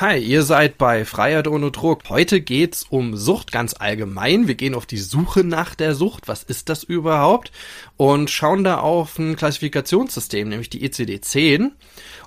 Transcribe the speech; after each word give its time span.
Hi, 0.00 0.16
ihr 0.16 0.44
seid 0.44 0.78
bei 0.78 1.04
Freiheit 1.04 1.46
ohne 1.46 1.70
Druck. 1.70 2.04
Heute 2.08 2.40
geht's 2.40 2.86
um 2.88 3.18
Sucht 3.18 3.52
ganz 3.52 3.74
allgemein. 3.78 4.48
Wir 4.48 4.54
gehen 4.54 4.74
auf 4.74 4.86
die 4.86 4.96
Suche 4.96 5.44
nach 5.44 5.74
der 5.74 5.94
Sucht. 5.94 6.26
Was 6.26 6.42
ist 6.42 6.70
das 6.70 6.84
überhaupt? 6.84 7.52
Und 7.98 8.30
schauen 8.30 8.64
da 8.64 8.78
auf 8.78 9.18
ein 9.18 9.36
Klassifikationssystem, 9.36 10.48
nämlich 10.48 10.70
die 10.70 10.88
ECD-10. 10.88 11.72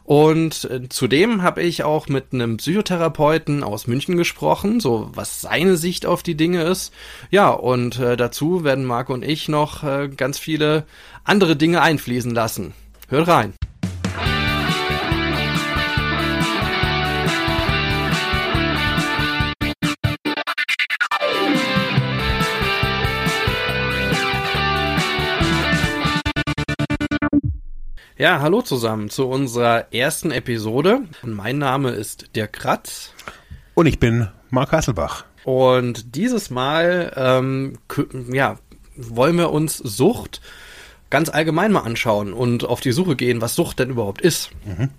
Und 0.04 0.65
äh, 0.65 0.88
zudem 0.88 1.41
habe 1.41 1.63
ich 1.63 1.83
auch 1.83 2.07
mit 2.09 2.25
einem 2.31 2.57
Psychotherapeuten 2.57 3.64
aus 3.64 3.88
München 3.88 4.18
gesprochen, 4.18 4.80
so 4.80 5.10
was 5.12 5.42
seine 5.42 5.76
Sicht 5.76 6.05
auf 6.05 6.21
die 6.21 6.38
Dinge 6.38 6.62
ist. 6.62 6.94
Ja, 7.32 7.50
und 7.50 7.98
äh, 7.98 8.16
dazu 8.16 8.64
werden 8.64 8.86
Marco 8.86 9.16
und 9.16 9.26
ich 9.26 9.50
noch 9.50 9.82
äh, 9.82 10.10
ganz 10.16 10.38
viele 10.38 10.86
andere 11.24 11.55
Dinge 11.55 11.82
einfließen 11.82 12.36
lassen. 12.36 12.76
Hört 13.10 13.28
rein. 13.28 13.54
Ja, 28.16 28.41
hallo 28.41 28.62
zusammen 28.62 29.09
zu 29.09 29.27
unserer 29.27 29.91
ersten 29.91 30.30
Episode. 30.30 30.99
Mein 31.23 31.58
Name 31.58 31.90
ist 31.90 32.36
Dirk 32.36 32.53
Kratz. 32.53 33.12
Und 33.73 33.88
ich 33.88 33.98
bin 33.98 34.27
Marc 34.52 34.72
Hasselbach. 34.72 35.26
Und 35.45 36.16
dieses 36.16 36.52
Mal, 36.52 37.12
ähm, 37.16 37.80
ja, 38.31 38.59
wollen 38.95 39.36
wir 39.39 39.52
uns 39.52 39.77
Sucht 39.77 40.41
ganz 41.09 41.30
allgemein 41.30 41.72
mal 41.72 41.80
anschauen 41.80 42.34
und 42.34 42.66
auf 42.66 42.81
die 42.81 42.91
Suche 42.91 43.16
gehen, 43.16 43.41
was 43.41 43.55
Sucht 43.55 43.80
denn 43.80 43.89
überhaupt 43.89 44.22
ist. 44.22 44.52
Mhm. 44.64 44.89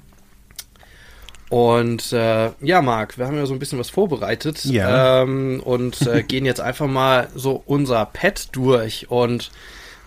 Und 1.51 2.13
äh, 2.13 2.51
ja, 2.63 2.83
Marc, 2.83 3.17
wir 3.17 3.29
haben 3.29 3.37
ja 3.37 3.47
so 3.47 3.53
ein 3.53 3.61
bisschen 3.61 3.79
was 3.79 3.91
vorbereitet 3.91 4.65
ja. 4.65 5.23
ähm, 5.23 5.63
und 5.65 6.03
äh, 6.03 6.23
gehen 6.27 6.45
jetzt 6.45 6.61
einfach 6.61 6.89
mal 6.89 7.29
so 7.37 7.63
unser 7.65 8.07
Pad 8.07 8.49
durch. 8.57 9.09
Und 9.09 9.53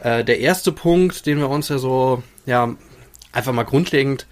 äh, 0.01 0.25
der 0.25 0.41
erste 0.41 0.73
Punkt, 0.73 1.25
den 1.25 1.37
wir 1.37 1.49
uns 1.49 1.69
ja 1.69 1.77
so 1.77 2.21
ja 2.45 2.75
einfach 3.37 3.53
mal 3.53 3.63
grundlegend 3.63 4.25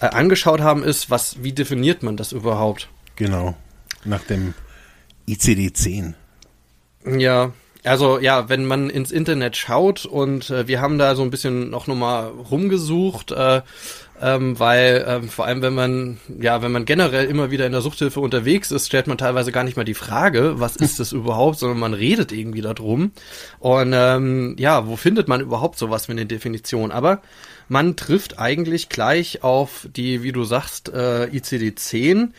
äh, 0.00 0.06
angeschaut 0.06 0.60
haben, 0.60 0.82
ist, 0.82 1.10
was, 1.10 1.42
wie 1.42 1.52
definiert 1.52 2.02
man 2.02 2.16
das 2.16 2.32
überhaupt? 2.32 2.88
Genau. 3.16 3.56
Nach 4.04 4.22
dem 4.22 4.54
ICD-10. 5.28 6.14
Ja, 7.18 7.52
also 7.84 8.18
ja, 8.18 8.48
wenn 8.48 8.64
man 8.64 8.90
ins 8.90 9.12
Internet 9.12 9.56
schaut 9.56 10.04
und 10.04 10.50
äh, 10.50 10.66
wir 10.66 10.80
haben 10.80 10.98
da 10.98 11.14
so 11.14 11.22
ein 11.22 11.30
bisschen 11.30 11.70
noch 11.70 11.86
nochmal 11.86 12.28
rumgesucht, 12.28 13.30
äh, 13.32 13.62
ähm, 14.20 14.58
weil 14.58 15.04
ähm, 15.06 15.28
vor 15.28 15.46
allem 15.46 15.62
wenn 15.62 15.74
man 15.74 16.18
ja, 16.40 16.60
wenn 16.60 16.72
man 16.72 16.84
generell 16.84 17.26
immer 17.26 17.50
wieder 17.50 17.66
in 17.66 17.72
der 17.72 17.80
Suchthilfe 17.80 18.20
unterwegs 18.20 18.72
ist, 18.72 18.86
stellt 18.86 19.06
man 19.06 19.16
teilweise 19.16 19.52
gar 19.52 19.62
nicht 19.62 19.76
mal 19.76 19.84
die 19.84 19.94
Frage, 19.94 20.58
was 20.58 20.76
ist 20.76 20.98
das 20.98 21.12
überhaupt, 21.12 21.58
sondern 21.58 21.78
man 21.78 21.94
redet 21.94 22.32
irgendwie 22.32 22.62
darum. 22.62 23.12
Und 23.58 23.92
ähm, 23.94 24.56
ja, 24.58 24.86
wo 24.86 24.96
findet 24.96 25.28
man 25.28 25.40
überhaupt 25.40 25.78
sowas 25.78 26.08
mit 26.08 26.18
den 26.18 26.28
Definitionen? 26.28 26.90
Aber 26.90 27.22
man 27.68 27.96
trifft 27.96 28.38
eigentlich 28.38 28.88
gleich 28.88 29.42
auf 29.42 29.88
die, 29.94 30.22
wie 30.22 30.32
du 30.32 30.44
sagst, 30.44 30.88
äh, 30.88 31.26
ICD-10. 31.26 32.30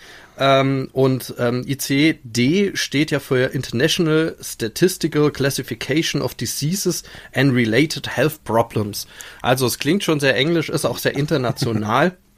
Ähm, 0.41 0.89
und 0.93 1.35
ähm, 1.37 1.65
ICD 1.67 2.71
steht 2.75 3.11
ja 3.11 3.19
für 3.19 3.53
International 3.53 4.37
Statistical 4.41 5.31
Classification 5.31 6.21
of 6.21 6.33
Diseases 6.33 7.03
and 7.33 7.53
Related 7.53 8.15
Health 8.15 8.43
Problems. 8.45 9.05
Also 9.41 9.65
es 9.65 9.79
klingt 9.79 10.03
schon 10.03 10.19
sehr 10.19 10.35
englisch, 10.35 10.69
ist 10.69 10.85
auch 10.85 10.97
sehr 10.97 11.15
international. 11.15 12.17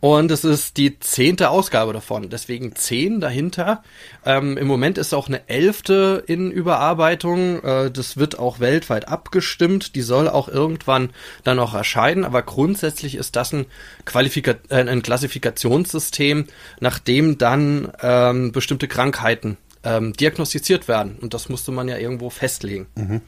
Und 0.00 0.30
es 0.30 0.44
ist 0.44 0.76
die 0.76 0.98
zehnte 1.00 1.50
Ausgabe 1.50 1.92
davon, 1.92 2.28
deswegen 2.28 2.74
zehn 2.76 3.20
dahinter. 3.20 3.82
Ähm, 4.24 4.56
Im 4.56 4.66
Moment 4.66 4.98
ist 4.98 5.14
auch 5.14 5.28
eine 5.28 5.48
elfte 5.48 6.22
in 6.26 6.50
Überarbeitung. 6.50 7.62
Äh, 7.62 7.90
das 7.90 8.16
wird 8.16 8.38
auch 8.38 8.60
weltweit 8.60 9.08
abgestimmt. 9.08 9.94
Die 9.94 10.02
soll 10.02 10.28
auch 10.28 10.48
irgendwann 10.48 11.10
dann 11.44 11.58
auch 11.58 11.74
erscheinen. 11.74 12.24
Aber 12.24 12.42
grundsätzlich 12.42 13.14
ist 13.14 13.36
das 13.36 13.52
ein, 13.52 13.66
Qualifika 14.04 14.54
äh, 14.68 14.84
ein 14.84 15.02
Klassifikationssystem, 15.02 16.46
nachdem 16.80 17.38
dann 17.38 17.92
ähm, 18.02 18.52
bestimmte 18.52 18.88
Krankheiten 18.88 19.56
ähm, 19.82 20.12
diagnostiziert 20.12 20.88
werden. 20.88 21.16
Und 21.20 21.32
das 21.32 21.48
musste 21.48 21.72
man 21.72 21.88
ja 21.88 21.96
irgendwo 21.96 22.28
festlegen. 22.28 22.86
Mhm. 22.96 23.22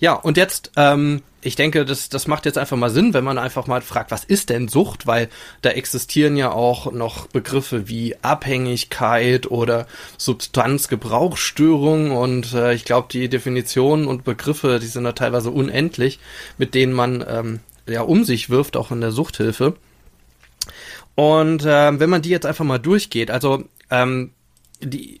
Ja, 0.00 0.14
und 0.14 0.38
jetzt, 0.38 0.72
ähm, 0.76 1.22
ich 1.42 1.56
denke, 1.56 1.84
das, 1.84 2.08
das 2.08 2.26
macht 2.26 2.46
jetzt 2.46 2.56
einfach 2.56 2.76
mal 2.76 2.88
Sinn, 2.88 3.12
wenn 3.12 3.22
man 3.22 3.36
einfach 3.36 3.66
mal 3.66 3.82
fragt, 3.82 4.10
was 4.10 4.24
ist 4.24 4.48
denn 4.48 4.66
Sucht? 4.66 5.06
Weil 5.06 5.28
da 5.60 5.70
existieren 5.70 6.36
ja 6.36 6.52
auch 6.52 6.90
noch 6.90 7.26
Begriffe 7.28 7.86
wie 7.88 8.16
Abhängigkeit 8.22 9.50
oder 9.50 9.86
Substanzgebrauchsstörung 10.16 12.12
und 12.12 12.54
äh, 12.54 12.72
ich 12.72 12.86
glaube, 12.86 13.08
die 13.12 13.28
Definitionen 13.28 14.06
und 14.06 14.24
Begriffe, 14.24 14.78
die 14.80 14.86
sind 14.86 15.04
da 15.04 15.12
teilweise 15.12 15.50
unendlich, 15.50 16.18
mit 16.56 16.74
denen 16.74 16.94
man 16.94 17.22
ähm, 17.28 17.60
ja 17.86 18.00
um 18.00 18.24
sich 18.24 18.48
wirft, 18.48 18.78
auch 18.78 18.90
in 18.90 19.02
der 19.02 19.12
Suchthilfe. 19.12 19.76
Und 21.14 21.64
äh, 21.66 22.00
wenn 22.00 22.08
man 22.08 22.22
die 22.22 22.30
jetzt 22.30 22.46
einfach 22.46 22.64
mal 22.64 22.78
durchgeht, 22.78 23.30
also 23.30 23.64
ähm, 23.90 24.32
die 24.82 25.20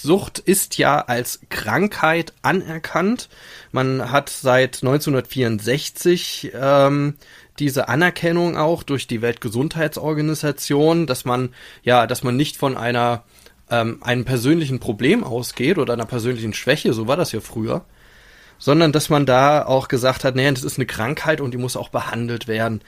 Sucht 0.00 0.38
ist 0.38 0.78
ja 0.78 1.00
als 1.00 1.40
Krankheit 1.48 2.32
anerkannt. 2.42 3.28
Man 3.72 4.10
hat 4.10 4.30
seit 4.30 4.82
1964 4.82 6.52
ähm, 6.54 7.14
diese 7.58 7.88
Anerkennung 7.88 8.56
auch 8.56 8.82
durch 8.82 9.06
die 9.06 9.22
Weltgesundheitsorganisation, 9.22 11.06
dass 11.06 11.24
man 11.24 11.50
ja, 11.82 12.06
dass 12.06 12.22
man 12.22 12.36
nicht 12.36 12.56
von 12.56 12.76
einer 12.76 13.24
ähm, 13.70 13.98
einem 14.02 14.24
persönlichen 14.24 14.80
Problem 14.80 15.24
ausgeht 15.24 15.78
oder 15.78 15.92
einer 15.92 16.06
persönlichen 16.06 16.54
Schwäche, 16.54 16.92
so 16.92 17.06
war 17.06 17.16
das 17.16 17.32
ja 17.32 17.40
früher, 17.40 17.84
sondern 18.58 18.92
dass 18.92 19.08
man 19.08 19.26
da 19.26 19.64
auch 19.64 19.88
gesagt 19.88 20.24
hat, 20.24 20.34
nee, 20.34 20.50
das 20.50 20.64
ist 20.64 20.78
eine 20.78 20.86
Krankheit 20.86 21.40
und 21.40 21.52
die 21.52 21.58
muss 21.58 21.76
auch 21.76 21.90
behandelt 21.90 22.48
werden. 22.48 22.80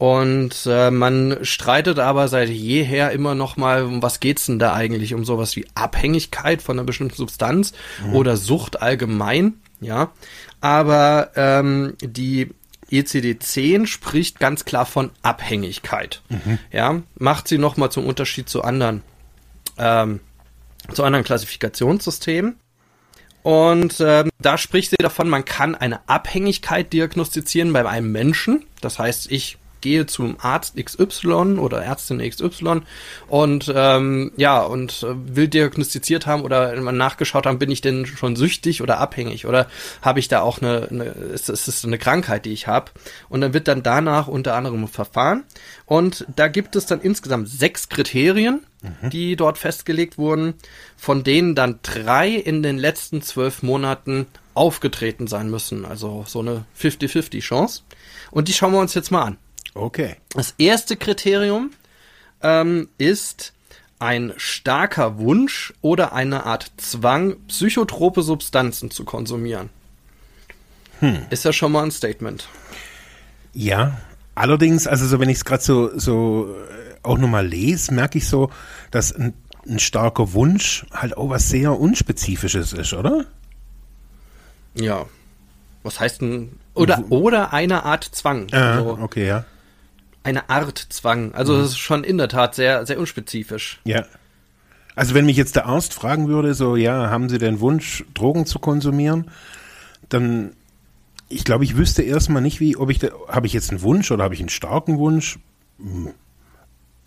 Und 0.00 0.64
äh, 0.64 0.90
man 0.90 1.40
streitet 1.42 1.98
aber 1.98 2.28
seit 2.28 2.48
jeher 2.48 3.12
immer 3.12 3.34
noch 3.34 3.58
mal, 3.58 3.82
um 3.82 4.02
was 4.02 4.18
geht's 4.18 4.46
denn 4.46 4.58
da 4.58 4.72
eigentlich? 4.72 5.12
Um 5.12 5.26
sowas 5.26 5.56
wie 5.56 5.66
Abhängigkeit 5.74 6.62
von 6.62 6.78
einer 6.78 6.86
bestimmten 6.86 7.16
Substanz 7.16 7.74
mhm. 8.06 8.14
oder 8.14 8.38
Sucht 8.38 8.80
allgemein, 8.80 9.60
ja. 9.82 10.10
Aber 10.62 11.32
ähm, 11.36 11.98
die 12.00 12.48
ECD-10 12.90 13.86
spricht 13.86 14.40
ganz 14.40 14.64
klar 14.64 14.86
von 14.86 15.10
Abhängigkeit. 15.20 16.22
Mhm. 16.30 16.58
Ja, 16.72 17.02
macht 17.18 17.46
sie 17.46 17.58
noch 17.58 17.76
mal 17.76 17.90
zum 17.90 18.06
Unterschied 18.06 18.48
zu 18.48 18.62
anderen, 18.62 19.02
ähm, 19.76 20.20
zu 20.94 21.04
anderen 21.04 21.26
Klassifikationssystemen. 21.26 22.56
Und 23.42 23.96
ähm, 24.00 24.30
da 24.38 24.56
spricht 24.56 24.92
sie 24.92 24.96
davon, 24.98 25.28
man 25.28 25.44
kann 25.44 25.74
eine 25.74 26.08
Abhängigkeit 26.08 26.90
diagnostizieren 26.90 27.74
bei 27.74 27.86
einem 27.86 28.12
Menschen. 28.12 28.64
Das 28.80 28.98
heißt, 28.98 29.30
ich 29.30 29.58
gehe 29.80 30.06
zum 30.06 30.36
Arzt 30.40 30.76
XY 30.76 31.58
oder 31.58 31.82
Ärztin 31.82 32.18
XY 32.18 32.82
und 33.28 33.72
ähm, 33.74 34.32
ja 34.36 34.60
und 34.60 35.02
äh, 35.02 35.36
will 35.36 35.48
diagnostiziert 35.48 36.26
haben 36.26 36.42
oder 36.42 36.78
nachgeschaut 36.80 37.46
haben, 37.46 37.58
bin 37.58 37.70
ich 37.70 37.80
denn 37.80 38.06
schon 38.06 38.36
süchtig 38.36 38.82
oder 38.82 38.98
abhängig 38.98 39.46
oder 39.46 39.66
habe 40.02 40.20
ich 40.20 40.28
da 40.28 40.40
auch 40.40 40.60
eine, 40.60 40.88
eine 40.90 41.04
ist, 41.04 41.48
ist 41.48 41.68
es 41.68 41.84
eine 41.84 41.98
Krankheit, 41.98 42.44
die 42.44 42.52
ich 42.52 42.66
habe 42.66 42.90
und 43.28 43.40
dann 43.40 43.54
wird 43.54 43.68
dann 43.68 43.82
danach 43.82 44.28
unter 44.28 44.54
anderem 44.54 44.88
Verfahren 44.88 45.44
und 45.86 46.26
da 46.36 46.48
gibt 46.48 46.76
es 46.76 46.86
dann 46.86 47.00
insgesamt 47.00 47.48
sechs 47.48 47.88
Kriterien, 47.88 48.64
mhm. 48.82 49.10
die 49.10 49.36
dort 49.36 49.58
festgelegt 49.58 50.18
wurden, 50.18 50.54
von 50.96 51.24
denen 51.24 51.54
dann 51.54 51.80
drei 51.82 52.30
in 52.30 52.62
den 52.62 52.78
letzten 52.78 53.22
zwölf 53.22 53.62
Monaten 53.62 54.26
aufgetreten 54.54 55.26
sein 55.26 55.50
müssen, 55.50 55.84
also 55.84 56.24
so 56.26 56.40
eine 56.40 56.64
50-50 56.78 57.40
Chance. 57.40 57.82
Und 58.30 58.48
die 58.48 58.52
schauen 58.52 58.72
wir 58.72 58.80
uns 58.80 58.94
jetzt 58.94 59.10
mal 59.10 59.22
an. 59.22 59.38
Okay. 59.74 60.16
Das 60.30 60.54
erste 60.58 60.96
Kriterium 60.96 61.70
ähm, 62.42 62.88
ist 62.98 63.52
ein 63.98 64.32
starker 64.36 65.18
Wunsch 65.18 65.74
oder 65.82 66.12
eine 66.12 66.46
Art 66.46 66.72
Zwang, 66.78 67.36
psychotrope 67.48 68.22
Substanzen 68.22 68.90
zu 68.90 69.04
konsumieren. 69.04 69.68
Hm. 71.00 71.18
Ist 71.30 71.44
ja 71.44 71.52
schon 71.52 71.72
mal 71.72 71.84
ein 71.84 71.90
Statement. 71.90 72.48
Ja, 73.52 74.00
allerdings, 74.34 74.86
also 74.86 75.06
so 75.06 75.20
wenn 75.20 75.28
ich 75.28 75.38
es 75.38 75.44
gerade 75.44 75.62
so, 75.62 75.98
so 75.98 76.54
äh, 76.54 76.94
auch 77.02 77.18
nochmal 77.18 77.46
lese, 77.46 77.92
merke 77.92 78.18
ich 78.18 78.26
so, 78.26 78.50
dass 78.90 79.12
ein, 79.12 79.34
ein 79.68 79.78
starker 79.78 80.32
Wunsch 80.32 80.86
halt 80.92 81.16
auch 81.16 81.28
was 81.28 81.48
sehr 81.48 81.78
Unspezifisches 81.78 82.72
ist, 82.72 82.94
oder? 82.94 83.26
Ja. 84.74 85.06
Was 85.82 86.00
heißt 86.00 86.22
denn? 86.22 86.58
Oder, 86.74 87.04
oder 87.10 87.52
eine 87.52 87.84
Art 87.84 88.04
Zwang. 88.04 88.46
Ah, 88.52 88.76
also, 88.76 88.98
okay, 89.00 89.26
ja 89.26 89.44
eine 90.22 90.50
Art 90.50 90.78
Zwang. 90.78 91.32
Also 91.32 91.54
mhm. 91.54 91.58
das 91.60 91.70
ist 91.70 91.78
schon 91.78 92.04
in 92.04 92.18
der 92.18 92.28
Tat 92.28 92.54
sehr, 92.54 92.84
sehr 92.86 92.98
unspezifisch. 92.98 93.80
Ja. 93.84 94.04
Also 94.94 95.14
wenn 95.14 95.26
mich 95.26 95.36
jetzt 95.36 95.56
der 95.56 95.66
Arzt 95.66 95.94
fragen 95.94 96.28
würde, 96.28 96.54
so, 96.54 96.76
ja, 96.76 97.10
haben 97.10 97.28
Sie 97.28 97.38
den 97.38 97.60
Wunsch, 97.60 98.04
Drogen 98.12 98.44
zu 98.44 98.58
konsumieren, 98.58 99.30
dann, 100.08 100.52
ich 101.28 101.44
glaube, 101.44 101.64
ich 101.64 101.76
wüsste 101.76 102.02
erstmal 102.02 102.42
nicht, 102.42 102.60
wie, 102.60 102.76
ob 102.76 102.90
ich, 102.90 103.00
habe 103.28 103.46
ich 103.46 103.52
jetzt 103.52 103.70
einen 103.70 103.82
Wunsch 103.82 104.10
oder 104.10 104.24
habe 104.24 104.34
ich 104.34 104.40
einen 104.40 104.48
starken 104.48 104.98
Wunsch? 104.98 105.38
Hm. 105.78 106.10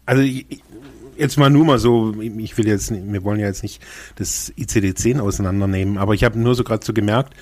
Also 0.06 0.22
ich, 0.22 0.46
jetzt 1.18 1.38
mal 1.38 1.50
nur 1.50 1.66
mal 1.66 1.80
so, 1.80 2.14
ich 2.20 2.58
will 2.58 2.68
jetzt, 2.68 2.92
wir 2.92 3.24
wollen 3.24 3.40
ja 3.40 3.48
jetzt 3.48 3.64
nicht 3.64 3.82
das 4.16 4.52
ICD-10 4.58 5.20
auseinandernehmen, 5.20 5.98
aber 5.98 6.14
ich 6.14 6.24
habe 6.24 6.40
nur 6.40 6.56
so 6.56 6.64
gerade 6.64 6.86
so 6.86 6.94
gemerkt, 6.94 7.34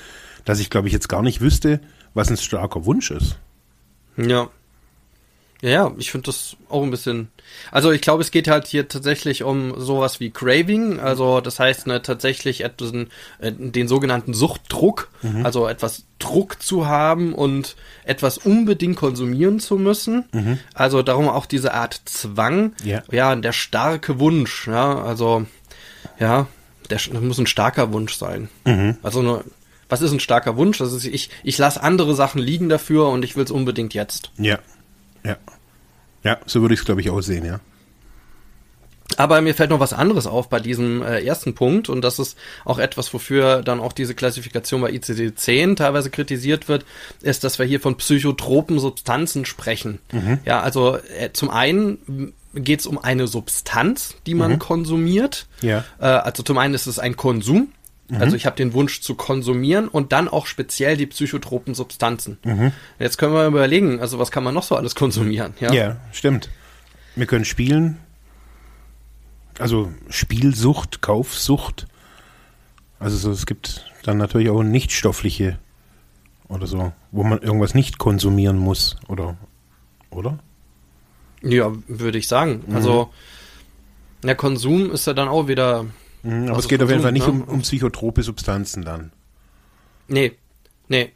dass 0.45 0.59
ich 0.59 0.69
glaube 0.69 0.87
ich 0.87 0.93
jetzt 0.93 1.07
gar 1.07 1.21
nicht 1.21 1.41
wüsste, 1.41 1.79
was 2.13 2.29
ein 2.29 2.37
starker 2.37 2.85
Wunsch 2.85 3.11
ist. 3.11 3.37
Ja. 4.17 4.49
Ja, 5.61 5.69
ja, 5.69 5.91
ich 5.97 6.11
finde 6.11 6.25
das 6.25 6.57
auch 6.69 6.81
ein 6.81 6.89
bisschen. 6.89 7.29
Also 7.71 7.91
ich 7.91 8.01
glaube, 8.01 8.21
es 8.21 8.31
geht 8.31 8.47
halt 8.47 8.65
hier 8.65 8.87
tatsächlich 8.87 9.43
um 9.43 9.79
sowas 9.79 10.19
wie 10.19 10.31
Craving, 10.31 10.99
also 10.99 11.39
das 11.39 11.59
heißt 11.59 11.85
ne, 11.85 12.01
tatsächlich 12.01 12.61
etwas, 12.63 12.91
äh, 13.39 13.51
den 13.51 13.87
sogenannten 13.87 14.33
Suchtdruck, 14.33 15.09
mhm. 15.21 15.45
also 15.45 15.67
etwas 15.67 16.05
Druck 16.17 16.61
zu 16.63 16.87
haben 16.87 17.33
und 17.35 17.75
etwas 18.05 18.39
unbedingt 18.39 18.95
konsumieren 18.97 19.59
zu 19.59 19.77
müssen. 19.77 20.25
Mhm. 20.31 20.57
Also 20.73 21.03
darum 21.03 21.29
auch 21.29 21.45
diese 21.45 21.75
Art 21.75 22.01
Zwang, 22.05 22.73
ja, 22.83 23.03
ja 23.11 23.35
der 23.35 23.53
starke 23.53 24.19
Wunsch, 24.19 24.67
ja, 24.67 24.99
also 25.03 25.45
ja, 26.19 26.47
der, 26.89 26.97
das 26.97 27.21
muss 27.21 27.37
ein 27.37 27.47
starker 27.47 27.93
Wunsch 27.93 28.15
sein. 28.15 28.49
Mhm. 28.65 28.97
Also 29.03 29.21
nur, 29.21 29.43
was 29.89 30.01
ist 30.01 30.11
ein 30.11 30.19
starker 30.19 30.57
Wunsch? 30.57 30.77
Das 30.77 30.93
ist, 30.93 31.05
ich, 31.05 31.29
ich 31.43 31.57
lasse 31.57 31.83
andere 31.83 32.15
Sachen 32.15 32.41
liegen 32.41 32.69
dafür 32.69 33.09
und 33.09 33.23
ich 33.23 33.35
will 33.35 33.43
es 33.43 33.51
unbedingt 33.51 33.93
jetzt. 33.93 34.31
Ja. 34.37 34.57
Ja. 35.23 35.37
Ja, 36.23 36.37
so 36.45 36.61
würde 36.61 36.73
ich 36.73 36.81
es, 36.81 36.85
glaube 36.85 37.01
ich, 37.01 37.09
aussehen, 37.09 37.45
ja. 37.45 37.59
Aber 39.17 39.41
mir 39.41 39.53
fällt 39.53 39.69
noch 39.69 39.79
was 39.79 39.93
anderes 39.93 40.25
auf 40.25 40.49
bei 40.49 40.59
diesem 40.59 41.01
äh, 41.01 41.21
ersten 41.21 41.53
Punkt 41.53 41.89
und 41.89 42.01
das 42.01 42.19
ist 42.19 42.37
auch 42.63 42.79
etwas, 42.79 43.13
wofür 43.13 43.61
dann 43.61 43.79
auch 43.79 43.93
diese 43.93 44.15
Klassifikation 44.15 44.81
bei 44.81 44.91
ICD-10 44.91 45.75
teilweise 45.75 46.09
kritisiert 46.09 46.67
wird, 46.67 46.85
ist, 47.21 47.43
dass 47.43 47.59
wir 47.59 47.65
hier 47.65 47.79
von 47.79 47.97
psychotropen 47.97 48.79
Substanzen 48.79 49.45
sprechen. 49.45 49.99
Mhm. 50.11 50.39
Ja, 50.45 50.61
also 50.61 50.97
äh, 50.97 51.31
zum 51.33 51.49
einen 51.49 52.33
geht 52.53 52.81
es 52.81 52.87
um 52.87 52.97
eine 52.97 53.27
Substanz, 53.27 54.15
die 54.25 54.33
man 54.33 54.53
mhm. 54.53 54.59
konsumiert. 54.59 55.47
Ja. 55.61 55.83
Äh, 55.99 56.05
also 56.05 56.43
zum 56.43 56.57
einen 56.57 56.73
ist 56.73 56.87
es 56.87 56.99
ein 56.99 57.15
Konsum, 57.15 57.69
Mhm. 58.11 58.21
Also 58.21 58.35
ich 58.35 58.45
habe 58.45 58.57
den 58.57 58.73
Wunsch 58.73 58.99
zu 58.99 59.15
konsumieren 59.15 59.87
und 59.87 60.11
dann 60.11 60.27
auch 60.27 60.45
speziell 60.45 60.97
die 60.97 61.05
psychotropen 61.05 61.73
Substanzen. 61.73 62.37
Mhm. 62.43 62.73
Jetzt 62.99 63.17
können 63.17 63.33
wir 63.33 63.47
überlegen, 63.47 64.01
also 64.01 64.19
was 64.19 64.31
kann 64.31 64.43
man 64.43 64.53
noch 64.53 64.63
so 64.63 64.75
alles 64.75 64.95
konsumieren? 64.95 65.53
Ja, 65.61 65.71
ja 65.71 65.97
stimmt. 66.11 66.49
Wir 67.15 67.25
können 67.25 67.45
spielen, 67.45 67.99
also 69.59 69.93
Spielsucht, 70.09 71.01
Kaufsucht. 71.01 71.87
Also 72.99 73.15
so, 73.15 73.31
es 73.31 73.45
gibt 73.45 73.89
dann 74.03 74.17
natürlich 74.17 74.49
auch 74.49 74.61
nichtstoffliche 74.61 75.57
oder 76.49 76.67
so, 76.67 76.91
wo 77.11 77.23
man 77.23 77.39
irgendwas 77.39 77.73
nicht 77.73 77.97
konsumieren 77.97 78.57
muss, 78.57 78.97
oder? 79.07 79.37
Oder? 80.09 80.39
Ja, 81.41 81.71
würde 81.87 82.17
ich 82.17 82.27
sagen. 82.27 82.63
Mhm. 82.67 82.75
Also 82.75 83.09
der 84.21 84.35
Konsum 84.35 84.91
ist 84.91 85.07
ja 85.07 85.13
dann 85.13 85.29
auch 85.29 85.47
wieder 85.47 85.85
Mhm, 86.23 86.49
aber 86.49 86.59
es 86.59 86.67
geht 86.67 86.81
auf 86.81 86.89
jeden 86.89 87.01
Fall 87.01 87.11
nicht 87.11 87.27
ne? 87.27 87.33
um, 87.33 87.41
um 87.43 87.61
psychotrope 87.61 88.23
Substanzen 88.23 88.83
dann. 88.83 89.11
Nee, 90.07 90.33
nee. 90.87 91.11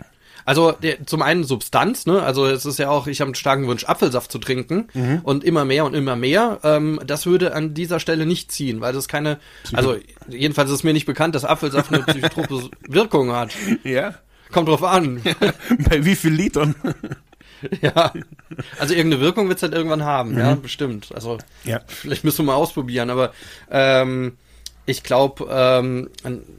Also 0.45 0.71
der, 0.71 1.05
zum 1.07 1.23
einen 1.23 1.43
Substanz, 1.43 2.05
ne? 2.05 2.21
Also 2.21 2.45
es 2.45 2.65
ist 2.65 2.77
ja 2.77 2.89
auch, 2.89 3.07
ich 3.07 3.19
habe 3.19 3.29
einen 3.29 3.35
starken 3.35 3.65
Wunsch, 3.65 3.83
Apfelsaft 3.85 4.31
zu 4.31 4.37
trinken 4.37 4.87
mhm. 4.93 5.21
und 5.23 5.43
immer 5.43 5.65
mehr 5.65 5.85
und 5.85 5.95
immer 5.95 6.15
mehr. 6.15 6.59
Ähm, 6.63 6.99
das 7.05 7.25
würde 7.25 7.55
an 7.55 7.73
dieser 7.73 7.99
Stelle 7.99 8.27
nicht 8.27 8.51
ziehen, 8.51 8.79
weil 8.79 8.93
das 8.93 9.07
keine, 9.07 9.39
Psycho 9.63 9.77
also 9.77 9.95
jedenfalls 10.29 10.69
ist 10.69 10.83
mir 10.83 10.93
nicht 10.93 11.07
bekannt, 11.07 11.33
dass 11.33 11.45
Apfelsaft 11.45 11.91
eine 11.91 12.03
psychotrope 12.07 12.69
Wirkung 12.87 13.31
hat. 13.31 13.53
Ja. 13.83 14.13
Kommt 14.51 14.69
drauf 14.69 14.83
an. 14.83 15.21
Bei 15.89 16.05
wie 16.05 16.15
viel 16.15 16.31
Litern? 16.31 16.75
ja. 17.81 18.13
Also 18.79 18.93
irgendeine 18.93 19.23
Wirkung 19.23 19.47
wird 19.47 19.57
es 19.57 19.63
halt 19.63 19.73
irgendwann 19.73 20.03
haben, 20.03 20.33
mhm. 20.33 20.37
ja, 20.37 20.55
bestimmt. 20.55 21.09
Also 21.15 21.39
ja. 21.63 21.81
vielleicht 21.87 22.23
müssen 22.23 22.45
wir 22.45 22.51
mal 22.51 22.55
ausprobieren, 22.55 23.09
aber 23.09 23.33
ähm, 23.71 24.33
ich 24.87 25.03
glaube, 25.03 25.47
ähm, 25.49 26.09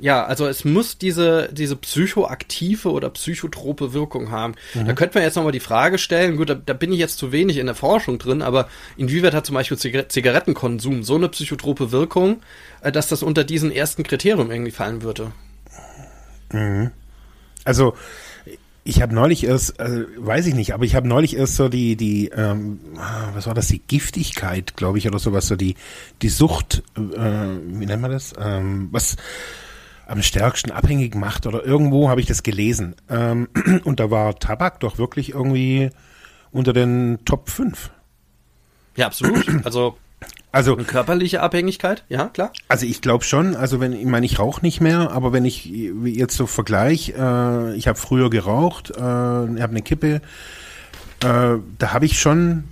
ja, 0.01 0.25
also 0.25 0.47
es 0.47 0.65
muss 0.65 0.99
diese, 0.99 1.49
diese 1.53 1.77
psychoaktive 1.77 2.91
oder 2.91 3.09
psychotrope 3.11 3.93
Wirkung 3.93 4.31
haben. 4.31 4.55
Mhm. 4.75 4.87
Da 4.87 4.93
könnte 4.95 5.19
man 5.19 5.25
jetzt 5.25 5.37
nochmal 5.37 5.53
die 5.53 5.61
Frage 5.61 5.99
stellen, 5.99 6.37
gut, 6.37 6.51
da, 6.51 6.55
da, 6.55 6.73
bin 6.73 6.93
ich 6.93 6.99
jetzt 6.99 7.19
zu 7.19 7.31
wenig 7.31 7.57
in 7.59 7.67
der 7.67 7.77
Forschung 7.77 8.19
drin, 8.19 8.43
aber 8.43 8.69
inwieweit 8.97 9.33
hat 9.33 9.47
zum 9.47 9.55
Beispiel 9.55 9.79
Zigarettenkonsum 9.79 11.05
so 11.05 11.15
eine 11.15 11.29
psychotrope 11.29 11.93
Wirkung, 11.93 12.43
äh, 12.81 12.91
dass 12.91 13.09
das 13.09 13.23
unter 13.23 13.45
diesen 13.45 13.71
ersten 13.71 14.03
Kriterium 14.03 14.51
irgendwie 14.51 14.73
fallen 14.73 15.03
würde? 15.03 15.33
Mhm. 16.53 16.91
Also 17.65 17.95
ich 18.87 19.03
habe 19.03 19.15
neulich 19.15 19.45
erst, 19.45 19.81
äh, 19.81 20.07
weiß 20.17 20.47
ich 20.47 20.55
nicht, 20.55 20.73
aber 20.73 20.85
ich 20.85 20.95
habe 20.95 21.09
neulich 21.09 21.37
erst 21.37 21.57
so 21.57 21.69
die, 21.69 21.97
die, 21.97 22.29
ähm, 22.29 22.79
was 23.35 23.47
war 23.47 23.55
das, 23.55 23.67
die 23.67 23.81
Giftigkeit, 23.81 24.77
glaube 24.77 24.99
ich, 24.99 25.09
oder 25.09 25.19
sowas, 25.19 25.49
so 25.49 25.57
die, 25.57 25.75
die 26.23 26.29
Sucht, 26.29 26.85
äh, 26.97 27.01
wie 27.01 27.87
nennt 27.87 28.01
man 28.01 28.13
das, 28.13 28.33
ähm, 28.39 28.89
was 28.93 29.17
am 30.07 30.23
stärksten 30.23 30.71
abhängig 30.71 31.17
macht 31.17 31.47
oder 31.47 31.65
irgendwo 31.65 32.09
habe 32.09 32.21
ich 32.21 32.27
das 32.27 32.45
gelesen. 32.45 32.95
Ähm, 33.11 33.49
und 33.85 33.99
da 33.99 34.11
war 34.11 34.39
Tabak 34.39 34.79
doch 34.81 34.99
wirklich 34.99 35.31
irgendwie 35.31 35.91
unter 36.53 36.73
den 36.73 37.19
Top 37.25 37.51
5. 37.51 37.91
Ja, 38.95 39.07
absolut. 39.07 39.47
Also 39.65 39.99
also 40.53 40.75
eine 40.75 40.85
körperliche 40.85 41.43
Abhängigkeit, 41.43 42.05
ja 42.09 42.29
klar. 42.29 42.51
Also 42.69 42.87
ich 42.87 43.03
glaube 43.03 43.25
schon. 43.25 43.55
Also 43.55 43.79
wenn 43.81 43.93
ich 43.93 44.07
meine, 44.07 44.25
ich 44.25 44.39
rauche 44.39 44.63
nicht 44.63 44.81
mehr, 44.81 45.11
aber 45.11 45.33
wenn 45.33 45.45
ich 45.45 45.67
jetzt 45.67 46.37
so 46.37 46.47
vergleich, 46.47 47.11
äh, 47.11 47.75
ich 47.75 47.89
habe 47.89 47.99
früher 47.99 48.31
geraucht, 48.31 48.91
äh, 48.91 48.95
ich 48.95 49.03
habe 49.03 49.71
eine 49.71 49.83
Kippe, 49.83 50.23
äh, 51.23 51.59
da 51.79 51.93
habe 51.93 52.07
ich 52.07 52.19
schon, 52.19 52.65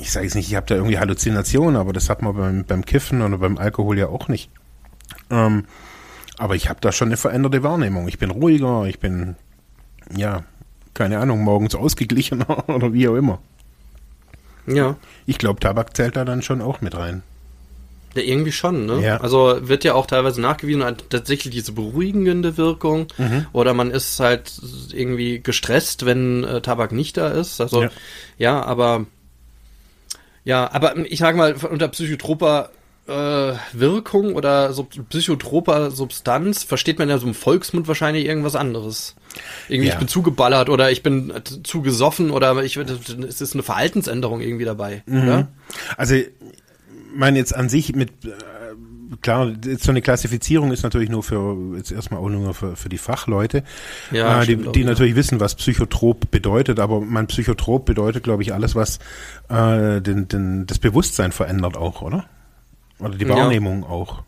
ich 0.00 0.12
sage 0.12 0.26
jetzt 0.26 0.36
nicht, 0.36 0.48
ich 0.48 0.54
habe 0.54 0.66
da 0.66 0.76
irgendwie 0.76 0.98
Halluzinationen, 0.98 1.76
aber 1.76 1.92
das 1.92 2.08
hat 2.08 2.22
man 2.22 2.36
beim, 2.36 2.64
beim 2.64 2.84
Kiffen 2.84 3.22
oder 3.22 3.38
beim 3.38 3.58
Alkohol 3.58 3.98
ja 3.98 4.06
auch 4.06 4.28
nicht. 4.28 4.50
Ähm, 5.30 5.64
aber 6.38 6.54
ich 6.54 6.68
habe 6.68 6.80
da 6.80 6.92
schon 6.92 7.08
eine 7.08 7.16
veränderte 7.16 7.62
Wahrnehmung. 7.62 8.06
Ich 8.06 8.18
bin 8.18 8.30
ruhiger, 8.30 8.84
ich 8.86 9.00
bin 9.00 9.36
ja 10.16 10.44
keine 10.94 11.18
Ahnung 11.18 11.42
morgens 11.42 11.74
ausgeglichener 11.74 12.68
oder 12.68 12.92
wie 12.92 13.08
auch 13.08 13.16
immer. 13.16 13.40
Ja. 14.66 14.96
Ich 15.26 15.38
glaube, 15.38 15.60
Tabak 15.60 15.96
zählt 15.96 16.16
da 16.16 16.24
dann 16.24 16.42
schon 16.42 16.60
auch 16.60 16.80
mit 16.80 16.96
rein. 16.96 17.22
Ja, 18.14 18.22
irgendwie 18.22 18.52
schon, 18.52 18.86
ne? 18.86 19.00
Ja. 19.00 19.16
Also 19.18 19.56
wird 19.62 19.84
ja 19.84 19.94
auch 19.94 20.06
teilweise 20.06 20.40
nachgewiesen, 20.40 20.84
hat 20.84 21.08
tatsächlich 21.08 21.54
diese 21.54 21.72
beruhigende 21.72 22.56
Wirkung. 22.56 23.06
Mhm. 23.16 23.46
Oder 23.52 23.72
man 23.72 23.90
ist 23.90 24.20
halt 24.20 24.52
irgendwie 24.92 25.40
gestresst, 25.40 26.04
wenn 26.04 26.44
äh, 26.44 26.60
Tabak 26.60 26.92
nicht 26.92 27.16
da 27.16 27.28
ist. 27.28 27.60
Also 27.60 27.84
ja, 27.84 27.90
ja 28.38 28.62
aber 28.62 29.06
ja, 30.44 30.70
aber 30.72 30.96
ich 31.10 31.20
sag 31.20 31.36
mal, 31.36 31.54
unter 31.54 31.88
psychotroper 31.88 32.70
äh, 33.06 33.54
Wirkung 33.72 34.34
oder 34.34 34.72
so 34.72 34.84
psychotroper 34.84 35.90
Substanz 35.90 36.62
versteht 36.62 36.98
man 36.98 37.08
ja 37.08 37.18
so 37.18 37.26
im 37.26 37.34
Volksmund 37.34 37.88
wahrscheinlich 37.88 38.26
irgendwas 38.26 38.54
anderes. 38.54 39.16
Irgendwie, 39.68 39.88
ja. 39.88 39.94
ich 39.94 39.98
bin 39.98 40.08
zugeballert 40.08 40.68
oder 40.68 40.90
ich 40.90 41.02
bin 41.02 41.32
zu 41.64 41.82
gesoffen 41.82 42.30
oder 42.30 42.62
ich, 42.62 42.76
es 42.76 43.40
ist 43.40 43.54
eine 43.54 43.62
Verhaltensänderung 43.62 44.40
irgendwie 44.40 44.64
dabei, 44.64 45.02
mhm. 45.06 45.22
oder? 45.22 45.48
Also 45.96 46.16
meine 47.14 47.38
jetzt 47.38 47.54
an 47.54 47.68
sich 47.68 47.94
mit 47.94 48.10
äh, 48.24 48.30
klar, 49.20 49.52
so 49.78 49.90
eine 49.90 50.02
Klassifizierung 50.02 50.72
ist 50.72 50.82
natürlich 50.82 51.10
nur 51.10 51.22
für 51.22 51.76
jetzt 51.76 51.90
erstmal 51.90 52.20
auch 52.20 52.28
nur 52.28 52.54
für, 52.54 52.76
für 52.76 52.88
die 52.88 52.98
Fachleute, 52.98 53.64
ja, 54.10 54.42
äh, 54.42 54.46
die, 54.46 54.56
die 54.56 54.84
natürlich 54.84 55.16
wissen, 55.16 55.40
was 55.40 55.54
Psychotrop 55.56 56.30
bedeutet, 56.30 56.78
aber 56.78 57.00
mein 57.00 57.26
Psychotrop 57.26 57.84
bedeutet, 57.84 58.22
glaube 58.22 58.42
ich, 58.42 58.54
alles, 58.54 58.74
was 58.74 58.98
äh, 59.48 60.00
den, 60.00 60.28
den, 60.28 60.66
das 60.66 60.78
Bewusstsein 60.78 61.32
verändert 61.32 61.76
auch, 61.76 62.02
oder? 62.02 62.26
Oder 63.02 63.16
die 63.16 63.28
Wahrnehmung 63.28 63.82
ja. 63.82 63.88
auch. 63.88 64.22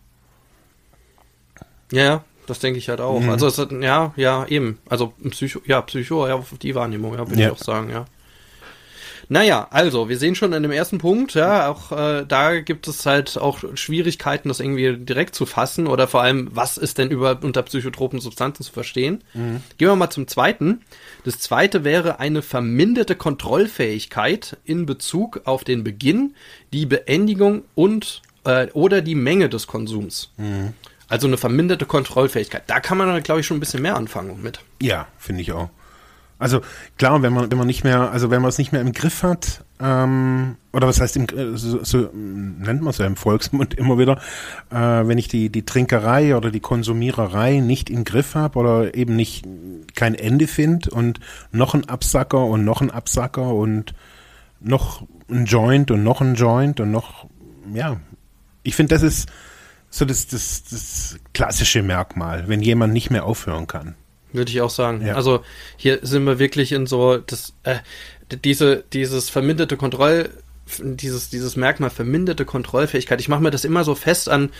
Ja, 1.92 2.24
das 2.46 2.58
denke 2.58 2.78
ich 2.78 2.88
halt 2.88 3.00
auch. 3.00 3.20
Mhm. 3.20 3.30
Also 3.30 3.46
es 3.46 3.58
hat, 3.58 3.72
ja, 3.72 4.12
ja, 4.16 4.46
eben. 4.46 4.78
Also 4.88 5.14
Psycho, 5.30 5.60
ja, 5.66 5.80
Psycho, 5.82 6.26
ja, 6.26 6.42
die 6.60 6.74
Wahrnehmung, 6.74 7.14
ja, 7.14 7.28
würde 7.28 7.40
ja. 7.40 7.48
ich 7.48 7.52
auch 7.52 7.58
sagen, 7.58 7.90
ja. 7.90 8.06
Naja, 9.28 9.68
also, 9.70 10.08
wir 10.08 10.18
sehen 10.18 10.34
schon 10.34 10.52
in 10.52 10.62
dem 10.62 10.72
ersten 10.72 10.98
Punkt, 10.98 11.34
ja, 11.34 11.68
auch 11.68 11.92
äh, 11.92 12.26
da 12.26 12.60
gibt 12.60 12.88
es 12.88 13.06
halt 13.06 13.38
auch 13.38 13.60
Schwierigkeiten, 13.74 14.48
das 14.48 14.60
irgendwie 14.60 14.98
direkt 14.98 15.34
zu 15.34 15.46
fassen 15.46 15.86
oder 15.86 16.08
vor 16.08 16.22
allem, 16.22 16.50
was 16.52 16.76
ist 16.76 16.98
denn 16.98 17.10
über 17.10 17.38
unter 17.42 17.62
psychotropen 17.62 18.20
Substanzen 18.20 18.62
zu 18.62 18.72
verstehen. 18.72 19.24
Mhm. 19.32 19.62
Gehen 19.78 19.88
wir 19.88 19.96
mal 19.96 20.10
zum 20.10 20.28
zweiten. 20.28 20.82
Das 21.24 21.38
zweite 21.38 21.84
wäre 21.84 22.20
eine 22.20 22.42
verminderte 22.42 23.16
Kontrollfähigkeit 23.16 24.58
in 24.64 24.84
Bezug 24.84 25.42
auf 25.44 25.64
den 25.64 25.84
Beginn, 25.84 26.34
die 26.72 26.84
Beendigung 26.84 27.62
und 27.74 28.20
äh, 28.44 28.68
oder 28.72 29.02
die 29.02 29.14
Menge 29.14 29.48
des 29.48 29.66
Konsums. 29.66 30.32
Mhm. 30.36 30.74
Also 31.08 31.26
eine 31.26 31.36
verminderte 31.36 31.86
Kontrollfähigkeit. 31.86 32.62
Da 32.66 32.80
kann 32.80 32.98
man 32.98 33.22
glaube 33.22 33.40
ich, 33.40 33.46
schon 33.46 33.58
ein 33.58 33.60
bisschen 33.60 33.82
mehr 33.82 33.96
anfangen 33.96 34.42
mit. 34.42 34.60
Ja, 34.80 35.06
finde 35.18 35.42
ich 35.42 35.52
auch. 35.52 35.68
Also 36.38 36.60
klar, 36.98 37.22
wenn 37.22 37.32
man, 37.32 37.50
wenn 37.50 37.58
man 37.58 37.66
nicht 37.66 37.84
mehr, 37.84 38.10
also 38.10 38.30
wenn 38.30 38.42
man 38.42 38.48
es 38.48 38.58
nicht 38.58 38.72
mehr 38.72 38.80
im 38.80 38.92
Griff 38.92 39.22
hat, 39.22 39.64
ähm, 39.80 40.56
oder 40.72 40.88
was 40.88 41.00
heißt 41.00 41.16
im, 41.16 41.24
äh, 41.24 41.56
so, 41.56 41.84
so 41.84 42.10
nennt 42.12 42.82
man 42.82 42.90
es 42.90 42.98
ja 42.98 43.06
im 43.06 43.16
Volksmund 43.16 43.74
immer 43.78 43.98
wieder, 43.98 44.20
äh, 44.70 44.76
wenn 44.76 45.16
ich 45.16 45.28
die, 45.28 45.48
die 45.50 45.64
Trinkerei 45.64 46.36
oder 46.36 46.50
die 46.50 46.60
Konsumiererei 46.60 47.60
nicht 47.60 47.88
im 47.88 48.04
Griff 48.04 48.34
habe 48.34 48.58
oder 48.58 48.94
eben 48.94 49.14
nicht 49.14 49.46
kein 49.94 50.14
Ende 50.14 50.46
finde 50.46 50.90
und 50.90 51.20
noch 51.52 51.74
ein 51.74 51.88
Absacker 51.88 52.44
und 52.44 52.64
noch 52.64 52.80
ein 52.80 52.90
Absacker 52.90 53.54
und 53.54 53.94
noch 54.60 55.06
ein 55.30 55.46
Joint 55.46 55.90
und 55.90 56.02
noch 56.02 56.20
ein 56.20 56.34
Joint 56.34 56.80
und 56.80 56.90
noch, 56.90 57.26
ja, 57.72 58.00
Ich 58.64 58.74
finde, 58.74 58.94
das 58.94 59.02
ist 59.02 59.28
so 59.90 60.04
das, 60.04 60.26
das, 60.26 60.64
das 60.64 61.16
klassische 61.32 61.82
Merkmal, 61.82 62.48
wenn 62.48 62.60
jemand 62.60 62.92
nicht 62.92 63.10
mehr 63.10 63.24
aufhören 63.24 63.68
kann. 63.68 63.94
Würde 64.32 64.50
ich 64.50 64.60
auch 64.60 64.70
sagen. 64.70 65.06
Ja. 65.06 65.14
Also 65.14 65.44
hier 65.76 66.00
sind 66.02 66.24
wir 66.24 66.40
wirklich 66.40 66.72
in 66.72 66.86
so 66.86 67.18
das 67.18 67.54
äh, 67.62 67.76
diese 68.42 68.82
dieses 68.92 69.30
verminderte 69.30 69.76
Kontroll 69.76 70.30
dieses 70.80 71.30
dieses 71.30 71.54
Merkmal 71.54 71.90
verminderte 71.90 72.44
Kontrollfähigkeit. 72.44 73.20
Ich 73.20 73.28
mache 73.28 73.42
mir 73.42 73.52
das 73.52 73.64
immer 73.64 73.84
so 73.84 73.94
fest 73.94 74.28
an 74.28 74.50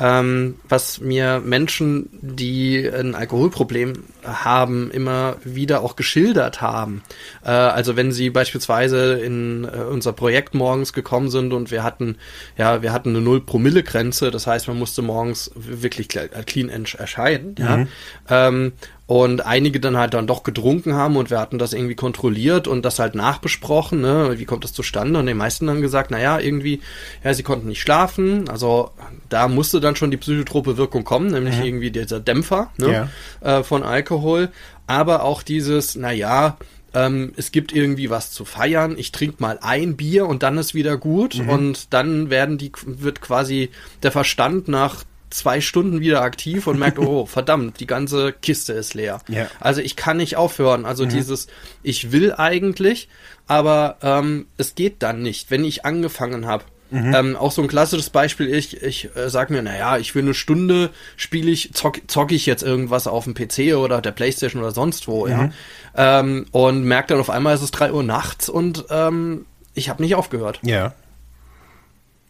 ähm, 0.00 0.56
was 0.68 1.00
mir 1.00 1.40
Menschen, 1.44 2.08
die 2.22 2.88
ein 2.88 3.14
Alkoholproblem 3.14 4.04
haben, 4.24 4.90
immer 4.90 5.36
wieder 5.44 5.82
auch 5.82 5.94
geschildert 5.94 6.62
haben. 6.62 7.02
Äh, 7.44 7.50
also 7.50 7.96
wenn 7.96 8.10
sie 8.10 8.30
beispielsweise 8.30 9.14
in 9.20 9.64
äh, 9.64 9.82
unser 9.82 10.12
Projekt 10.12 10.54
morgens 10.54 10.94
gekommen 10.94 11.28
sind 11.30 11.52
und 11.52 11.70
wir 11.70 11.84
hatten, 11.84 12.16
ja, 12.56 12.82
wir 12.82 12.92
hatten 12.92 13.10
eine 13.10 13.20
Null-Promille-Grenze, 13.20 14.30
das 14.30 14.46
heißt, 14.46 14.68
man 14.68 14.78
musste 14.78 15.02
morgens 15.02 15.50
wirklich 15.54 16.08
clean 16.08 16.70
erscheinen, 16.70 17.54
ja. 17.58 17.76
Mhm. 17.76 17.88
Ähm, 18.28 18.72
und 19.10 19.44
einige 19.44 19.80
dann 19.80 19.96
halt 19.96 20.14
dann 20.14 20.28
doch 20.28 20.44
getrunken 20.44 20.94
haben 20.94 21.16
und 21.16 21.30
wir 21.30 21.40
hatten 21.40 21.58
das 21.58 21.72
irgendwie 21.72 21.96
kontrolliert 21.96 22.68
und 22.68 22.84
das 22.84 23.00
halt 23.00 23.16
nachbesprochen, 23.16 24.00
ne, 24.02 24.34
wie 24.36 24.44
kommt 24.44 24.62
das 24.62 24.72
zustande? 24.72 25.18
Und 25.18 25.26
die 25.26 25.34
meisten 25.34 25.68
haben 25.68 25.80
gesagt, 25.80 26.12
naja, 26.12 26.38
irgendwie, 26.38 26.80
ja, 27.24 27.34
sie 27.34 27.42
konnten 27.42 27.66
nicht 27.66 27.80
schlafen, 27.80 28.48
also 28.48 28.92
da 29.28 29.48
musste 29.48 29.80
dann 29.80 29.96
schon 29.96 30.12
die 30.12 30.16
psychotrope 30.16 30.76
Wirkung 30.76 31.02
kommen, 31.02 31.32
nämlich 31.32 31.56
Mhm. 31.58 31.64
irgendwie 31.64 31.90
dieser 31.90 32.20
Dämpfer 32.20 32.70
ne, 32.78 33.08
Ja. 33.42 33.58
äh, 33.58 33.64
von 33.64 33.82
Alkohol, 33.82 34.50
aber 34.86 35.24
auch 35.24 35.42
dieses, 35.42 35.96
naja, 35.96 36.56
ähm, 36.94 37.32
es 37.36 37.50
gibt 37.50 37.72
irgendwie 37.74 38.10
was 38.10 38.30
zu 38.30 38.44
feiern, 38.44 38.94
ich 38.96 39.10
trinke 39.10 39.36
mal 39.40 39.58
ein 39.60 39.96
Bier 39.96 40.26
und 40.26 40.44
dann 40.44 40.56
ist 40.56 40.72
wieder 40.72 40.96
gut 40.96 41.34
Mhm. 41.36 41.48
und 41.48 41.92
dann 41.92 42.30
werden 42.30 42.58
die, 42.58 42.70
wird 42.86 43.20
quasi 43.20 43.70
der 44.04 44.12
Verstand 44.12 44.68
nach 44.68 45.02
zwei 45.30 45.60
Stunden 45.60 46.00
wieder 46.00 46.22
aktiv 46.22 46.66
und 46.66 46.78
merkt, 46.78 46.98
oh, 46.98 47.26
verdammt, 47.26 47.80
die 47.80 47.86
ganze 47.86 48.32
Kiste 48.32 48.72
ist 48.72 48.94
leer. 48.94 49.20
Ja. 49.28 49.48
Also 49.60 49.80
ich 49.80 49.96
kann 49.96 50.18
nicht 50.18 50.36
aufhören. 50.36 50.84
Also 50.84 51.06
dieses, 51.06 51.46
ich 51.82 52.12
will 52.12 52.32
eigentlich, 52.32 53.08
aber 53.46 53.96
ähm, 54.02 54.46
es 54.56 54.74
geht 54.74 55.02
dann 55.02 55.22
nicht, 55.22 55.50
wenn 55.50 55.64
ich 55.64 55.84
angefangen 55.84 56.46
habe. 56.46 56.64
Ähm, 56.92 57.36
auch 57.36 57.52
so 57.52 57.62
ein 57.62 57.68
klassisches 57.68 58.10
Beispiel, 58.10 58.52
ich, 58.52 58.82
ich 58.82 59.14
äh, 59.14 59.30
sag 59.30 59.50
mir, 59.50 59.62
naja, 59.62 59.98
ich 59.98 60.16
will 60.16 60.24
eine 60.24 60.34
Stunde 60.34 60.90
spiele 61.16 61.48
ich, 61.48 61.72
zock, 61.72 62.00
zock 62.08 62.32
ich 62.32 62.46
jetzt 62.46 62.64
irgendwas 62.64 63.06
auf 63.06 63.24
dem 63.24 63.34
PC 63.34 63.76
oder 63.76 64.00
der 64.00 64.10
Playstation 64.10 64.60
oder 64.60 64.72
sonst 64.72 65.06
wo, 65.06 65.28
ja. 65.28 65.50
Ähm, 65.96 66.46
und 66.50 66.82
merke 66.82 67.08
dann 67.08 67.20
auf 67.20 67.30
einmal, 67.30 67.54
ist 67.54 67.62
es 67.62 67.70
drei 67.70 67.92
Uhr 67.92 68.02
nachts 68.02 68.48
und 68.48 68.86
ähm, 68.90 69.46
ich 69.74 69.88
habe 69.88 70.02
nicht 70.02 70.16
aufgehört. 70.16 70.58
Ja. 70.62 70.94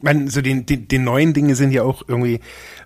Man, 0.02 0.28
so 0.28 0.40
die, 0.40 0.64
die, 0.64 0.86
die 0.88 0.98
neuen 0.98 1.32
Dinge 1.34 1.54
sind 1.54 1.72
ja 1.72 1.82
auch 1.82 2.02
irgendwie 2.08 2.40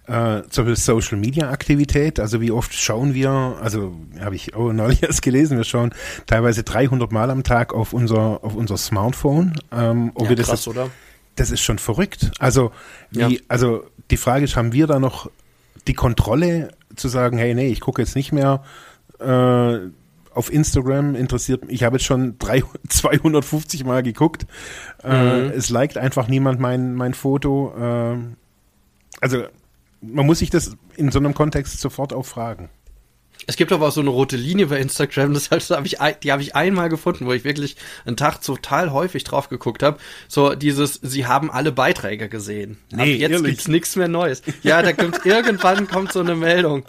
äh, 0.06 0.42
zum 0.50 0.64
Beispiel 0.64 0.76
Social 0.76 1.16
Media 1.18 1.50
Aktivität. 1.50 2.18
Also 2.20 2.40
wie 2.40 2.50
oft 2.50 2.74
schauen 2.74 3.14
wir, 3.14 3.30
also 3.62 3.94
habe 4.20 4.34
ich 4.34 4.54
auch 4.54 4.72
neulich 4.72 5.02
erst 5.04 5.22
gelesen, 5.22 5.56
wir 5.56 5.64
schauen 5.64 5.94
teilweise 6.26 6.62
300 6.64 7.12
Mal 7.12 7.30
am 7.30 7.42
Tag 7.44 7.72
auf 7.72 7.92
unser 7.92 8.42
auf 8.44 8.54
unser 8.54 8.76
Smartphone. 8.76 9.54
Ähm, 9.72 10.10
ob 10.14 10.24
Ja, 10.24 10.28
wir 10.30 10.36
das 10.36 10.48
krass, 10.48 10.68
oder? 10.68 10.90
das 11.36 11.50
ist 11.50 11.60
schon 11.62 11.78
verrückt. 11.78 12.30
Also, 12.38 12.72
wie, 13.10 13.34
Ja. 13.36 13.40
also 13.48 13.84
die 14.10 14.16
Frage 14.16 14.44
ist, 14.44 14.56
haben 14.56 14.72
wir 14.72 14.86
da 14.86 14.98
noch 14.98 15.30
die 15.86 15.94
Kontrolle 15.94 16.68
zu 16.96 17.08
sagen, 17.08 17.38
hey, 17.38 17.54
nee, 17.54 17.68
ich 17.68 17.80
gucke 17.80 18.02
jetzt 18.02 18.14
nicht 18.16 18.32
mehr 18.32 18.62
äh, 19.20 19.78
auf 20.34 20.52
Instagram, 20.52 21.14
interessiert 21.14 21.64
mich, 21.64 21.74
ich 21.76 21.82
habe 21.84 21.96
jetzt 21.96 22.04
schon 22.06 22.38
300, 22.38 22.70
250 22.88 23.84
Mal 23.84 24.02
geguckt. 24.02 24.46
Äh, 25.02 25.48
es 25.50 25.70
liked 25.70 25.98
einfach 25.98 26.28
niemand 26.28 26.60
mein, 26.60 26.94
mein 26.94 27.14
Foto. 27.14 27.72
Äh, 27.76 28.18
also 29.20 29.44
man 30.00 30.26
muss 30.26 30.40
sich 30.40 30.50
das 30.50 30.76
in 30.96 31.10
so 31.10 31.18
einem 31.18 31.34
Kontext 31.34 31.80
sofort 31.80 32.12
auch 32.12 32.26
fragen. 32.26 32.68
Es 33.46 33.56
gibt 33.56 33.72
aber 33.72 33.88
auch 33.88 33.92
so 33.92 34.00
eine 34.00 34.10
rote 34.10 34.36
Linie 34.36 34.66
bei 34.66 34.78
Instagram, 34.78 35.34
das 35.34 35.50
heißt, 35.50 35.70
hab 35.70 35.84
ich, 35.84 35.98
die 36.22 36.32
habe 36.32 36.40
ich 36.40 36.54
einmal 36.54 36.88
gefunden, 36.88 37.26
wo 37.26 37.32
ich 37.32 37.44
wirklich 37.44 37.76
einen 38.06 38.16
Tag 38.16 38.40
total 38.40 38.92
häufig 38.92 39.24
drauf 39.24 39.48
geguckt 39.48 39.82
habe. 39.82 39.98
So 40.28 40.54
dieses, 40.54 40.94
sie 41.02 41.26
haben 41.26 41.50
alle 41.50 41.72
Beiträge 41.72 42.28
gesehen. 42.28 42.78
Ab 42.92 43.00
Nee, 43.00 43.16
jetzt 43.16 43.32
ehrlich? 43.32 43.50
gibt's 43.50 43.68
nichts 43.68 43.96
mehr 43.96 44.08
Neues. 44.08 44.42
Ja, 44.62 44.80
da 44.82 44.92
kommt 44.92 45.20
irgendwann 45.26 45.88
kommt 45.88 46.12
so 46.12 46.20
eine 46.20 46.36
Meldung. 46.36 46.84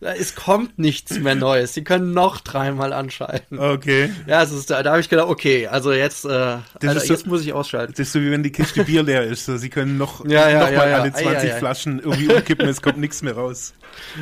Es 0.00 0.34
kommt 0.34 0.78
nichts 0.78 1.18
mehr 1.18 1.34
Neues. 1.34 1.72
Sie 1.72 1.82
können 1.84 2.12
noch 2.12 2.40
dreimal 2.40 2.92
anschalten. 2.92 3.58
Okay. 3.58 4.10
Ja, 4.26 4.42
es 4.42 4.52
ist, 4.52 4.68
da, 4.70 4.82
da 4.82 4.90
habe 4.90 5.00
ich 5.00 5.08
gedacht, 5.08 5.28
okay, 5.28 5.68
also 5.68 5.92
jetzt, 5.92 6.24
äh, 6.24 6.28
Alter, 6.28 7.00
so- 7.00 7.12
jetzt 7.12 7.26
muss 7.26 7.42
ich 7.42 7.52
ausschalten. 7.52 7.92
Das 7.96 8.00
ist 8.08 8.12
so 8.12 8.20
wie 8.20 8.30
wenn 8.30 8.42
die 8.42 8.52
Kiste 8.52 8.84
Bier 8.84 9.02
leer 9.02 9.22
ist. 9.22 9.46
So, 9.46 9.56
sie 9.56 9.70
können 9.70 9.96
noch, 9.96 10.24
Ja, 10.26 10.48
ja, 10.50 10.60
noch 10.60 10.70
ja, 10.70 10.78
mal 10.78 10.92
alle 10.94 11.14
Ei, 11.14 11.22
20 11.22 11.26
ei, 11.50 11.54
ei. 11.54 11.58
Flaschen 11.58 11.98
irgendwie 12.00 12.28
umkippen, 12.34 12.68
es 12.68 12.82
kommt 12.82 12.98
nichts 12.98 13.22
mehr 13.22 13.34
raus. 13.34 13.74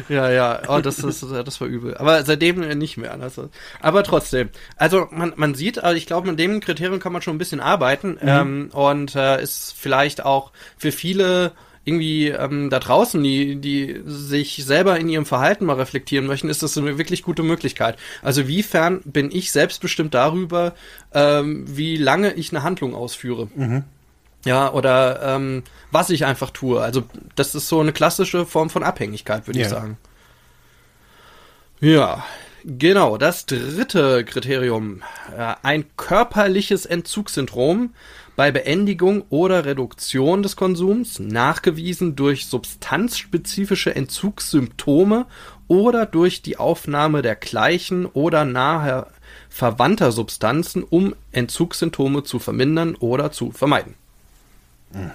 Ja, 0.09 0.31
ja, 0.31 0.63
oh, 0.69 0.79
das 0.81 0.99
ist, 1.01 1.23
das 1.23 1.61
war 1.61 1.67
übel. 1.69 1.97
Aber 1.97 2.25
seitdem 2.25 2.63
äh, 2.63 2.75
nicht 2.75 2.97
mehr. 2.97 3.19
Also, 3.21 3.51
aber 3.81 4.05
trotzdem. 4.05 4.51
Also 4.77 5.09
man, 5.11 5.33
man 5.37 5.55
sieht, 5.55 5.83
also 5.83 5.97
ich 5.97 6.07
glaube, 6.07 6.29
mit 6.31 6.39
dem 6.39 6.61
Kriterium 6.61 7.01
kann 7.01 7.13
man 7.13 7.23
schon 7.23 7.35
ein 7.35 7.39
bisschen 7.39 7.61
arbeiten 7.61 8.19
ähm, 8.23 8.69
und 8.73 9.17
äh, 9.17 9.43
ist 9.43 9.75
vielleicht 9.77 10.25
auch 10.25 10.53
für 10.77 10.93
viele 10.93 11.53
irgendwie 11.85 12.29
ähm, 12.29 12.71
da 12.71 12.79
draußen, 12.81 13.23
die, 13.23 13.57
die 13.57 14.01
sich 14.07 14.65
selber 14.65 14.99
in 14.99 15.09
ihrem 15.09 15.27
Verhalten 15.27 15.67
mal 15.67 15.77
reflektieren 15.77 16.27
möchten, 16.27 16.49
ist 16.49 16.63
das 16.63 16.79
eine 16.79 16.97
wirklich 16.99 17.23
gute 17.23 17.43
Möglichkeit. 17.43 17.99
Also 18.23 18.49
wiefern 18.49 19.01
bin 19.05 19.31
ich 19.31 19.53
selbstbestimmt 19.53 20.15
darüber, 20.15 20.75
ähm, 21.13 21.65
wie 21.67 21.97
lange 21.97 22.33
ich 22.33 22.53
eine 22.53 22.63
Handlung 22.63 22.95
ausführe. 22.95 23.49
Ja, 24.45 24.73
oder 24.73 25.21
ähm, 25.23 25.63
was 25.91 26.11
ich 26.11 26.25
einfach 26.25 26.51
tue. 26.51 26.81
Also 26.81 27.05
das 27.35 27.55
ist 27.55 27.69
so 27.69 27.81
eine 27.81 27.93
klassische 27.93 28.47
Form 28.47 28.71
von 28.71 28.83
Abhängigkeit, 28.83 29.47
würde 29.47 29.61
ich 29.61 29.65
Ja. 29.67 29.71
sagen. 29.71 29.97
Ja, 31.81 32.25
genau. 32.65 33.19
Das 33.19 33.47
dritte 33.47 34.25
Kriterium. 34.25 35.03
Äh, 35.37 35.55
ein 35.63 35.85
körperliches 35.97 36.87
Entzugssyndrom 36.87 37.95
bei 38.37 38.51
Beendigung 38.51 39.25
oder 39.31 39.65
Reduktion 39.65 40.43
des 40.43 40.57
Konsums, 40.57 41.19
nachgewiesen 41.19 42.17
durch 42.17 42.47
substanzspezifische 42.47 43.95
Entzugssymptome 43.95 45.27
oder 45.69 46.07
durch 46.07 46.43
die 46.43 46.57
Aufnahme 46.57 47.23
der 47.23 47.37
gleichen 47.37 48.07
oder 48.07 48.45
nahe 48.45 49.07
verwandter 49.49 50.11
Substanzen, 50.11 50.83
um 50.83 51.15
Entzugssymptome 51.33 52.25
zu 52.25 52.39
vermindern 52.39 52.97
oder 52.97 53.31
zu 53.31 53.53
vermeiden. 53.53 53.95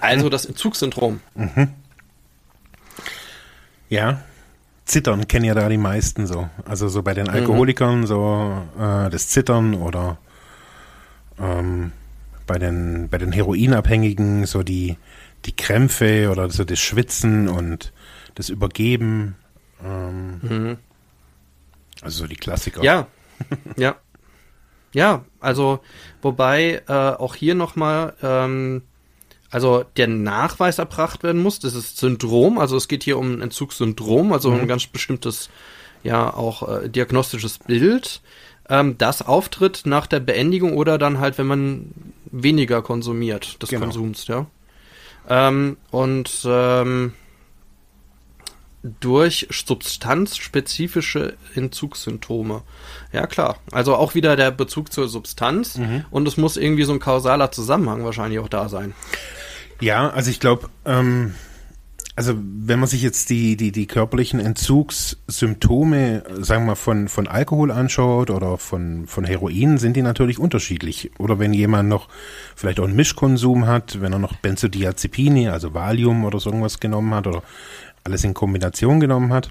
Also 0.00 0.28
das 0.28 0.44
Entzugssyndrom. 0.46 1.20
Ja. 3.88 4.22
Zittern 4.84 5.28
kennen 5.28 5.44
ja 5.44 5.54
da 5.54 5.68
die 5.68 5.78
meisten 5.78 6.26
so. 6.26 6.48
Also 6.64 6.88
so 6.88 7.02
bei 7.02 7.14
den 7.14 7.28
Alkoholikern 7.28 8.06
so 8.06 8.66
äh, 8.78 9.08
das 9.08 9.28
Zittern 9.28 9.74
oder 9.74 10.18
ähm, 11.38 11.92
bei 12.50 12.58
den 12.58 13.08
bei 13.08 13.18
den 13.18 13.30
Heroinabhängigen 13.30 14.44
so 14.44 14.64
die 14.64 14.96
die 15.44 15.54
Krämpfe 15.54 16.30
oder 16.32 16.50
so 16.50 16.64
das 16.64 16.80
Schwitzen 16.80 17.48
und 17.48 17.92
das 18.34 18.48
Übergeben. 18.48 19.36
Ähm, 19.84 20.76
Also 22.02 22.22
so 22.22 22.26
die 22.26 22.34
Klassiker. 22.34 22.82
Ja, 22.82 23.06
ja. 23.76 23.94
Ja, 24.92 25.24
also, 25.38 25.78
wobei 26.20 26.82
äh, 26.88 26.92
auch 26.92 27.36
hier 27.36 27.54
nochmal, 27.54 28.14
ähm, 28.20 28.82
also 29.48 29.84
der 29.96 30.08
Nachweis 30.08 30.80
erbracht 30.80 31.22
werden 31.22 31.40
muss, 31.40 31.60
das 31.60 31.76
ist 31.76 31.98
Syndrom, 31.98 32.58
also 32.58 32.76
es 32.76 32.88
geht 32.88 33.04
hier 33.04 33.16
um 33.16 33.34
ein 33.34 33.42
Entzugssyndrom, 33.42 34.32
also 34.32 34.50
ein 34.50 34.66
ganz 34.66 34.88
bestimmtes, 34.88 35.48
ja, 36.02 36.34
auch 36.34 36.68
äh, 36.68 36.88
diagnostisches 36.88 37.58
Bild, 37.60 38.20
ähm, 38.70 38.96
das 38.96 39.20
auftritt 39.22 39.82
nach 39.84 40.06
der 40.06 40.20
Beendigung 40.20 40.74
oder 40.74 40.96
dann 40.96 41.18
halt, 41.18 41.36
wenn 41.36 41.46
man 41.46 41.92
weniger 42.30 42.80
konsumiert 42.80 43.60
des 43.62 43.68
Genau. 43.70 43.82
Konsums, 43.86 44.26
ja. 44.28 44.46
Ähm, 45.28 45.76
und 45.90 46.42
ähm, 46.46 47.12
durch 49.00 49.46
substanzspezifische 49.50 51.34
Entzugssymptome. 51.54 52.62
Ja, 53.12 53.26
klar. 53.26 53.58
Also 53.72 53.94
auch 53.94 54.14
wieder 54.14 54.36
der 54.36 54.50
Bezug 54.50 54.90
zur 54.92 55.08
Substanz 55.08 55.78
und 56.10 56.26
es 56.26 56.38
muss 56.38 56.56
irgendwie 56.56 56.84
so 56.84 56.92
ein 56.94 56.98
kausaler 56.98 57.52
Zusammenhang 57.52 58.04
wahrscheinlich 58.04 58.38
auch 58.38 58.48
da 58.48 58.70
sein. 58.70 58.94
Ja, 59.80 60.08
also 60.08 60.30
ich 60.30 60.40
glaube, 60.40 60.70
ähm, 60.86 61.34
also 62.20 62.34
wenn 62.38 62.78
man 62.78 62.86
sich 62.86 63.00
jetzt 63.00 63.30
die, 63.30 63.56
die, 63.56 63.72
die 63.72 63.86
körperlichen 63.86 64.40
Entzugssymptome, 64.40 66.22
sagen 66.40 66.64
wir 66.64 66.72
mal, 66.72 66.74
von, 66.74 67.08
von 67.08 67.26
Alkohol 67.26 67.70
anschaut 67.70 68.28
oder 68.28 68.58
von, 68.58 69.06
von 69.06 69.24
Heroin, 69.24 69.78
sind 69.78 69.96
die 69.96 70.02
natürlich 70.02 70.38
unterschiedlich. 70.38 71.12
Oder 71.16 71.38
wenn 71.38 71.54
jemand 71.54 71.88
noch 71.88 72.08
vielleicht 72.54 72.78
auch 72.78 72.84
einen 72.84 72.94
Mischkonsum 72.94 73.66
hat, 73.66 74.02
wenn 74.02 74.12
er 74.12 74.18
noch 74.18 74.36
Benzodiazepine, 74.36 75.50
also 75.50 75.72
Valium 75.72 76.26
oder 76.26 76.38
so 76.40 76.50
irgendwas 76.50 76.78
genommen 76.78 77.14
hat 77.14 77.26
oder 77.26 77.42
alles 78.04 78.22
in 78.22 78.34
Kombination 78.34 79.00
genommen 79.00 79.32
hat, 79.32 79.50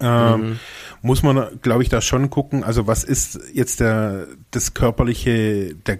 ähm, 0.00 0.60
muss 1.02 1.22
man, 1.22 1.60
glaube 1.60 1.82
ich, 1.82 1.90
da 1.90 2.00
schon 2.00 2.30
gucken, 2.30 2.64
also 2.64 2.86
was 2.86 3.04
ist 3.04 3.38
jetzt 3.52 3.80
der, 3.80 4.28
das 4.50 4.72
körperliche, 4.72 5.74
der, 5.74 5.98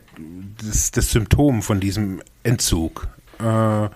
das, 0.67 0.91
das 0.91 1.11
Symptom 1.11 1.61
von 1.61 1.81
diesem 1.81 2.23
Entzug? 2.45 3.09
Äh, 3.39 3.89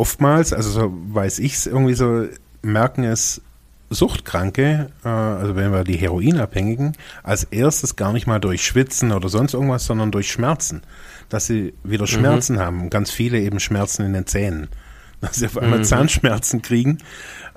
oftmals, 0.00 0.54
also 0.54 0.70
so 0.70 0.92
weiß 1.12 1.40
ich 1.40 1.52
es 1.52 1.66
irgendwie 1.66 1.92
so, 1.92 2.26
merken 2.62 3.04
es 3.04 3.42
Suchtkranke, 3.90 4.88
äh, 5.04 5.08
also 5.08 5.56
wenn 5.56 5.72
wir 5.72 5.84
die 5.84 5.96
Heroinabhängigen, 5.96 6.96
als 7.22 7.44
erstes 7.44 7.96
gar 7.96 8.14
nicht 8.14 8.26
mal 8.26 8.38
durch 8.38 8.64
Schwitzen 8.64 9.12
oder 9.12 9.28
sonst 9.28 9.52
irgendwas, 9.52 9.84
sondern 9.84 10.10
durch 10.10 10.30
Schmerzen. 10.30 10.82
Dass 11.28 11.46
sie 11.46 11.74
wieder 11.84 12.04
mhm. 12.04 12.08
Schmerzen 12.08 12.56
mhm. 12.56 12.60
haben. 12.60 12.90
Ganz 12.90 13.10
viele 13.10 13.40
eben 13.40 13.60
Schmerzen 13.60 14.04
in 14.06 14.14
den 14.14 14.26
Zähnen. 14.26 14.68
Dass 15.20 15.36
sie 15.36 15.46
auf 15.46 15.58
einmal 15.58 15.80
mhm. 15.80 15.84
Zahnschmerzen 15.84 16.62
kriegen 16.62 16.98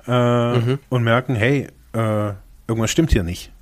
äh, 0.06 0.58
mhm. 0.58 0.78
und 0.90 1.02
merken, 1.02 1.34
hey, 1.34 1.68
äh, 1.94 2.32
irgendwas 2.68 2.90
stimmt 2.90 3.10
hier 3.10 3.22
nicht. 3.22 3.53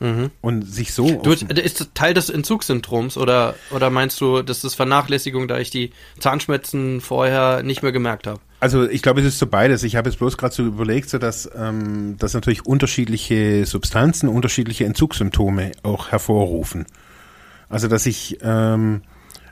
Mhm. 0.00 0.30
Und 0.40 0.62
sich 0.62 0.92
so. 0.92 1.22
Du, 1.22 1.30
ist 1.32 1.80
das 1.80 1.90
Teil 1.94 2.14
des 2.14 2.28
Entzugssyndroms 2.28 3.16
oder, 3.16 3.54
oder 3.70 3.90
meinst 3.90 4.20
du, 4.20 4.42
das 4.42 4.64
ist 4.64 4.74
Vernachlässigung, 4.74 5.46
da 5.46 5.58
ich 5.58 5.70
die 5.70 5.92
Zahnschmerzen 6.18 7.00
vorher 7.00 7.62
nicht 7.62 7.82
mehr 7.82 7.92
gemerkt 7.92 8.26
habe? 8.26 8.40
Also 8.58 8.88
ich 8.88 9.02
glaube, 9.02 9.20
es 9.20 9.26
ist 9.26 9.38
so 9.38 9.46
beides. 9.46 9.82
Ich 9.82 9.94
habe 9.94 10.08
jetzt 10.08 10.18
bloß 10.18 10.36
gerade 10.36 10.54
so 10.54 10.64
überlegt, 10.64 11.10
so 11.10 11.18
dass, 11.18 11.48
ähm, 11.56 12.16
dass 12.18 12.34
natürlich 12.34 12.66
unterschiedliche 12.66 13.66
Substanzen 13.66 14.28
unterschiedliche 14.28 14.84
Entzugssymptome 14.84 15.72
auch 15.82 16.10
hervorrufen. 16.10 16.86
Also 17.68 17.86
dass 17.88 18.06
ich 18.06 18.38
ähm, 18.42 19.02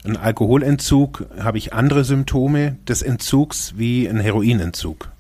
ein 0.04 0.16
Alkoholentzug 0.16 1.26
habe 1.38 1.58
ich 1.58 1.72
andere 1.72 2.04
Symptome 2.04 2.78
des 2.88 3.02
Entzugs 3.02 3.75
wie 3.76 4.08
ein 4.08 4.18
Heroinentzug 4.18 5.12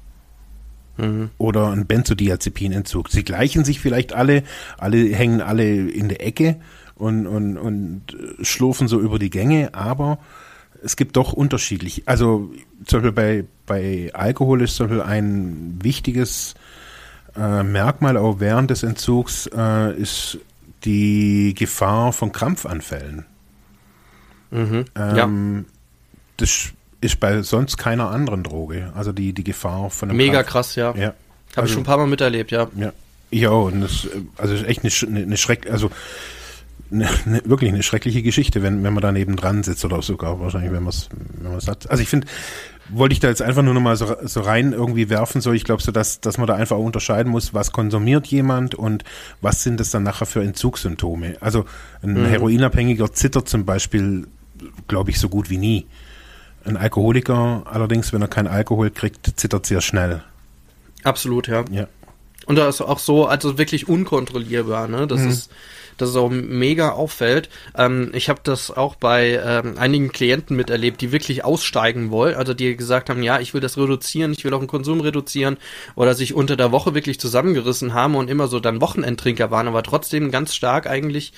mhm. 0.96 1.30
oder 1.38 1.70
ein 1.70 1.86
Benzodiazepinentzug. 1.86 3.10
Sie 3.10 3.24
gleichen 3.24 3.64
sich 3.64 3.80
vielleicht 3.80 4.12
alle, 4.12 4.42
alle 4.78 4.98
hängen 5.14 5.40
alle 5.40 5.88
in 5.88 6.08
der 6.08 6.24
Ecke 6.26 6.56
und, 6.94 7.26
und, 7.26 7.56
und 7.56 8.02
schlurfen 8.42 8.88
so 8.88 9.00
über 9.00 9.18
die 9.18 9.30
Gänge, 9.30 9.74
aber 9.74 10.18
es 10.82 10.96
gibt 10.96 11.16
doch 11.16 11.32
unterschiedlich. 11.32 12.02
Also 12.06 12.50
zum 12.84 13.02
Beispiel 13.02 13.12
bei, 13.12 13.44
bei 13.66 14.10
Alkohol 14.14 14.62
ist 14.62 14.76
zum 14.76 14.88
Beispiel 14.88 15.02
ein 15.02 15.78
wichtiges 15.82 16.54
äh, 17.36 17.62
Merkmal 17.62 18.16
auch 18.16 18.40
während 18.40 18.70
des 18.70 18.82
Entzugs 18.82 19.48
äh, 19.54 19.96
ist 19.96 20.38
die 20.84 21.54
Gefahr 21.54 22.12
von 22.12 22.32
Krampfanfällen. 22.32 23.24
Mhm, 24.50 24.84
ähm, 24.96 25.16
ja. 25.16 25.64
Das 26.36 26.72
ist 27.02 27.20
bei 27.20 27.42
sonst 27.42 27.76
keiner 27.76 28.10
anderen 28.10 28.42
Droge. 28.44 28.92
Also 28.94 29.12
die, 29.12 29.32
die 29.32 29.44
Gefahr 29.44 29.90
von 29.90 30.08
einem 30.08 30.16
Mega 30.16 30.42
Krampf. 30.42 30.48
krass, 30.48 30.76
ja. 30.76 30.94
ja. 30.94 31.08
Habe 31.08 31.14
also, 31.56 31.66
ich 31.66 31.72
schon 31.72 31.82
ein 31.82 31.86
paar 31.86 31.98
Mal 31.98 32.06
miterlebt, 32.06 32.50
ja. 32.52 32.68
Ja, 33.30 33.50
auch. 33.50 33.66
Und 33.66 33.82
das, 33.82 34.08
also 34.38 34.54
ist 34.54 34.64
echt 34.64 34.82
eine, 34.84 35.20
eine, 35.20 35.36
Schreck, 35.36 35.68
also 35.70 35.90
eine, 36.90 37.08
eine, 37.26 37.42
wirklich 37.44 37.72
eine 37.72 37.82
schreckliche 37.82 38.22
Geschichte, 38.22 38.62
wenn, 38.62 38.84
wenn 38.84 38.94
man 38.94 39.02
da 39.02 39.10
neben 39.10 39.36
dran 39.36 39.64
sitzt 39.64 39.84
oder 39.84 40.00
sogar 40.00 40.38
wahrscheinlich, 40.40 40.72
wenn 40.72 40.84
man 40.84 40.90
es 40.90 41.08
wenn 41.40 41.52
hat. 41.52 41.90
Also 41.90 42.02
ich 42.02 42.08
finde, 42.08 42.28
wollte 42.88 43.14
ich 43.14 43.20
da 43.20 43.28
jetzt 43.28 43.42
einfach 43.42 43.62
nur 43.62 43.74
nochmal 43.74 43.96
so, 43.96 44.14
so 44.22 44.40
rein 44.40 44.72
irgendwie 44.72 45.10
werfen, 45.10 45.40
so 45.40 45.52
ich 45.52 45.64
glaube 45.64 45.82
so, 45.82 45.90
dass, 45.90 46.20
dass 46.20 46.38
man 46.38 46.46
da 46.46 46.54
einfach 46.54 46.76
auch 46.76 46.84
unterscheiden 46.84 47.32
muss, 47.32 47.52
was 47.52 47.72
konsumiert 47.72 48.28
jemand 48.28 48.76
und 48.76 49.02
was 49.40 49.64
sind 49.64 49.80
das 49.80 49.90
dann 49.90 50.04
nachher 50.04 50.26
für 50.26 50.42
Entzugssymptome. 50.42 51.36
Also 51.40 51.64
ein 52.02 52.14
mhm. 52.14 52.26
Heroinabhängiger 52.26 53.12
zittert 53.12 53.48
zum 53.48 53.64
Beispiel, 53.64 54.28
glaube 54.86 55.10
ich, 55.10 55.18
so 55.18 55.28
gut 55.28 55.50
wie 55.50 55.58
nie. 55.58 55.86
Ein 56.64 56.76
Alkoholiker 56.76 57.62
allerdings, 57.64 58.12
wenn 58.12 58.22
er 58.22 58.28
keinen 58.28 58.48
Alkohol 58.48 58.90
kriegt, 58.90 59.38
zittert 59.38 59.66
sehr 59.66 59.80
schnell. 59.80 60.22
Absolut, 61.02 61.48
ja. 61.48 61.64
Ja. 61.70 61.88
Und 62.46 62.56
da 62.56 62.68
ist 62.68 62.80
auch 62.80 62.98
so, 62.98 63.26
also 63.26 63.58
wirklich 63.58 63.88
unkontrollierbar, 63.88 64.88
ne? 64.88 65.06
Das 65.06 65.20
mhm. 65.20 65.28
ist 65.28 65.50
dass 65.96 66.10
es 66.10 66.16
auch 66.16 66.30
mega 66.30 66.90
auffällt. 66.90 67.48
Ähm, 67.76 68.10
ich 68.14 68.28
habe 68.28 68.40
das 68.42 68.70
auch 68.70 68.94
bei 68.96 69.40
ähm, 69.44 69.78
einigen 69.78 70.10
Klienten 70.12 70.56
miterlebt, 70.56 71.00
die 71.00 71.12
wirklich 71.12 71.44
aussteigen 71.44 72.10
wollen, 72.10 72.34
also 72.34 72.54
die 72.54 72.76
gesagt 72.76 73.10
haben, 73.10 73.22
ja, 73.22 73.40
ich 73.40 73.54
will 73.54 73.60
das 73.60 73.78
reduzieren, 73.78 74.32
ich 74.32 74.44
will 74.44 74.54
auch 74.54 74.58
den 74.58 74.68
Konsum 74.68 75.00
reduzieren 75.00 75.58
oder 75.94 76.14
sich 76.14 76.34
unter 76.34 76.56
der 76.56 76.72
Woche 76.72 76.94
wirklich 76.94 77.20
zusammengerissen 77.20 77.94
haben 77.94 78.14
und 78.16 78.28
immer 78.28 78.48
so 78.48 78.60
dann 78.60 78.80
Wochenendtrinker 78.80 79.50
waren, 79.50 79.68
aber 79.68 79.82
trotzdem 79.82 80.30
ganz 80.30 80.54
stark 80.54 80.86
eigentlich 80.86 81.32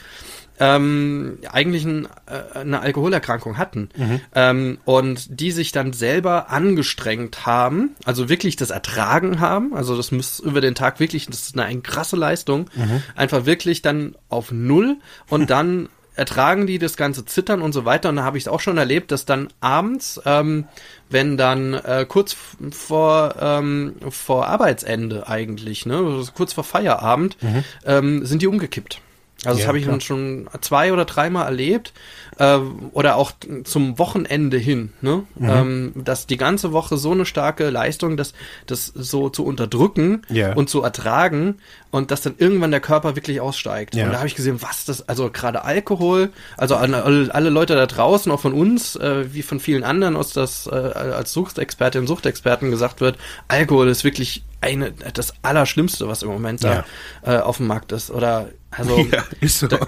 ähm, 0.60 1.38
eigentlich 1.50 1.84
ein, 1.84 2.06
äh, 2.26 2.58
eine 2.58 2.80
Alkoholerkrankung 2.80 3.58
hatten 3.58 3.88
mhm. 3.96 4.20
ähm, 4.34 4.78
und 4.84 5.40
die 5.40 5.50
sich 5.50 5.72
dann 5.72 5.92
selber 5.92 6.50
angestrengt 6.50 7.46
haben, 7.46 7.90
also 8.04 8.28
wirklich 8.28 8.56
das 8.56 8.70
ertragen 8.70 9.40
haben, 9.40 9.74
also 9.74 9.96
das 9.96 10.12
muss 10.12 10.38
über 10.38 10.60
den 10.60 10.74
Tag 10.74 11.00
wirklich, 11.00 11.26
das 11.26 11.40
ist 11.40 11.56
eine, 11.56 11.64
eine 11.66 11.80
krasse 11.80 12.16
Leistung, 12.16 12.70
mhm. 12.74 13.02
einfach 13.16 13.46
wirklich 13.46 13.82
dann 13.82 14.16
auf 14.28 14.52
Null 14.52 14.96
und 15.28 15.50
dann 15.50 15.88
ertragen 16.16 16.66
die 16.66 16.78
das 16.78 16.96
ganze 16.96 17.24
Zittern 17.24 17.60
und 17.60 17.72
so 17.72 17.84
weiter. 17.84 18.08
Und 18.08 18.16
da 18.16 18.24
habe 18.24 18.38
ich 18.38 18.44
es 18.44 18.48
auch 18.48 18.60
schon 18.60 18.78
erlebt, 18.78 19.10
dass 19.10 19.26
dann 19.26 19.48
abends, 19.60 20.20
ähm, 20.24 20.66
wenn 21.10 21.36
dann 21.36 21.74
äh, 21.74 22.06
kurz 22.08 22.36
vor, 22.70 23.34
ähm, 23.40 23.96
vor 24.10 24.46
Arbeitsende 24.46 25.28
eigentlich, 25.28 25.86
ne, 25.86 26.24
kurz 26.34 26.52
vor 26.52 26.64
Feierabend, 26.64 27.42
mhm. 27.42 27.64
ähm, 27.84 28.26
sind 28.26 28.42
die 28.42 28.46
umgekippt. 28.46 29.00
Also 29.46 29.59
ja, 29.59 29.64
das 29.64 29.68
habe 29.68 29.78
ich 29.78 29.85
klar. 29.85 30.00
schon 30.00 30.48
zwei 30.61 30.92
oder 30.92 31.04
dreimal 31.04 31.46
erlebt. 31.46 31.92
Äh, 32.38 32.59
oder 32.92 33.16
auch 33.16 33.33
zum 33.64 33.99
Wochenende 33.99 34.59
hin, 34.59 34.92
ne? 35.01 35.25
Mhm. 35.37 35.49
Ähm, 35.49 35.92
dass 35.94 36.27
die 36.27 36.37
ganze 36.37 36.73
Woche 36.73 36.97
so 36.97 37.12
eine 37.12 37.27
starke 37.27 37.70
Leistung, 37.70 38.16
das, 38.16 38.33
das 38.66 38.87
so 38.87 39.29
zu 39.29 39.44
unterdrücken 39.44 40.23
ja. 40.29 40.53
und 40.55 40.68
zu 40.68 40.83
ertragen 40.83 41.57
und 41.90 42.11
dass 42.11 42.23
dann 42.23 42.35
irgendwann 42.38 42.73
der 42.73 42.81
Körper 42.81 43.14
wirklich 43.14 43.40
aussteigt. 43.40 43.94
Ja. 43.94 44.07
Und 44.07 44.12
da 44.12 44.18
habe 44.18 44.27
ich 44.27 44.35
gesehen, 44.35 44.61
was 44.62 44.85
das, 44.85 45.09
also 45.09 45.31
gerade 45.31 45.64
Alkohol, 45.64 46.31
also 46.57 46.75
alle, 46.75 47.05
alle, 47.33 47.51
Leute 47.51 47.77
da 47.77 47.87
draußen, 47.87 48.33
auch 48.33 48.40
von 48.40 48.53
uns, 48.53 48.97
äh, 48.97 49.33
wie 49.33 49.42
von 49.42 49.61
vielen 49.61 49.85
anderen 49.85 50.16
aus 50.16 50.33
das 50.33 50.66
äh, 50.66 50.75
als 50.75 51.33
Suchtexpertin, 51.33 52.09
Suchtexperten 52.09 52.70
gesagt 52.70 53.01
wird, 53.01 53.16
Alkohol 53.47 53.88
ist 53.88 54.03
wirklich 54.03 54.44
eine, 54.61 54.92
das 54.92 55.35
Allerschlimmste, 55.42 56.09
was 56.09 56.23
im 56.23 56.31
Moment 56.31 56.64
da 56.64 56.85
ja. 57.25 57.38
äh, 57.38 57.40
auf 57.40 57.59
dem 57.59 57.66
Markt 57.66 57.92
ist. 57.92 58.11
Oder 58.11 58.49
also 58.70 58.99
ja, 59.12 59.23
ist 59.40 59.61
so. 59.61 59.68
Da, 59.68 59.87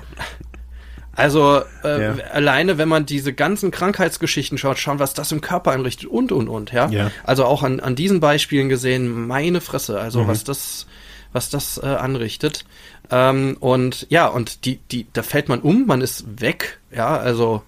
also 1.16 1.62
äh, 1.83 2.02
ja. 2.02 2.14
alleine, 2.33 2.76
wenn 2.76 2.90
man 2.90 3.07
diese 3.07 3.33
ganzen 3.33 3.70
Krankheitsgeschichten 3.70 4.59
schaut, 4.59 4.79
schauen, 4.79 4.98
was 4.98 5.14
das 5.14 5.33
im 5.33 5.40
Körper 5.40 5.72
einrichtet 5.72 6.07
und 6.07 6.31
und 6.31 6.48
und, 6.48 6.72
ja. 6.72 6.88
ja. 6.90 7.11
Also 7.24 7.46
auch 7.46 7.62
an, 7.62 7.81
an 7.81 7.96
diesen 7.96 8.20
Beispielen 8.20 8.68
gesehen, 8.68 9.26
meine 9.26 9.62
Fresse, 9.62 9.98
also 9.98 10.22
mhm. 10.22 10.29
was 10.29 10.44
das, 10.44 10.87
was 11.33 11.48
das 11.48 11.81
äh, 11.83 11.87
anrichtet. 11.87 12.66
Ähm, 13.11 13.57
und 13.61 14.07
ja, 14.11 14.26
und 14.26 14.66
die, 14.66 14.76
die, 14.76 15.07
da 15.14 15.22
fällt 15.22 15.48
man 15.48 15.61
um, 15.61 15.87
man 15.87 16.02
ist 16.02 16.40
weg, 16.42 16.81
ja, 16.94 17.16
also 17.16 17.62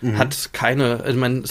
mhm. 0.00 0.16
hat 0.16 0.50
keine, 0.54 1.00
also 1.04 1.18
man, 1.18 1.44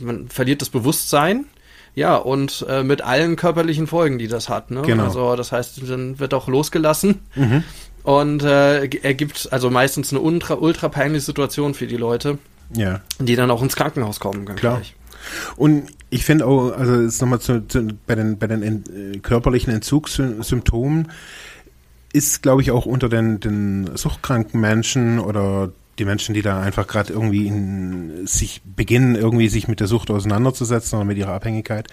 man 0.00 0.28
verliert 0.28 0.60
das 0.60 0.70
Bewusstsein. 0.70 1.46
Ja, 1.92 2.14
und 2.14 2.64
äh, 2.68 2.84
mit 2.84 3.02
allen 3.02 3.34
körperlichen 3.34 3.88
Folgen, 3.88 4.18
die 4.18 4.28
das 4.28 4.48
hat. 4.48 4.70
Ne? 4.70 4.82
Genau. 4.82 5.04
Also 5.04 5.34
das 5.34 5.50
heißt, 5.50 5.82
dann 5.90 6.20
wird 6.20 6.34
auch 6.34 6.46
losgelassen. 6.46 7.18
Mhm 7.34 7.64
und 8.02 8.42
äh, 8.42 8.84
ergibt 8.84 9.48
also 9.52 9.70
meistens 9.70 10.12
eine 10.12 10.20
ultra, 10.20 10.54
ultra 10.54 10.88
peinliche 10.88 11.24
Situation 11.24 11.74
für 11.74 11.86
die 11.86 11.96
Leute, 11.96 12.38
ja. 12.74 13.00
die 13.18 13.36
dann 13.36 13.50
auch 13.50 13.62
ins 13.62 13.76
Krankenhaus 13.76 14.20
kommen. 14.20 14.46
Ganz 14.46 14.60
Klar. 14.60 14.76
Gleich. 14.76 14.94
Und 15.56 15.86
ich 16.08 16.24
finde 16.24 16.46
auch, 16.46 16.72
also 16.72 17.00
jetzt 17.02 17.20
nochmal 17.20 17.40
zu, 17.40 17.66
zu, 17.66 17.88
bei 18.06 18.14
den, 18.14 18.38
bei 18.38 18.46
den 18.46 18.62
ent, 18.62 18.88
äh, 18.88 19.18
körperlichen 19.18 19.72
Entzugssymptomen 19.72 21.12
ist, 22.12 22.42
glaube 22.42 22.62
ich, 22.62 22.70
auch 22.70 22.86
unter 22.86 23.08
den, 23.08 23.38
den 23.40 23.90
suchtkranken 23.96 24.60
Menschen 24.60 25.20
oder 25.20 25.72
die 25.98 26.04
Menschen, 26.04 26.34
die 26.34 26.42
da 26.42 26.60
einfach 26.60 26.86
gerade 26.86 27.12
irgendwie 27.12 27.46
in, 27.46 28.26
sich 28.26 28.62
beginnen, 28.64 29.14
irgendwie 29.14 29.48
sich 29.48 29.68
mit 29.68 29.80
der 29.80 29.86
Sucht 29.86 30.10
auseinanderzusetzen 30.10 30.98
oder 30.98 31.04
mit 31.04 31.18
ihrer 31.18 31.34
Abhängigkeit, 31.34 31.88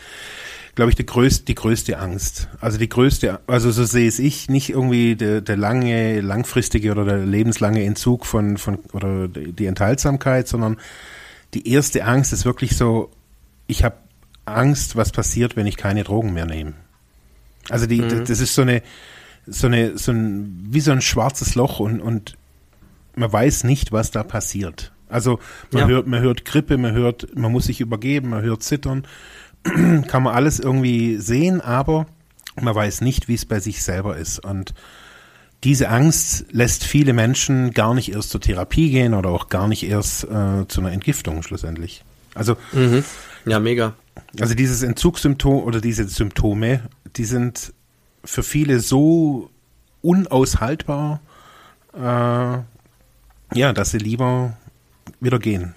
glaube 0.77 0.91
ich, 0.91 0.95
die 0.95 1.07
größte, 1.07 1.43
die 1.43 1.55
größte 1.55 1.97
Angst. 1.97 2.49
Also 2.61 2.77
die 2.77 2.87
größte, 2.87 3.39
also 3.47 3.71
so 3.71 3.83
sehe 3.83 4.07
es 4.07 4.19
ich, 4.19 4.47
nicht 4.47 4.69
irgendwie 4.69 5.15
der, 5.15 5.41
der 5.41 5.57
lange, 5.57 6.21
langfristige 6.21 6.91
oder 6.91 7.03
der 7.03 7.17
lebenslange 7.17 7.83
Entzug 7.83 8.27
von, 8.27 8.57
von, 8.57 8.77
oder 8.93 9.27
die 9.27 9.65
Enthaltsamkeit, 9.65 10.47
sondern 10.47 10.77
die 11.55 11.67
erste 11.67 12.05
Angst 12.05 12.31
ist 12.31 12.45
wirklich 12.45 12.77
so, 12.77 13.09
ich 13.65 13.83
habe 13.83 13.95
Angst, 14.45 14.95
was 14.95 15.11
passiert, 15.11 15.55
wenn 15.55 15.65
ich 15.65 15.77
keine 15.77 16.03
Drogen 16.03 16.33
mehr 16.33 16.45
nehme. 16.45 16.73
Also 17.69 17.87
die, 17.87 18.01
mhm. 18.01 18.25
das 18.25 18.39
ist 18.39 18.53
so 18.53 18.61
eine, 18.61 18.83
so 19.47 19.65
eine, 19.65 19.97
so 19.97 20.11
ein, 20.11 20.67
wie 20.69 20.81
so 20.81 20.91
ein 20.91 21.01
schwarzes 21.01 21.55
Loch 21.55 21.79
und, 21.79 22.01
und 22.01 22.37
man 23.15 23.33
weiß 23.33 23.63
nicht, 23.63 23.91
was 23.91 24.11
da 24.11 24.21
passiert. 24.21 24.91
Also 25.09 25.39
man 25.71 25.83
ja. 25.83 25.87
hört, 25.87 26.05
man 26.05 26.21
hört 26.21 26.45
Grippe, 26.45 26.77
man 26.77 26.93
hört, 26.93 27.35
man 27.35 27.51
muss 27.51 27.65
sich 27.65 27.81
übergeben, 27.81 28.29
man 28.29 28.43
hört 28.43 28.61
Zittern, 28.61 29.07
kann 30.07 30.23
man 30.23 30.33
alles 30.33 30.59
irgendwie 30.59 31.17
sehen, 31.17 31.61
aber 31.61 32.07
man 32.59 32.73
weiß 32.73 33.01
nicht, 33.01 33.27
wie 33.27 33.35
es 33.35 33.45
bei 33.45 33.59
sich 33.59 33.83
selber 33.83 34.17
ist. 34.17 34.39
Und 34.39 34.73
diese 35.63 35.89
Angst 35.89 36.45
lässt 36.51 36.83
viele 36.83 37.13
Menschen 37.13 37.71
gar 37.71 37.93
nicht 37.93 38.11
erst 38.11 38.29
zur 38.29 38.41
Therapie 38.41 38.91
gehen 38.91 39.13
oder 39.13 39.29
auch 39.29 39.49
gar 39.49 39.67
nicht 39.67 39.83
erst 39.83 40.23
äh, 40.25 40.67
zu 40.67 40.81
einer 40.81 40.91
Entgiftung 40.91 41.43
schlussendlich. 41.43 42.03
Also 42.35 42.55
mhm. 42.71 43.03
ja, 43.45 43.59
mega. 43.59 43.93
Also 44.39 44.53
dieses 44.53 44.83
Entzugssymptom 44.83 45.63
oder 45.63 45.81
diese 45.81 46.07
Symptome, 46.07 46.81
die 47.15 47.25
sind 47.25 47.73
für 48.23 48.43
viele 48.43 48.79
so 48.79 49.49
unaushaltbar, 50.01 51.21
äh, 51.95 51.99
ja, 53.57 53.73
dass 53.73 53.91
sie 53.91 53.97
lieber 53.97 54.57
wieder 55.19 55.39
gehen. 55.39 55.73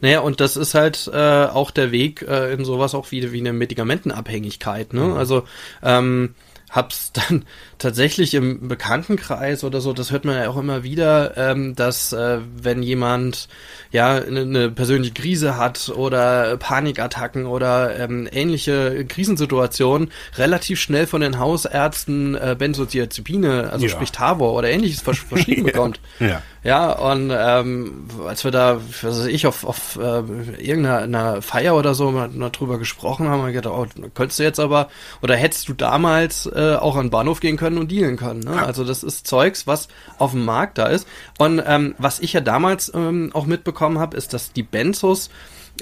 Naja, 0.00 0.20
und 0.20 0.40
das 0.40 0.56
ist 0.56 0.74
halt 0.74 1.10
äh, 1.12 1.46
auch 1.46 1.70
der 1.70 1.92
Weg 1.92 2.22
äh, 2.22 2.52
in 2.52 2.64
sowas 2.64 2.94
auch 2.94 3.10
wie, 3.10 3.32
wie 3.32 3.40
eine 3.40 3.52
Medikamentenabhängigkeit. 3.52 4.92
Ne? 4.92 5.02
Mhm. 5.02 5.12
Also 5.14 5.44
ähm, 5.82 6.34
hab's 6.74 7.12
dann 7.28 7.44
tatsächlich 7.78 8.34
im 8.34 8.68
Bekanntenkreis 8.68 9.64
oder 9.64 9.80
so, 9.80 9.92
das 9.92 10.10
hört 10.10 10.24
man 10.24 10.36
ja 10.36 10.48
auch 10.48 10.56
immer 10.56 10.82
wieder, 10.82 11.36
ähm, 11.36 11.74
dass 11.74 12.12
äh, 12.12 12.38
wenn 12.56 12.82
jemand 12.82 13.48
ja 13.90 14.14
eine, 14.14 14.40
eine 14.40 14.70
persönliche 14.70 15.14
Krise 15.14 15.56
hat 15.56 15.90
oder 15.94 16.56
Panikattacken 16.56 17.46
oder 17.46 17.98
ähm, 17.98 18.28
ähnliche 18.30 19.04
Krisensituationen, 19.06 20.10
relativ 20.36 20.80
schnell 20.80 21.06
von 21.06 21.20
den 21.20 21.38
Hausärzten 21.38 22.34
äh, 22.34 22.56
Benzodiazepine, 22.58 23.70
also 23.70 23.86
ja. 23.86 23.92
sprich 23.92 24.12
Tavor 24.12 24.54
oder 24.54 24.70
ähnliches 24.70 25.02
vers 25.02 25.18
verschrieben 25.18 25.64
bekommt. 25.64 26.00
ja. 26.18 26.42
Ja, 26.64 26.92
und 26.92 27.30
ähm, 27.30 28.06
als 28.26 28.42
wir 28.42 28.50
da, 28.50 28.80
was 29.02 29.04
weiß 29.04 29.26
ich, 29.26 29.46
auf, 29.46 29.64
auf 29.64 29.96
äh, 29.96 30.22
irgendeiner 30.58 31.42
Feier 31.42 31.76
oder 31.76 31.94
so 31.94 32.10
mal, 32.10 32.30
mal 32.30 32.48
drüber 32.48 32.78
gesprochen 32.78 33.28
haben, 33.28 33.42
haben 33.42 33.48
wir 33.48 33.52
gedacht, 33.52 33.74
oh, 33.76 33.86
könntest 34.14 34.38
du 34.38 34.44
jetzt 34.44 34.58
aber, 34.58 34.88
oder 35.20 35.36
hättest 35.36 35.68
du 35.68 35.74
damals 35.74 36.46
äh, 36.46 36.76
auch 36.76 36.96
an 36.96 37.06
den 37.06 37.10
Bahnhof 37.10 37.40
gehen 37.40 37.58
können 37.58 37.76
und 37.76 37.90
dealen 37.90 38.16
können. 38.16 38.40
Ne? 38.40 38.64
Also 38.64 38.82
das 38.82 39.02
ist 39.02 39.26
Zeugs, 39.26 39.66
was 39.66 39.88
auf 40.16 40.30
dem 40.30 40.46
Markt 40.46 40.78
da 40.78 40.86
ist. 40.86 41.06
Und 41.38 41.62
ähm, 41.66 41.94
was 41.98 42.18
ich 42.20 42.32
ja 42.32 42.40
damals 42.40 42.90
ähm, 42.94 43.30
auch 43.34 43.44
mitbekommen 43.44 43.98
habe, 43.98 44.16
ist, 44.16 44.32
dass 44.32 44.54
die 44.54 44.62
Benzos 44.62 45.28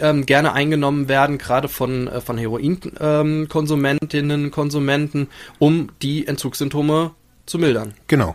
ähm, 0.01 0.27
gerne 0.27 0.53
eingenommen 0.53 1.09
werden, 1.09 1.39
gerade 1.39 1.69
von, 1.69 2.09
äh, 2.09 2.21
von 2.21 2.39
Heroinkonsumentinnen, 2.39 4.45
ähm, 4.45 4.51
Konsumenten, 4.51 5.29
um 5.61 5.91
die 6.03 6.27
Entzugssymptome 6.27 7.13
zu 7.47 7.59
mildern. 7.59 7.95
Genau. 8.09 8.35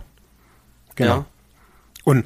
Genau. 0.96 1.18
Ja. 1.18 1.26
Und 2.08 2.26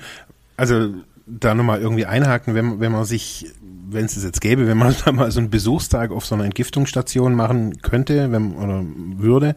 also 0.58 0.90
da 1.26 1.56
nochmal 1.56 1.82
irgendwie 1.82 2.06
einhaken, 2.06 2.54
wenn, 2.54 2.80
wenn 2.80 2.92
man 2.92 3.04
sich, 3.04 3.48
wenn 3.90 4.06
es 4.06 4.16
es 4.16 4.24
jetzt 4.24 4.40
gäbe, 4.40 4.68
wenn 4.68 4.78
man 4.78 4.94
da 5.06 5.12
mal 5.12 5.32
so 5.32 5.40
einen 5.40 5.50
Besuchstag 5.50 6.12
auf 6.12 6.24
so 6.24 6.36
einer 6.36 6.46
Entgiftungsstation 6.46 7.34
machen 7.34 7.82
könnte 7.82 8.32
wenn, 8.32 8.54
oder 8.54 8.86
würde, 9.18 9.56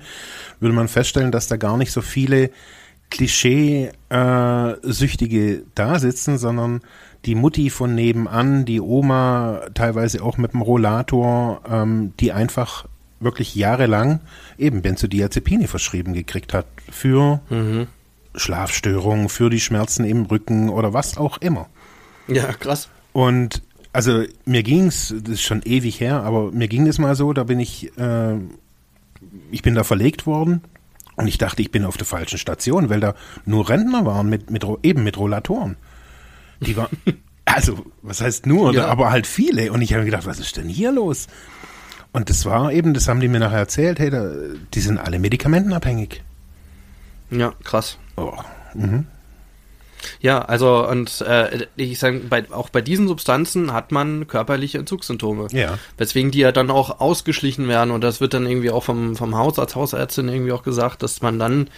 würde 0.61 0.75
man 0.75 0.89
feststellen, 0.89 1.31
dass 1.31 1.47
da 1.47 1.59
gar 1.59 1.77
nicht 1.77 1.93
so 1.93 2.01
viele 2.01 2.49
Klischee-Süchtige 3.11 5.53
äh, 5.53 5.63
da 5.75 5.99
sitzen, 5.99 6.39
sondern 6.39 6.81
die 7.27 7.35
Mutti 7.35 7.69
von 7.69 7.95
nebenan, 7.95 8.65
die 8.65 8.81
Oma, 8.81 9.61
teilweise 9.75 10.23
auch 10.23 10.39
mit 10.39 10.55
dem 10.55 10.63
Rollator, 10.63 11.61
ähm, 11.71 12.15
die 12.19 12.33
einfach 12.33 12.87
wirklich 13.21 13.55
jahrelang 13.55 14.21
eben 14.57 14.81
Benzodiazepine 14.81 15.69
verschrieben 15.69 16.15
gekriegt 16.15 16.55
hat 16.55 16.65
für 16.91 17.43
mhm. 17.51 17.89
Schlafstörungen, 18.35 19.29
für 19.29 19.51
die 19.51 19.61
Schmerzen 19.61 20.05
im 20.05 20.25
Rücken 20.25 20.69
oder 20.69 20.93
was 20.93 21.17
auch 21.17 21.39
immer. 21.39 21.69
Ja, 22.29 22.53
krass. 22.53 22.89
Und 23.13 23.63
also 23.93 24.25
mir 24.45 24.63
ging's, 24.63 25.15
das 25.23 25.35
ist 25.35 25.43
schon 25.43 25.63
ewig 25.63 26.01
her, 26.01 26.23
aber 26.23 26.51
mir 26.51 26.69
ging 26.69 26.87
es 26.87 26.99
mal 26.99 27.15
so, 27.15 27.33
da 27.33 27.45
bin 27.45 27.61
ich, 27.61 27.97
äh, 27.97 28.35
ich 29.53 29.63
bin 29.63 29.75
da 29.75 29.85
verlegt 29.85 30.27
worden 30.27 30.63
und 31.17 31.29
ich 31.29 31.39
dachte, 31.39 31.63
ich 31.63 31.71
bin 31.71 31.85
auf 31.85 31.97
der 31.97 32.07
falschen 32.07 32.39
Station, 32.39 32.91
weil 32.91 33.01
da 33.01 33.15
nur 33.45 33.69
Rentner 33.69 34.05
waren 34.05 34.29
mit, 34.29 34.51
mit 34.51 34.67
eben 34.83 35.05
mit 35.05 35.17
Rollatoren. 35.17 35.77
Die 36.61 36.77
waren, 36.77 36.89
also 37.45 37.87
was 38.03 38.21
heißt 38.21 38.47
nur, 38.47 38.75
ja. 38.75 38.87
aber 38.87 39.11
halt 39.11 39.29
viele. 39.29 39.71
Und 39.73 39.81
ich 39.81 39.95
habe 39.95 40.05
gedacht, 40.05 40.27
was 40.27 40.41
ist 40.41 40.57
denn 40.57 40.69
hier 40.69 40.91
los? 40.91 41.29
Und 42.13 42.31
das 42.31 42.45
war 42.47 42.73
eben, 42.73 42.95
das 42.95 43.09
haben 43.09 43.21
die 43.21 43.29
mir 43.29 43.41
nachher 43.41 43.59
erzählt, 43.59 43.99
hey, 43.99 44.11
da, 44.11 44.29
die 44.73 44.81
sind 44.81 44.99
alle 44.99 45.19
medikamentenabhängig. 45.19 46.23
Ja, 47.31 47.53
krass. 47.63 47.99
Oh. 48.17 48.33
Mhm. 48.75 49.07
Ja, 50.21 50.41
also 50.41 50.87
und 50.87 51.21
äh, 51.23 51.67
ich 51.77 51.99
sage, 51.99 52.21
bei, 52.21 52.51
auch 52.51 52.69
bei 52.69 52.81
diesen 52.81 53.09
Substanzen 53.09 53.73
hat 53.73 53.93
man 53.93 54.27
körperliche 54.27 54.79
Entzugssymptome. 54.79 55.49
Ja. 55.53 55.79
Weswegen 55.97 56.31
die 56.31 56.41
ja 56.41 56.53
dann 56.53 56.71
auch 56.71 57.01
ausgeschlichen 57.01 57.69
werden 57.69 57.91
und 57.91 58.03
das 58.03 58.21
wird 58.21 58.35
dann 58.35 58.47
irgendwie 58.47 58.71
auch 58.71 58.85
vom, 58.85 59.17
vom 59.17 59.37
Hausarzt, 59.37 59.77
Hausärztin 59.77 60.29
irgendwie 60.29 60.53
auch 60.53 60.63
gesagt, 60.63 61.03
dass 61.03 61.23
man 61.23 61.39
dann 61.39 61.69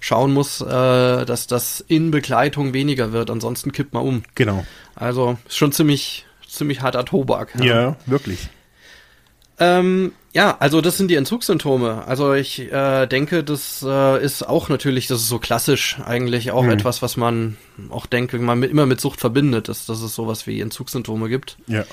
schauen 0.00 0.32
muss, 0.32 0.60
äh, 0.60 1.24
dass 1.24 1.46
das 1.46 1.84
in 1.86 2.10
Begleitung 2.10 2.72
weniger 2.72 3.12
wird, 3.12 3.30
ansonsten 3.30 3.72
kippt 3.72 3.94
man 3.94 4.02
um. 4.02 4.22
Genau. 4.34 4.64
Also 4.94 5.38
ist 5.46 5.56
schon 5.56 5.72
ziemlich, 5.72 6.26
ziemlich 6.48 6.82
harter 6.82 7.04
Tobak. 7.04 7.54
Ja, 7.58 7.64
ja 7.64 7.96
wirklich. 8.06 8.48
Ähm, 9.62 10.12
ja, 10.32 10.56
also 10.58 10.80
das 10.80 10.96
sind 10.96 11.08
die 11.08 11.14
Entzugssymptome. 11.14 12.04
Also 12.06 12.32
ich 12.34 12.72
äh, 12.72 13.06
denke, 13.06 13.44
das 13.44 13.84
äh, 13.86 14.24
ist 14.24 14.42
auch 14.42 14.68
natürlich, 14.68 15.06
das 15.06 15.20
ist 15.20 15.28
so 15.28 15.38
klassisch 15.38 15.98
eigentlich 16.04 16.50
auch 16.50 16.64
mhm. 16.64 16.70
etwas, 16.70 17.02
was 17.02 17.16
man 17.16 17.58
auch 17.90 18.06
denke, 18.06 18.38
man 18.38 18.58
mit, 18.58 18.70
immer 18.70 18.86
mit 18.86 19.00
Sucht 19.00 19.20
verbindet, 19.20 19.68
dass, 19.68 19.86
dass 19.86 20.00
es 20.00 20.14
sowas 20.14 20.46
wie 20.46 20.60
Entzugssymptome 20.60 21.28
gibt. 21.28 21.58
Ja. 21.68 21.84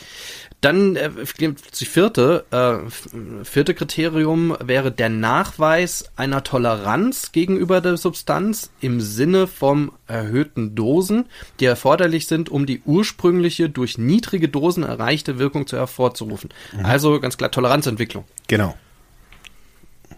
Dann 0.62 0.98
äh, 0.98 1.10
die 1.39 1.86
vierte, 1.86 2.45
äh, 2.52 3.45
vierte 3.45 3.74
Kriterium 3.74 4.58
wäre 4.62 4.91
der 4.91 5.10
Nachweis 5.10 6.12
einer 6.17 6.43
Toleranz 6.43 7.32
gegenüber 7.32 7.80
der 7.80 7.95
Substanz 7.95 8.69
im 8.82 9.00
Sinne 9.00 9.48
von 9.48 9.91
erhöhten 10.08 10.76
Dosen, 10.76 11.26
die 11.60 11.65
erforderlich 11.65 12.28
sind, 12.28 12.50
um 12.50 12.65
die 12.65 12.82
ursprüngliche 12.86 13.69
durch 13.69 13.98
niedrige 13.98 14.50
Dosen 14.50 14.84
erreichte 14.84 15.39
Wirkung 15.39 15.65
zu 15.65 15.78
hervorzurufen. 15.78 16.50
Mhm. 16.78 16.86
Also 16.86 17.19
ganz 17.22 17.38
klar 17.38 17.52
Toleranzentwicklung. 17.52 18.26
Genau. 18.48 18.76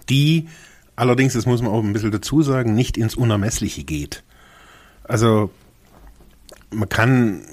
Die 0.10 0.48
allerdings, 0.96 1.34
das 1.34 1.46
muss 1.46 1.62
man 1.62 1.72
auch 1.72 1.84
ein 1.84 1.94
bisschen 1.94 2.12
dazu 2.12 2.42
sagen, 2.42 2.74
nicht 2.74 2.98
ins 2.98 3.16
Unermessliche 3.16 3.84
geht. 3.84 4.24
Also 5.04 5.52
man 6.72 6.90
kann 6.90 7.44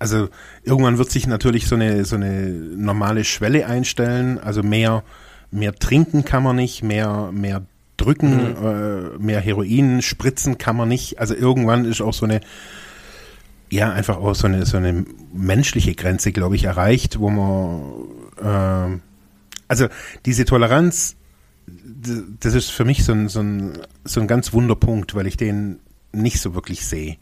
also 0.00 0.30
irgendwann 0.64 0.98
wird 0.98 1.10
sich 1.10 1.26
natürlich 1.26 1.68
so 1.68 1.74
eine, 1.74 2.04
so 2.06 2.16
eine 2.16 2.48
normale 2.48 3.22
Schwelle 3.22 3.66
einstellen. 3.66 4.38
Also 4.38 4.62
mehr, 4.62 5.04
mehr 5.50 5.74
trinken 5.74 6.24
kann 6.24 6.42
man 6.42 6.56
nicht, 6.56 6.82
mehr, 6.82 7.30
mehr 7.32 7.62
drücken, 7.98 8.30
mhm. 8.30 8.66
äh, 8.66 9.18
mehr 9.18 9.40
Heroin 9.40 10.00
spritzen 10.00 10.56
kann 10.56 10.74
man 10.74 10.88
nicht. 10.88 11.20
Also 11.20 11.34
irgendwann 11.34 11.84
ist 11.84 12.00
auch 12.00 12.14
so 12.14 12.24
eine, 12.24 12.40
ja, 13.68 13.92
einfach 13.92 14.16
auch 14.16 14.34
so 14.34 14.46
eine, 14.46 14.64
so 14.64 14.78
eine 14.78 15.04
menschliche 15.34 15.94
Grenze, 15.94 16.32
glaube 16.32 16.56
ich, 16.56 16.64
erreicht, 16.64 17.20
wo 17.20 17.28
man, 17.28 17.92
äh, 18.42 18.98
also 19.68 19.86
diese 20.24 20.46
Toleranz, 20.46 21.14
das 22.40 22.54
ist 22.54 22.70
für 22.70 22.86
mich 22.86 23.04
so 23.04 23.12
ein, 23.12 23.28
so 23.28 23.40
ein, 23.40 23.78
so 24.04 24.22
ein 24.22 24.26
ganz 24.26 24.54
Wunderpunkt, 24.54 25.14
weil 25.14 25.26
ich 25.26 25.36
den 25.36 25.78
nicht 26.12 26.40
so 26.40 26.54
wirklich 26.54 26.86
sehe. 26.86 27.18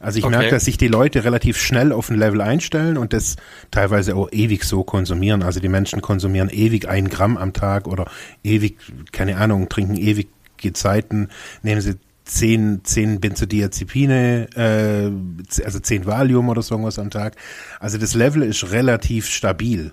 Also 0.00 0.18
ich 0.18 0.24
okay. 0.24 0.36
merke, 0.36 0.50
dass 0.50 0.64
sich 0.64 0.78
die 0.78 0.88
Leute 0.88 1.24
relativ 1.24 1.58
schnell 1.58 1.92
auf 1.92 2.10
ein 2.10 2.18
Level 2.18 2.40
einstellen 2.40 2.96
und 2.96 3.12
das 3.12 3.36
teilweise 3.70 4.14
auch 4.14 4.30
ewig 4.30 4.64
so 4.64 4.84
konsumieren. 4.84 5.42
Also 5.42 5.60
die 5.60 5.68
Menschen 5.68 6.02
konsumieren 6.02 6.50
ewig 6.50 6.88
ein 6.88 7.08
Gramm 7.08 7.36
am 7.36 7.52
Tag 7.52 7.88
oder 7.88 8.06
ewig, 8.44 8.78
keine 9.10 9.38
Ahnung, 9.38 9.68
trinken 9.68 9.96
ewige 9.96 10.72
Zeiten, 10.72 11.28
nehmen 11.62 11.80
sie 11.80 11.96
zehn, 12.24 12.80
zehn 12.84 13.20
Benzodiazepine, 13.20 14.48
äh, 14.54 15.64
also 15.64 15.80
zehn 15.80 16.06
Valium 16.06 16.48
oder 16.48 16.62
so 16.62 16.74
irgendwas 16.74 16.98
am 16.98 17.10
Tag. 17.10 17.34
Also 17.80 17.98
das 17.98 18.14
Level 18.14 18.42
ist 18.42 18.70
relativ 18.70 19.26
stabil. 19.26 19.92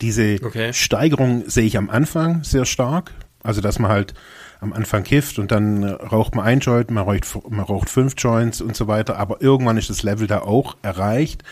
Diese 0.00 0.38
okay. 0.42 0.72
Steigerung 0.72 1.44
sehe 1.46 1.64
ich 1.64 1.76
am 1.76 1.90
Anfang 1.90 2.42
sehr 2.44 2.64
stark. 2.64 3.12
Also 3.42 3.60
dass 3.60 3.78
man 3.78 3.90
halt 3.90 4.14
am 4.60 4.72
Anfang 4.72 5.02
kifft 5.02 5.38
und 5.38 5.50
dann 5.50 5.84
raucht 5.84 6.34
man 6.34 6.44
ein 6.44 6.60
Joint, 6.60 6.90
man 6.90 7.04
raucht, 7.04 7.50
man 7.50 7.64
raucht 7.64 7.90
fünf 7.90 8.14
Joints 8.16 8.60
und 8.60 8.76
so 8.76 8.86
weiter, 8.86 9.18
aber 9.18 9.42
irgendwann 9.42 9.76
ist 9.76 9.90
das 9.90 10.04
Level 10.04 10.28
da 10.28 10.42
auch 10.42 10.76
erreicht 10.82 11.42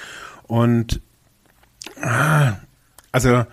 und 0.46 1.00
ah, 2.00 2.53
also 3.11 3.44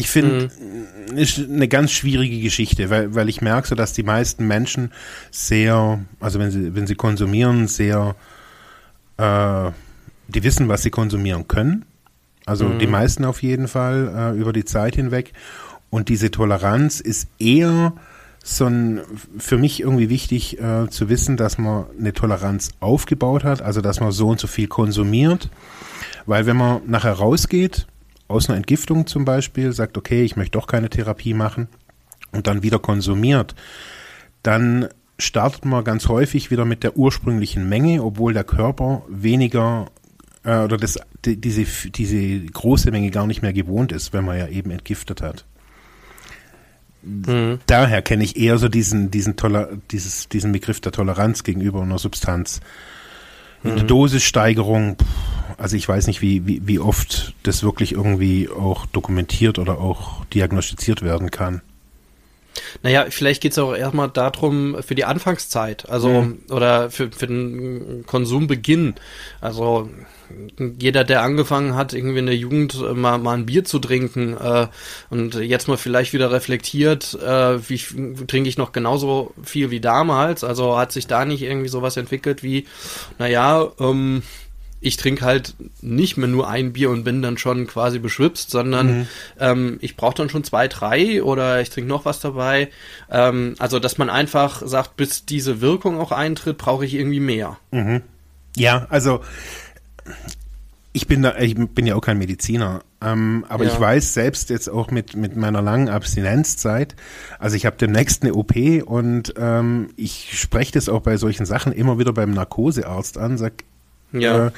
ich 0.00 0.08
finde, 0.08 0.50
mhm. 1.10 1.16
ist 1.16 1.38
eine 1.38 1.68
ganz 1.68 1.92
schwierige 1.92 2.40
Geschichte, 2.40 2.90
weil, 2.90 3.14
weil 3.14 3.28
ich 3.28 3.40
merke 3.40 3.68
so, 3.68 3.74
dass 3.74 3.92
die 3.92 4.02
meisten 4.02 4.46
Menschen 4.46 4.92
sehr, 5.30 6.00
also 6.20 6.38
wenn 6.38 6.50
sie, 6.50 6.74
wenn 6.74 6.86
sie 6.86 6.94
konsumieren, 6.94 7.68
sehr, 7.68 8.16
äh, 9.18 9.70
die 10.28 10.42
wissen, 10.42 10.68
was 10.68 10.82
sie 10.82 10.90
konsumieren 10.90 11.48
können. 11.48 11.84
Also 12.46 12.66
mhm. 12.66 12.78
die 12.78 12.86
meisten 12.86 13.24
auf 13.24 13.42
jeden 13.42 13.68
Fall 13.68 14.34
äh, 14.34 14.38
über 14.38 14.52
die 14.52 14.64
Zeit 14.64 14.96
hinweg. 14.96 15.32
Und 15.90 16.08
diese 16.08 16.30
Toleranz 16.30 17.00
ist 17.00 17.28
eher 17.38 17.92
so 18.42 18.66
ein, 18.66 19.00
für 19.38 19.58
mich 19.58 19.80
irgendwie 19.80 20.08
wichtig 20.08 20.60
äh, 20.60 20.88
zu 20.88 21.08
wissen, 21.08 21.36
dass 21.36 21.58
man 21.58 21.84
eine 21.98 22.12
Toleranz 22.12 22.70
aufgebaut 22.80 23.44
hat, 23.44 23.60
also 23.60 23.80
dass 23.80 24.00
man 24.00 24.12
so 24.12 24.28
und 24.28 24.40
so 24.40 24.46
viel 24.46 24.68
konsumiert. 24.68 25.50
Weil 26.26 26.46
wenn 26.46 26.56
man 26.56 26.82
nachher 26.86 27.12
rausgeht, 27.12 27.86
aus 28.28 28.48
einer 28.48 28.56
Entgiftung 28.56 29.06
zum 29.06 29.24
Beispiel, 29.24 29.72
sagt, 29.72 29.98
okay, 29.98 30.22
ich 30.22 30.36
möchte 30.36 30.58
doch 30.58 30.66
keine 30.66 30.88
Therapie 30.88 31.34
machen 31.34 31.68
und 32.32 32.46
dann 32.46 32.62
wieder 32.62 32.78
konsumiert, 32.78 33.54
dann 34.42 34.88
startet 35.18 35.64
man 35.64 35.84
ganz 35.84 36.08
häufig 36.08 36.50
wieder 36.50 36.64
mit 36.64 36.82
der 36.82 36.96
ursprünglichen 36.96 37.68
Menge, 37.68 38.02
obwohl 38.02 38.32
der 38.32 38.44
Körper 38.44 39.02
weniger 39.08 39.86
äh, 40.44 40.58
oder 40.58 40.76
das, 40.76 40.98
die, 41.24 41.40
diese, 41.40 41.64
diese 41.90 42.40
große 42.46 42.90
Menge 42.90 43.10
gar 43.10 43.26
nicht 43.26 43.42
mehr 43.42 43.52
gewohnt 43.52 43.92
ist, 43.92 44.12
wenn 44.12 44.24
man 44.24 44.38
ja 44.38 44.48
eben 44.48 44.70
entgiftet 44.70 45.22
hat. 45.22 45.44
Mhm. 47.02 47.60
Daher 47.66 48.02
kenne 48.02 48.24
ich 48.24 48.36
eher 48.36 48.58
so 48.58 48.68
diesen, 48.68 49.10
diesen, 49.10 49.36
Toler, 49.36 49.70
dieses, 49.90 50.28
diesen 50.28 50.52
Begriff 50.52 50.80
der 50.80 50.92
Toleranz 50.92 51.44
gegenüber 51.44 51.82
einer 51.82 51.98
Substanz. 51.98 52.60
Eine 53.62 53.84
Dosissteigerung, 53.84 54.96
also 55.58 55.76
ich 55.76 55.86
weiß 55.86 56.06
nicht, 56.06 56.22
wie, 56.22 56.46
wie, 56.46 56.66
wie 56.66 56.78
oft 56.78 57.34
das 57.42 57.62
wirklich 57.62 57.92
irgendwie 57.92 58.48
auch 58.48 58.86
dokumentiert 58.86 59.58
oder 59.58 59.78
auch 59.78 60.24
diagnostiziert 60.26 61.02
werden 61.02 61.30
kann. 61.30 61.60
Naja, 62.82 63.06
vielleicht 63.08 63.42
geht 63.42 63.52
es 63.52 63.58
auch 63.58 63.74
erstmal 63.74 64.08
darum, 64.08 64.76
für 64.82 64.94
die 64.94 65.04
Anfangszeit, 65.04 65.88
also 65.88 66.22
Mhm. 66.22 66.38
oder 66.50 66.90
für, 66.90 67.10
für 67.10 67.26
den 67.26 68.04
Konsumbeginn. 68.06 68.94
Also 69.40 69.88
jeder, 70.78 71.04
der 71.04 71.22
angefangen 71.22 71.74
hat, 71.74 71.92
irgendwie 71.92 72.20
in 72.20 72.26
der 72.26 72.36
Jugend 72.36 72.74
äh, 72.74 72.94
mal, 72.94 73.18
mal 73.18 73.34
ein 73.34 73.46
Bier 73.46 73.64
zu 73.64 73.78
trinken 73.78 74.36
äh, 74.36 74.68
und 75.10 75.34
jetzt 75.34 75.68
mal 75.68 75.76
vielleicht 75.76 76.12
wieder 76.12 76.30
reflektiert, 76.30 77.14
äh, 77.14 77.58
wie 77.68 77.78
trinke 78.26 78.48
ich 78.48 78.58
noch 78.58 78.72
genauso 78.72 79.32
viel 79.42 79.70
wie 79.70 79.80
damals. 79.80 80.44
Also 80.44 80.76
hat 80.78 80.92
sich 80.92 81.06
da 81.06 81.24
nicht 81.24 81.42
irgendwie 81.42 81.68
sowas 81.68 81.96
entwickelt 81.96 82.42
wie, 82.42 82.66
naja, 83.18 83.68
ähm, 83.80 84.22
ich 84.80 84.96
trinke 84.96 85.24
halt 85.24 85.54
nicht 85.82 86.16
mehr 86.16 86.28
nur 86.28 86.48
ein 86.48 86.72
Bier 86.72 86.90
und 86.90 87.04
bin 87.04 87.20
dann 87.22 87.36
schon 87.38 87.66
quasi 87.66 87.98
beschwipst, 87.98 88.50
sondern 88.50 89.06
ähm, 89.38 89.76
ich 89.80 89.96
brauche 89.96 90.14
dann 90.16 90.30
schon 90.30 90.42
zwei, 90.44 90.68
drei 90.68 91.22
oder 91.22 91.60
ich 91.60 91.68
trinke 91.70 91.88
noch 91.88 92.04
was 92.06 92.20
dabei. 92.20 92.68
Ähm, 93.10 93.54
also, 93.58 93.78
dass 93.78 93.98
man 93.98 94.08
einfach 94.08 94.62
sagt, 94.66 94.96
bis 94.96 95.26
diese 95.26 95.60
Wirkung 95.60 96.00
auch 96.00 96.12
eintritt, 96.12 96.56
brauche 96.58 96.86
ich 96.86 96.94
irgendwie 96.94 97.20
mehr. 97.20 97.58
Ja, 98.56 98.86
also 98.88 99.20
ich 100.92 101.06
bin 101.06 101.22
da, 101.22 101.36
ich 101.38 101.54
bin 101.54 101.86
ja 101.86 101.94
auch 101.94 102.00
kein 102.00 102.18
Mediziner, 102.18 102.82
ähm, 103.00 103.44
aber 103.48 103.64
Ja. 103.64 103.72
ich 103.72 103.78
weiß 103.78 104.12
selbst 104.12 104.50
jetzt 104.50 104.68
auch 104.68 104.90
mit 104.90 105.14
mit 105.14 105.36
meiner 105.36 105.62
langen 105.62 105.88
Abstinenzzeit, 105.88 106.96
also 107.38 107.54
ich 107.54 107.64
habe 107.64 107.76
demnächst 107.76 108.22
eine 108.24 108.34
OP 108.34 108.56
und 108.84 109.34
ähm, 109.36 109.90
ich 109.96 110.36
spreche 110.36 110.72
das 110.72 110.88
auch 110.88 111.00
bei 111.02 111.16
solchen 111.16 111.46
Sachen 111.46 111.72
immer 111.72 111.98
wieder 112.00 112.12
beim 112.12 112.32
Narkosearzt 112.32 113.18
an, 113.18 113.38
sag, 113.38 113.52
Ja. 114.12 114.46
äh, 114.48 114.50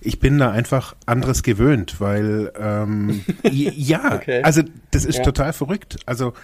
ich 0.00 0.20
bin 0.20 0.38
da 0.38 0.50
einfach 0.52 0.94
anderes 1.06 1.42
gewöhnt, 1.42 2.00
weil 2.00 2.52
ähm, 2.58 3.24
ja, 3.50 4.14
Okay. 4.16 4.42
also 4.42 4.62
das 4.92 5.04
ist 5.04 5.18
Ja. 5.18 5.24
total 5.24 5.52
verrückt. 5.52 5.96
Also 6.06 6.34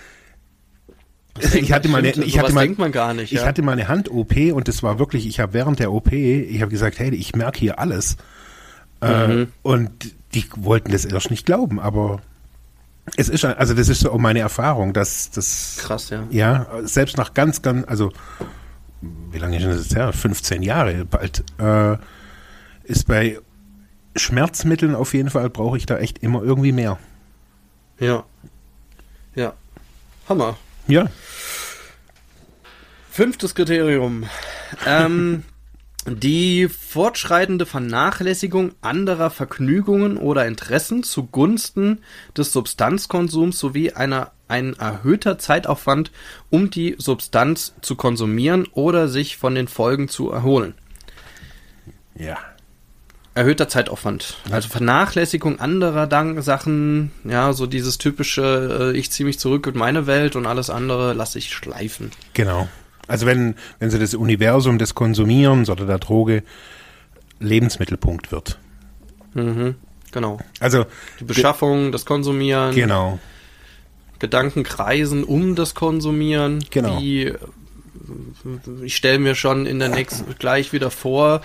ich 1.54 1.72
hatte 1.72 1.88
mal 1.88 1.98
eine, 1.98 2.10
ich 2.10 2.38
hatte 2.38 2.52
mal, 2.52 2.68
nicht, 2.68 3.32
Ich 3.32 3.40
ja. 3.40 3.44
hatte 3.44 3.62
mal 3.62 3.72
eine 3.72 3.88
Hand-OP 3.88 4.52
und 4.52 4.68
das 4.68 4.82
war 4.84 4.98
wirklich, 5.00 5.26
ich 5.26 5.40
habe 5.40 5.52
während 5.52 5.80
der 5.80 5.92
OP, 5.92 6.12
ich 6.12 6.60
habe 6.62 6.70
gesagt, 6.70 6.98
hey, 7.00 7.10
ich 7.14 7.34
merke 7.34 7.58
hier 7.58 7.78
alles. 7.78 8.16
Äh, 9.00 9.26
Mhm. 9.28 9.48
und 9.62 10.14
die 10.34 10.44
wollten 10.56 10.92
das 10.92 11.04
erst 11.04 11.30
nicht 11.30 11.44
glauben, 11.46 11.80
aber 11.80 12.22
es 13.16 13.28
ist, 13.28 13.44
also 13.44 13.74
das 13.74 13.88
ist 13.88 14.00
so 14.00 14.16
meine 14.16 14.38
Erfahrung, 14.38 14.92
dass 14.92 15.30
das, 15.32 15.76
Krass, 15.80 16.10
ja. 16.10 16.22
ja, 16.30 16.66
selbst 16.84 17.16
nach 17.18 17.34
ganz, 17.34 17.60
ganz, 17.62 17.84
also 17.88 18.12
wie 19.02 19.38
lange 19.38 19.58
ist 19.58 19.66
das 19.66 19.76
jetzt 19.84 19.94
her? 19.96 20.12
15 20.12 20.62
Jahre 20.62 21.04
bald, 21.04 21.44
äh, 21.58 21.96
ist 22.84 23.06
bei 23.06 23.38
Schmerzmitteln 24.16 24.94
auf 24.94 25.14
jeden 25.14 25.30
Fall 25.30 25.50
brauche 25.50 25.76
ich 25.76 25.86
da 25.86 25.98
echt 25.98 26.18
immer 26.18 26.42
irgendwie 26.42 26.72
mehr. 26.72 26.98
Ja. 27.98 28.24
Ja. 29.34 29.54
Hammer. 30.28 30.56
Ja. 30.86 31.06
Fünftes 33.10 33.54
Kriterium. 33.54 34.24
Ähm, 34.86 35.44
die 36.06 36.68
fortschreitende 36.68 37.66
Vernachlässigung 37.66 38.72
anderer 38.80 39.30
Vergnügungen 39.30 40.16
oder 40.16 40.46
Interessen 40.46 41.02
zugunsten 41.02 42.00
des 42.36 42.52
Substanzkonsums 42.52 43.58
sowie 43.58 43.92
einer, 43.92 44.32
ein 44.48 44.74
erhöhter 44.74 45.38
Zeitaufwand, 45.38 46.12
um 46.50 46.70
die 46.70 46.96
Substanz 46.98 47.74
zu 47.80 47.96
konsumieren 47.96 48.68
oder 48.72 49.08
sich 49.08 49.36
von 49.36 49.54
den 49.54 49.68
Folgen 49.68 50.08
zu 50.08 50.30
erholen. 50.30 50.74
Ja. 52.14 52.38
Erhöhter 53.36 53.68
Zeitaufwand. 53.68 54.36
Also 54.50 54.68
Vernachlässigung 54.68 55.58
anderer 55.58 56.06
Dank 56.06 56.42
Sachen, 56.44 57.10
ja, 57.24 57.52
so 57.52 57.66
dieses 57.66 57.98
typische, 57.98 58.92
äh, 58.94 58.96
ich 58.96 59.10
ziehe 59.10 59.26
mich 59.26 59.40
zurück 59.40 59.66
in 59.66 59.76
meine 59.76 60.06
Welt 60.06 60.36
und 60.36 60.46
alles 60.46 60.70
andere 60.70 61.14
lasse 61.14 61.38
ich 61.38 61.52
schleifen. 61.52 62.12
Genau. 62.32 62.68
Also 63.08 63.26
wenn, 63.26 63.56
wenn 63.80 63.90
so 63.90 63.98
das 63.98 64.14
Universum 64.14 64.78
des 64.78 64.94
Konsumierens 64.94 65.68
oder 65.68 65.84
der 65.84 65.98
Droge 65.98 66.44
Lebensmittelpunkt 67.40 68.30
wird. 68.30 68.58
Mhm, 69.34 69.74
genau. 70.12 70.38
Also 70.60 70.86
Die 71.18 71.24
Beschaffung, 71.24 71.90
das 71.90 72.06
Konsumieren, 72.06 72.72
genau. 72.74 73.18
Gedanken 74.20 74.62
kreisen 74.62 75.24
um 75.24 75.56
das 75.56 75.74
Konsumieren. 75.74 76.64
Genau. 76.70 77.00
Wie, 77.00 77.24
äh, 77.24 77.36
ich 78.84 78.94
stelle 78.94 79.18
mir 79.18 79.34
schon 79.34 79.66
in 79.66 79.80
der 79.80 79.88
nächsten 79.90 80.36
gleich 80.38 80.72
wieder 80.72 80.92
vor, 80.92 81.40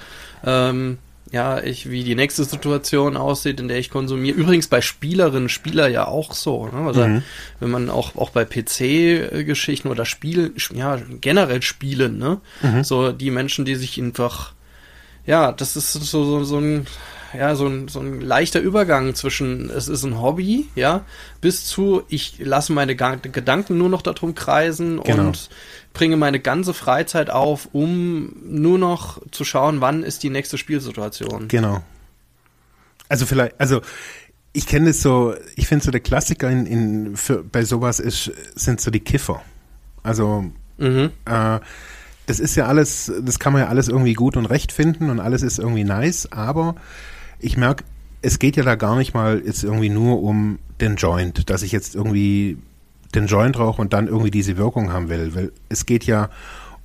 ähm, 0.45 0.99
ja, 1.31 1.61
ich, 1.61 1.89
wie 1.89 2.03
die 2.03 2.15
nächste 2.15 2.43
Situation 2.43 3.15
aussieht, 3.15 3.59
in 3.59 3.67
der 3.67 3.77
ich 3.77 3.91
konsumiere. 3.91 4.35
Übrigens 4.37 4.67
bei 4.67 4.81
Spielerinnen, 4.81 5.49
Spieler 5.49 5.87
ja 5.87 6.07
auch 6.07 6.33
so. 6.33 6.67
Ne? 6.67 6.87
Also 6.87 7.07
Mhm. 7.07 7.23
wenn 7.59 7.69
man 7.69 7.89
auch, 7.89 8.15
auch 8.15 8.31
bei 8.31 8.45
PC-Geschichten 8.45 9.89
oder 9.89 10.05
Spielen, 10.05 10.53
ja, 10.73 10.97
generell 11.21 11.61
Spielen, 11.61 12.17
ne? 12.17 12.41
Mhm. 12.61 12.83
So 12.83 13.11
die 13.11 13.31
Menschen, 13.31 13.65
die 13.65 13.75
sich 13.75 13.99
einfach, 14.01 14.53
ja, 15.25 15.51
das 15.51 15.75
ist 15.75 15.93
so, 15.93 16.23
so, 16.23 16.43
so 16.43 16.57
ein, 16.57 16.87
ja, 17.37 17.55
so 17.55 17.67
ein, 17.67 17.87
so 17.87 17.99
ein 17.99 18.21
leichter 18.21 18.59
Übergang 18.59 19.15
zwischen, 19.15 19.69
es 19.69 19.87
ist 19.87 20.03
ein 20.03 20.19
Hobby, 20.21 20.67
ja, 20.75 21.05
bis 21.41 21.65
zu, 21.65 22.03
ich 22.09 22.39
lasse 22.39 22.73
meine 22.73 22.95
Gedanken 22.95 23.77
nur 23.77 23.89
noch 23.89 24.01
darum 24.01 24.35
kreisen 24.35 25.01
Genau. 25.03 25.27
und 25.27 25.49
bringe 25.93 26.17
meine 26.17 26.39
ganze 26.39 26.73
Freizeit 26.73 27.29
auf, 27.29 27.69
um 27.71 28.33
nur 28.43 28.77
noch 28.79 29.19
zu 29.31 29.43
schauen, 29.43 29.81
wann 29.81 30.03
ist 30.03 30.23
die 30.23 30.29
nächste 30.29 30.57
Spielsituation. 30.57 31.47
Genau. 31.47 31.81
Also 33.07 33.25
vielleicht, 33.25 33.59
also 33.59 33.81
ich 34.53 34.65
kenne 34.67 34.89
es 34.91 35.01
so, 35.01 35.33
ich 35.55 35.67
finde 35.67 35.85
so 35.85 35.91
der 35.91 35.99
Klassiker 35.99 36.49
in, 36.49 36.65
in 36.65 37.17
für, 37.17 37.43
bei 37.43 37.63
sowas 37.65 37.99
ist, 37.99 38.31
sind 38.55 38.81
so 38.81 38.91
die 38.91 38.99
Kiffer. 38.99 39.41
Also 40.03 40.45
Mhm. 40.77 41.11
äh, 41.25 41.59
das 42.25 42.39
ist 42.39 42.55
ja 42.55 42.67
alles, 42.67 43.11
das 43.21 43.39
kann 43.39 43.53
man 43.53 43.63
ja 43.63 43.67
alles 43.69 43.87
irgendwie 43.89 44.13
gut 44.13 44.37
und 44.37 44.45
recht 44.45 44.71
finden 44.71 45.09
und 45.09 45.19
alles 45.19 45.41
ist 45.41 45.57
irgendwie 45.59 45.83
nice, 45.83 46.31
aber 46.31 46.75
ich 47.39 47.58
merke, 47.58 47.84
es 48.21 48.39
geht 48.39 48.58
ja 48.58 48.63
da 48.63 48.75
gar 48.75 48.97
nicht 48.97 49.13
mal 49.13 49.41
jetzt 49.45 49.63
irgendwie 49.63 49.89
nur 49.89 50.21
um 50.21 50.60
den 50.82 50.95
Joint, 50.95 51.49
dass 51.49 51.62
ich 51.62 51.71
jetzt 51.71 51.95
irgendwie 51.95 52.58
den 53.15 53.28
Joint 53.28 53.58
rauche 53.58 53.82
und 53.82 53.93
dann 53.93 54.08
irgendwie 54.08 54.32
diese 54.32 54.58
Wirkung 54.58 54.91
haben 54.91 55.10
will, 55.10 55.34
weil 55.34 55.52
es 55.69 55.86
geht 55.86 56.06
ja 56.06 56.30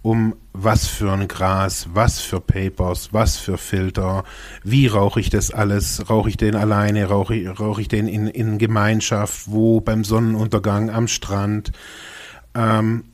um 0.03 0.37
was 0.53 0.87
für 0.87 1.13
ein 1.13 1.29
Gras, 1.29 1.89
was 1.95 2.21
für 2.21 2.41
Papers, 2.41 3.09
was 3.13 3.39
für 3.39 3.57
Filter, 3.57 4.25
wie 4.63 4.87
rauche 4.87 5.19
ich 5.19 5.31
das 5.31 5.51
alles, 5.51 6.11
rauche 6.11 6.29
ich 6.29 6.37
den 6.37 6.55
alleine, 6.55 7.07
rauche 7.07 7.35
ich, 7.35 7.59
rauche 7.59 7.81
ich 7.81 7.89
den 7.89 8.07
in, 8.07 8.27
in 8.27 8.59
Gemeinschaft, 8.59 9.51
wo? 9.51 9.81
Beim 9.81 10.05
Sonnenuntergang? 10.05 10.91
Am 10.91 11.09
Strand, 11.09 11.73
ähm, 12.55 13.05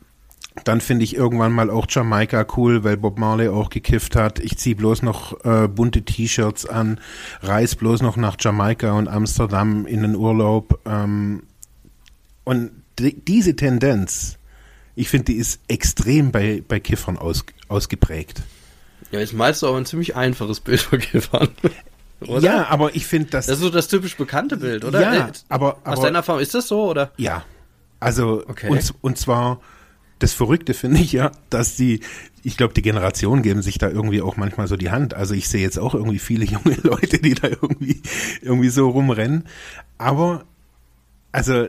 dann 0.65 0.81
finde 0.81 1.05
ich 1.05 1.15
irgendwann 1.17 1.53
mal 1.53 1.71
auch 1.71 1.87
Jamaika 1.89 2.47
cool, 2.57 2.85
weil 2.85 2.97
Bob 2.97 3.19
Marley 3.19 3.49
auch 3.49 3.71
gekifft 3.71 4.17
hat. 4.17 4.39
Ich 4.39 4.59
ziehe 4.59 4.77
bloß 4.77 5.03
noch 5.03 5.45
äh, 5.45 5.69
bunte 5.69 6.03
T-Shirts 6.03 6.67
an, 6.67 7.01
reis 7.43 7.75
bloß 7.77 8.03
noch 8.03 8.17
nach 8.17 8.37
Jamaika 8.39 8.93
und 8.93 9.09
Amsterdam 9.09 9.87
in 9.87 10.03
den 10.03 10.17
Urlaub. 10.17 10.79
Ähm, 10.87 11.43
und 12.45 12.71
die, 12.99 13.15
diese 13.25 13.57
Tendenz, 13.57 14.39
ich 14.95 15.09
finde, 15.09 15.27
die 15.27 15.35
ist 15.39 15.61
extrem 15.69 16.33
bei, 16.33 16.63
bei 16.67 16.81
Kiffern 16.81 17.17
aus, 17.17 17.45
ausgeprägt. 17.69 18.43
Ja, 19.13 19.19
jetzt 19.21 19.33
malst 19.33 19.63
du 19.63 19.67
aber 19.69 19.79
ein 19.79 19.87
ziemlich 19.87 20.15
einfaches 20.17 20.61
Bild 20.61 20.81
von 20.81 20.99
Kiffern. 20.99 21.49
Oder? 22.27 22.41
Ja, 22.43 22.67
aber 22.69 22.95
ich 22.95 23.07
finde, 23.07 23.31
dass 23.31 23.47
Das 23.47 23.57
ist 23.57 23.63
so 23.63 23.71
das 23.71 23.89
typisch 23.89 24.15
bekannte 24.15 24.59
Bild, 24.59 24.85
oder? 24.85 25.01
Ja, 25.01 25.29
Äh, 25.29 25.33
aber- 25.49 25.77
Aus 25.77 25.81
aber- 25.85 26.03
deiner 26.03 26.19
Erfahrung, 26.19 26.43
ist 26.43 26.55
das 26.55 26.69
so, 26.69 26.85
oder? 26.91 27.13
Ja, 27.17 27.45
also 27.99 28.45
Okay. 28.47 28.69
und, 28.69 28.93
und 29.01 29.17
zwar 29.17 29.59
das 30.21 30.33
Verrückte 30.33 30.73
finde 30.75 31.01
ich 31.01 31.11
ja, 31.13 31.33
dass 31.51 31.75
die, 31.77 32.01
ich 32.45 32.57
glaube, 32.57 32.73
die 32.75 32.83
Generationen 32.83 33.43
geben 33.43 33.61
sich 33.63 33.79
da 33.79 33.89
irgendwie 33.89 34.23
auch 34.23 34.37
manchmal 34.37 34.69
so 34.69 34.77
die 34.77 34.91
Hand. 34.91 35.15
Also 35.15 35.35
ich 35.35 35.49
sehe 35.49 35.61
jetzt 35.63 35.79
auch 35.79 35.95
irgendwie 35.95 36.19
viele 36.21 36.45
junge 36.55 36.77
Leute, 36.83 37.19
die 37.19 37.35
da 37.35 37.49
irgendwie 37.49 38.01
irgendwie 38.41 38.69
so 38.69 38.89
rumrennen. 38.89 39.45
Aber 39.99 40.45
also 41.33 41.67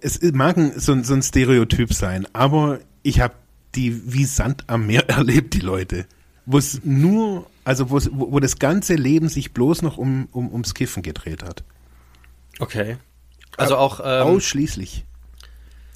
es 0.00 0.20
mag 0.32 0.56
ein, 0.56 0.78
so, 0.78 0.92
ein- 0.92 1.04
so 1.04 1.14
ein 1.14 1.22
Stereotyp 1.22 1.92
sein, 1.92 2.26
aber 2.32 2.80
ich 3.02 3.20
habe 3.20 3.34
die 3.74 4.12
wie 4.12 4.24
Sand 4.24 4.64
am 4.68 4.86
Meer 4.86 5.08
erlebt, 5.08 5.54
die 5.54 5.60
Leute. 5.60 6.06
Wo 6.46 6.58
es 6.58 6.80
nur, 6.84 7.46
also 7.64 7.90
wo, 7.90 8.00
wo 8.12 8.32
wo 8.32 8.40
das 8.40 8.58
ganze 8.58 8.94
Leben 8.94 9.28
sich 9.28 9.52
bloß 9.52 9.82
noch 9.82 9.98
um, 9.98 10.28
um 10.32 10.50
ums 10.52 10.74
Kiffen 10.74 11.02
gedreht 11.02 11.42
hat. 11.42 11.64
Okay. 12.58 12.96
Also 13.58 13.76
auch, 13.76 14.00
ähm, 14.00 14.22
Ausschließlich. 14.34 15.04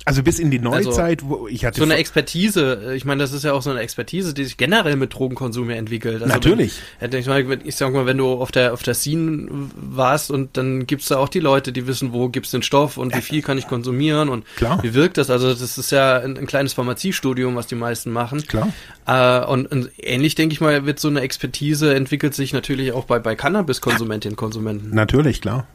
Also 0.06 0.22
bis 0.22 0.38
in 0.38 0.50
die 0.50 0.58
Neuzeit, 0.58 1.22
also, 1.22 1.28
wo 1.28 1.46
ich 1.46 1.64
hatte 1.66 1.78
so 1.78 1.84
eine 1.84 1.96
Expertise. 1.96 2.94
Ich 2.94 3.04
meine, 3.04 3.22
das 3.22 3.32
ist 3.32 3.44
ja 3.44 3.52
auch 3.52 3.60
so 3.60 3.70
eine 3.70 3.80
Expertise, 3.80 4.32
die 4.32 4.44
sich 4.44 4.56
generell 4.56 4.96
mit 4.96 5.12
Drogenkonsum 5.12 5.68
ja 5.68 5.76
entwickelt. 5.76 6.22
Also 6.22 6.34
Natürlich. 6.34 6.80
Wenn, 7.00 7.12
ich, 7.12 7.26
meine, 7.26 7.58
ich 7.64 7.76
sag 7.76 7.92
mal, 7.92 8.06
wenn 8.06 8.16
du 8.16 8.32
auf 8.32 8.50
der 8.50 8.72
auf 8.72 8.82
der 8.82 8.94
Scene 8.94 9.48
warst 9.76 10.30
und 10.30 10.56
dann 10.56 10.86
gibt's 10.86 11.08
da 11.08 11.18
auch 11.18 11.28
die 11.28 11.40
Leute, 11.40 11.72
die 11.72 11.86
wissen, 11.86 12.14
wo 12.14 12.30
gibt's 12.30 12.50
den 12.50 12.62
Stoff 12.62 12.96
und 12.96 13.14
wie 13.14 13.20
viel 13.20 13.42
kann 13.42 13.58
ich 13.58 13.68
konsumieren 13.68 14.30
und 14.30 14.46
Klar. 14.56 14.82
wie 14.82 14.94
wirkt 14.94 15.18
das. 15.18 15.28
Also 15.28 15.52
das 15.52 15.76
ist 15.76 15.92
ja 15.92 16.18
ein, 16.18 16.38
ein 16.38 16.46
kleines 16.46 16.72
Pharmaziestudium, 16.72 17.54
was 17.54 17.66
die 17.66 17.74
meisten 17.74 18.10
machen. 18.10 18.42
Klar. 18.46 18.72
Äh, 19.06 19.44
und, 19.44 19.66
und 19.70 19.90
ähnlich 19.98 20.34
denke 20.34 20.54
ich 20.54 20.62
mal, 20.62 20.86
wird 20.86 20.98
so 20.98 21.08
eine 21.08 21.20
Expertise 21.20 21.94
entwickelt 21.94 22.34
sich 22.34 22.54
natürlich 22.54 22.92
auch 22.92 23.04
bei 23.04 23.18
bei 23.18 23.36
Cannabis-Konsumentinnen 23.36 24.32
und 24.32 24.38
Konsumenten. 24.38 24.94
Natürlich, 24.94 25.42
klar. 25.42 25.66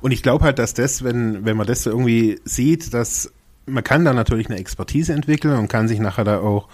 Und 0.00 0.12
ich 0.12 0.22
glaube 0.22 0.44
halt, 0.44 0.58
dass 0.58 0.74
das, 0.74 1.04
wenn, 1.04 1.44
wenn 1.44 1.56
man 1.56 1.66
das 1.66 1.84
so 1.84 1.90
irgendwie 1.90 2.40
sieht, 2.44 2.92
dass 2.94 3.32
man 3.70 3.84
kann 3.84 4.04
da 4.04 4.12
natürlich 4.12 4.48
eine 4.48 4.58
Expertise 4.58 5.12
entwickeln 5.12 5.58
und 5.58 5.68
kann 5.68 5.88
sich 5.88 5.98
nachher 6.00 6.24
da 6.24 6.40
auch, 6.40 6.68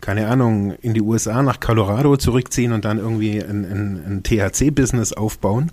keine 0.00 0.28
Ahnung, 0.28 0.72
in 0.82 0.94
die 0.94 1.02
USA 1.02 1.42
nach 1.42 1.60
Colorado 1.60 2.16
zurückziehen 2.16 2.72
und 2.72 2.84
dann 2.84 2.98
irgendwie 2.98 3.40
ein, 3.40 3.64
ein, 3.64 4.04
ein 4.06 4.22
THC-Business 4.22 5.12
aufbauen. 5.12 5.72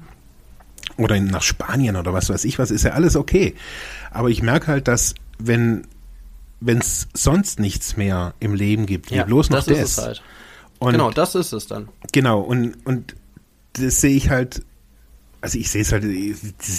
Oder 0.98 1.20
nach 1.20 1.42
Spanien 1.42 1.96
oder 1.96 2.14
was 2.14 2.30
weiß 2.30 2.46
ich 2.46 2.60
was, 2.60 2.70
ist 2.70 2.84
ja 2.84 2.92
alles 2.92 3.16
okay. 3.16 3.56
Aber 4.12 4.30
ich 4.30 4.44
merke 4.44 4.68
halt, 4.68 4.88
dass 4.88 5.16
wenn 5.40 5.88
wenn 6.66 6.78
es 6.78 7.08
sonst 7.14 7.60
nichts 7.60 7.98
mehr 7.98 8.34
im 8.40 8.54
Leben 8.54 8.86
gibt, 8.86 9.12
ja, 9.12 9.24
bloß 9.24 9.50
noch 9.50 9.66
das. 9.66 9.66
das. 9.66 9.80
Ist 9.80 9.98
es 9.98 10.06
halt. 10.06 10.24
Und 10.80 10.92
genau, 10.94 11.12
das 11.12 11.36
ist 11.36 11.54
es 11.54 11.68
dann. 11.68 11.90
Genau, 12.12 12.42
und, 12.42 12.76
und 12.86 13.16
das 13.74 14.02
sehe 14.02 14.16
ich 14.16 14.30
halt, 14.30 14.64
also 15.42 15.58
ich 15.58 15.70
sehe 15.70 15.82
es 15.82 15.92
halt, 15.92 16.04
die, 16.04 16.36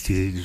die, 0.08 0.44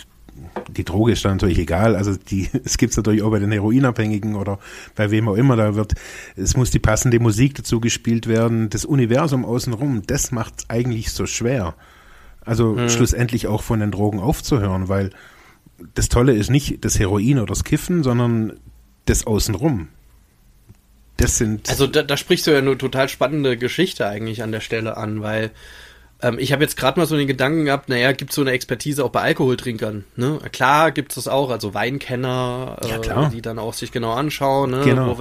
die 0.69 0.84
Droge 0.84 1.13
ist 1.13 1.25
dann 1.25 1.34
natürlich 1.34 1.60
egal. 1.60 1.95
Also 1.95 2.15
die, 2.15 2.49
es 2.63 2.78
gibt 2.78 2.91
es 2.91 2.97
natürlich 2.97 3.21
auch 3.23 3.32
bei 3.32 3.39
den 3.39 3.52
Heroinabhängigen 3.52 4.36
oder 4.36 4.60
bei 4.95 5.12
wem 5.12 5.28
auch 5.28 5.36
immer. 5.36 5.56
Da 5.56 5.75
wird, 5.75 5.93
es 6.36 6.56
muss 6.56 6.71
die 6.71 6.80
passende 6.80 7.19
Musik 7.19 7.56
dazu 7.56 7.80
gespielt 7.80 8.28
werden. 8.28 8.69
Das 8.69 8.86
Universum 8.86 9.45
außenrum, 9.45 10.04
das 10.06 10.32
macht 10.32 10.54
es 10.60 10.69
eigentlich 10.69 11.12
so 11.12 11.25
schwer. 11.25 11.75
Also 12.41 12.75
hm. 12.75 12.89
schlussendlich 12.89 13.47
auch 13.47 13.62
von 13.62 13.80
den 13.80 13.91
Drogen 13.91 14.19
aufzuhören, 14.19 14.88
weil 14.88 15.12
das 15.93 16.10
Tolle 16.10 16.34
ist 16.34 16.49
nicht 16.49 16.84
das 16.84 16.99
Heroin 16.99 17.38
oder 17.38 17.47
das 17.47 17.63
Kiffen, 17.63 18.04
sondern 18.04 18.54
das 19.06 19.25
Außenrum. 19.28 19.88
Das 21.17 21.38
sind. 21.38 21.69
Also 21.69 21.86
da, 21.86 22.02
da 22.04 22.15
sprichst 22.15 22.47
du 22.47 22.52
ja 22.52 22.60
eine 22.60 22.78
total 22.78 23.10
spannende 23.10 23.58
Geschichte 23.58 24.08
eigentlich 24.08 24.41
an 24.41 24.52
der 24.52 24.62
Stelle 24.62 24.95
an, 24.97 25.21
weil 25.21 25.52
ähm, 26.21 26.38
ich 26.39 26.51
habe 26.51 26.63
jetzt 26.63 26.75
gerade 26.75 26.99
mal 26.99 27.05
so 27.05 27.15
den 27.15 27.27
Gedanken 27.27 27.65
gehabt, 27.65 27.88
naja, 27.89 28.12
gibt 28.12 28.32
es 28.32 28.36
so 28.36 28.41
eine 28.41 28.51
Expertise 28.51 29.03
auch 29.05 29.10
bei 29.10 29.21
Alkoholtrinkern? 29.21 30.03
Ne? 30.15 30.39
Klar 30.51 30.91
gibt 30.91 31.12
es 31.12 31.15
das 31.15 31.27
auch, 31.27 31.49
also 31.49 31.73
Weinkenner, 31.73 32.77
äh, 32.82 33.29
die 33.29 33.41
dann 33.41 33.60
auch 33.60 33.73
sich 33.73 33.91
genau 33.91 34.13
anschauen. 34.13 34.71
Ne? 34.71 34.82
Genau. 34.84 35.17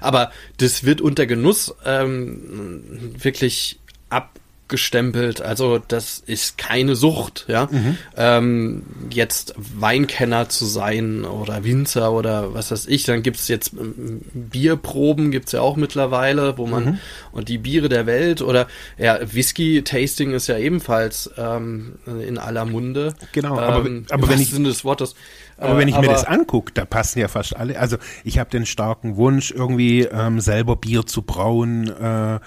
Aber 0.00 0.32
das 0.58 0.84
wird 0.84 1.00
unter 1.00 1.26
Genuss 1.26 1.74
ähm, 1.84 3.14
wirklich 3.18 3.78
ab 4.08 4.39
abgestempelt. 4.70 5.42
Also 5.42 5.80
das 5.86 6.22
ist 6.24 6.56
keine 6.56 6.94
Sucht, 6.94 7.46
ja. 7.48 7.68
Mhm. 7.70 7.98
Ähm, 8.16 8.82
jetzt 9.10 9.54
Weinkenner 9.56 10.48
zu 10.48 10.64
sein 10.64 11.24
oder 11.24 11.64
Winzer 11.64 12.12
oder 12.12 12.54
was 12.54 12.70
weiß 12.70 12.86
ich. 12.86 13.04
Dann 13.04 13.22
gibt's 13.22 13.48
jetzt 13.48 13.72
ähm, 13.72 14.20
Bierproben, 14.32 15.32
gibt's 15.32 15.52
ja 15.52 15.60
auch 15.60 15.76
mittlerweile, 15.76 16.56
wo 16.56 16.66
man 16.66 16.84
mhm. 16.84 16.98
und 17.32 17.48
die 17.48 17.58
Biere 17.58 17.88
der 17.88 18.06
Welt 18.06 18.42
oder 18.42 18.68
ja, 18.96 19.18
Whisky-Tasting 19.20 20.32
ist 20.32 20.46
ja 20.46 20.56
ebenfalls 20.56 21.30
ähm, 21.36 21.96
in 22.06 22.38
aller 22.38 22.64
Munde. 22.64 23.14
Genau, 23.32 23.58
aber, 23.58 23.86
ähm, 23.86 24.06
aber 24.10 24.28
wenn 24.28 24.40
ich 24.40 24.50
Sinne 24.50 24.68
des 24.68 24.84
Wortes. 24.84 25.16
Aber 25.56 25.76
wenn 25.76 25.88
ich 25.88 25.94
aber, 25.94 26.06
mir 26.06 26.12
das 26.12 26.24
angucke, 26.24 26.72
da 26.72 26.86
passen 26.86 27.18
ja 27.18 27.28
fast 27.28 27.54
alle. 27.54 27.78
Also 27.78 27.98
ich 28.24 28.38
habe 28.38 28.48
den 28.48 28.64
starken 28.64 29.16
Wunsch, 29.16 29.50
irgendwie 29.50 30.02
ähm, 30.02 30.40
selber 30.40 30.76
Bier 30.76 31.04
zu 31.04 31.22
brauen. 31.22 31.88
Äh, 31.88 32.40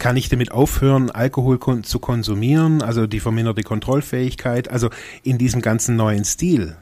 kann 0.00 0.16
ich 0.16 0.28
damit 0.28 0.50
aufhören, 0.50 1.10
Alkohol 1.10 1.58
kon 1.58 1.84
zu 1.84 2.00
konsumieren, 2.00 2.82
also 2.82 3.06
die 3.06 3.20
verminderte 3.20 3.62
Kontrollfähigkeit, 3.62 4.68
also 4.68 4.90
in 5.22 5.38
diesem 5.38 5.62
ganzen 5.62 5.94
neuen 5.94 6.24
Stil 6.24 6.74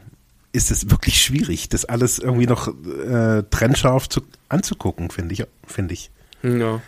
ist 0.52 0.70
es 0.70 0.90
wirklich 0.90 1.22
schwierig, 1.22 1.68
das 1.68 1.84
alles 1.84 2.18
irgendwie 2.18 2.46
noch 2.46 2.68
äh, 2.68 3.42
trennscharf 3.50 4.08
zu, 4.08 4.22
anzugucken, 4.48 5.10
finde 5.10 5.34
ich, 5.34 5.44
finde 5.66 5.92
ich. 5.92 6.10
Ja. 6.42 6.80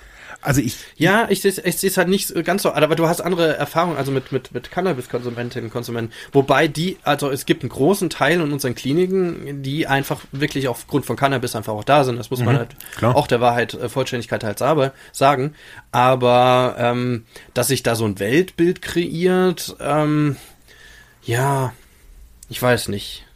Also 0.42 0.61
ich. 0.61 0.76
Ja, 0.96 1.26
ich 1.29 1.42
sehe 1.42 1.53
ich 1.53 1.85
es 1.85 1.96
halt 1.96 2.09
nicht 2.09 2.33
ganz 2.44 2.62
so, 2.62 2.72
aber 2.72 2.96
du 2.96 3.07
hast 3.07 3.20
andere 3.20 3.57
Erfahrungen, 3.57 3.96
also 3.96 4.11
mit, 4.11 4.33
mit, 4.33 4.53
mit 4.53 4.70
Cannabis-Konsumentinnen 4.70 5.66
und 5.66 5.72
Konsumenten. 5.72 6.12
Wobei 6.33 6.66
die, 6.68 6.96
also 7.03 7.31
es 7.31 7.46
gibt 7.46 7.62
einen 7.62 7.70
großen 7.70 8.09
Teil 8.11 8.40
in 8.40 8.53
unseren 8.53 8.74
Kliniken, 8.74 9.62
die 9.62 9.87
einfach 9.87 10.20
wirklich 10.33 10.68
aufgrund 10.68 11.05
von 11.05 11.16
Cannabis 11.16 11.55
einfach 11.55 11.74
auch 11.74 11.85
da 11.85 12.05
sind. 12.05 12.16
Das 12.16 12.31
muss 12.31 12.40
man 12.40 12.55
mhm, 12.55 12.59
halt 12.59 12.76
klar. 12.96 13.16
auch 13.16 13.26
der 13.26 13.40
Wahrheit, 13.40 13.74
äh, 13.74 13.88
Vollständigkeit 13.88 14.42
halt 14.42 14.59
sagen. 15.12 15.55
Aber 15.92 16.76
ähm, 16.79 17.24
dass 17.53 17.68
sich 17.68 17.83
da 17.83 17.94
so 17.94 18.07
ein 18.07 18.18
Weltbild 18.18 18.81
kreiert, 18.81 19.76
ähm, 19.81 20.37
ja, 21.22 21.72
ich 22.48 22.61
weiß 22.61 22.88
nicht. 22.88 23.26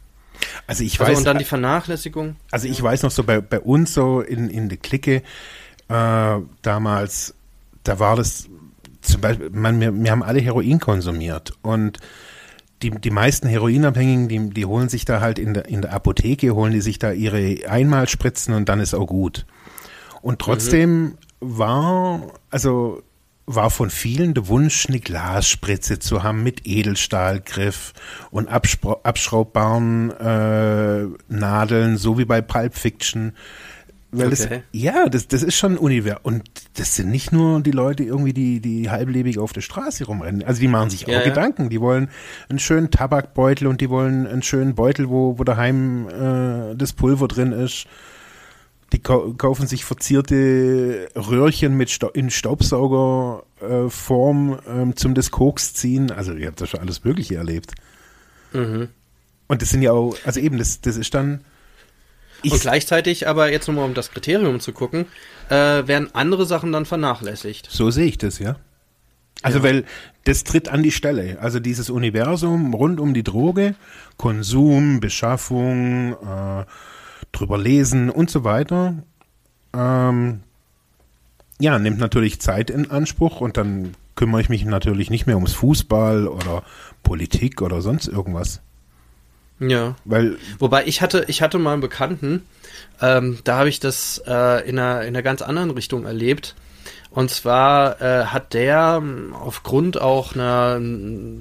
Also 0.67 0.83
ich 0.83 0.99
also 0.99 1.11
weiß. 1.11 1.19
Und 1.19 1.25
dann 1.25 1.37
die 1.37 1.45
Vernachlässigung. 1.45 2.35
Also 2.51 2.67
ich 2.67 2.81
weiß 2.81 3.03
noch 3.03 3.11
so 3.11 3.23
bei, 3.23 3.41
bei 3.41 3.59
uns 3.59 3.93
so 3.93 4.21
in, 4.21 4.49
in 4.49 4.69
der 4.69 4.77
Clique, 4.77 5.21
äh, 5.89 6.39
damals, 6.61 7.33
da 7.83 7.99
war 7.99 8.15
das 8.15 8.49
zum 9.01 9.21
Beispiel, 9.21 9.49
man, 9.51 9.79
wir, 9.79 9.93
wir 9.93 10.11
haben 10.11 10.23
alle 10.23 10.41
Heroin 10.41 10.79
konsumiert 10.79 11.53
und 11.61 11.99
die, 12.81 12.89
die 12.91 13.11
meisten 13.11 13.47
Heroinabhängigen, 13.47 14.27
die, 14.27 14.49
die 14.53 14.65
holen 14.65 14.89
sich 14.89 15.05
da 15.05 15.21
halt 15.21 15.39
in 15.39 15.53
der, 15.53 15.67
in 15.67 15.81
der 15.81 15.93
Apotheke, 15.93 16.53
holen 16.55 16.73
die 16.73 16.81
sich 16.81 16.99
da 16.99 17.11
ihre 17.11 17.69
Einmalspritzen 17.69 18.53
und 18.53 18.67
dann 18.67 18.79
ist 18.79 18.93
auch 18.93 19.07
gut. 19.07 19.45
Und 20.21 20.39
trotzdem 20.39 21.03
mhm. 21.03 21.17
war, 21.39 22.33
also 22.49 23.01
war 23.45 23.69
von 23.69 23.89
vielen 23.89 24.33
der 24.33 24.47
Wunsch, 24.47 24.87
eine 24.87 24.99
Glasspritze 24.99 25.99
zu 25.99 26.23
haben 26.23 26.43
mit 26.43 26.65
Edelstahlgriff 26.65 27.93
und 28.31 28.47
abschraubbaren 28.49 30.11
äh, 30.11 31.05
Nadeln, 31.29 31.97
so 31.97 32.17
wie 32.17 32.25
bei 32.25 32.41
Pulp 32.41 32.75
Fiction. 32.75 33.33
Weil 34.17 34.27
okay. 34.27 34.47
das, 34.49 34.59
ja, 34.71 35.09
das, 35.09 35.27
das 35.27 35.43
ist 35.43 35.55
schon 35.55 35.73
ein 35.73 35.77
Universum. 35.77 36.21
Und 36.23 36.43
das 36.75 36.95
sind 36.95 37.09
nicht 37.09 37.31
nur 37.31 37.61
die 37.61 37.71
Leute 37.71 38.03
irgendwie, 38.03 38.33
die, 38.33 38.59
die 38.59 38.89
halblebig 38.89 39.39
auf 39.39 39.53
der 39.53 39.61
Straße 39.61 40.05
rumrennen. 40.05 40.43
Also 40.43 40.61
die 40.61 40.67
machen 40.67 40.89
sich 40.89 41.05
auch 41.07 41.11
ja. 41.11 41.23
Gedanken. 41.23 41.69
Die 41.69 41.81
wollen 41.81 42.09
einen 42.49 42.59
schönen 42.59 42.91
Tabakbeutel 42.91 43.67
und 43.67 43.81
die 43.81 43.89
wollen 43.89 44.27
einen 44.27 44.43
schönen 44.43 44.75
Beutel, 44.75 45.09
wo, 45.09 45.39
wo 45.39 45.43
daheim 45.43 46.07
äh, 46.07 46.75
das 46.75 46.93
Pulver 46.93 47.27
drin 47.27 47.51
ist. 47.51 47.87
Die 48.93 48.99
kaufen 48.99 49.65
sich 49.67 49.83
verzierte 49.83 51.09
Röhrchen 51.15 51.75
mit 51.75 51.89
Sta 51.89 52.07
in 52.13 52.29
Staubsaugerform 52.29 54.53
äh, 54.53 54.81
ähm, 54.81 54.95
zum 54.95 55.15
des 55.15 55.31
Koks 55.31 55.73
ziehen. 55.73 56.11
Also 56.11 56.33
ihr 56.33 56.47
habt 56.47 56.61
das 56.61 56.69
schon 56.69 56.79
alles 56.79 57.03
Mögliche 57.03 57.35
erlebt. 57.35 57.73
Mhm. 58.53 58.87
Und 59.47 59.61
das 59.61 59.69
sind 59.69 59.81
ja 59.81 59.91
auch, 59.91 60.15
also 60.23 60.39
eben, 60.39 60.57
das, 60.57 60.81
das 60.81 60.97
ist 60.97 61.13
dann 61.13 61.41
ich 62.43 62.53
und 62.53 62.61
gleichzeitig 62.61 63.27
aber 63.27 63.51
jetzt 63.51 63.67
nochmal, 63.67 63.85
um 63.85 63.93
das 63.93 64.11
Kriterium 64.11 64.59
zu 64.59 64.71
gucken, 64.71 65.05
äh, 65.49 65.53
werden 65.87 66.09
andere 66.13 66.45
Sachen 66.45 66.71
dann 66.71 66.85
vernachlässigt. 66.85 67.67
So 67.71 67.89
sehe 67.91 68.05
ich 68.05 68.17
das, 68.17 68.39
ja. 68.39 68.55
Also, 69.41 69.59
ja. 69.59 69.63
weil 69.63 69.85
das 70.23 70.43
tritt 70.43 70.69
an 70.69 70.83
die 70.83 70.91
Stelle. 70.91 71.37
Also 71.39 71.59
dieses 71.59 71.89
Universum 71.89 72.73
rund 72.73 72.99
um 72.99 73.13
die 73.13 73.23
Droge, 73.23 73.75
Konsum, 74.17 74.99
Beschaffung, 74.99 76.13
äh, 76.13 76.65
drüber 77.31 77.57
lesen 77.57 78.09
und 78.09 78.29
so 78.29 78.43
weiter, 78.43 79.03
ähm, 79.73 80.41
ja, 81.59 81.79
nimmt 81.79 81.99
natürlich 81.99 82.41
Zeit 82.41 82.69
in 82.69 82.91
Anspruch 82.91 83.41
und 83.41 83.57
dann 83.57 83.93
kümmere 84.15 84.41
ich 84.41 84.49
mich 84.49 84.65
natürlich 84.65 85.09
nicht 85.09 85.25
mehr 85.25 85.35
ums 85.35 85.53
Fußball 85.53 86.27
oder 86.27 86.63
Politik 87.03 87.61
oder 87.61 87.81
sonst 87.81 88.07
irgendwas. 88.07 88.61
Ja. 89.59 89.95
Weil. 90.05 90.37
Wobei 90.59 90.85
ich 90.85 91.01
hatte, 91.01 91.25
ich 91.27 91.41
hatte 91.41 91.59
mal 91.59 91.73
einen 91.73 91.81
Bekannten, 91.81 92.45
ähm, 93.01 93.39
da 93.43 93.59
habe 93.59 93.69
ich 93.69 93.79
das 93.79 94.21
äh, 94.25 94.67
in, 94.67 94.79
einer, 94.79 95.01
in 95.01 95.09
einer 95.09 95.21
ganz 95.21 95.41
anderen 95.41 95.71
Richtung 95.71 96.05
erlebt. 96.05 96.55
Und 97.15 97.31
zwar 97.31 98.01
äh, 98.01 98.25
hat 98.25 98.53
der 98.53 98.99
ähm, 99.01 99.33
aufgrund 99.33 100.01
auch 100.01 100.35
einer, 100.35 100.73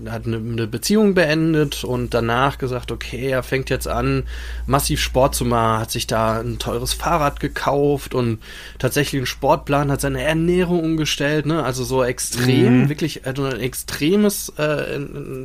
hat 0.08 0.24
eine, 0.24 0.37
eine, 0.37 0.68
Beziehung 0.68 1.14
beendet 1.14 1.82
und 1.82 2.14
danach 2.14 2.58
gesagt, 2.58 2.92
okay, 2.92 3.30
er 3.30 3.42
fängt 3.42 3.70
jetzt 3.70 3.88
an, 3.88 4.22
massiv 4.66 5.00
Sport 5.00 5.34
zu 5.34 5.44
machen, 5.44 5.80
hat 5.80 5.90
sich 5.90 6.06
da 6.06 6.38
ein 6.38 6.60
teures 6.60 6.92
Fahrrad 6.92 7.40
gekauft 7.40 8.14
und 8.14 8.38
tatsächlich 8.78 9.18
einen 9.18 9.27
Sportplan, 9.27 9.90
hat 9.90 10.00
seine 10.00 10.22
Ernährung 10.22 10.81
umgestellt, 10.81 11.44
ne? 11.44 11.64
Also 11.64 11.83
so 11.83 12.04
extrem, 12.04 12.83
mhm. 12.83 12.88
wirklich 12.88 13.27
also 13.27 13.42
ein 13.42 13.58
extremes, 13.58 14.52
äh, 14.56 15.00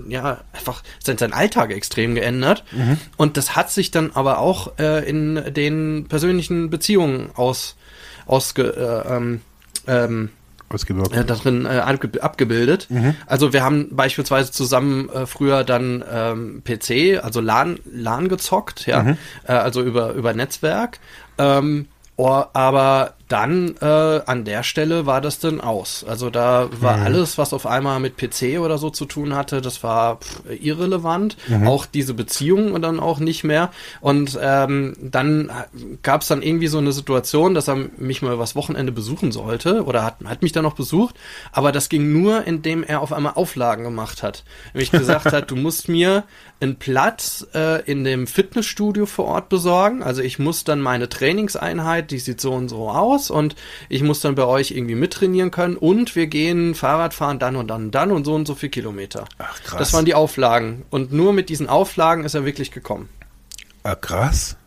ja, 0.09 0.41
einfach 0.53 0.83
sein, 0.99 1.17
sein 1.17 1.33
Alltag 1.33 1.71
extrem 1.71 2.13
geändert. 2.13 2.63
Mhm. 2.71 2.97
Und 3.17 3.35
das 3.35 3.55
hat 3.55 3.71
sich 3.71 3.89
dann 3.89 4.11
aber 4.13 4.37
auch 4.37 4.77
äh, 4.77 5.09
in 5.09 5.43
den 5.55 6.05
persönlichen 6.07 6.69
Beziehungen 6.69 7.31
aus, 7.33 7.77
ausge, 8.27 8.75
äh, 9.07 9.15
ähm, 9.15 9.41
ähm, 9.89 10.29
äh, 11.11 11.25
darin 11.25 11.65
äh, 11.65 11.69
abge 11.69 12.21
abgebildet. 12.21 12.87
Mhm. 12.89 13.15
Also 13.25 13.53
wir 13.53 13.63
haben 13.63 13.95
beispielsweise 13.95 14.51
zusammen 14.51 15.09
äh, 15.09 15.25
früher 15.25 15.63
dann 15.63 16.03
ähm, 16.11 16.61
PC, 16.63 17.23
also 17.23 17.41
LAN, 17.41 17.79
LAN 17.91 18.29
gezockt, 18.29 18.85
ja, 18.85 19.01
Mhm. 19.03 19.17
äh, 19.47 19.53
also 19.53 19.81
über, 19.81 20.13
über 20.13 20.33
Netzwerk. 20.33 20.99
Ähm, 21.39 21.87
oh, 22.17 22.43
aber 22.53 23.15
dann 23.29 23.75
äh, 23.79 23.85
an 24.25 24.43
der 24.43 24.63
Stelle 24.63 25.05
war 25.05 25.21
das 25.21 25.39
dann 25.39 25.61
aus. 25.61 26.03
Also 26.05 26.29
da 26.29 26.67
war 26.81 26.97
Mhm. 26.97 27.03
alles, 27.03 27.37
was 27.37 27.53
auf 27.53 27.65
einmal 27.65 27.99
mit 27.99 28.17
PC 28.17 28.59
oder 28.59 28.77
so 28.77 28.89
zu 28.89 29.05
tun 29.05 29.35
hatte, 29.35 29.61
das 29.61 29.83
war 29.83 30.17
pff, 30.17 30.41
irrelevant. 30.59 31.37
Mhm. 31.47 31.67
Auch 31.67 31.85
diese 31.85 32.13
Beziehung 32.13 32.81
dann 32.81 32.99
auch 32.99 33.19
nicht 33.19 33.43
mehr. 33.43 33.69
Und 34.01 34.37
ähm, 34.41 34.95
dann 35.01 35.51
gab 36.01 36.21
es 36.23 36.27
dann 36.27 36.41
irgendwie 36.41 36.67
so 36.67 36.79
eine 36.79 36.91
Situation, 36.91 37.53
dass 37.53 37.69
er 37.69 37.77
mich 37.97 38.21
mal 38.21 38.39
was 38.39 38.55
Wochenende 38.55 38.91
besuchen 38.91 39.31
sollte 39.31 39.83
oder 39.85 40.03
hat, 40.03 40.15
hat 40.25 40.41
mich 40.41 40.51
dann 40.51 40.63
noch 40.63 40.75
besucht. 40.75 41.15
Aber 41.51 41.71
das 41.71 41.87
ging 41.89 42.11
nur, 42.11 42.45
indem 42.47 42.83
er 42.83 42.99
auf 43.01 43.13
einmal 43.13 43.33
Auflagen 43.35 43.83
gemacht 43.83 44.23
hat. 44.23 44.43
Nämlich 44.73 44.91
gesagt 44.91 45.25
hat, 45.31 45.51
du 45.51 45.55
musst 45.55 45.87
mir 45.87 46.23
einen 46.61 46.75
Platz 46.75 47.47
äh, 47.53 47.81
in 47.89 48.03
dem 48.03 48.27
Fitnessstudio 48.27 49.05
vor 49.05 49.25
Ort 49.25 49.49
besorgen. 49.49 50.03
Also 50.03 50.21
ich 50.21 50.39
muss 50.39 50.65
dann 50.65 50.81
meine 50.81 51.07
Trainingseinheit, 51.07 52.11
die 52.11 52.19
sieht 52.19 52.41
so 52.41 52.53
und 52.53 52.67
so 52.67 52.89
aus 52.89 53.31
und 53.31 53.55
ich 53.87 54.03
muss 54.03 54.19
dann 54.19 54.35
bei 54.35 54.45
euch 54.45 54.71
irgendwie 54.71 54.95
mittrainieren 54.95 55.51
können 55.51 55.77
und 55.77 56.15
wir 56.15 56.27
gehen 56.27 56.75
Fahrrad 56.75 57.13
fahren 57.13 57.39
dann 57.39 57.55
und 57.55 57.67
dann 57.67 57.85
und 57.85 57.95
dann 57.95 58.11
und 58.11 58.25
so 58.25 58.35
und 58.35 58.45
so 58.45 58.55
viel 58.55 58.69
Kilometer. 58.69 59.25
Ach, 59.37 59.61
krass. 59.63 59.79
Das 59.79 59.93
waren 59.93 60.05
die 60.05 60.15
Auflagen. 60.15 60.85
Und 60.89 61.13
nur 61.13 61.31
mit 61.31 61.49
diesen 61.49 61.69
Auflagen 61.69 62.25
ist 62.25 62.33
er 62.33 62.43
wirklich 62.43 62.71
gekommen. 62.71 63.07
Ah, 63.83 63.95
krass. 63.95 64.57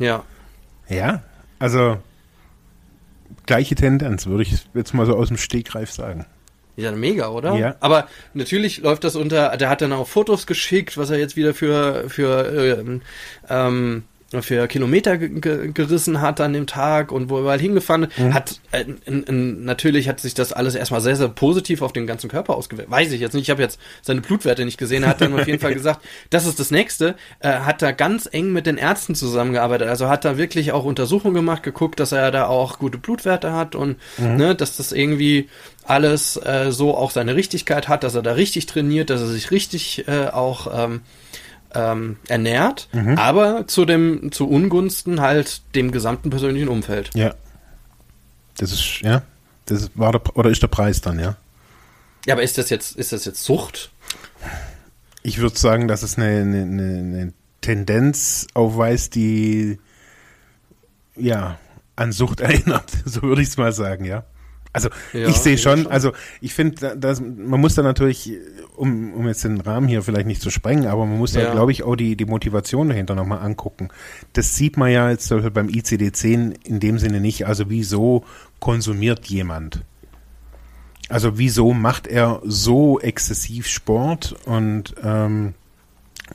Ja. 0.00 0.24
Ja, 0.88 1.22
also 1.58 1.98
gleiche 3.46 3.76
Tendenz, 3.76 4.26
würde 4.26 4.42
ich 4.42 4.66
jetzt 4.74 4.92
mal 4.92 5.06
so 5.06 5.16
aus 5.16 5.28
dem 5.28 5.36
Stegreif 5.36 5.92
sagen. 5.92 6.26
Ja, 6.76 6.92
mega, 6.92 7.28
oder? 7.28 7.54
Ja. 7.54 7.76
Aber 7.80 8.06
natürlich 8.34 8.78
läuft 8.78 9.04
das 9.04 9.16
unter, 9.16 9.56
der 9.56 9.70
hat 9.70 9.80
dann 9.80 9.94
auch 9.94 10.06
Fotos 10.06 10.46
geschickt, 10.46 10.98
was 10.98 11.10
er 11.10 11.18
jetzt 11.18 11.34
wieder 11.34 11.54
für, 11.54 12.08
für, 12.10 12.78
ähm, 12.78 13.02
ähm, 13.48 14.04
für 14.42 14.66
Kilometer 14.68 15.18
ge 15.18 15.28
ge 15.40 15.72
gerissen 15.72 16.20
hat 16.20 16.40
an 16.40 16.52
dem 16.52 16.66
Tag 16.66 17.12
und 17.12 17.30
wo 17.30 17.36
er 17.36 17.40
überall 17.42 17.60
hingefahren 17.60 18.08
Mhm. 18.16 18.34
hat. 18.34 18.60
Äh, 18.72 18.84
in, 19.04 19.22
in, 19.24 19.64
natürlich 19.64 20.08
hat 20.08 20.20
sich 20.20 20.34
das 20.34 20.52
alles 20.52 20.74
erstmal 20.74 21.00
sehr, 21.00 21.16
sehr 21.16 21.28
positiv 21.28 21.82
auf 21.82 21.92
den 21.92 22.06
ganzen 22.06 22.28
Körper 22.30 22.56
ausgewirkt. 22.56 22.90
Weiß 22.90 23.12
ich 23.12 23.20
jetzt 23.20 23.34
nicht. 23.34 23.44
Ich 23.44 23.50
habe 23.50 23.62
jetzt 23.62 23.78
seine 24.02 24.20
Blutwerte 24.20 24.64
nicht 24.64 24.78
gesehen. 24.78 25.02
Er 25.02 25.10
hat 25.10 25.20
dann 25.20 25.32
auf 25.38 25.46
jeden 25.46 25.60
Fall 25.60 25.74
gesagt, 25.74 26.00
das 26.30 26.46
ist 26.46 26.58
das 26.60 26.70
Nächste. 26.70 27.14
Er 27.40 27.66
hat 27.66 27.82
da 27.82 27.92
ganz 27.92 28.28
eng 28.30 28.52
mit 28.52 28.66
den 28.66 28.76
Ärzten 28.76 29.14
zusammengearbeitet. 29.14 29.88
Also 29.88 30.08
hat 30.08 30.24
da 30.24 30.38
wirklich 30.38 30.72
auch 30.72 30.84
Untersuchungen 30.84 31.34
gemacht, 31.34 31.62
geguckt, 31.62 32.00
dass 32.00 32.12
er 32.12 32.30
da 32.30 32.46
auch 32.46 32.78
gute 32.78 32.98
Blutwerte 32.98 33.52
hat 33.52 33.74
und 33.74 33.96
ne, 34.18 34.54
dass 34.54 34.76
das 34.76 34.92
irgendwie 34.92 35.48
alles 35.84 36.36
äh, 36.36 36.72
so 36.72 36.96
auch 36.96 37.10
seine 37.12 37.36
Richtigkeit 37.36 37.88
hat, 37.88 38.02
dass 38.02 38.14
er 38.14 38.22
da 38.22 38.32
richtig 38.32 38.66
trainiert, 38.66 39.08
dass 39.10 39.20
er 39.20 39.28
sich 39.28 39.50
richtig 39.50 40.08
äh, 40.08 40.26
auch 40.28 40.66
ähm, 40.76 41.00
ähm, 41.74 42.16
ernährt, 42.28 42.88
aber 43.16 43.66
zu 43.66 43.84
dem 43.84 44.32
zu 44.32 44.48
Ungunsten 44.48 45.20
halt 45.20 45.62
dem 45.74 45.92
gesamten 45.92 46.30
persönlichen 46.30 46.68
Umfeld. 46.68 47.10
Ja. 47.14 47.34
Das 48.58 48.72
ist, 48.72 49.00
ja, 49.02 49.22
das 49.66 49.90
war 49.94 50.12
der, 50.12 50.36
oder 50.36 50.50
ist 50.50 50.62
der 50.62 50.68
Preis 50.68 51.00
dann, 51.00 51.18
ja. 51.18 51.36
Ja, 52.26 52.34
aber 52.34 52.42
ist 52.42 52.58
das 52.58 52.70
jetzt 52.70 52.96
ist 52.96 53.12
das 53.12 53.24
jetzt 53.24 53.44
Sucht? 53.44 53.90
Ich 55.22 55.38
würde 55.38 55.58
sagen, 55.58 55.88
dass 55.88 56.02
es 56.02 56.16
eine, 56.16 56.40
eine, 56.40 56.62
eine, 56.62 56.82
eine 56.82 57.32
Tendenz 57.60 58.46
aufweist, 58.54 59.14
die 59.14 59.78
ja 61.16 61.58
an 61.96 62.12
Sucht 62.12 62.40
erinnert. 62.42 62.90
So 63.04 63.22
würde 63.22 63.42
ich 63.42 63.48
es 63.48 63.56
mal 63.56 63.72
sagen, 63.72 64.04
ja. 64.04 64.24
Also 64.76 64.90
Ja, 65.12 65.28
ich 65.28 65.36
sehe 65.36 65.58
schon, 65.58 65.82
schon. 65.84 65.92
also 65.92 66.12
ich 66.40 66.54
finde, 66.54 66.96
dass 66.96 67.20
man 67.20 67.60
muss 67.60 67.74
da 67.74 67.82
natürlich, 67.82 68.32
um, 68.76 69.12
um 69.14 69.26
jetzt 69.26 69.42
den 69.44 69.60
Rahmen 69.60 69.88
hier 69.88 70.02
vielleicht 70.02 70.26
nicht 70.26 70.40
zu 70.42 70.50
sprengen, 70.50 70.86
aber 70.86 71.06
man 71.06 71.18
muss 71.18 71.32
da, 71.32 71.40
Ja. 71.40 71.52
glaube 71.52 71.72
ich, 71.72 71.82
auch 71.82 71.96
die, 71.96 72.16
die 72.16 72.26
Motivation 72.26 72.88
dahinter 72.88 73.14
nochmal 73.14 73.40
angucken. 73.40 73.88
Das 74.34 74.54
sieht 74.56 74.76
man 74.76 74.90
ja 74.90 75.10
jetzt 75.10 75.26
zum 75.26 75.38
Beispiel 75.38 75.50
beim 75.50 75.68
ICD-10 75.68 76.54
in 76.64 76.78
dem 76.80 76.98
Sinne 76.98 77.20
nicht. 77.20 77.46
Also 77.46 77.70
wieso 77.70 78.24
konsumiert 78.60 79.26
jemand? 79.26 79.82
Also 81.08 81.38
wieso 81.38 81.72
macht 81.72 82.06
er 82.06 82.40
so 82.44 82.98
exzessiv 83.00 83.66
Sport 83.68 84.34
und 84.44 84.94
ähm, 85.02 85.54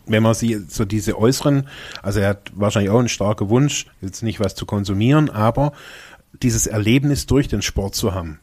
wenn 0.06 0.24
man 0.24 0.34
sie 0.34 0.58
so 0.70 0.86
diese 0.86 1.18
äußeren, 1.18 1.68
also 2.02 2.22
er 2.22 2.30
hat 2.30 2.52
wahrscheinlich 2.56 2.90
auch 2.92 3.00
einen 3.00 3.10
starken 3.10 3.50
Wunsch, 3.50 3.88
jetzt 4.00 4.24
nicht 4.24 4.40
was 4.40 4.56
zu 4.56 4.66
konsumieren, 4.66 5.30
aber 5.30 5.74
dieses 6.34 6.68
Erlebnis 6.68 7.26
durch 7.26 7.48
den 7.48 7.62
Sport 7.62 7.96
zu 7.96 8.14
haben. 8.14 8.40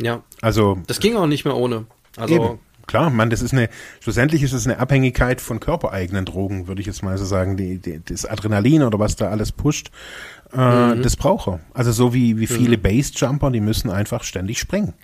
Ja, 0.00 0.22
Also 0.40 0.78
das 0.86 1.00
ging 1.00 1.16
auch 1.16 1.26
nicht 1.26 1.44
mehr 1.44 1.56
ohne. 1.56 1.86
Also 2.16 2.34
eben, 2.34 2.58
klar, 2.86 3.10
man, 3.10 3.30
das 3.30 3.42
ist 3.42 3.52
eine, 3.52 3.68
schlussendlich 4.00 4.42
ist 4.42 4.52
es 4.52 4.66
eine 4.66 4.78
Abhängigkeit 4.78 5.40
von 5.40 5.60
körpereigenen 5.60 6.24
Drogen, 6.24 6.66
würde 6.66 6.80
ich 6.80 6.86
jetzt 6.86 7.02
mal 7.02 7.16
so 7.18 7.24
sagen, 7.24 7.56
die, 7.56 7.78
die, 7.78 8.00
das 8.04 8.26
Adrenalin 8.26 8.82
oder 8.82 8.98
was 8.98 9.16
da 9.16 9.28
alles 9.28 9.52
pusht, 9.52 9.90
äh, 10.52 10.96
das 10.96 11.16
braucht 11.16 11.48
er. 11.48 11.60
Also 11.74 11.92
so 11.92 12.12
wie, 12.12 12.38
wie 12.38 12.46
viele 12.46 12.78
Bassjumper, 12.78 13.50
die 13.50 13.60
müssen 13.60 13.90
einfach 13.90 14.24
ständig 14.24 14.58
springen. 14.58 14.94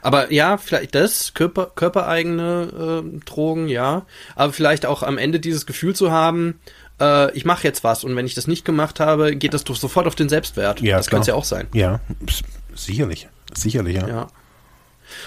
Aber 0.00 0.32
ja, 0.32 0.56
vielleicht 0.56 0.94
das, 0.94 1.34
Körper, 1.34 1.70
körpereigene 1.74 3.02
äh, 3.04 3.20
Drogen, 3.24 3.68
ja. 3.68 4.06
Aber 4.36 4.52
vielleicht 4.52 4.86
auch 4.86 5.02
am 5.02 5.18
Ende 5.18 5.40
dieses 5.40 5.66
Gefühl 5.66 5.94
zu 5.94 6.10
haben, 6.10 6.60
äh, 7.00 7.32
ich 7.36 7.44
mache 7.44 7.64
jetzt 7.64 7.84
was 7.84 8.04
und 8.04 8.14
wenn 8.16 8.26
ich 8.26 8.34
das 8.34 8.46
nicht 8.46 8.64
gemacht 8.64 9.00
habe, 9.00 9.36
geht 9.36 9.54
das 9.54 9.64
doch 9.64 9.76
sofort 9.76 10.06
auf 10.06 10.14
den 10.14 10.28
Selbstwert. 10.28 10.80
Ja, 10.80 10.96
das 10.96 11.08
kann 11.08 11.20
es 11.20 11.26
ja 11.26 11.34
auch 11.34 11.44
sein. 11.44 11.68
Ja, 11.72 12.00
sicherlich, 12.74 13.28
sicherlich, 13.54 13.96
ja. 13.96 14.08
Ja. 14.08 14.26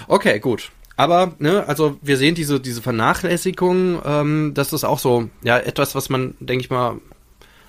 Okay, 0.07 0.39
gut. 0.39 0.72
Aber, 0.97 1.36
ne, 1.39 1.68
also 1.68 1.97
wir 2.01 2.18
sehen 2.18 2.36
diese, 2.36 2.59
diese 2.59 2.82
Vernachlässigung, 2.82 4.01
ähm, 4.05 4.51
das 4.53 4.72
ist 4.72 4.86
auch 4.86 4.99
so, 4.99 5.30
ja, 5.43 5.57
etwas, 5.57 5.93
was 5.93 6.09
man, 6.09 6.36
denke 6.39 6.63
ich 6.63 6.70
mal, 6.70 6.99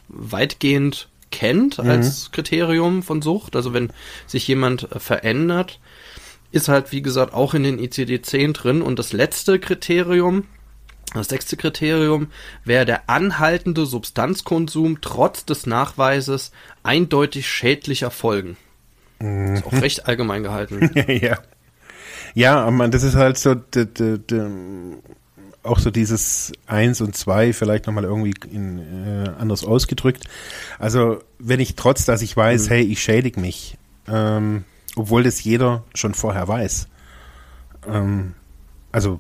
weitgehend 0.08 1.08
kennt 1.32 1.80
als 1.80 2.30
Kriterium 2.30 3.02
von 3.02 3.20
Sucht. 3.20 3.56
Also 3.56 3.72
wenn 3.72 3.92
sich 4.26 4.46
jemand 4.46 4.90
äh, 4.92 5.00
verändert, 5.00 5.80
ist 6.52 6.68
halt, 6.68 6.92
wie 6.92 7.02
gesagt, 7.02 7.34
auch 7.34 7.54
in 7.54 7.64
den 7.64 7.80
ICD-10 7.80 8.52
drin. 8.52 8.82
Und 8.82 8.98
das 8.98 9.12
letzte 9.12 9.58
Kriterium, 9.58 10.44
das 11.16 11.28
sechste 11.28 11.56
Kriterium, 11.56 12.28
wäre 12.64 12.84
der 12.84 13.08
anhaltende 13.08 13.86
Substanzkonsum 13.86 15.00
trotz 15.00 15.44
des 15.44 15.66
Nachweises 15.66 16.52
eindeutig 16.82 17.48
schädlicher 17.48 18.10
Folgen. 18.10 18.56
Ist 19.18 19.64
auch 19.66 19.72
recht 19.72 20.06
allgemein 20.06 20.42
gehalten. 20.42 20.90
ja. 21.08 21.38
Ja, 22.34 22.60
aber 22.60 22.70
man, 22.70 22.90
das 22.90 23.02
ist 23.02 23.14
halt 23.14 23.38
so, 23.38 23.56
auch 25.62 25.78
so 25.78 25.90
dieses 25.90 26.52
Eins 26.66 27.00
und 27.00 27.16
Zwei 27.16 27.52
vielleicht 27.52 27.86
nochmal 27.86 28.04
irgendwie 28.04 28.34
in, 28.50 28.78
äh, 28.78 29.30
anders 29.38 29.64
ausgedrückt. 29.64 30.24
Also, 30.78 31.20
wenn 31.38 31.60
ich 31.60 31.76
trotz, 31.76 32.04
dass 32.04 32.22
ich 32.22 32.36
weiß, 32.36 32.70
hey, 32.70 32.82
ich 32.82 33.02
schädige 33.02 33.40
mich, 33.40 33.78
ähm, 34.06 34.64
obwohl 34.96 35.22
das 35.22 35.42
jeder 35.42 35.84
schon 35.94 36.14
vorher 36.14 36.46
weiß. 36.46 36.88
Ähm, 37.88 38.34
also, 38.92 39.18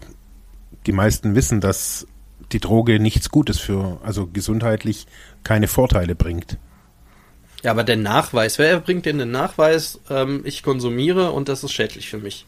die 0.86 0.92
meisten 0.92 1.34
wissen, 1.34 1.60
dass 1.60 2.06
die 2.52 2.60
Droge 2.60 3.00
nichts 3.00 3.30
Gutes 3.30 3.58
für, 3.58 4.00
also 4.04 4.26
gesundheitlich 4.26 5.06
keine 5.42 5.68
Vorteile 5.68 6.14
bringt. 6.14 6.58
Ja, 7.62 7.72
aber 7.72 7.84
der 7.84 7.96
Nachweis, 7.96 8.58
wer 8.58 8.78
bringt 8.80 9.06
denn 9.06 9.18
den 9.18 9.30
Nachweis, 9.30 10.00
ähm, 10.08 10.42
ich 10.44 10.62
konsumiere 10.62 11.32
und 11.32 11.48
das 11.48 11.64
ist 11.64 11.72
schädlich 11.72 12.08
für 12.08 12.18
mich? 12.18 12.46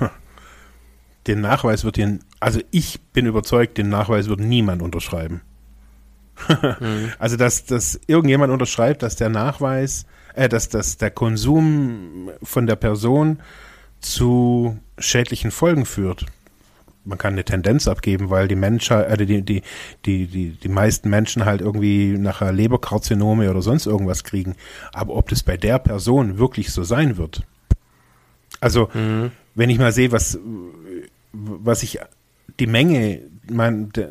Den 1.26 1.42
Nachweis 1.42 1.84
wird 1.84 1.98
den, 1.98 2.24
also 2.40 2.60
ich 2.70 2.98
bin 3.12 3.26
überzeugt, 3.26 3.76
den 3.76 3.90
Nachweis 3.90 4.28
wird 4.28 4.40
niemand 4.40 4.80
unterschreiben. 4.80 5.42
Also, 7.18 7.36
dass, 7.36 7.66
dass 7.66 8.00
irgendjemand 8.06 8.50
unterschreibt, 8.50 9.02
dass 9.02 9.16
der 9.16 9.28
Nachweis, 9.28 10.06
äh, 10.34 10.48
dass, 10.48 10.70
dass 10.70 10.96
der 10.96 11.10
Konsum 11.10 12.30
von 12.42 12.66
der 12.66 12.76
Person 12.76 13.42
zu 14.00 14.78
schädlichen 14.98 15.50
Folgen 15.50 15.84
führt. 15.84 16.24
Man 17.04 17.18
kann 17.18 17.32
eine 17.32 17.44
Tendenz 17.44 17.88
abgeben, 17.88 18.30
weil 18.30 18.46
die 18.48 18.56
Menschheit, 18.56 19.20
äh, 19.20 19.26
die, 19.26 19.42
die, 19.42 19.62
die, 20.04 20.26
die, 20.26 20.50
die 20.50 20.68
meisten 20.68 21.08
Menschen 21.10 21.44
halt 21.44 21.60
irgendwie 21.60 22.16
nachher 22.18 22.52
Leberkarzinome 22.52 23.50
oder 23.50 23.62
sonst 23.62 23.86
irgendwas 23.86 24.24
kriegen. 24.24 24.56
Aber 24.92 25.14
ob 25.14 25.28
das 25.28 25.42
bei 25.42 25.56
der 25.56 25.78
Person 25.78 26.38
wirklich 26.38 26.72
so 26.72 26.84
sein 26.84 27.16
wird. 27.16 27.42
Also, 28.60 28.90
wenn 29.54 29.70
ich 29.70 29.78
mal 29.78 29.92
sehe, 29.92 30.12
was, 30.12 30.38
was 31.32 31.82
ich, 31.82 31.98
die 32.58 32.66
Menge, 32.66 33.20
mein, 33.50 33.90
der, 33.92 34.10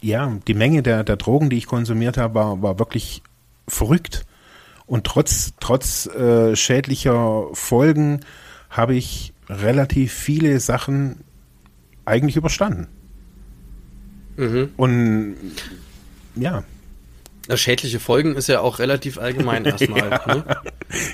ja, 0.00 0.32
die 0.46 0.54
Menge 0.54 0.82
der, 0.82 1.02
der 1.02 1.16
Drogen, 1.16 1.50
die 1.50 1.56
ich 1.56 1.66
konsumiert 1.66 2.16
habe, 2.16 2.34
war, 2.34 2.62
war 2.62 2.78
wirklich 2.78 3.22
verrückt. 3.66 4.26
Und 4.86 5.04
trotz, 5.04 5.54
trotz 5.60 6.06
äh, 6.06 6.54
schädlicher 6.54 7.46
Folgen 7.52 8.20
habe 8.68 8.94
ich 8.94 9.32
relativ 9.48 10.12
viele 10.12 10.60
Sachen 10.60 11.24
eigentlich 12.04 12.36
überstanden. 12.36 12.88
Mhm. 14.36 14.70
Und 14.76 15.36
ja, 16.36 16.64
Ja, 17.48 17.56
schädliche 17.56 18.00
Folgen 18.00 18.34
ist 18.34 18.48
ja 18.48 18.60
auch 18.60 18.78
relativ 18.78 19.18
allgemein 19.18 19.64
erstmal. 19.66 20.08
ne? 20.10 20.44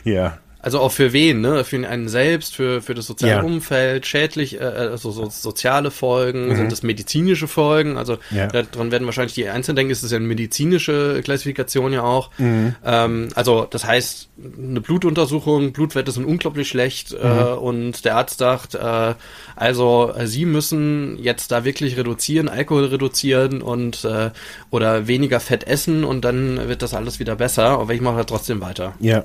ja, 0.04 0.38
Also 0.62 0.78
auch 0.80 0.92
für 0.92 1.12
wen, 1.14 1.40
ne? 1.40 1.64
Für 1.64 1.76
einen 1.88 2.08
selbst, 2.08 2.54
für, 2.54 2.82
für 2.82 2.94
das 2.94 3.06
soziale 3.06 3.34
Ja. 3.36 3.42
Umfeld, 3.42 4.06
schädlich, 4.06 4.60
äh, 4.60 4.64
also 4.64 5.10
so 5.10 5.28
soziale 5.30 5.90
Folgen, 5.90 6.48
Mhm. 6.48 6.56
sind 6.56 6.72
das 6.72 6.82
medizinische 6.82 7.48
Folgen? 7.48 7.96
Also 7.96 8.18
Ja. 8.30 8.46
daran 8.48 8.90
werden 8.92 9.06
wahrscheinlich 9.06 9.34
die 9.34 9.48
Einzelnen 9.48 9.76
denken, 9.76 9.92
es 9.92 10.02
ist 10.02 10.10
ja 10.10 10.18
eine 10.18 10.26
medizinische 10.26 11.22
Klassifikation 11.24 11.92
ja 11.92 12.02
auch. 12.02 12.30
Mhm. 12.38 12.74
Ähm, 12.84 13.28
also 13.34 13.66
das 13.70 13.86
heißt, 13.86 14.28
eine 14.58 14.80
Blutuntersuchung, 14.80 15.72
Blutwerte 15.72 16.12
sind 16.12 16.24
unglaublich 16.26 16.68
schlecht 16.68 17.12
äh, 17.12 17.26
Mhm. 17.26 17.58
und 17.58 18.04
der 18.04 18.16
Arzt 18.16 18.38
sagt, 18.38 18.74
äh, 18.74 19.14
also 19.56 20.12
äh, 20.16 20.26
Sie 20.26 20.44
müssen 20.44 21.18
jetzt 21.22 21.52
da 21.52 21.64
wirklich 21.64 21.96
reduzieren, 21.96 22.48
Alkohol 22.48 22.84
reduzieren 22.86 23.62
und 23.62 24.04
äh, 24.04 24.30
oder 24.70 25.06
weniger 25.06 25.40
Fett 25.40 25.64
essen 25.66 26.04
und 26.04 26.24
dann 26.24 26.68
wird 26.68 26.82
das 26.82 26.92
alles 26.94 27.18
wieder 27.18 27.36
besser. 27.36 27.64
Aber 27.80 27.94
ich 27.94 28.00
mache 28.00 28.16
halt 28.16 28.28
trotzdem 28.28 28.60
weiter. 28.60 28.94
Ja. 29.00 29.22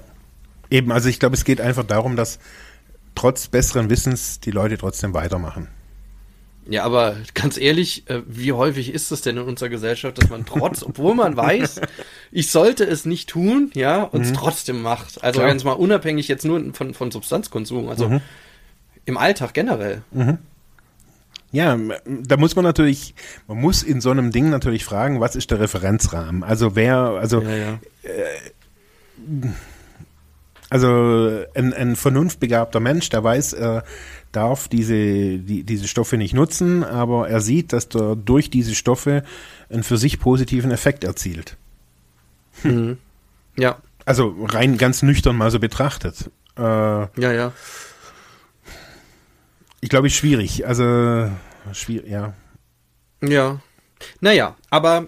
Eben, 0.76 0.92
also 0.92 1.08
ich 1.10 1.20
glaube, 1.20 1.36
es 1.36 1.46
geht 1.46 1.62
einfach 1.62 1.84
darum, 1.86 2.16
dass 2.16 2.40
trotz 3.16 3.48
besseren 3.48 3.90
Wissens 3.90 4.40
die 4.42 4.52
Leute 4.52 4.78
trotzdem 4.78 5.14
weitermachen. 5.14 5.70
Ja, 6.68 6.84
aber 6.84 7.16
ganz 7.36 7.58
ehrlich, 7.58 8.10
äh, 8.10 8.24
wie 8.28 8.52
häufig 8.52 8.92
ist 8.94 9.12
es 9.12 9.22
denn 9.22 9.38
in 9.38 9.44
unserer 9.44 9.70
Gesellschaft, 9.70 10.18
dass 10.18 10.30
man 10.30 10.46
trotz, 10.46 10.82
obwohl 10.90 11.14
man 11.16 11.38
weiß, 11.38 11.80
ich 12.32 12.50
sollte 12.52 12.84
es 12.86 13.06
nicht 13.06 13.30
tun, 13.30 13.72
ja, 13.76 14.02
und 14.04 14.22
es 14.24 14.34
trotzdem 14.34 14.82
macht. 14.82 15.24
Also 15.24 15.40
Klar. 15.40 15.50
ganz 15.50 15.64
mal 15.64 15.74
unabhängig 15.74 16.28
jetzt 16.28 16.44
nur 16.44 16.74
von, 16.74 16.94
von 16.94 17.12
Substanzkonsum, 17.12 17.88
also 17.88 18.20
im 19.06 19.18
Alltag 19.18 19.54
generell. 19.54 20.02
Ja, 21.52 21.74
m- 21.76 21.94
da 22.06 22.36
muss 22.36 22.56
man 22.56 22.66
natürlich, 22.66 23.14
man 23.48 23.62
muss 23.62 23.84
in 23.84 24.02
so 24.02 24.10
einem 24.10 24.32
Ding 24.32 24.50
natürlich 24.50 24.84
fragen, 24.84 25.22
was 25.22 25.36
ist 25.38 25.52
der 25.52 25.60
Referenzrahmen? 25.60 26.44
Also 26.44 26.76
wer, 26.76 26.98
also 26.98 27.42
Ja, 27.44 27.56
ja. 27.56 27.80
Also 30.70 31.44
ein, 31.54 31.74
ein 31.74 31.96
vernunftbegabter 31.96 32.80
Mensch, 32.80 33.10
der 33.10 33.24
weiß, 33.24 33.54
er 33.54 33.84
darf 34.32 34.68
diese, 34.68 35.38
die, 35.40 35.64
diese 35.64 35.88
Stoffe 35.88 36.18
nicht 36.18 36.34
nutzen, 36.34 36.84
aber 36.84 37.30
er 37.30 37.40
sieht, 37.40 37.72
dass 37.72 37.88
er 37.96 38.16
durch 38.16 38.50
diese 38.50 38.76
Stoffe 38.76 39.24
einen 39.70 39.84
für 39.84 39.98
sich 39.98 40.20
positiven 40.20 40.72
Effekt 40.72 41.04
erzielt. 41.04 41.58
Ja, 43.58 43.78
Also 44.06 44.36
rein 44.44 44.78
ganz 44.78 45.02
nüchtern 45.02 45.36
mal 45.36 45.52
so 45.52 45.60
betrachtet. 45.60 46.32
Äh, 46.58 46.62
ja, 46.62 47.32
ja. 47.32 47.52
ich 49.82 49.90
glaube, 49.90 50.08
ist 50.08 50.16
schwierig. 50.16 50.66
Also 50.68 51.30
schwierig, 51.74 52.10
ja. 52.10 52.34
Ja. 53.22 53.60
Naja, 54.20 54.56
aber 54.70 55.08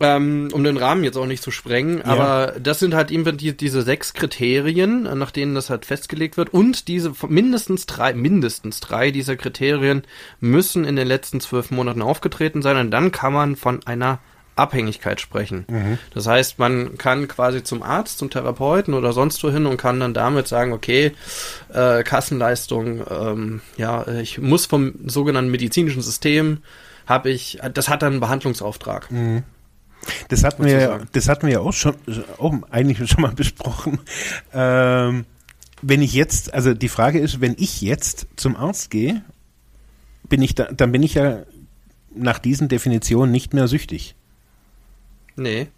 ähm, 0.00 0.48
um 0.52 0.62
den 0.62 0.76
Rahmen 0.76 1.02
jetzt 1.02 1.16
auch 1.16 1.26
nicht 1.26 1.42
zu 1.42 1.50
sprengen, 1.50 2.02
aber 2.02 2.54
das 2.60 2.78
sind 2.78 2.94
halt 2.94 3.10
eben 3.10 3.36
die, 3.36 3.56
diese 3.56 3.82
sechs 3.82 4.14
Kriterien, 4.14 5.02
nach 5.18 5.30
denen 5.32 5.54
das 5.54 5.70
halt 5.70 5.86
festgelegt 5.86 6.36
wird. 6.36 6.54
Und 6.54 6.86
diese 6.88 7.12
mindestens 7.28 7.86
drei, 7.86 8.12
mindestens 8.14 8.80
drei 8.80 9.10
dieser 9.10 9.36
Kriterien 9.36 10.02
müssen 10.40 10.84
in 10.84 10.96
den 10.96 11.08
letzten 11.08 11.40
zwölf 11.40 11.70
Monaten 11.70 12.02
aufgetreten 12.02 12.62
sein. 12.62 12.76
Und 12.76 12.90
dann 12.92 13.10
kann 13.10 13.32
man 13.32 13.56
von 13.56 13.84
einer 13.86 14.20
Abhängigkeit 14.54 15.20
sprechen. 15.20 15.64
Das 16.14 16.26
heißt, 16.26 16.58
man 16.58 16.98
kann 16.98 17.28
quasi 17.28 17.62
zum 17.62 17.82
Arzt, 17.82 18.18
zum 18.18 18.30
Therapeuten 18.30 18.94
oder 18.94 19.12
sonst 19.12 19.42
wohin 19.44 19.66
und 19.66 19.76
kann 19.76 20.00
dann 20.00 20.14
damit 20.14 20.48
sagen, 20.48 20.72
okay, 20.72 21.12
äh, 21.72 22.02
Kassenleistung, 22.02 23.02
ähm, 23.08 23.60
ja, 23.76 24.06
ich 24.06 24.38
muss 24.38 24.66
vom 24.66 24.94
sogenannten 25.06 25.50
medizinischen 25.50 26.02
System 26.02 26.58
habe 27.06 27.30
ich, 27.30 27.58
das 27.72 27.88
hat 27.88 28.02
dann 28.02 28.14
einen 28.14 28.20
Behandlungsauftrag. 28.20 29.10
Das 30.28 30.44
hatten 30.44 30.64
wir, 30.64 31.06
das 31.12 31.28
hatten 31.28 31.46
wir 31.46 31.54
ja 31.54 31.60
auch 31.60 31.72
schon, 31.72 31.94
auch 32.38 32.54
eigentlich 32.70 33.08
schon 33.10 33.22
mal 33.22 33.32
besprochen. 33.34 33.98
Ähm, 34.52 35.24
wenn 35.82 36.02
ich 36.02 36.12
jetzt, 36.12 36.52
also 36.54 36.74
die 36.74 36.88
Frage 36.88 37.18
ist, 37.18 37.40
wenn 37.40 37.54
ich 37.58 37.80
jetzt 37.82 38.26
zum 38.36 38.56
Arzt 38.56 38.90
gehe, 38.90 39.22
bin 40.28 40.42
ich 40.42 40.54
da, 40.54 40.64
dann 40.72 40.92
bin 40.92 41.02
ich 41.02 41.14
ja 41.14 41.42
nach 42.14 42.38
diesen 42.38 42.68
Definitionen 42.68 43.30
nicht 43.30 43.54
mehr 43.54 43.68
süchtig, 43.68 44.14
Nee. 45.36 45.68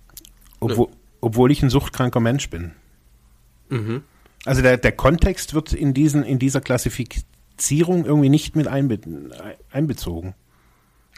obwohl, 0.59 0.89
obwohl 1.21 1.51
ich 1.51 1.63
ein 1.63 1.71
suchtkranker 1.71 2.21
Mensch 2.21 2.49
bin. 2.51 2.73
Mhm. 3.69 4.03
Also 4.47 4.63
der, 4.63 4.79
der 4.79 4.93
Kontext 4.93 5.55
wird 5.55 5.73
in 5.73 5.93
diesen, 5.93 6.23
in 6.23 6.39
dieser 6.39 6.61
Klassifizierung 6.61 8.07
irgendwie 8.07 8.31
nicht 8.31 8.57
mit 8.57 8.69
einbe 8.69 8.99
einbezogen. 9.71 10.35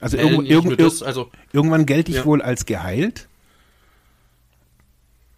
Also 0.01 0.17
irgend, 0.17 0.49
nur 0.65 0.77
das, 0.77 1.03
also, 1.03 1.31
irgendwann 1.53 1.87
gelte 1.87 2.11
ich 2.11 2.19
Ja. 2.19 2.25
wohl 2.25 2.43
als 2.43 2.67
geheilt. 2.67 3.29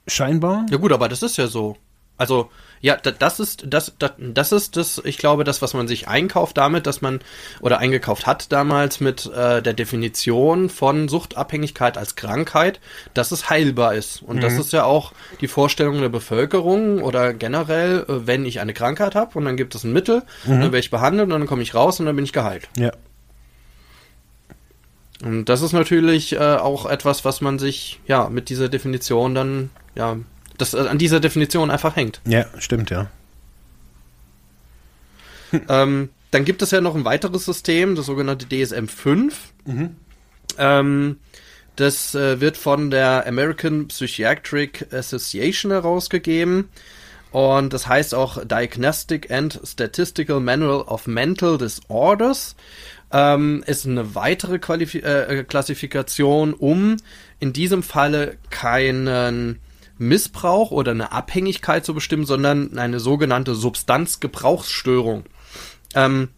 Scheinbar. 0.07 0.67
ja 0.71 0.77
gut, 0.77 0.93
aber 0.93 1.09
das 1.09 1.23
ist 1.23 1.39
ja 1.39 1.47
so. 1.47 1.77
Also, 2.17 2.51
ja, 2.81 2.97
da- 2.97 3.11
das 3.11 3.41
ist, 3.41 3.65
das, 3.67 3.95
das, 3.99 4.13
das 4.19 4.53
ist 4.53 4.77
das, 4.77 5.01
ich 5.05 5.19
glaube, 5.19 5.43
das, 5.43 5.63
was 5.63 5.75
man 5.75 5.89
sich 5.89 6.07
einkauft 6.07 6.57
damit, 6.59 6.87
dass 6.87 7.01
man, 7.01 7.21
oder 7.61 7.79
eingekauft 7.79 8.27
hat 8.27 8.53
damals 8.53 9.01
mit 9.01 9.27
äh, 9.27 9.63
der 9.63 9.73
Definition 9.73 10.69
von 10.69 11.09
Suchtabhängigkeit 11.09 11.97
als 11.99 12.15
Krankheit, 12.15 12.79
dass 13.15 13.33
es 13.33 13.49
heilbar 13.51 13.95
ist. 13.95 14.23
Und 14.23 14.43
das 14.43 14.53
ist 14.59 14.73
ja 14.73 14.85
auch 14.85 15.13
die 15.41 15.49
Vorstellung 15.49 16.01
der 16.03 16.09
Bevölkerung 16.11 17.03
oder 17.03 17.33
generell, 17.35 18.05
äh, 18.09 18.27
wenn 18.27 18.45
ich 18.47 18.61
eine 18.61 18.75
Krankheit 18.75 19.15
habe 19.17 19.37
und 19.39 19.45
dann 19.47 19.57
gibt 19.57 19.75
es 19.75 19.83
ein 19.83 19.93
Mittel, 19.93 20.23
dann 20.47 20.61
werde 20.61 20.79
ich 20.79 20.91
behandelt 20.91 21.25
und 21.25 21.31
dann 21.31 21.47
komme 21.47 21.63
ich 21.63 21.75
raus 21.75 21.99
und 21.99 22.07
dann 22.07 22.15
bin 22.15 22.25
ich 22.27 22.33
geheilt. 22.35 22.69
Ja. 22.77 22.93
Und 25.25 25.47
das 25.47 25.63
ist 25.63 25.73
natürlich 25.73 26.35
äh, 26.35 26.39
auch 26.39 26.85
etwas, 26.85 27.25
was 27.25 27.41
man 27.41 27.59
sich 27.59 28.01
ja 28.07 28.29
mit 28.29 28.51
dieser 28.51 28.69
Definition 28.69 29.35
dann 29.35 29.71
ja 29.95 30.19
das 30.59 30.75
äh, 30.75 30.81
an 30.81 30.99
dieser 30.99 31.19
Definition 31.19 31.71
einfach 31.71 31.97
hängt. 31.97 32.21
Ja, 32.27 32.45
stimmt, 32.59 32.91
ja. 32.91 33.11
ähm, 35.69 36.11
dann 36.31 36.45
gibt 36.45 36.61
es 36.61 36.73
ja 36.73 36.81
noch 36.81 36.95
ein 36.95 37.07
weiteres 37.07 37.47
System, 37.47 37.95
das 37.95 38.07
sogenannte 38.07 38.47
DSM-5. 38.47 39.33
Ähm, 40.59 41.17
das 41.77 42.15
äh, 42.15 42.41
wird 42.41 42.57
von 42.57 42.91
der 42.91 43.27
American 43.27 43.89
Psychiatric 43.89 44.93
Association 44.93 45.73
herausgegeben. 45.73 46.69
Und 47.31 47.73
das 47.73 47.89
heißt 47.89 48.15
auch 48.15 48.45
Diagnostic 48.45 49.31
and 49.31 49.59
Statistical 49.65 50.39
Manual 50.39 50.83
of 50.83 51.09
Mental 51.09 51.59
Disorders. 51.59 52.55
Ähm, 53.17 53.63
ist 53.67 53.87
eine 53.87 54.17
weitere 54.17 54.59
Qualifi 54.59 54.99
äh, 54.99 55.45
Klassifikation, 55.45 56.53
um 56.53 56.97
in 57.39 57.53
diesem 57.53 57.85
Falle 57.85 58.39
keinen 58.51 59.61
Missbrauch 59.99 60.73
oder 60.73 60.91
eine 60.91 61.13
Abhängigkeit 61.13 61.85
zu 61.85 61.95
bestimmen, 61.95 62.27
sondern 62.27 62.77
eine 62.77 62.99
sogenannte 62.99 63.55
Substanzgebrauchsstörung. 63.55 65.25
Ähm, 65.95 66.31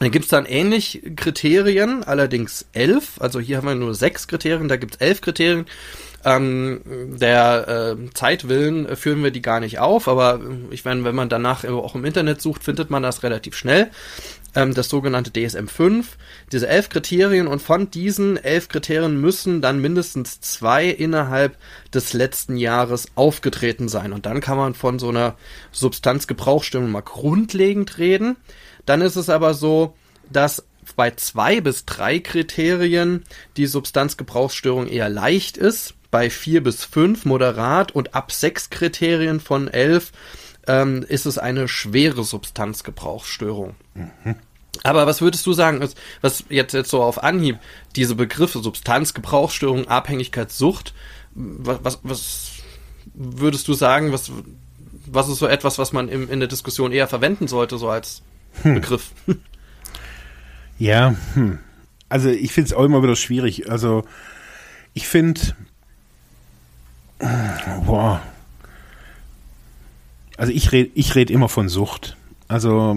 da 0.00 0.08
gibt's 0.08 0.28
dann 0.28 0.44
ähnlich 0.44 1.02
Kriterien, 1.16 2.02
allerdings 2.02 2.66
elf. 2.72 3.20
Also 3.20 3.40
hier 3.40 3.58
haben 3.58 3.68
wir 3.68 3.74
nur 3.74 3.94
sechs 3.94 4.26
Kriterien, 4.28 4.68
da 4.68 4.76
gibt's 4.76 4.96
elf 4.98 5.20
Kriterien. 5.20 5.66
Ähm, 6.24 6.80
der 7.18 7.96
äh, 7.96 8.10
Zeitwillen 8.14 8.96
führen 8.96 9.22
wir 9.22 9.30
die 9.30 9.42
gar 9.42 9.60
nicht 9.60 9.78
auf, 9.78 10.08
aber 10.08 10.40
ich 10.70 10.84
meine, 10.84 11.04
wenn 11.04 11.14
man 11.14 11.28
danach 11.28 11.64
auch 11.64 11.94
im 11.94 12.04
Internet 12.04 12.40
sucht, 12.40 12.64
findet 12.64 12.90
man 12.90 13.02
das 13.02 13.22
relativ 13.22 13.56
schnell. 13.56 13.90
Ähm, 14.54 14.74
das 14.74 14.88
sogenannte 14.88 15.30
DSM-5, 15.30 16.04
diese 16.52 16.68
elf 16.68 16.88
Kriterien 16.88 17.46
und 17.46 17.60
von 17.60 17.90
diesen 17.90 18.36
elf 18.36 18.68
Kriterien 18.68 19.20
müssen 19.20 19.60
dann 19.60 19.80
mindestens 19.80 20.40
zwei 20.40 20.86
innerhalb 20.86 21.56
des 21.92 22.12
letzten 22.12 22.56
Jahres 22.56 23.08
aufgetreten 23.14 23.88
sein. 23.88 24.12
Und 24.12 24.26
dann 24.26 24.40
kann 24.40 24.56
man 24.56 24.74
von 24.74 24.98
so 24.98 25.08
einer 25.08 25.36
Substanzgebrauchsstörung 25.72 26.90
mal 26.90 27.00
grundlegend 27.00 27.98
reden. 27.98 28.36
Dann 28.86 29.00
ist 29.00 29.16
es 29.16 29.28
aber 29.28 29.54
so, 29.54 29.94
dass 30.30 30.64
bei 30.96 31.10
zwei 31.12 31.60
bis 31.60 31.86
drei 31.86 32.18
Kriterien 32.18 33.24
die 33.56 33.66
Substanzgebrauchsstörung 33.66 34.86
eher 34.86 35.08
leicht 35.08 35.56
ist, 35.56 35.94
bei 36.10 36.30
vier 36.30 36.62
bis 36.62 36.84
fünf 36.84 37.24
moderat 37.24 37.92
und 37.92 38.14
ab 38.14 38.30
sechs 38.30 38.70
Kriterien 38.70 39.40
von 39.40 39.66
elf 39.66 40.12
ähm, 40.66 41.04
ist 41.08 41.26
es 41.26 41.38
eine 41.38 41.68
schwere 41.68 42.24
Substanzgebrauchsstörung. 42.24 43.74
Aber 44.82 45.06
was 45.06 45.20
würdest 45.20 45.46
du 45.46 45.52
sagen, 45.52 45.86
was 46.20 46.44
jetzt, 46.48 46.74
jetzt 46.74 46.90
so 46.90 47.02
auf 47.02 47.22
Anhieb, 47.22 47.58
diese 47.96 48.14
Begriffe 48.14 48.60
Substanzgebrauchsstörung, 48.60 49.88
Abhängigkeit, 49.88 50.50
Sucht, 50.50 50.94
was, 51.34 52.00
was, 52.02 52.52
würdest 53.14 53.68
du 53.68 53.74
sagen, 53.74 54.12
was, 54.12 54.30
was 55.06 55.28
ist 55.28 55.38
so 55.38 55.46
etwas, 55.46 55.78
was 55.78 55.92
man 55.92 56.08
im, 56.08 56.30
in 56.30 56.40
der 56.40 56.48
Diskussion 56.48 56.92
eher 56.92 57.08
verwenden 57.08 57.48
sollte, 57.48 57.78
so 57.78 57.88
als 57.88 58.22
Begriff? 58.62 59.10
Ja, 60.76 61.14
hm. 61.34 61.60
also 62.08 62.28
ich 62.28 62.52
finde 62.52 62.66
es 62.66 62.72
auch 62.72 62.82
immer 62.82 63.00
wieder 63.00 63.14
schwierig. 63.14 63.70
Also 63.70 64.04
ich 64.92 65.06
finde, 65.06 65.40
boah, 67.86 68.20
also 70.36 70.52
ich 70.52 70.72
rede 70.72 70.90
ich 70.94 71.14
red 71.14 71.30
immer 71.30 71.48
von 71.48 71.68
Sucht. 71.68 72.16
Also 72.46 72.96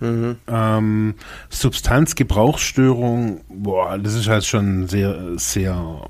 ähm, 0.00 1.14
Substanzgebrauchsstörung, 1.50 3.40
boah, 3.48 3.98
das 3.98 4.14
ist 4.14 4.28
halt 4.28 4.44
schon 4.44 4.86
sehr, 4.86 5.36
sehr 5.36 6.08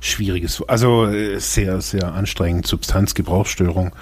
schwieriges, 0.00 0.62
also 0.68 1.06
äh, 1.06 1.40
sehr, 1.40 1.80
sehr 1.80 2.12
anstrengend, 2.12 2.66
Substanzgebrauchsstörung. 2.66 3.96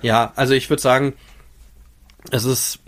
Ja, 0.00 0.32
also 0.34 0.54
ich 0.54 0.70
würde 0.70 0.82
sagen, 0.82 1.12
es 2.30 2.44
ist 2.44 2.78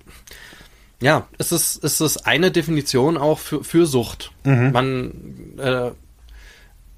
ja, 1.01 1.29
es 1.37 1.53
ist 1.53 1.85
es 1.85 2.01
ist 2.01 2.27
eine 2.27 2.51
Definition 2.51 3.19
auch 3.19 3.39
für, 3.39 3.63
für 3.63 3.87
Sucht. 3.87 4.33
Mhm. 4.45 4.73
Man 4.73 5.59
äh, 5.59 5.91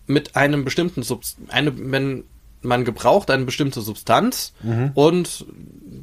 mit 0.09 0.35
einem 0.35 0.65
bestimmten 0.65 1.03
Subst 1.05 1.37
eine 1.49 1.73
wenn 1.93 2.25
man 2.61 2.85
gebraucht 2.85 3.31
eine 3.31 3.45
bestimmte 3.45 3.81
Substanz 3.83 4.53
Mhm. 4.65 4.91
und 4.95 5.47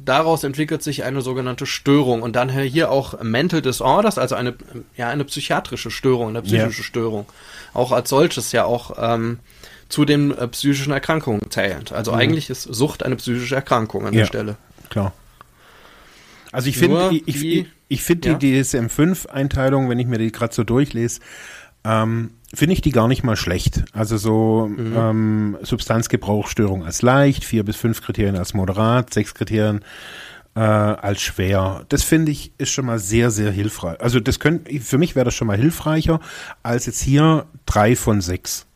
daraus 0.06 0.42
entwickelt 0.42 0.82
sich 0.82 1.04
eine 1.04 1.20
sogenannte 1.20 1.66
Störung 1.66 2.22
und 2.22 2.34
dann 2.34 2.48
hier 2.48 2.90
auch 2.90 3.22
Mental 3.22 3.60
Disorders, 3.60 4.16
also 4.16 4.36
eine 4.36 4.54
ja 4.96 5.10
eine 5.10 5.24
psychiatrische 5.24 5.90
Störung, 5.90 6.28
eine 6.30 6.40
psychische 6.40 6.80
Ja. 6.80 6.84
Störung, 6.84 7.26
auch 7.74 7.92
als 7.92 8.08
solches 8.08 8.52
ja 8.52 8.64
auch 8.64 8.96
ähm, 8.98 9.40
zu 9.90 10.06
den 10.06 10.30
äh, 10.30 10.48
psychischen 10.48 10.92
Erkrankungen 10.94 11.42
zählt. 11.50 11.92
Also 11.92 12.12
eigentlich 12.12 12.48
ist 12.48 12.62
Sucht 12.62 13.02
eine 13.04 13.16
psychische 13.16 13.54
Erkrankung 13.54 14.06
an 14.06 14.12
Mhm. 14.12 14.14
Ja. 14.14 14.20
der 14.22 14.26
Stelle. 14.26 14.56
Klar. 14.88 15.12
Also 16.52 16.68
ich 16.70 16.78
finde, 16.78 17.10
ich, 17.12 17.22
ich, 17.28 17.44
ich, 17.44 17.66
ich 17.88 18.02
finde 18.02 18.30
Ja. 18.30 18.34
die 18.38 18.62
DSM-5-Einteilung, 18.62 19.90
wenn 19.90 19.98
ich 19.98 20.06
mir 20.06 20.18
die 20.18 20.32
gerade 20.32 20.54
so 20.54 20.64
durchlese, 20.64 21.20
ähm, 21.84 22.30
finde 22.54 22.74
ich 22.74 22.80
die 22.80 22.92
gar 22.92 23.08
nicht 23.08 23.24
mal 23.24 23.36
schlecht. 23.36 23.84
Also 23.92 24.16
so 24.16 24.68
Mhm. 24.68 24.94
ähm, 24.96 25.56
Substanzgebrauchsstörung 25.62 26.84
als 26.84 27.02
leicht, 27.02 27.44
vier 27.44 27.64
bis 27.64 27.76
fünf 27.76 28.02
Kriterien 28.02 28.36
als 28.36 28.54
moderat, 28.54 29.12
sechs 29.12 29.34
Kriterien 29.34 29.80
äh, 30.54 30.60
als 30.60 31.20
schwer. 31.20 31.84
Das 31.88 32.02
finde 32.02 32.32
ich 32.32 32.52
ist 32.58 32.70
schon 32.70 32.86
mal 32.86 32.98
sehr, 32.98 33.30
sehr 33.30 33.50
hilfreich. 33.50 34.00
Also 34.00 34.20
das 34.20 34.38
könnte, 34.40 34.78
für 34.80 34.96
mich 34.98 35.14
wäre 35.14 35.24
das 35.24 35.34
schon 35.34 35.48
mal 35.48 35.56
hilfreicher 35.58 36.20
als 36.62 36.86
jetzt 36.86 37.00
hier 37.02 37.46
drei 37.66 37.94
von 37.96 38.20
sechs. 38.20 38.66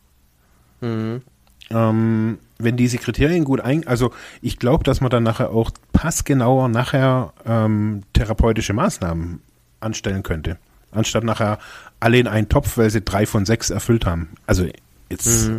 Mhm. 0.81 1.23
Ähm, 1.71 2.39
wenn 2.59 2.77
diese 2.77 2.99
Kriterien 2.99 3.45
gut 3.45 3.61
ein, 3.61 3.87
also 3.87 4.13
ich 4.43 4.59
glaube, 4.59 4.85
dass 4.85 5.01
man 5.01 5.11
dann 5.11 5.23
nachher 5.23 5.51
auch 5.51 5.71
passgenauer 5.93 6.69
nachher 6.69 7.33
ähm, 7.47 8.03
therapeutische 8.13 8.73
Maßnahmen 8.73 9.41
anstellen 9.79 10.23
könnte, 10.23 10.59
anstatt 10.93 11.25
nachher 11.25 11.59
alle 12.01 12.19
in 12.19 12.27
einen 12.27 12.49
Topf, 12.49 12.77
weil 12.79 12.91
sie 12.91 13.03
drei 13.03 13.27
von 13.27 13.45
sechs 13.47 13.71
erfüllt 13.71 14.07
haben. 14.07 14.31
Also 14.47 14.67
jetzt 15.11 15.51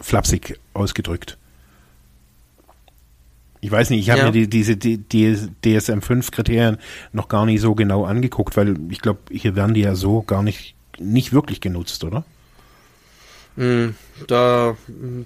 flapsig 0.00 0.58
ausgedrückt. 0.74 1.36
Ich 3.60 3.70
weiß 3.72 3.90
nicht, 3.90 4.00
ich 4.00 4.10
habe 4.10 4.20
Ja. 4.20 4.26
mir 4.26 4.32
die, 4.32 4.48
diese 4.48 4.76
die, 4.76 4.98
die 4.98 5.34
DSM-5-Kriterien 5.64 6.78
noch 7.12 7.28
gar 7.28 7.44
nicht 7.44 7.60
so 7.60 7.74
genau 7.74 8.04
angeguckt, 8.04 8.56
weil 8.56 8.76
ich 8.90 9.00
glaube, 9.00 9.18
hier 9.32 9.56
werden 9.56 9.74
die 9.74 9.80
ja 9.80 9.96
so 9.96 10.22
gar 10.22 10.42
nicht, 10.44 10.74
nicht 10.98 11.32
wirklich 11.32 11.60
genutzt, 11.60 12.04
oder? 12.04 12.24
Mm, 13.56 13.88
Da, 14.28 14.76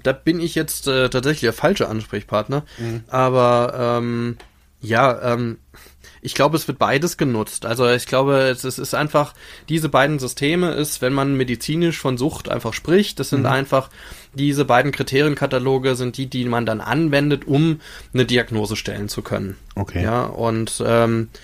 da 0.03 0.13
bin 0.13 0.41
ich 0.41 0.55
jetzt 0.55 0.87
äh, 0.89 1.11
tatsächlich 1.11 1.43
der 1.43 1.53
falsche 1.53 1.89
Ansprechpartner. 1.89 2.65
Aber 3.09 3.99
ähm, 4.01 4.39
ja, 4.81 5.35
ähm, 5.35 5.59
ich 6.25 6.35
glaube, 6.35 6.57
es 6.57 6.69
wird 6.69 6.79
beides 6.79 7.17
genutzt. 7.17 7.67
Also 7.67 7.91
ich 7.91 8.07
glaube, 8.07 8.39
es, 8.49 8.65
ist 8.65 8.95
einfach, 8.95 9.35
diese 9.69 9.89
beiden 9.89 10.21
Systeme 10.21 10.71
ist, 10.71 11.03
wenn 11.03 11.13
man 11.13 11.37
medizinisch 11.37 11.99
von 11.99 12.17
Sucht 12.17 12.49
einfach 12.49 12.73
spricht, 12.73 13.19
das 13.19 13.31
sind 13.31 13.45
einfach, 13.45 13.91
diese 14.33 14.65
beiden 14.65 14.93
Kriterienkataloge 14.93 15.97
sind 15.97 16.17
die, 16.17 16.27
die 16.27 16.45
man 16.45 16.65
dann 16.65 16.81
anwendet, 16.81 17.47
um 17.49 17.81
eine 18.15 18.25
Diagnose 18.25 18.77
stellen 18.77 19.09
zu 19.09 19.23
können. 19.23 19.57
Okay. 19.75 20.05
Ja, 20.05 20.23
und 20.25 20.83
ähm, 20.87 21.29
äh, 21.33 21.39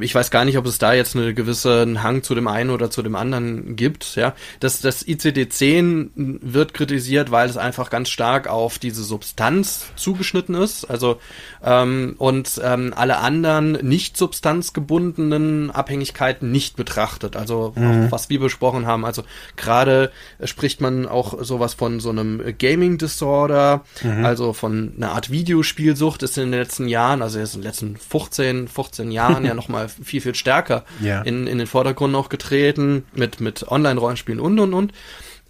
ich 0.00 0.14
weiß 0.14 0.30
gar 0.30 0.44
nicht, 0.44 0.58
ob 0.58 0.66
es 0.66 0.78
da 0.78 0.92
jetzt 0.92 1.16
einen 1.16 1.34
gewissen 1.34 2.02
Hang 2.02 2.22
zu 2.22 2.34
dem 2.34 2.48
einen 2.48 2.70
oder 2.70 2.90
zu 2.90 3.02
dem 3.02 3.14
anderen 3.14 3.76
gibt. 3.76 4.16
Ja, 4.16 4.34
das, 4.60 4.80
das 4.80 5.06
ICD-10 5.06 6.10
wird 6.14 6.74
kritisiert, 6.74 7.30
weil 7.30 7.48
es 7.48 7.56
einfach 7.56 7.90
ganz 7.90 8.08
stark 8.08 8.48
auf 8.48 8.78
diese 8.78 9.02
Substanz 9.02 9.86
zugeschnitten 9.96 10.54
ist. 10.54 10.84
Also 10.84 11.20
ähm, 11.62 12.14
und 12.18 12.60
ähm, 12.62 12.92
alle 12.96 13.18
anderen 13.18 13.72
nicht 13.72 14.16
substanzgebundenen 14.16 15.70
Abhängigkeiten 15.70 16.50
nicht 16.50 16.76
betrachtet. 16.76 17.36
Also 17.36 17.74
auch, 17.76 18.10
was 18.10 18.30
wir 18.30 18.40
besprochen 18.40 18.86
haben. 18.86 19.04
Also 19.04 19.22
gerade 19.56 20.10
spricht 20.44 20.80
man 20.80 21.06
auch 21.06 21.42
sowas 21.42 21.74
von 21.74 22.00
so 22.00 22.10
einem 22.10 22.42
Gaming 22.58 22.98
Disorder, 22.98 23.84
also 24.22 24.52
von 24.52 24.94
einer 24.96 25.12
Art 25.12 25.30
Videospielsucht 25.30 26.22
ist 26.22 26.38
in 26.38 26.50
den 26.50 26.60
letzten 26.60 26.88
Jahren, 26.88 27.22
also 27.22 27.38
jetzt 27.38 27.54
in 27.54 27.60
den 27.60 27.66
letzten 27.66 27.96
15, 27.96 28.68
15 28.68 29.10
Jahren 29.10 29.44
ja 29.44 29.54
nochmal 29.60 29.88
viel, 29.88 30.20
viel 30.20 30.34
stärker 30.34 30.84
Ja. 31.00 31.22
in, 31.22 31.46
in 31.46 31.58
den 31.58 31.66
Vordergrund 31.66 32.14
auch 32.14 32.28
getreten 32.28 33.04
mit, 33.14 33.40
mit 33.40 33.66
Online-Rollenspielen 33.70 34.40
und 34.40 34.58
und 34.58 34.74
und. 34.74 34.92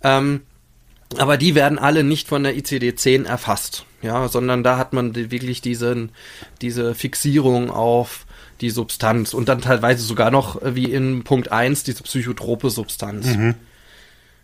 Ähm, 0.03 0.41
aber 1.19 1.37
die 1.37 1.55
werden 1.55 1.79
alle 1.79 2.05
nicht 2.05 2.29
von 2.29 2.43
der 2.45 2.55
ICD-10 2.57 3.27
erfasst, 3.27 3.85
ja, 4.03 4.29
sondern 4.29 4.63
da 4.63 4.77
hat 4.79 4.93
man 4.93 5.15
wirklich 5.17 5.61
diesen, 5.61 6.11
diese 6.61 6.95
Fixierung 6.95 7.71
auf 7.71 8.27
die 8.61 8.71
Substanz 8.71 9.35
und 9.35 9.49
dann 9.49 9.61
teilweise 9.61 10.05
sogar 10.05 10.31
noch 10.31 10.61
äh, 10.63 10.75
wie 10.77 10.85
in 10.93 11.25
Punkt 11.25 11.51
1 11.51 11.83
diese 11.85 12.03
psychotrope 12.03 12.71
Substanz. 12.71 13.27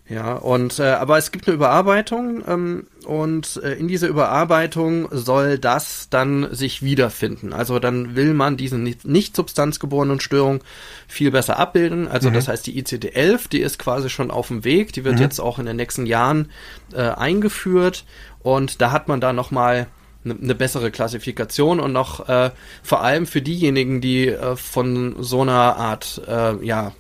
Ja, 0.09 0.35
und 0.35 0.79
äh, 0.79 0.85
aber 0.85 1.19
es 1.19 1.33
gibt 1.33 1.49
eine 1.49 1.57
Überarbeitung 1.57 2.45
ähm, 2.47 2.87
und 3.07 3.61
äh, 3.65 3.73
in 3.73 3.89
dieser 3.89 4.07
Überarbeitung 4.07 5.09
soll 5.11 5.59
das 5.59 6.09
dann 6.11 6.55
sich 6.55 6.83
wiederfinden. 6.83 7.53
Also 7.53 7.81
dann 7.81 8.15
will 8.15 8.33
man 8.33 8.57
diese 8.57 8.79
nicht, 8.79 9.05
nicht 9.05 9.35
substanzgeborenen 9.35 10.21
Störungen 10.21 10.61
viel 11.09 11.33
besser 11.33 11.59
abbilden. 11.59 12.07
Also 12.07 12.31
das 12.31 12.47
heißt, 12.47 12.67
die 12.69 12.81
ICD-11, 12.81 13.49
die 13.49 13.61
ist 13.61 13.81
quasi 13.81 14.09
schon 14.09 14.31
auf 14.31 14.47
dem 14.47 14.63
Weg, 14.63 14.93
die 14.93 15.03
wird 15.05 15.19
jetzt 15.19 15.41
auch 15.41 15.59
in 15.59 15.67
den 15.67 15.77
nächsten 15.77 16.07
Jahren 16.07 16.51
äh, 16.93 17.01
eingeführt 17.01 18.05
und 18.41 18.81
da 18.81 18.93
hat 18.93 19.09
man 19.09 19.21
da 19.21 19.33
noch 19.33 19.51
mal 19.51 19.89
eine 20.25 20.37
eine 20.41 20.55
bessere 20.55 20.91
Klassifikation 20.91 21.81
und 21.81 21.93
noch 21.93 22.29
äh, 22.29 22.51
vor 22.83 23.03
allem 23.03 23.27
für 23.27 23.43
diejenigen, 23.43 24.01
die 24.01 24.29
äh, 24.29 24.57
von 24.57 25.17
so 25.21 25.43
einer 25.43 25.77
Art 25.77 26.21
äh, 26.29 26.65
ja 26.65 26.93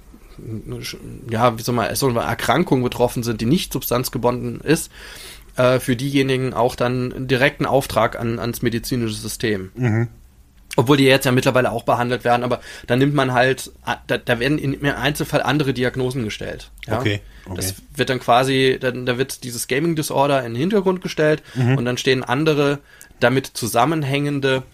ja, 1.30 1.58
wie 1.58 1.62
soll 1.62 1.74
man, 1.74 1.94
so 1.94 2.08
eine 2.08 2.20
Erkrankung 2.20 2.82
betroffen 2.82 3.22
sind, 3.22 3.40
die 3.40 3.46
nicht 3.46 3.72
substanzgebunden 3.72 4.60
ist, 4.60 4.90
äh, 5.56 5.80
für 5.80 5.96
diejenigen 5.96 6.54
auch 6.54 6.74
dann 6.76 7.12
einen 7.12 7.28
direkten 7.28 7.66
Auftrag 7.66 8.18
an, 8.18 8.38
ans 8.38 8.62
medizinische 8.62 9.14
System. 9.14 9.70
Obwohl 10.78 10.98
die 10.98 11.04
jetzt 11.04 11.24
ja 11.24 11.32
mittlerweile 11.32 11.72
auch 11.72 11.84
behandelt 11.84 12.24
werden, 12.24 12.44
aber 12.44 12.60
da 12.86 12.96
nimmt 12.96 13.14
man 13.14 13.32
halt, 13.32 13.72
da, 14.06 14.18
da 14.18 14.38
werden 14.38 14.58
in, 14.58 14.74
im 14.74 14.94
Einzelfall 14.94 15.42
andere 15.42 15.72
Diagnosen 15.72 16.22
gestellt. 16.24 16.70
Ja? 16.86 16.98
Okay, 17.00 17.20
okay. 17.46 17.56
Das 17.56 17.74
wird 17.94 18.10
dann 18.10 18.20
quasi, 18.20 18.76
dann, 18.78 19.06
da 19.06 19.16
wird 19.16 19.42
dieses 19.44 19.68
Gaming 19.68 19.96
Disorder 19.96 20.44
in 20.44 20.52
den 20.52 20.60
Hintergrund 20.60 21.00
gestellt 21.00 21.42
und 21.54 21.86
dann 21.86 21.96
stehen 21.96 22.22
andere 22.22 22.80
damit 23.20 23.46
zusammenhängende 23.46 24.64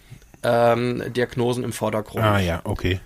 ähm, 0.43 1.01
Diagnosen 1.15 1.63
im 1.63 1.71
Vordergrund. 1.71 2.25
Ah 2.25 2.39
ja, 2.39 2.61
okay. 2.65 2.99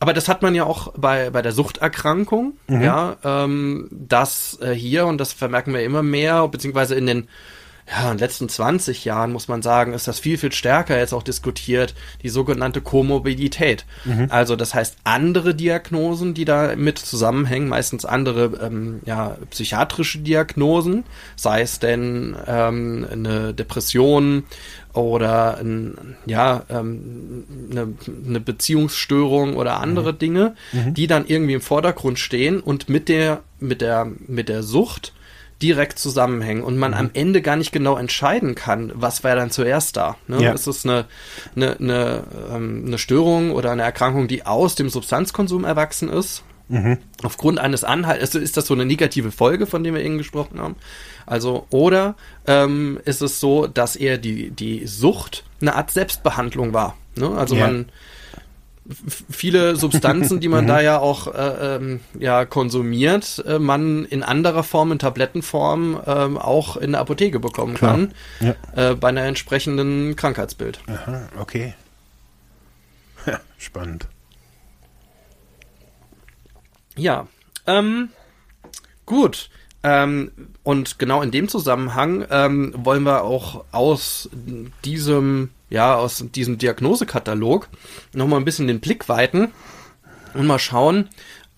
Aber 0.00 0.12
das 0.12 0.28
hat 0.28 0.42
man 0.42 0.54
ja 0.54 0.64
auch 0.64 0.92
bei, 0.96 1.30
bei 1.30 1.42
der 1.42 1.52
Suchterkrankung, 1.52 2.54
ja, 2.68 3.16
ähm, 3.24 3.88
dass 3.90 4.58
äh, 4.60 4.72
hier, 4.72 5.06
und 5.06 5.18
das 5.18 5.32
vermerken 5.32 5.74
wir 5.74 5.82
immer 5.82 6.04
mehr, 6.04 6.46
beziehungsweise 6.48 6.94
in 6.94 7.06
den 7.06 7.28
ja, 7.90 8.10
in 8.10 8.16
den 8.16 8.18
letzten 8.18 8.48
20 8.48 9.04
Jahren, 9.04 9.32
muss 9.32 9.48
man 9.48 9.62
sagen, 9.62 9.94
ist 9.94 10.08
das 10.08 10.20
viel, 10.20 10.36
viel 10.36 10.52
stärker 10.52 10.98
jetzt 10.98 11.14
auch 11.14 11.22
diskutiert, 11.22 11.94
die 12.22 12.28
sogenannte 12.28 12.80
Komorbidität. 12.80 13.86
Also 14.30 14.56
das 14.56 14.74
heißt, 14.74 14.96
andere 15.04 15.54
Diagnosen, 15.54 16.34
die 16.34 16.44
da 16.44 16.76
mit 16.76 16.98
zusammenhängen, 16.98 17.68
meistens 17.68 18.04
andere 18.04 18.58
ähm, 18.62 19.00
ja, 19.06 19.36
psychiatrische 19.50 20.18
Diagnosen, 20.18 21.04
sei 21.36 21.62
es 21.62 21.78
denn 21.78 22.36
ähm, 22.46 23.06
eine 23.10 23.54
Depression 23.54 24.44
oder 24.92 25.58
ein, 25.58 26.16
ja, 26.26 26.64
ähm, 26.68 27.44
eine, 27.70 27.94
eine 28.26 28.40
Beziehungsstörung 28.40 29.56
oder 29.56 29.80
andere 29.80 30.12
Dinge, 30.12 30.54
die 30.92 31.06
dann 31.06 31.26
irgendwie 31.26 31.54
im 31.54 31.60
Vordergrund 31.60 32.18
stehen 32.18 32.60
und 32.60 32.88
mit 32.88 33.08
der, 33.08 33.42
mit 33.60 33.80
der, 33.80 34.10
mit 34.26 34.48
der 34.48 34.62
Sucht 34.62 35.12
direkt 35.62 35.98
zusammenhängen 35.98 36.62
und 36.62 36.78
man 36.78 36.94
am 36.94 37.10
Ende 37.14 37.42
gar 37.42 37.56
nicht 37.56 37.72
genau 37.72 37.96
entscheiden 37.96 38.54
kann, 38.54 38.92
was 38.94 39.24
wäre 39.24 39.36
dann 39.36 39.50
zuerst 39.50 39.96
da. 39.96 40.16
Ne? 40.28 40.42
Ja. 40.42 40.52
Ist 40.52 40.66
es 40.66 40.84
eine, 40.84 41.06
eine, 41.56 41.76
eine, 41.78 42.24
ähm, 42.54 42.84
eine 42.86 42.98
Störung 42.98 43.50
oder 43.50 43.72
eine 43.72 43.82
Erkrankung, 43.82 44.28
die 44.28 44.46
aus 44.46 44.74
dem 44.76 44.88
Substanzkonsum 44.88 45.64
erwachsen 45.64 46.08
ist? 46.08 46.44
Aufgrund 47.22 47.58
eines 47.58 47.82
Anhalts, 47.82 48.20
also 48.20 48.38
ist 48.38 48.56
das 48.56 48.66
so 48.66 48.74
eine 48.74 48.84
negative 48.84 49.32
Folge, 49.32 49.66
von 49.66 49.82
der 49.82 49.94
wir 49.94 50.02
eben 50.02 50.18
gesprochen 50.18 50.60
haben? 50.60 50.76
Also, 51.26 51.66
oder 51.70 52.14
ähm, 52.46 53.00
ist 53.04 53.22
es 53.22 53.40
so, 53.40 53.66
dass 53.66 53.96
eher 53.96 54.18
die, 54.18 54.50
die 54.50 54.86
Sucht 54.86 55.44
eine 55.60 55.74
Art 55.74 55.90
Selbstbehandlung 55.90 56.72
war? 56.74 56.96
Ne? 57.16 57.30
Also 57.30 57.56
Ja. 57.56 57.66
man 57.66 57.86
viele 59.30 59.76
Substanzen, 59.76 60.40
die 60.40 60.48
man 60.48 60.66
da 60.66 60.80
ja 60.80 60.98
auch 60.98 61.26
äh, 61.34 61.76
ähm, 61.76 62.00
ja 62.18 62.44
konsumiert, 62.46 63.42
äh, 63.46 63.58
man 63.58 64.04
in 64.06 64.22
anderer 64.22 64.62
Form, 64.62 64.92
in 64.92 64.98
Tablettenform 64.98 66.00
ähm, 66.06 66.38
auch 66.38 66.76
in 66.76 66.92
der 66.92 67.00
Apotheke 67.02 67.38
bekommen 67.40 67.74
Klar. 67.74 67.92
kann, 67.92 68.14
Ja. 68.40 68.90
äh, 68.90 68.94
bei 68.94 69.08
einer 69.08 69.22
entsprechenden 69.24 70.16
Krankheitsbild. 70.16 70.80
Aha, 70.86 71.28
okay. 71.38 71.74
Spannend. 73.58 74.06
Ja, 76.96 77.26
ähm, 77.66 78.08
gut. 79.06 79.50
Ähm, 79.88 80.32
und 80.64 80.98
genau 80.98 81.22
in 81.22 81.30
dem 81.30 81.48
Zusammenhang 81.48 82.26
ähm, 82.30 82.74
wollen 82.76 83.04
wir 83.04 83.22
auch 83.22 83.64
aus 83.72 84.28
diesem, 84.84 85.50
ja, 85.70 85.94
aus 85.96 86.22
diesem 86.34 86.58
Diagnosekatalog 86.58 87.68
nochmal 88.12 88.38
ein 88.38 88.44
bisschen 88.44 88.66
den 88.66 88.80
Blick 88.80 89.08
weiten 89.08 89.52
und 90.34 90.46
mal 90.46 90.58
schauen, 90.58 91.08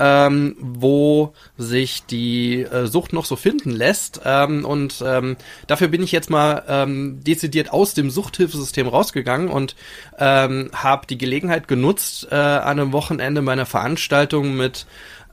ähm, 0.01 0.57
wo 0.59 1.35
sich 1.59 2.05
die 2.07 2.63
äh, 2.63 2.87
Sucht 2.87 3.13
noch 3.13 3.27
so 3.27 3.37
finden 3.37 3.71
lässt. 3.71 4.23
Ähm, 4.25 4.65
und 4.65 5.05
ähm, 5.07 5.37
dafür 5.67 5.89
bin 5.89 6.03
ich 6.03 6.11
jetzt 6.11 6.31
mal 6.31 6.65
ähm, 6.67 7.23
dezidiert 7.23 7.71
aus 7.71 7.93
dem 7.93 8.11
Suchthilfesystem 8.11 8.89
rausgegangen 8.89 9.49
und 9.49 9.77
ähm, 10.19 10.71
habe 10.73 11.07
die 11.07 11.19
Gelegenheit 11.19 11.69
genutzt, 11.69 12.29
äh, 12.31 12.35
an 12.35 12.81
einem 12.81 12.93
Wochenende 12.93 13.43
meiner 13.43 13.67
Veranstaltung 13.67 14.57
mit 14.57 14.87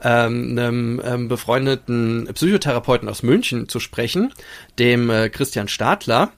ähm, 0.03 0.51
einem 0.51 1.01
ähm, 1.03 1.27
befreundeten 1.29 2.29
Psychotherapeuten 2.33 3.07
aus 3.07 3.23
München 3.23 3.69
zu 3.69 3.79
sprechen, 3.79 4.33
dem 4.77 5.09
äh, 5.09 5.29
Christian 5.29 5.69
Stadler. 5.69 6.33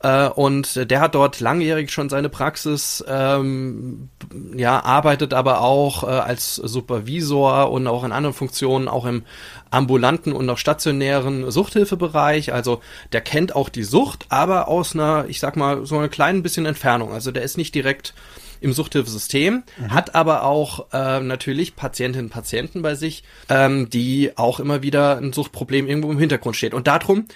Äh, 0.00 0.28
und 0.28 0.90
der 0.90 1.00
hat 1.00 1.14
dort 1.14 1.40
langjährig 1.40 1.90
schon 1.90 2.08
seine 2.08 2.28
Praxis, 2.28 3.04
ähm, 3.08 4.10
ja, 4.54 4.84
arbeitet 4.84 5.32
aber 5.32 5.62
auch 5.62 6.02
äh, 6.02 6.06
als 6.06 6.56
Supervisor 6.56 7.70
und 7.70 7.86
auch 7.86 8.04
in 8.04 8.12
anderen 8.12 8.34
Funktionen, 8.34 8.88
auch 8.88 9.06
im 9.06 9.24
ambulanten 9.70 10.32
und 10.32 10.48
auch 10.50 10.58
stationären 10.58 11.50
Suchthilfebereich. 11.50 12.52
Also 12.52 12.80
der 13.12 13.22
kennt 13.22 13.56
auch 13.56 13.68
die 13.68 13.84
Sucht, 13.84 14.26
aber 14.28 14.68
aus 14.68 14.94
einer, 14.94 15.26
ich 15.28 15.40
sag 15.40 15.56
mal, 15.56 15.86
so 15.86 15.96
einer 15.98 16.08
kleinen 16.08 16.42
bisschen 16.42 16.66
Entfernung. 16.66 17.12
Also 17.12 17.30
der 17.30 17.42
ist 17.42 17.56
nicht 17.56 17.74
direkt 17.74 18.14
im 18.60 18.72
Suchthilfesystem, 18.72 19.62
mhm. 19.78 19.94
hat 19.94 20.14
aber 20.14 20.44
auch 20.44 20.92
äh, 20.92 21.20
natürlich 21.20 21.76
Patientinnen 21.76 22.26
und 22.26 22.32
Patienten 22.32 22.82
bei 22.82 22.94
sich, 22.94 23.22
ähm, 23.48 23.90
die 23.90 24.32
auch 24.36 24.60
immer 24.60 24.82
wieder 24.82 25.18
ein 25.18 25.32
Suchtproblem 25.32 25.86
irgendwo 25.86 26.10
im 26.10 26.18
Hintergrund 26.18 26.56
steht. 26.56 26.74
Und 26.74 26.86
darum 26.86 27.26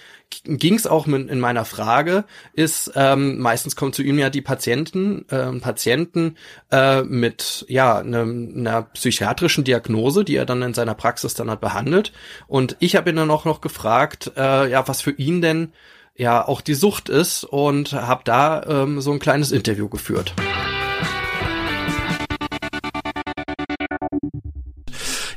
ging 0.44 0.74
es 0.74 0.86
auch 0.86 1.06
in 1.06 1.40
meiner 1.40 1.64
Frage, 1.64 2.24
ist 2.52 2.92
ähm, 2.94 3.38
meistens 3.38 3.76
kommen 3.76 3.92
zu 3.92 4.02
ihm 4.02 4.18
ja 4.18 4.30
die 4.30 4.40
Patienten, 4.42 5.28
äh, 5.28 5.52
Patienten 5.58 6.36
äh, 6.70 7.02
mit 7.02 7.64
ja 7.68 7.98
einer 7.98 8.24
ne 8.24 8.86
psychiatrischen 8.94 9.64
Diagnose, 9.64 10.24
die 10.24 10.36
er 10.36 10.46
dann 10.46 10.62
in 10.62 10.74
seiner 10.74 10.94
Praxis 10.94 11.34
dann 11.34 11.50
hat 11.50 11.60
behandelt. 11.60 12.12
Und 12.46 12.76
ich 12.78 12.96
habe 12.96 13.10
ihn 13.10 13.16
dann 13.16 13.30
auch 13.30 13.44
noch 13.44 13.60
gefragt, 13.60 14.32
äh, 14.36 14.70
ja, 14.70 14.86
was 14.86 15.02
für 15.02 15.12
ihn 15.12 15.42
denn 15.42 15.72
ja 16.16 16.46
auch 16.46 16.60
die 16.60 16.74
Sucht 16.74 17.08
ist 17.08 17.44
und 17.44 17.92
habe 17.92 18.22
da 18.24 18.62
ähm, 18.68 19.00
so 19.00 19.12
ein 19.12 19.18
kleines 19.18 19.52
Interview 19.52 19.88
geführt. 19.88 20.34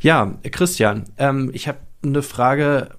Ja, 0.04 0.38
Christian, 0.51 1.06
ähm, 1.18 1.49
ich 1.54 1.70
habe 1.70 1.80
eine 2.04 2.22
Frage. 2.22 2.89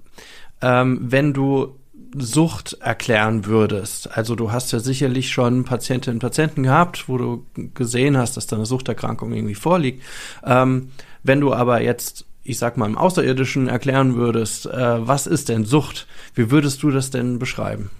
Ähm, 0.62 0.98
wenn 1.02 1.34
du 1.34 1.78
Sucht 2.16 2.78
erklären 2.80 3.44
würdest, 3.44 4.16
also 4.16 4.34
du 4.34 4.52
hast 4.52 4.72
ja 4.72 4.78
sicherlich 4.78 5.30
schon 5.30 5.64
Patientinnen 5.64 6.16
und 6.16 6.22
Patienten 6.22 6.62
gehabt, 6.62 7.08
wo 7.08 7.18
du 7.18 7.44
gesehen 7.74 8.16
hast, 8.16 8.38
dass 8.38 8.46
da 8.46 8.56
eine 8.56 8.64
Suchterkrankung 8.64 9.34
irgendwie 9.34 9.54
vorliegt. 9.54 10.02
Ähm, 10.44 10.92
wenn 11.22 11.40
du 11.40 11.52
aber 11.52 11.82
jetzt, 11.82 12.24
ich 12.42 12.58
sag 12.58 12.78
mal, 12.78 12.86
im 12.86 12.96
Außerirdischen 12.96 13.68
erklären 13.68 14.14
würdest, 14.14 14.64
äh, 14.64 15.06
was 15.06 15.26
ist 15.26 15.50
denn 15.50 15.66
Sucht? 15.66 16.06
Wie 16.34 16.50
würdest 16.50 16.82
du 16.82 16.90
das 16.90 17.10
denn 17.10 17.38
beschreiben? 17.38 17.90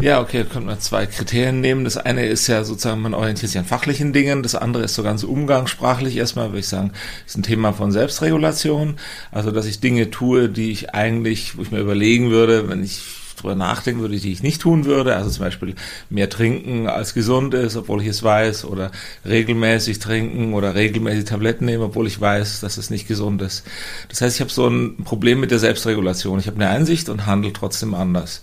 Ja, 0.00 0.20
okay, 0.20 0.44
da 0.44 0.44
könnte 0.44 0.68
man 0.68 0.80
zwei 0.80 1.06
Kriterien 1.06 1.60
nehmen. 1.60 1.82
Das 1.82 1.96
eine 1.96 2.24
ist 2.24 2.46
ja 2.46 2.62
sozusagen, 2.62 3.02
man 3.02 3.14
orientiert 3.14 3.50
sich 3.50 3.58
an 3.58 3.64
fachlichen 3.64 4.12
Dingen. 4.12 4.44
Das 4.44 4.54
andere 4.54 4.84
ist 4.84 4.94
so 4.94 5.02
ganz 5.02 5.24
umgangssprachlich 5.24 6.16
erstmal, 6.16 6.50
würde 6.50 6.60
ich 6.60 6.68
sagen, 6.68 6.92
ist 7.26 7.36
ein 7.36 7.42
Thema 7.42 7.72
von 7.72 7.90
Selbstregulation. 7.90 8.96
Also, 9.32 9.50
dass 9.50 9.66
ich 9.66 9.80
Dinge 9.80 10.10
tue, 10.10 10.50
die 10.50 10.70
ich 10.70 10.94
eigentlich, 10.94 11.58
wo 11.58 11.62
ich 11.62 11.72
mir 11.72 11.80
überlegen 11.80 12.30
würde, 12.30 12.68
wenn 12.68 12.84
ich 12.84 13.00
drüber 13.40 13.56
nachdenken 13.56 14.00
würde, 14.00 14.16
die 14.18 14.30
ich 14.30 14.42
nicht 14.42 14.60
tun 14.60 14.84
würde. 14.84 15.16
Also 15.16 15.30
zum 15.30 15.44
Beispiel 15.44 15.74
mehr 16.10 16.28
trinken 16.28 16.88
als 16.88 17.14
gesund 17.14 17.54
ist, 17.54 17.76
obwohl 17.76 18.02
ich 18.02 18.08
es 18.08 18.22
weiß, 18.22 18.64
oder 18.66 18.90
regelmäßig 19.24 19.98
trinken 19.98 20.54
oder 20.54 20.74
regelmäßig 20.74 21.24
Tabletten 21.24 21.64
nehmen, 21.64 21.82
obwohl 21.82 22.06
ich 22.06 22.20
weiß, 22.20 22.60
dass 22.60 22.76
es 22.76 22.90
nicht 22.90 23.08
gesund 23.08 23.42
ist. 23.42 23.64
Das 24.08 24.20
heißt, 24.20 24.36
ich 24.36 24.40
habe 24.40 24.50
so 24.50 24.68
ein 24.68 25.04
Problem 25.04 25.40
mit 25.40 25.50
der 25.50 25.58
Selbstregulation. 25.58 26.38
Ich 26.38 26.46
habe 26.46 26.56
eine 26.56 26.68
Einsicht 26.68 27.08
und 27.08 27.26
handle 27.26 27.52
trotzdem 27.52 27.94
anders. 27.94 28.42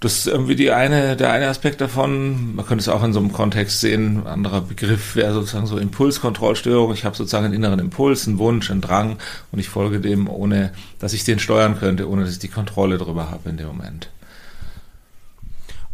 Das 0.00 0.16
ist 0.16 0.28
irgendwie 0.28 0.56
die 0.56 0.70
eine, 0.70 1.14
der 1.14 1.30
eine 1.30 1.48
Aspekt 1.48 1.82
davon. 1.82 2.54
Man 2.54 2.64
könnte 2.64 2.80
es 2.80 2.88
auch 2.88 3.04
in 3.04 3.12
so 3.12 3.20
einem 3.20 3.32
Kontext 3.32 3.80
sehen. 3.80 4.22
Ein 4.22 4.26
anderer 4.26 4.62
Begriff 4.62 5.14
wäre 5.14 5.34
sozusagen 5.34 5.66
so 5.66 5.76
Impulskontrollstörung. 5.76 6.94
Ich 6.94 7.04
habe 7.04 7.14
sozusagen 7.14 7.44
einen 7.44 7.54
inneren 7.54 7.78
Impuls, 7.78 8.26
einen 8.26 8.38
Wunsch, 8.38 8.70
einen 8.70 8.80
Drang 8.80 9.18
und 9.52 9.58
ich 9.58 9.68
folge 9.68 10.00
dem, 10.00 10.26
ohne 10.26 10.72
dass 11.00 11.12
ich 11.12 11.24
den 11.24 11.38
steuern 11.38 11.78
könnte, 11.78 12.08
ohne 12.08 12.22
dass 12.24 12.32
ich 12.32 12.38
die 12.38 12.48
Kontrolle 12.48 12.96
darüber 12.96 13.30
habe 13.30 13.50
in 13.50 13.58
dem 13.58 13.66
Moment. 13.66 14.08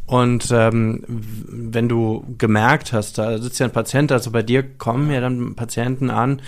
Und 0.07 0.53
ähm, 0.53 1.03
wenn 1.09 1.89
du 1.89 2.25
gemerkt 2.39 2.93
hast, 2.93 3.19
da 3.19 3.39
sitzt 3.39 3.59
ja 3.59 3.67
ein 3.67 3.73
Patient, 3.73 4.13
also 4.13 4.31
bei 4.31 4.43
dir 4.43 4.63
kommen 4.63 5.11
ja 5.11 5.21
dann 5.21 5.57
Patienten 5.57 6.11
an, 6.11 6.43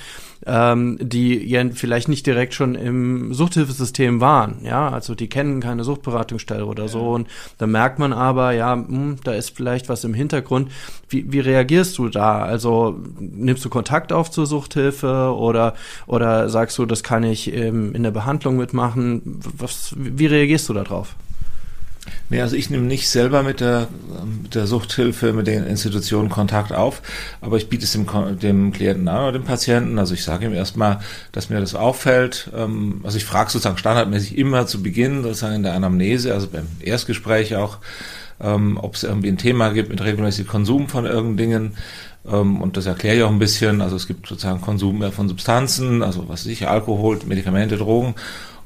ähm, 0.47 0.97
die 1.01 1.45
ja 1.45 1.65
vielleicht 1.73 2.09
nicht 2.09 2.25
direkt 2.25 2.55
schon 2.55 2.77
im 2.77 3.35
Suchthilfesystem 3.35 4.21
waren, 4.21 4.59
ja, 4.63 4.89
also 4.89 5.17
die 5.17 5.29
kennen 5.29 5.61
keine 5.61 5.83
Suchtberatungsstelle 5.83 6.65
oder 6.65 6.85
ja. 6.85 6.89
so 6.89 7.11
und 7.11 7.27
da 7.59 7.67
merkt 7.67 7.99
man 7.99 8.13
aber, 8.13 8.53
ja, 8.53 8.77
mh, 8.77 8.87
hm, 8.87 9.17
da 9.25 9.33
ist 9.33 9.57
vielleicht 9.57 9.89
was 9.89 10.05
im 10.05 10.15
Hintergrund. 10.15 10.71
Wie, 11.09 11.33
wie 11.33 11.41
reagierst 11.41 11.99
du 11.99 12.09
da? 12.09 12.45
Also 12.45 13.01
nimmst 13.19 13.65
du 13.65 13.71
Kontakt 13.71 14.13
auf 14.13 14.31
zur 14.31 14.47
Suchthilfe 14.47 15.35
oder 15.37 15.75
oder 16.07 16.49
sagst 16.49 16.79
du, 16.79 16.87
das 16.87 17.03
kann 17.03 17.25
ich 17.25 17.53
ähm, 17.53 17.93
in 17.95 18.05
der 18.05 18.13
Behandlung 18.13 18.57
mitmachen? 18.57 19.41
Was, 19.57 19.95
wie 19.97 20.27
reagierst 20.27 20.69
du 20.69 20.75
darauf? 20.75 21.17
Nee, 22.31 22.41
also 22.41 22.57
ich 22.57 22.71
nehme 22.71 22.85
nicht 22.85 23.09
selber 23.09 23.43
mit 23.43 23.61
der, 23.61 23.89
mit 24.43 24.55
der 24.55 24.67
Suchthilfe, 24.67 25.33
mit 25.33 25.47
den 25.47 25.65
Institutionen 25.65 26.29
Kontakt 26.29 26.73
auf, 26.73 27.03
aber 27.41 27.57
ich 27.57 27.69
biete 27.69 27.85
es 27.85 27.93
dem, 27.93 28.07
dem 28.39 28.73
Klienten 28.73 29.09
an 29.09 29.23
oder 29.23 29.33
dem 29.33 29.45
Patienten. 29.45 29.99
Also 29.99 30.15
ich 30.15 30.25
sage 30.25 30.47
ihm 30.47 30.55
erstmal, 30.55 31.01
dass 31.33 31.51
mir 31.51 31.61
das 31.61 31.75
auffällt. 31.75 32.51
Ähm, 32.55 33.01
also 33.05 33.17
ich 33.17 33.25
frage 33.25 33.51
sozusagen 33.51 33.79
standardmäßig 33.79 34.37
immer 34.37 34.67
zu 34.67 34.83
Beginn, 34.83 35.23
sozusagen 35.23 35.57
in 35.57 35.63
der 35.63 35.75
Anamnese, 35.75 36.35
also 36.35 36.49
beim 36.49 36.67
Erstgespräch 36.81 37.57
auch, 37.57 37.79
ähm, 38.41 38.79
ob 38.81 38.95
es 38.95 39.05
irgendwie 39.05 39.29
ein 39.29 39.39
Thema 39.39 39.71
gibt 39.71 39.89
mit 39.89 40.03
regelmäßigem 40.03 40.51
Konsum 40.51 40.89
von 40.89 41.07
irgendeinen 41.07 41.37
Dingen. 41.37 41.73
Ähm, 42.31 42.61
und 42.61 42.77
das 42.77 42.87
erkläre 42.87 43.17
ich 43.17 43.23
auch 43.23 43.31
ein 43.31 43.39
bisschen. 43.39 43.81
Also 43.81 43.97
es 43.97 44.07
gibt 44.07 44.27
sozusagen 44.27 44.61
Konsum 44.61 45.03
von 45.13 45.29
Substanzen, 45.29 46.03
also 46.03 46.29
was 46.29 46.45
weiß 46.45 46.47
ich, 46.47 46.69
Alkohol, 46.69 47.19
Medikamente, 47.27 47.77
Drogen. 47.77 48.15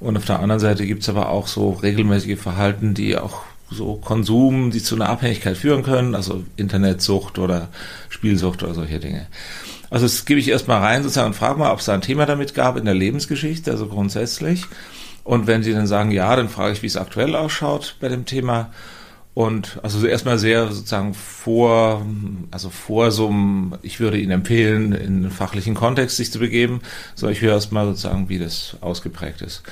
Und 0.03 0.17
auf 0.17 0.25
der 0.25 0.41
anderen 0.41 0.59
Seite 0.59 0.85
gibt 0.85 1.03
es 1.03 1.09
aber 1.09 1.29
auch 1.29 1.47
so 1.47 1.71
regelmäßige 1.71 2.37
Verhalten, 2.37 2.93
die 2.93 3.17
auch 3.17 3.43
so 3.71 3.95
Konsum, 3.95 4.73
die 4.73 4.83
zu 4.83 4.97
einer 4.97 5.09
Abhängigkeit 5.09 5.57
führen 5.57 5.85
können, 5.85 6.17
also 6.17 6.43
Internetsucht 6.57 7.39
oder 7.39 7.69
Spielsucht 8.09 8.65
oder 8.65 8.75
solche 8.75 8.99
Dinge. 8.99 9.29
Also 9.91 10.07
das 10.07 10.25
gebe 10.25 10.41
ich 10.41 10.49
erstmal 10.49 10.81
rein 10.81 11.05
sozusagen 11.05 11.29
und 11.29 11.35
frage 11.35 11.59
mal, 11.59 11.71
ob 11.71 11.79
es 11.79 11.85
da 11.85 11.95
ein 11.95 12.01
Thema 12.01 12.27
damit 12.27 12.55
gab 12.55 12.77
in 12.77 12.85
der 12.85 12.95
Lebensgeschichte, 12.95 13.71
also 13.71 13.87
grundsätzlich. 13.87 14.65
Und 15.23 15.47
wenn 15.47 15.63
sie 15.63 15.73
dann 15.73 15.87
sagen 15.87 16.11
ja, 16.11 16.35
dann 16.35 16.49
frage 16.49 16.73
ich, 16.73 16.83
wie 16.83 16.89
es 16.89 16.97
aktuell 16.97 17.37
ausschaut 17.37 17.97
bei 18.01 18.09
dem 18.09 18.27
Thema. 18.27 18.73
Und 19.35 19.81
also 19.83 20.07
erstmal 20.07 20.39
sehr 20.39 20.71
sozusagen 20.71 21.15
vor, 21.15 22.05
also 22.51 22.69
vor 22.69 23.11
so 23.11 23.29
einem, 23.29 23.75
ich 23.81 23.99
würde 23.99 24.19
Ihnen 24.19 24.31
empfehlen, 24.31 24.93
in 24.93 25.25
einen 25.25 25.31
fachlichen 25.31 25.75
Kontext 25.75 26.19
sich 26.19 26.31
zu 26.31 26.39
begeben, 26.39 26.83
so 27.15 27.29
ich 27.29 27.41
höre 27.41 27.55
erstmal 27.55 27.87
sozusagen, 27.87 28.29
wie 28.29 28.39
das 28.39 28.77
ausgeprägt 28.83 29.41
ist. 29.41 29.63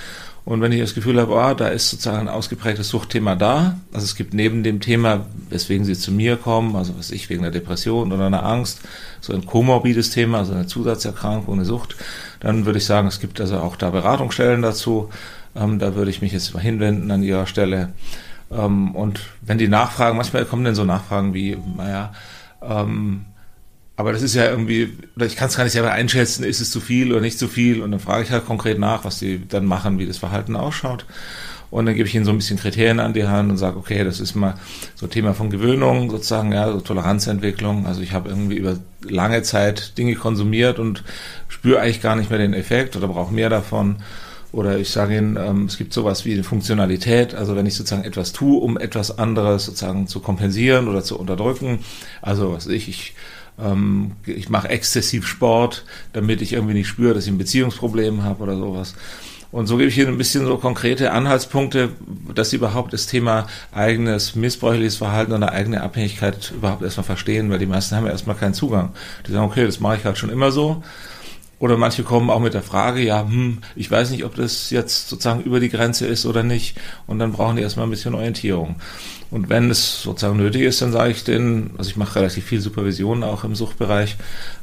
Und 0.46 0.62
wenn 0.62 0.72
ich 0.72 0.80
das 0.80 0.94
Gefühl 0.94 1.20
habe, 1.20 1.32
oh, 1.32 1.54
da 1.54 1.68
ist 1.68 1.90
sozusagen 1.90 2.20
ein 2.20 2.28
ausgeprägtes 2.28 2.88
Suchtthema 2.88 3.36
da, 3.36 3.78
also 3.92 4.04
es 4.04 4.16
gibt 4.16 4.32
neben 4.32 4.62
dem 4.62 4.80
Thema, 4.80 5.26
weswegen 5.50 5.84
Sie 5.84 5.94
zu 5.94 6.11
mir 6.11 6.38
kommen, 6.38 6.74
also 6.74 6.96
was 6.96 7.11
ich 7.11 7.28
wegen 7.28 7.42
einer 7.42 7.52
Depression 7.52 8.11
oder 8.12 8.26
einer 8.26 8.46
Angst, 8.46 8.80
so 9.20 9.34
ein 9.34 9.44
komorbides 9.44 10.08
Thema, 10.08 10.38
also 10.38 10.54
eine 10.54 10.66
Zusatzerkrankung, 10.66 11.54
eine 11.54 11.66
Sucht, 11.66 11.96
dann 12.40 12.64
würde 12.64 12.78
ich 12.78 12.86
sagen, 12.86 13.06
es 13.06 13.20
gibt 13.20 13.38
also 13.42 13.58
auch 13.58 13.76
da 13.76 13.90
Beratungsstellen 13.90 14.62
dazu. 14.62 15.11
Ähm, 15.54 15.78
da 15.78 15.94
würde 15.94 16.11
ich 16.11 16.22
mich 16.22 16.32
jetzt 16.32 16.54
mal 16.54 16.61
hinwenden 16.61 17.11
an 17.11 17.22
Ihrer 17.22 17.46
Stelle. 17.46 17.92
Ähm, 18.51 18.94
und 18.94 19.20
wenn 19.42 19.59
die 19.59 19.68
Nachfragen, 19.68 20.16
manchmal 20.16 20.44
kommen 20.44 20.64
dann 20.64 20.74
so 20.74 20.84
Nachfragen 20.84 21.34
wie, 21.34 21.57
naja, 21.76 22.12
ähm, 22.62 23.26
aber 24.01 24.12
das 24.12 24.22
ist 24.22 24.34
ja 24.34 24.46
irgendwie, 24.46 24.96
ich 25.20 25.36
kann 25.36 25.48
es 25.48 25.57
gar 25.59 25.64
nicht 25.64 25.74
selber 25.74 25.92
einschätzen, 25.92 26.42
ist 26.42 26.61
es 26.61 26.70
zu 26.70 26.80
viel 26.80 27.12
oder 27.12 27.20
nicht 27.20 27.38
zu 27.38 27.48
viel. 27.48 27.82
Und 27.82 27.90
dann 27.90 28.01
frage 28.01 28.22
ich 28.22 28.30
halt 28.30 28.46
konkret 28.46 28.78
nach, 28.78 29.05
was 29.05 29.18
die 29.18 29.46
dann 29.46 29.66
machen, 29.66 29.98
wie 29.98 30.07
das 30.07 30.16
Verhalten 30.16 30.57
ausschaut. 30.57 31.05
Und 31.70 31.84
dann 31.84 31.94
gebe 31.94 32.09
ich 32.09 32.14
ihnen 32.14 32.24
so 32.24 32.30
ein 32.30 32.38
bisschen 32.38 32.59
Kriterien 32.59 32.98
an 32.98 33.12
die 33.12 33.26
Hand 33.26 33.51
und 33.51 33.59
sage, 33.59 33.76
okay, 33.76 34.03
das 34.03 34.18
ist 34.18 34.34
mal 34.34 34.55
so 34.94 35.07
Thema 35.07 35.34
von 35.34 35.51
Gewöhnung 35.51 36.11
sozusagen, 36.11 36.51
ja, 36.53 36.72
so 36.72 36.80
Toleranzentwicklung. 36.80 37.86
Also 37.86 38.01
ich 38.01 38.12
habe 38.12 38.30
irgendwie 38.30 38.57
über 38.57 38.78
lange 39.03 39.42
Zeit 39.42 39.98
Dinge 39.98 40.14
konsumiert 40.14 40.78
und 40.78 41.05
spüre 41.48 41.80
eigentlich 41.80 42.01
gar 42.01 42.16
nicht 42.16 42.30
mehr 42.30 42.38
den 42.38 42.55
Effekt 42.55 42.96
oder 42.96 43.07
brauche 43.07 43.34
mehr 43.34 43.51
davon. 43.51 43.96
Oder 44.53 44.78
ich 44.78 44.90
sage 44.90 45.16
Ihnen, 45.16 45.36
ähm, 45.36 45.66
es 45.66 45.78
gibt 45.78 45.92
sowas 45.92 46.24
wie 46.24 46.32
eine 46.32 46.44
Funktionalität, 46.44 47.34
also 47.34 47.55
wenn 47.57 47.66
ich 47.66 47.74
sozusagen 47.74 48.05
etwas 48.05 48.32
tue, 48.32 48.61
um 48.61 48.78
etwas 48.78 49.18
anderes 49.18 49.66
sozusagen 49.66 50.07
zu 50.07 50.20
kompensieren 50.20 50.88
oder 50.88 51.05
zu 51.05 51.18
unterdrücken. 51.18 51.80
Also 52.20 52.53
was 52.53 52.66
ich, 52.66 52.88
ich 52.88 53.14
ähm, 53.62 54.12
ich 54.26 54.48
mache 54.48 54.68
exzessiv 54.68 55.26
Sport, 55.26 55.84
damit 56.12 56.42
ich 56.42 56.53
irgendwie 56.53 56.74
nicht 56.74 56.88
spüre, 56.88 57.14
dass 57.14 57.24
ich 57.24 57.30
ein 57.30 57.38
Beziehungsproblem 57.38 58.22
habe 58.22 58.42
oder 58.42 58.57
sowas. 58.57 58.94
Und 59.53 59.66
so 59.66 59.76
gebe 59.76 59.88
ich 59.88 59.98
Ihnen 59.98 60.09
ein 60.09 60.18
bisschen 60.18 60.46
so 60.46 60.59
konkrete 60.59 61.11
Anhaltspunkte, 61.11 61.90
dass 62.34 62.51
Sie 62.51 62.57
überhaupt 62.57 62.92
das 62.92 63.09
Thema 63.09 63.48
eigenes 63.72 64.36
missbräuchliches 64.36 64.96
Verhalten 64.96 65.32
oder 65.32 65.51
eigene 65.51 65.80
Abhängigkeit 65.80 66.53
überhaupt 66.53 66.82
erstmal 66.82 67.05
verstehen, 67.05 67.51
weil 67.51 67.59
die 67.59 67.66
meisten 67.66 67.96
haben 67.96 68.07
ja 68.07 68.12
erstmal 68.12 68.36
keinen 68.36 68.55
Zugang. 68.55 68.92
Die 69.26 69.32
sagen, 69.32 69.44
okay, 69.44 69.66
das 69.66 69.80
mache 69.80 69.96
ich 69.96 70.05
halt 70.05 70.18
schon 70.18 70.30
immer 70.30 70.53
so. 70.53 70.84
Oder 71.61 71.76
manche 71.76 72.04
kommen 72.04 72.30
auch 72.30 72.40
mit 72.40 72.54
der 72.54 72.62
Frage, 72.62 73.02
ja, 73.02 73.22
hm, 73.22 73.58
ich 73.76 73.90
weiß 73.90 74.11
nicht, 74.11 74.24
ob 74.24 74.34
das 74.34 74.70
jetzt 74.70 75.11
sozusagen 75.11 75.42
über 75.42 75.61
die 75.61 75.68
Grenze 75.68 76.06
ist 76.06 76.24
oder 76.24 76.42
nicht. 76.42 76.76
Und 77.06 77.18
dann 77.18 77.32
brauchen 77.32 77.56
die 77.56 77.62
erstmal 77.62 77.86
ein 77.86 77.90
bisschen 77.90 78.14
Orientierung. 78.14 78.76
Und 79.30 79.50
wenn 79.50 79.70
es 79.70 80.02
sozusagen 80.02 80.38
nötig 80.38 80.62
ist, 80.62 80.80
dann 80.80 80.90
sage 80.90 81.11
ich 81.11 81.22
denen, 81.22 81.74
also 81.76 81.90
ich 81.90 81.98
mache 81.98 82.16
relativ 82.16 82.46
viel 82.46 82.61
Supervision 82.61 83.22
auch 83.22 83.44
im 83.44 83.54
Suchtbereich. 83.54 84.16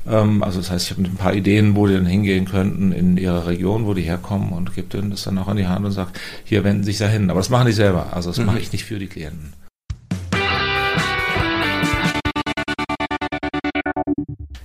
Ähm, 0.10 0.42
also 0.42 0.58
das 0.58 0.72
heißt, 0.72 0.86
ich 0.86 0.98
habe 0.98 1.08
ein 1.08 1.16
paar 1.16 1.36
Ideen, 1.36 1.76
wo 1.76 1.86
die 1.86 1.94
dann 1.94 2.08
hingehen 2.08 2.46
könnten 2.46 2.92
in 2.92 3.16
ihrer 3.18 3.46
Region, 3.46 3.86
wo 3.86 3.94
die 3.94 4.02
herkommen 4.02 4.52
und 4.52 4.74
gebe 4.74 4.90
denen 4.90 5.12
das 5.12 5.22
dann 5.22 5.38
auch 5.38 5.48
an 5.48 5.58
die 5.58 5.68
Hand 5.68 5.86
und 5.86 5.92
sage, 5.92 6.10
hier 6.46 6.64
wenden 6.64 6.84
Sie 6.84 6.92
sich 6.92 7.00
dahin. 7.00 7.30
Aber 7.30 7.40
das 7.40 7.52
machen 7.52 7.68
die 7.68 7.74
selber. 7.74 8.08
Also 8.12 8.32
das 8.32 8.40
mhm. 8.40 8.48
mache 8.48 8.60
ich 8.60 8.72
nicht 8.72 8.86
für 8.86 8.98
die 8.98 9.08
Klienten. 9.08 9.54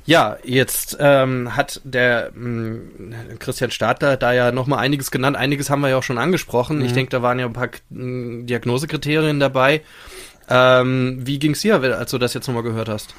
Ja, 0.04 0.36
jetzt 0.42 0.96
ähm, 1.00 1.54
hat 1.56 1.80
der 1.84 2.32
mh, 2.34 2.78
hm, 2.96 3.14
Christian 3.38 3.70
Stadler 3.70 4.16
da 4.16 4.32
ja 4.32 4.50
nochmal 4.50 4.80
einiges 4.80 5.10
genannt. 5.10 5.36
Einiges 5.36 5.70
haben 5.70 5.80
wir 5.80 5.90
ja 5.90 5.98
auch 5.98 6.02
schon 6.02 6.18
angesprochen. 6.18 6.78
Mhm. 6.78 6.84
Ich 6.84 6.92
denke, 6.92 7.10
da 7.10 7.22
waren 7.22 7.38
ja 7.38 7.46
ein 7.46 7.52
paar 7.52 7.70
hm, 7.90 8.46
Diagnosekriterien 8.46 9.38
dabei. 9.38 9.82
Ähm, 10.48 11.20
wie 11.22 11.38
ging's 11.38 11.60
dir, 11.60 11.80
als 11.80 12.10
du 12.10 12.18
das 12.18 12.34
jetzt 12.34 12.48
nochmal 12.48 12.64
gehört 12.64 12.88
hast? 12.88 13.14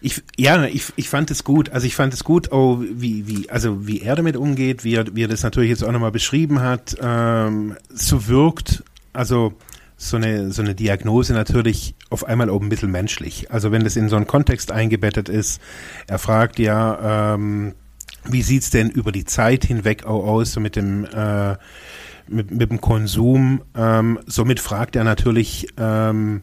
Ich, 0.00 0.22
ja, 0.36 0.64
ich, 0.66 0.84
ich 0.94 1.08
fand 1.08 1.30
es 1.30 1.42
gut. 1.42 1.70
Also 1.70 1.86
ich 1.86 1.96
fand 1.96 2.14
es 2.14 2.22
gut, 2.22 2.52
oh, 2.52 2.80
wie, 2.80 3.26
wie, 3.26 3.50
also 3.50 3.86
wie 3.86 4.02
er 4.02 4.14
damit 4.14 4.36
umgeht, 4.36 4.84
wie 4.84 4.94
er, 4.94 5.06
wie 5.14 5.24
er 5.24 5.28
das 5.28 5.42
natürlich 5.42 5.70
jetzt 5.70 5.82
auch 5.82 5.90
nochmal 5.90 6.12
beschrieben 6.12 6.60
hat, 6.60 6.96
ähm, 7.00 7.76
so 7.88 8.28
wirkt, 8.28 8.84
also 9.12 9.54
so 9.96 10.16
eine, 10.16 10.52
so 10.52 10.62
eine 10.62 10.74
Diagnose 10.74 11.32
natürlich 11.32 11.94
auf 12.10 12.24
einmal 12.24 12.50
auch 12.50 12.60
ein 12.60 12.68
bisschen 12.68 12.90
menschlich. 12.90 13.50
Also 13.50 13.72
wenn 13.72 13.82
das 13.82 13.96
in 13.96 14.08
so 14.08 14.16
einen 14.16 14.26
Kontext 14.26 14.70
eingebettet 14.70 15.28
ist, 15.28 15.60
er 16.06 16.18
fragt 16.18 16.58
ja, 16.58 17.34
ähm, 17.34 17.74
wie 18.24 18.42
sieht's 18.42 18.70
denn 18.70 18.90
über 18.90 19.12
die 19.12 19.24
Zeit 19.24 19.64
hinweg 19.64 20.04
auch 20.04 20.26
aus, 20.26 20.52
so 20.52 20.60
mit 20.60 20.76
dem, 20.76 21.04
äh, 21.04 21.56
mit, 22.28 22.50
mit 22.50 22.70
dem 22.70 22.80
Konsum. 22.80 23.62
Ähm, 23.74 24.18
somit 24.26 24.60
fragt 24.60 24.96
er 24.96 25.04
natürlich 25.04 25.68
ähm, 25.78 26.42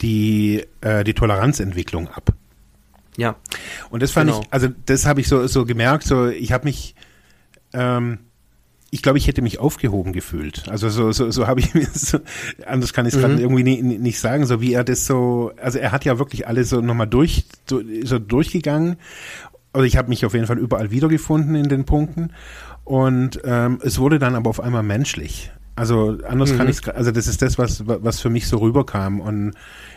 die, 0.00 0.64
äh, 0.80 1.02
die 1.02 1.14
Toleranzentwicklung 1.14 2.08
ab. 2.08 2.32
Ja. 3.16 3.36
Und 3.90 4.02
das 4.02 4.10
fand 4.10 4.30
genau. 4.30 4.42
ich, 4.42 4.52
also 4.52 4.68
das 4.86 5.06
habe 5.06 5.20
ich 5.20 5.28
so, 5.28 5.46
so 5.46 5.64
gemerkt, 5.64 6.04
so 6.04 6.28
ich 6.28 6.52
habe 6.52 6.64
mich 6.64 6.94
ähm, 7.72 8.18
ich 8.94 9.02
glaube, 9.02 9.18
ich 9.18 9.26
hätte 9.26 9.42
mich 9.42 9.58
aufgehoben 9.58 10.12
gefühlt. 10.12 10.68
Also 10.68 10.88
so, 10.88 11.10
so, 11.10 11.28
so 11.28 11.48
habe 11.48 11.58
ich 11.58 11.74
mir 11.74 11.84
so, 11.92 12.18
anders 12.64 12.92
kann 12.92 13.06
ich 13.06 13.14
es 13.14 13.20
gerade 13.20 13.34
mhm. 13.34 13.40
irgendwie 13.40 13.64
nie, 13.64 13.82
nicht 13.82 14.20
sagen, 14.20 14.46
so 14.46 14.60
wie 14.60 14.72
er 14.72 14.84
das 14.84 15.04
so, 15.04 15.50
also 15.60 15.80
er 15.80 15.90
hat 15.90 16.04
ja 16.04 16.20
wirklich 16.20 16.46
alles 16.46 16.70
so 16.70 16.80
nochmal 16.80 17.08
durch, 17.08 17.44
so, 17.68 17.82
so 18.04 18.20
durchgegangen. 18.20 18.94
Also 19.72 19.84
ich 19.84 19.96
habe 19.96 20.10
mich 20.10 20.24
auf 20.24 20.32
jeden 20.32 20.46
Fall 20.46 20.58
überall 20.58 20.92
wiedergefunden 20.92 21.56
in 21.56 21.68
den 21.68 21.84
Punkten. 21.86 22.30
Und 22.84 23.40
ähm, 23.44 23.80
es 23.82 23.98
wurde 23.98 24.20
dann 24.20 24.36
aber 24.36 24.48
auf 24.48 24.60
einmal 24.60 24.84
menschlich. 24.84 25.50
Also 25.74 26.18
anders 26.28 26.52
mhm. 26.52 26.58
kann 26.58 26.68
ich 26.68 26.94
also 26.94 27.10
das 27.10 27.26
ist 27.26 27.42
das, 27.42 27.58
was, 27.58 27.88
was 27.88 28.20
für 28.20 28.30
mich 28.30 28.46
so 28.46 28.58
rüberkam. 28.58 29.18
Und 29.18 29.54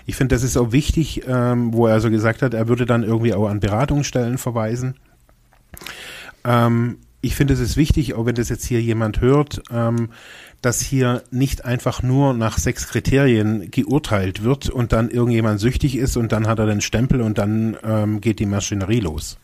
ich 0.08 0.16
finde, 0.16 0.34
das 0.34 0.41
ist 0.41 0.58
auch 0.58 0.72
wichtig, 0.72 1.22
ähm, 1.28 1.72
wo 1.72 1.86
er 1.86 2.00
so 2.00 2.10
gesagt 2.10 2.41
hat, 2.41 2.56
er 2.56 2.68
würde 2.68 2.88
dann 2.88 3.04
irgendwie 3.04 3.36
auch 3.36 3.48
an 3.48 3.60
Beratungsstellen 3.60 4.39
verweisen. 4.39 4.95
Ähm, 6.43 6.98
ich 7.28 7.36
finde, 7.36 7.53
es 7.53 7.59
ist 7.59 7.75
wichtig, 7.75 8.13
auch 8.13 8.25
wenn 8.25 8.36
das 8.36 8.47
jetzt 8.47 8.65
hier 8.65 8.82
jemand 8.82 9.19
hört, 9.21 9.61
ähm, 9.69 10.09
dass 10.61 10.82
hier 10.82 11.23
nicht 11.30 11.65
einfach 11.65 12.01
nur 12.01 12.34
nach 12.34 12.57
sechs 12.57 12.88
Kriterien 12.88 13.69
geurteilt 13.69 14.43
wird 14.43 14.69
und 14.69 14.93
dann 14.93 15.09
irgendjemand 15.09 15.59
süchtig 15.59 15.97
ist 15.97 16.15
und 16.15 16.32
dann 16.32 16.47
hat 16.47 16.57
er 16.59 16.65
den 16.65 16.82
Stempel 16.82 17.21
und 17.21 17.38
dann 17.38 17.78
ähm, 17.84 18.21
geht 18.21 18.39
die 18.39 18.45
Maschinerie 18.45 19.01
los. 19.01 19.38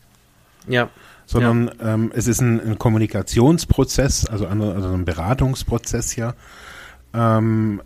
Ja. 0.66 0.88
Sondern 1.26 1.70
ja. 1.78 1.94
Ähm, 1.94 2.10
es 2.14 2.26
ist 2.26 2.40
ein, 2.40 2.58
ein 2.58 2.78
Kommunikationsprozess, 2.78 4.26
also, 4.26 4.46
also 4.46 4.88
ein 4.88 5.04
Beratungsprozess 5.04 6.10
hier, 6.10 6.34
ähm, 7.12 7.82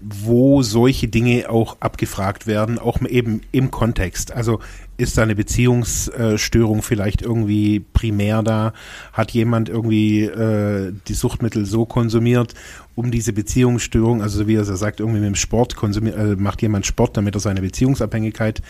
wo 0.00 0.62
solche 0.62 1.08
Dinge 1.08 1.50
auch 1.50 1.76
abgefragt 1.80 2.46
werden, 2.46 2.78
auch 2.78 3.00
eben 3.02 3.42
im 3.52 3.70
Kontext. 3.70 4.32
Also 4.32 4.60
ist 4.96 5.18
da 5.18 5.22
eine 5.22 5.34
Beziehungsstörung 5.34 6.82
vielleicht 6.82 7.22
irgendwie 7.22 7.80
primär 7.80 8.42
da? 8.42 8.72
Hat 9.12 9.30
jemand 9.32 9.68
irgendwie 9.68 10.22
äh, 10.24 10.92
die 11.08 11.14
Suchtmittel 11.14 11.66
so 11.66 11.84
konsumiert, 11.84 12.54
um 12.94 13.10
diese 13.10 13.32
Beziehungsstörung, 13.32 14.22
also 14.22 14.46
wie 14.46 14.54
er 14.54 14.64
sagt, 14.64 15.00
irgendwie 15.00 15.20
mit 15.20 15.28
dem 15.28 15.34
Sport 15.34 15.76
konsumiert, 15.76 16.16
äh, 16.16 16.36
macht 16.36 16.62
jemand 16.62 16.86
Sport, 16.86 17.16
damit 17.16 17.34
er 17.34 17.40
seine 17.40 17.60
Beziehungsabhängigkeit 17.60 18.62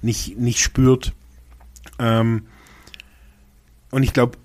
nicht, 0.00 0.38
nicht 0.38 0.60
spürt? 0.60 1.12
Ähm, 1.98 2.42
und 3.90 4.02
ich 4.02 4.12
glaube, 4.12 4.38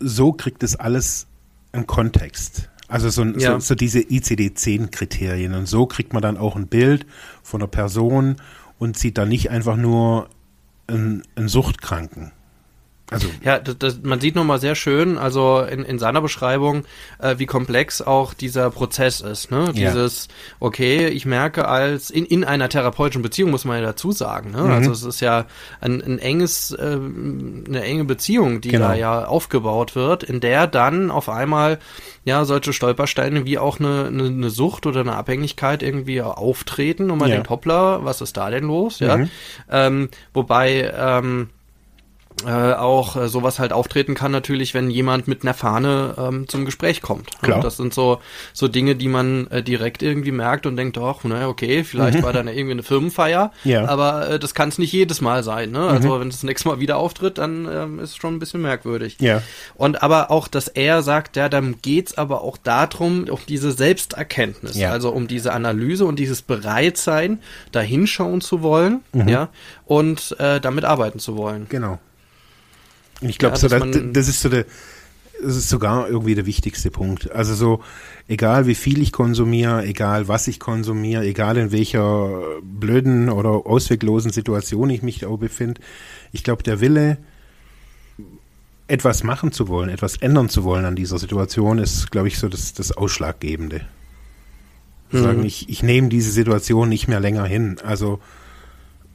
so 0.00 0.32
kriegt 0.32 0.62
es 0.62 0.76
alles 0.76 1.26
einen 1.72 1.86
Kontext. 1.86 2.70
Also 2.90 3.08
so, 3.08 3.24
ja. 3.24 3.52
so, 3.54 3.60
so 3.60 3.74
diese 3.74 4.00
ICD-10-Kriterien. 4.00 5.54
Und 5.54 5.66
so 5.66 5.86
kriegt 5.86 6.12
man 6.12 6.22
dann 6.22 6.36
auch 6.36 6.56
ein 6.56 6.66
Bild 6.66 7.06
von 7.42 7.62
einer 7.62 7.68
Person 7.68 8.36
und 8.78 8.98
sieht 8.98 9.16
da 9.16 9.24
nicht 9.24 9.50
einfach 9.50 9.76
nur 9.76 10.28
einen, 10.88 11.22
einen 11.36 11.48
Suchtkranken. 11.48 12.32
Also 13.10 13.28
ja, 13.42 13.58
das, 13.58 13.76
das, 13.78 14.00
man 14.02 14.20
sieht 14.20 14.36
nochmal 14.36 14.60
sehr 14.60 14.74
schön, 14.74 15.18
also 15.18 15.60
in, 15.60 15.84
in 15.84 15.98
seiner 15.98 16.20
Beschreibung, 16.20 16.84
äh, 17.18 17.36
wie 17.38 17.46
komplex 17.46 18.00
auch 18.00 18.34
dieser 18.34 18.70
Prozess 18.70 19.20
ist. 19.20 19.50
Ne? 19.50 19.72
Dieses, 19.74 20.26
ja. 20.26 20.56
okay, 20.60 21.08
ich 21.08 21.26
merke 21.26 21.66
als 21.66 22.10
in, 22.10 22.24
in 22.24 22.44
einer 22.44 22.68
therapeutischen 22.68 23.22
Beziehung 23.22 23.50
muss 23.50 23.64
man 23.64 23.80
ja 23.80 23.86
dazu 23.86 24.12
sagen. 24.12 24.52
Ne? 24.52 24.62
Mhm. 24.62 24.70
Also 24.70 24.92
es 24.92 25.02
ist 25.02 25.20
ja 25.20 25.46
ein, 25.80 26.00
ein 26.00 26.18
enges, 26.18 26.70
äh, 26.70 26.98
eine 26.98 27.82
enge 27.82 28.04
Beziehung, 28.04 28.60
die 28.60 28.68
genau. 28.68 28.88
da 28.88 28.94
ja 28.94 29.24
aufgebaut 29.24 29.96
wird, 29.96 30.22
in 30.22 30.40
der 30.40 30.66
dann 30.66 31.10
auf 31.10 31.28
einmal 31.28 31.78
ja 32.24 32.44
solche 32.44 32.72
Stolpersteine 32.72 33.44
wie 33.44 33.58
auch 33.58 33.80
eine, 33.80 34.06
eine, 34.06 34.26
eine 34.26 34.50
Sucht 34.50 34.86
oder 34.86 35.00
eine 35.00 35.14
Abhängigkeit 35.14 35.82
irgendwie 35.82 36.22
auftreten 36.22 37.10
und 37.10 37.18
man 37.18 37.28
ja. 37.28 37.36
denkt, 37.36 37.50
hoppla, 37.50 38.04
was 38.04 38.20
ist 38.20 38.36
da 38.36 38.50
denn 38.50 38.64
los? 38.64 39.00
Ja, 39.00 39.16
mhm. 39.16 39.30
ähm, 39.70 40.08
wobei 40.32 40.92
ähm, 40.96 41.48
äh, 42.46 42.72
auch 42.72 43.16
äh, 43.16 43.28
sowas 43.28 43.58
halt 43.58 43.72
auftreten 43.72 44.14
kann 44.14 44.32
natürlich, 44.32 44.72
wenn 44.72 44.90
jemand 44.90 45.28
mit 45.28 45.42
einer 45.42 45.52
Fahne 45.52 46.14
ähm, 46.16 46.48
zum 46.48 46.64
Gespräch 46.64 47.02
kommt. 47.02 47.30
Klar. 47.42 47.58
Und 47.58 47.64
das 47.64 47.76
sind 47.76 47.92
so 47.92 48.20
so 48.52 48.68
Dinge, 48.68 48.96
die 48.96 49.08
man 49.08 49.46
äh, 49.48 49.62
direkt 49.62 50.02
irgendwie 50.02 50.32
merkt 50.32 50.64
und 50.64 50.76
denkt, 50.76 50.96
doch, 50.96 51.24
naja, 51.24 51.48
okay, 51.48 51.84
vielleicht 51.84 52.18
mhm. 52.18 52.22
war 52.22 52.32
da 52.32 52.40
irgendwie 52.40 52.70
eine 52.70 52.82
Firmenfeier, 52.82 53.52
ja. 53.64 53.86
aber 53.86 54.30
äh, 54.30 54.38
das 54.38 54.54
kann 54.54 54.70
es 54.70 54.78
nicht 54.78 54.92
jedes 54.92 55.20
Mal 55.20 55.42
sein. 55.42 55.70
Ne? 55.70 55.80
Also 55.80 56.16
mhm. 56.16 56.20
wenn 56.20 56.28
es 56.28 56.36
das 56.36 56.44
nächste 56.44 56.68
Mal 56.68 56.80
wieder 56.80 56.96
auftritt, 56.96 57.38
dann 57.38 57.68
ähm, 57.70 57.98
ist 57.98 58.10
es 58.10 58.16
schon 58.16 58.36
ein 58.36 58.38
bisschen 58.38 58.62
merkwürdig. 58.62 59.16
Ja. 59.20 59.42
Und 59.74 60.02
aber 60.02 60.30
auch, 60.30 60.48
dass 60.48 60.68
er 60.68 61.02
sagt, 61.02 61.36
ja, 61.36 61.48
dann 61.48 61.76
geht's 61.82 62.16
aber 62.16 62.42
auch 62.42 62.56
darum, 62.56 63.24
um 63.28 63.38
diese 63.48 63.72
Selbsterkenntnis, 63.72 64.76
ja. 64.76 64.90
also 64.90 65.10
um 65.10 65.26
diese 65.26 65.52
Analyse 65.52 66.06
und 66.06 66.18
dieses 66.18 66.42
Bereitsein, 66.42 67.40
da 67.72 67.80
hinschauen 67.80 68.40
zu 68.40 68.62
wollen, 68.62 69.00
mhm. 69.12 69.28
ja, 69.28 69.48
und 69.90 70.36
äh, 70.38 70.60
damit 70.60 70.84
arbeiten 70.84 71.18
zu 71.18 71.36
wollen. 71.36 71.66
Genau. 71.68 71.98
Ich 73.20 73.38
glaube, 73.38 73.56
ja, 73.56 73.60
so, 73.60 73.66
das, 73.66 73.98
das 74.12 74.28
ist 74.28 74.40
so 74.40 74.48
der, 74.48 74.64
das 75.42 75.56
ist 75.56 75.68
sogar 75.68 76.08
irgendwie 76.08 76.36
der 76.36 76.46
wichtigste 76.46 76.92
Punkt. 76.92 77.32
Also 77.32 77.56
so, 77.56 77.82
egal 78.28 78.68
wie 78.68 78.76
viel 78.76 79.02
ich 79.02 79.10
konsumiere, 79.10 79.84
egal 79.84 80.28
was 80.28 80.46
ich 80.46 80.60
konsumiere, 80.60 81.24
egal 81.24 81.56
in 81.56 81.72
welcher 81.72 82.40
blöden 82.62 83.30
oder 83.30 83.66
ausweglosen 83.66 84.30
Situation 84.30 84.90
ich 84.90 85.02
mich 85.02 85.18
da 85.18 85.28
befinde, 85.34 85.80
ich 86.30 86.44
glaube, 86.44 86.62
der 86.62 86.80
Wille, 86.80 87.18
etwas 88.86 89.24
machen 89.24 89.50
zu 89.50 89.66
wollen, 89.66 89.88
etwas 89.88 90.18
ändern 90.18 90.48
zu 90.48 90.62
wollen 90.62 90.84
an 90.84 90.94
dieser 90.94 91.18
Situation, 91.18 91.78
ist, 91.78 92.12
glaube 92.12 92.28
ich, 92.28 92.38
so 92.38 92.48
das, 92.48 92.74
das 92.74 92.92
Ausschlaggebende. 92.92 93.80
Mhm. 95.10 95.22
Sagen, 95.22 95.44
ich, 95.44 95.68
ich 95.68 95.82
nehme 95.82 96.10
diese 96.10 96.30
Situation 96.30 96.88
nicht 96.88 97.08
mehr 97.08 97.18
länger 97.18 97.44
hin. 97.44 97.78
Also, 97.82 98.20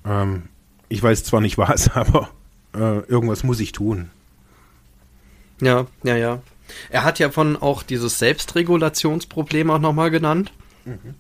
ähm, 0.06 0.44
ich 0.90 1.02
weiß 1.02 1.24
zwar 1.24 1.42
nicht 1.42 1.58
was, 1.58 1.90
aber 1.96 2.30
äh, 2.74 3.00
irgendwas 3.08 3.44
muss 3.44 3.60
ich 3.60 3.72
tun. 3.72 4.10
Ja, 5.62 5.88
ja, 6.04 6.16
ja. 6.16 6.42
Er 6.90 7.04
hat 7.04 7.20
ja 7.20 7.30
von 7.30 7.56
auch 7.56 7.84
dieses 7.84 8.20
Selbstregulationsproblem 8.20 9.70
auch 9.70 9.80
nochmal 9.80 10.12
genannt. 10.12 10.52
Mhm. 10.84 11.16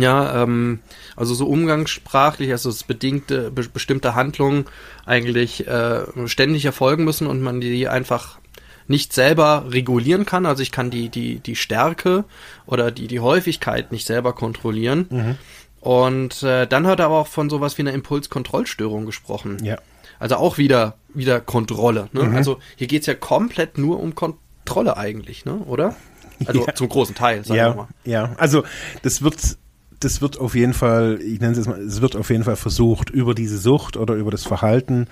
Ja, 0.00 0.42
ähm, 0.42 0.80
also 1.16 1.34
so 1.34 1.46
umgangssprachlich, 1.46 2.52
also 2.52 2.68
es 2.68 2.84
bedingte 2.84 3.50
be 3.50 3.68
bestimmte 3.68 4.14
Handlungen 4.14 4.66
eigentlich 5.04 5.66
äh, 5.66 6.02
ständig 6.28 6.64
erfolgen 6.64 7.04
müssen 7.04 7.26
und 7.26 7.42
man 7.42 7.60
die 7.60 7.88
einfach 7.88 8.38
nicht 8.86 9.12
selber 9.12 9.66
regulieren 9.70 10.26
kann. 10.26 10.46
Also 10.46 10.62
ich 10.62 10.72
kann 10.72 10.90
die, 10.90 11.08
die, 11.08 11.40
die 11.40 11.56
Stärke 11.56 12.24
oder 12.66 12.90
die, 12.90 13.06
die 13.06 13.20
Häufigkeit 13.20 13.92
nicht 13.92 14.06
selber 14.06 14.32
kontrollieren. 14.32 15.06
Mhm. 15.10 15.38
Und 15.80 16.42
äh, 16.42 16.66
dann 16.66 16.86
hat 16.86 16.98
er 17.00 17.06
aber 17.06 17.18
auch 17.18 17.26
von 17.26 17.48
sowas 17.48 17.78
wie 17.78 17.82
einer 17.82 17.92
Impulskontrollstörung 17.92 19.06
gesprochen. 19.06 19.58
Ja. 19.64 19.78
Also 20.18 20.36
auch 20.36 20.58
wieder, 20.58 20.96
wieder 21.14 21.40
Kontrolle. 21.40 22.08
Ne? 22.12 22.24
Mhm. 22.24 22.36
Also 22.36 22.58
hier 22.76 22.86
geht's 22.86 23.06
ja 23.06 23.14
komplett 23.14 23.78
nur 23.78 23.98
um 24.00 24.14
Kontrolle. 24.14 24.96
Eigentlich, 24.98 25.44
ne? 25.46 25.54
Oder? 25.54 25.96
Also 26.46 26.60
Ja. 26.66 26.74
zum 26.74 26.88
großen 26.88 27.14
Teil, 27.14 27.44
sagen 27.44 27.54
wir 27.54 27.56
Ja, 27.56 27.74
mal. 27.74 27.88
ja. 28.04 28.34
Also 28.36 28.62
das 29.02 29.22
wird, 29.22 29.36
das 30.00 30.20
wird 30.20 30.38
auf 30.38 30.54
jeden 30.54 30.74
Fall, 30.74 31.18
ich 31.22 31.40
nenne 31.40 31.52
es 31.52 31.58
jetzt 31.58 31.66
mal, 31.68 31.80
es 31.80 32.02
wird 32.02 32.14
auf 32.16 32.28
jeden 32.30 32.44
Fall 32.44 32.56
versucht, 32.56 33.08
über 33.10 33.34
diese 33.34 33.56
Sucht 33.58 33.96
oder 33.96 34.14
über 34.14 34.30
das 34.30 34.44
Verhalten 34.44 35.06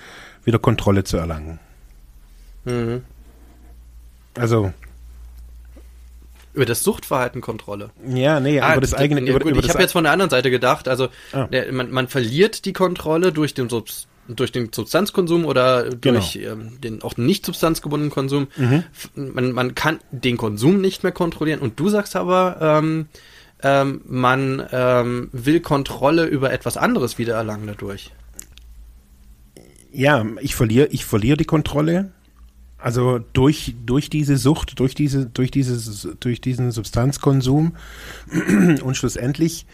wieder 0.45 0.59
Kontrolle 0.59 1.05
zu 1.05 1.17
erlangen. 1.17 1.59
Mhm. 2.65 3.03
Also, 4.37 4.73
Über 6.59 6.67
das 6.67 6.83
Suchtverhalten 6.83 7.41
Kontrolle. 7.41 7.91
ja, 8.05 8.41
nee, 8.41 8.59
über 8.59 8.81
das 8.81 8.93
eigene, 8.93 9.21
über, 9.21 9.41
über 9.45 9.61
ich 9.61 9.69
habe 9.69 9.81
jetzt 9.81 9.93
von 9.93 10.03
der 10.03 10.13
anderen 10.13 10.29
Seite 10.29 10.51
gedacht, 10.51 10.89
also 10.89 11.07
Ah. 11.33 11.45
der, 11.45 11.73
man, 11.73 11.93
man 11.93 12.09
verliert 12.09 12.65
die 12.65 12.73
Kontrolle 12.73 13.31
durch 13.33 13.55
den 13.55 13.69
Subs 13.69 14.09
durch 14.27 14.51
den 14.51 14.73
Substanzkonsum 14.73 15.45
oder 15.47 15.85
Genau. 15.85 16.19
durch 16.19 16.35
ähm, 16.35 16.81
den 16.81 17.01
auch 17.03 17.17
nicht 17.17 17.47
substanzgebundenen 17.47 18.11
Konsum. 18.11 18.49
Mhm. 18.57 18.83
Man, 19.15 19.53
man 19.53 19.77
kann 19.77 20.01
den 20.11 20.37
Konsum 20.37 20.81
nicht 20.81 21.05
mehr 21.05 21.13
kontrollieren. 21.13 21.61
Und 21.61 21.79
du 21.79 21.89
sagst 21.91 22.17
aber, 22.17 22.59
ähm, 22.61 23.07
ähm, 23.63 24.01
man 24.05 24.67
ähm, 24.73 25.29
will 25.33 25.61
Kontrolle 25.61 26.25
über 26.27 26.53
etwas 26.53 26.77
anderes 26.77 27.19
wieder 27.19 27.37
erlangen 27.37 27.69
dadurch. 27.69 28.11
Ja, 29.93 30.27
ich 30.41 30.57
verliere, 30.57 30.89
ich 30.89 31.05
verliere 31.05 31.37
die 31.37 31.45
Kontrolle. 31.45 32.11
Also 32.81 33.19
durch, 33.33 33.75
durch 33.85 34.09
diese 34.09 34.37
Sucht, 34.37 34.79
durch 34.79 34.95
diese, 34.95 35.27
durch 35.27 35.51
dieses, 35.51 36.09
durch 36.21 36.41
diesen 36.41 36.71
Substanzkonsum 36.71 37.75
und 38.83 38.97
schlussendlich, 38.97 39.67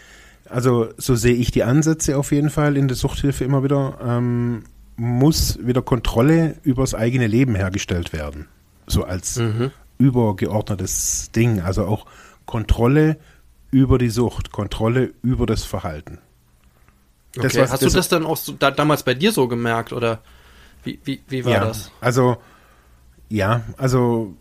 also 0.49 0.89
so 0.97 1.15
sehe 1.15 1.35
ich 1.35 1.51
die 1.51 1.65
Ansätze 1.65 2.17
auf 2.17 2.33
jeden 2.33 2.51
Fall 2.51 2.77
in 2.77 2.89
der 2.89 2.97
Suchthilfe 2.97 3.45
immer 3.45 3.63
wieder, 3.63 3.99
ähm, 4.03 4.65
muss 4.97 5.59
wieder 5.61 5.83
Kontrolle 5.83 6.57
übers 6.63 6.95
eigene 6.95 7.27
Leben 7.27 7.55
hergestellt 7.55 8.13
werden. 8.13 8.47
So 8.87 9.05
als 9.05 9.37
Mhm. 9.37 9.71
übergeordnetes 9.99 11.31
Ding. 11.35 11.61
Also 11.61 11.85
auch 11.87 12.07
Kontrolle 12.47 13.19
über 13.71 13.99
die 13.99 14.11
Sucht, 14.11 14.53
Kontrolle 14.53 15.13
über 15.23 15.47
das 15.47 15.65
Verhalten. 15.65 16.19
Das, 17.35 17.55
Okay. 17.55 17.67
Hast 17.69 17.83
du 17.83 17.91
das 17.91 18.09
dann 18.09 18.25
auch 18.25 18.37
so, 18.37 18.53
da, 18.53 18.71
damals 18.71 19.03
bei 19.03 19.15
dir 19.15 19.33
so 19.33 19.49
gemerkt 19.49 19.93
oder 19.93 20.21
wie, 20.85 21.01
wie, 21.05 21.21
wie 21.29 21.45
war 21.45 21.53
ja, 21.53 21.61
das? 21.65 21.91
Also, 22.01 22.37
ja, 23.29 23.63
also 23.77 24.35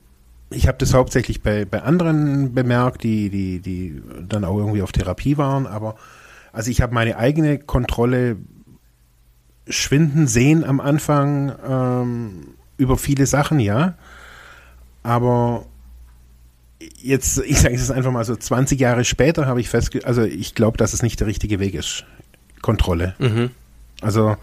ich 0.49 0.67
habe 0.67 0.77
das 0.77 0.93
hauptsächlich 0.93 1.41
bei, 1.41 1.65
bei 1.65 1.81
anderen 1.81 2.53
bemerkt, 2.53 3.03
die, 3.03 3.29
die, 3.29 3.59
die 3.59 4.01
dann 4.27 4.43
auch 4.45 4.57
irgendwie 4.57 4.81
auf 4.81 4.91
Therapie 4.91 5.37
waren, 5.37 5.67
aber 5.67 5.95
also 6.51 6.69
ich 6.69 6.81
habe 6.81 6.93
meine 6.93 7.17
eigene 7.17 7.57
Kontrolle 7.57 8.37
schwinden 9.67 10.27
sehen 10.27 10.63
am 10.63 10.79
Anfang 10.79 11.53
ähm, 11.67 12.47
über 12.77 12.97
viele 12.97 13.25
Sachen, 13.25 13.59
ja. 13.59 13.95
Aber 15.01 15.65
jetzt, 17.01 17.37
ich 17.45 17.59
sage 17.59 17.75
es 17.75 17.91
einfach 17.91 18.11
mal 18.11 18.25
so, 18.25 18.35
20 18.35 18.79
Jahre 18.79 19.05
später 19.05 19.45
habe 19.45 19.61
ich 19.61 19.69
festgestellt, 19.69 20.05
also 20.05 20.23
ich 20.23 20.55
glaube, 20.55 20.77
dass 20.77 20.93
es 20.93 21.01
nicht 21.01 21.19
der 21.19 21.27
richtige 21.27 21.59
Weg 21.59 21.73
ist. 21.73 22.05
Kontrolle. 22.61 23.15
Mhm. 23.19 23.51
Also 24.01 24.37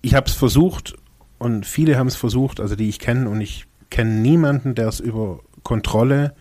ich 0.00 0.14
habe 0.14 0.26
es 0.26 0.34
versucht 0.34 0.96
und 1.38 1.66
viele 1.66 1.96
haben 1.98 2.06
es 2.06 2.16
versucht, 2.16 2.60
also 2.60 2.76
die 2.76 2.88
ich 2.88 2.98
kenne 2.98 3.28
und 3.28 3.40
ich 3.40 3.66
kenne 3.90 4.10
niemanden, 4.10 4.74
der 4.74 4.88
es 4.88 5.00
über 5.00 5.40
Kontrolle 5.62 6.34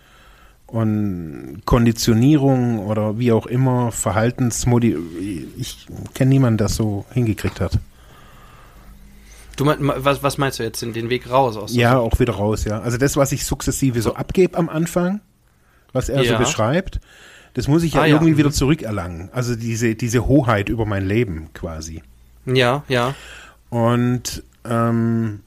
und 0.68 1.62
Konditionierung 1.66 2.80
oder 2.80 3.20
wie 3.20 3.32
auch 3.32 3.46
immer 3.46 3.92
Verhaltensmodi 3.92 4.98
ich 5.58 5.86
kenne 6.14 6.30
niemanden, 6.30 6.58
der 6.58 6.68
es 6.68 6.76
so 6.76 7.06
hingekriegt 7.14 7.60
hat. 7.62 7.80
Du 9.56 9.66
mein, 9.66 9.78
was, 9.82 10.24
was 10.24 10.40
meinst 10.40 10.58
du 10.58 10.64
jetzt, 10.64 10.82
den, 10.82 11.10
Weg 11.12 11.30
raus 11.30 11.58
aus? 11.58 11.76
Ja, 11.76 12.00
auch 12.00 12.20
wieder 12.20 12.34
raus, 12.34 12.64
ja. 12.66 12.80
Also 12.82 12.98
das, 12.98 13.18
was 13.18 13.32
ich 13.32 13.46
sukzessive 13.46 14.02
so 14.02 14.16
abgebe 14.16 14.58
am 14.58 14.68
Anfang, 14.68 15.22
was 15.92 16.10
er 16.10 16.24
so 16.24 16.32
Ja. 16.32 16.38
beschreibt, 16.40 17.00
das 17.54 17.68
muss 17.68 17.84
ich 17.84 17.94
ja 17.94 18.02
Ah, 18.02 18.06
ja. 18.08 18.16
irgendwie 18.16 18.34
Mhm. 18.34 18.38
wieder 18.38 18.52
zurückerlangen. 18.52 19.30
Also 19.32 19.56
diese, 19.56 19.94
diese 19.94 20.26
Hoheit 20.28 20.70
über 20.70 20.88
mein 20.88 21.06
Leben 21.06 21.50
quasi. 21.54 22.02
Ja, 22.48 22.84
ja. 22.88 23.14
Und 23.70 24.44
ähm, 24.66 25.42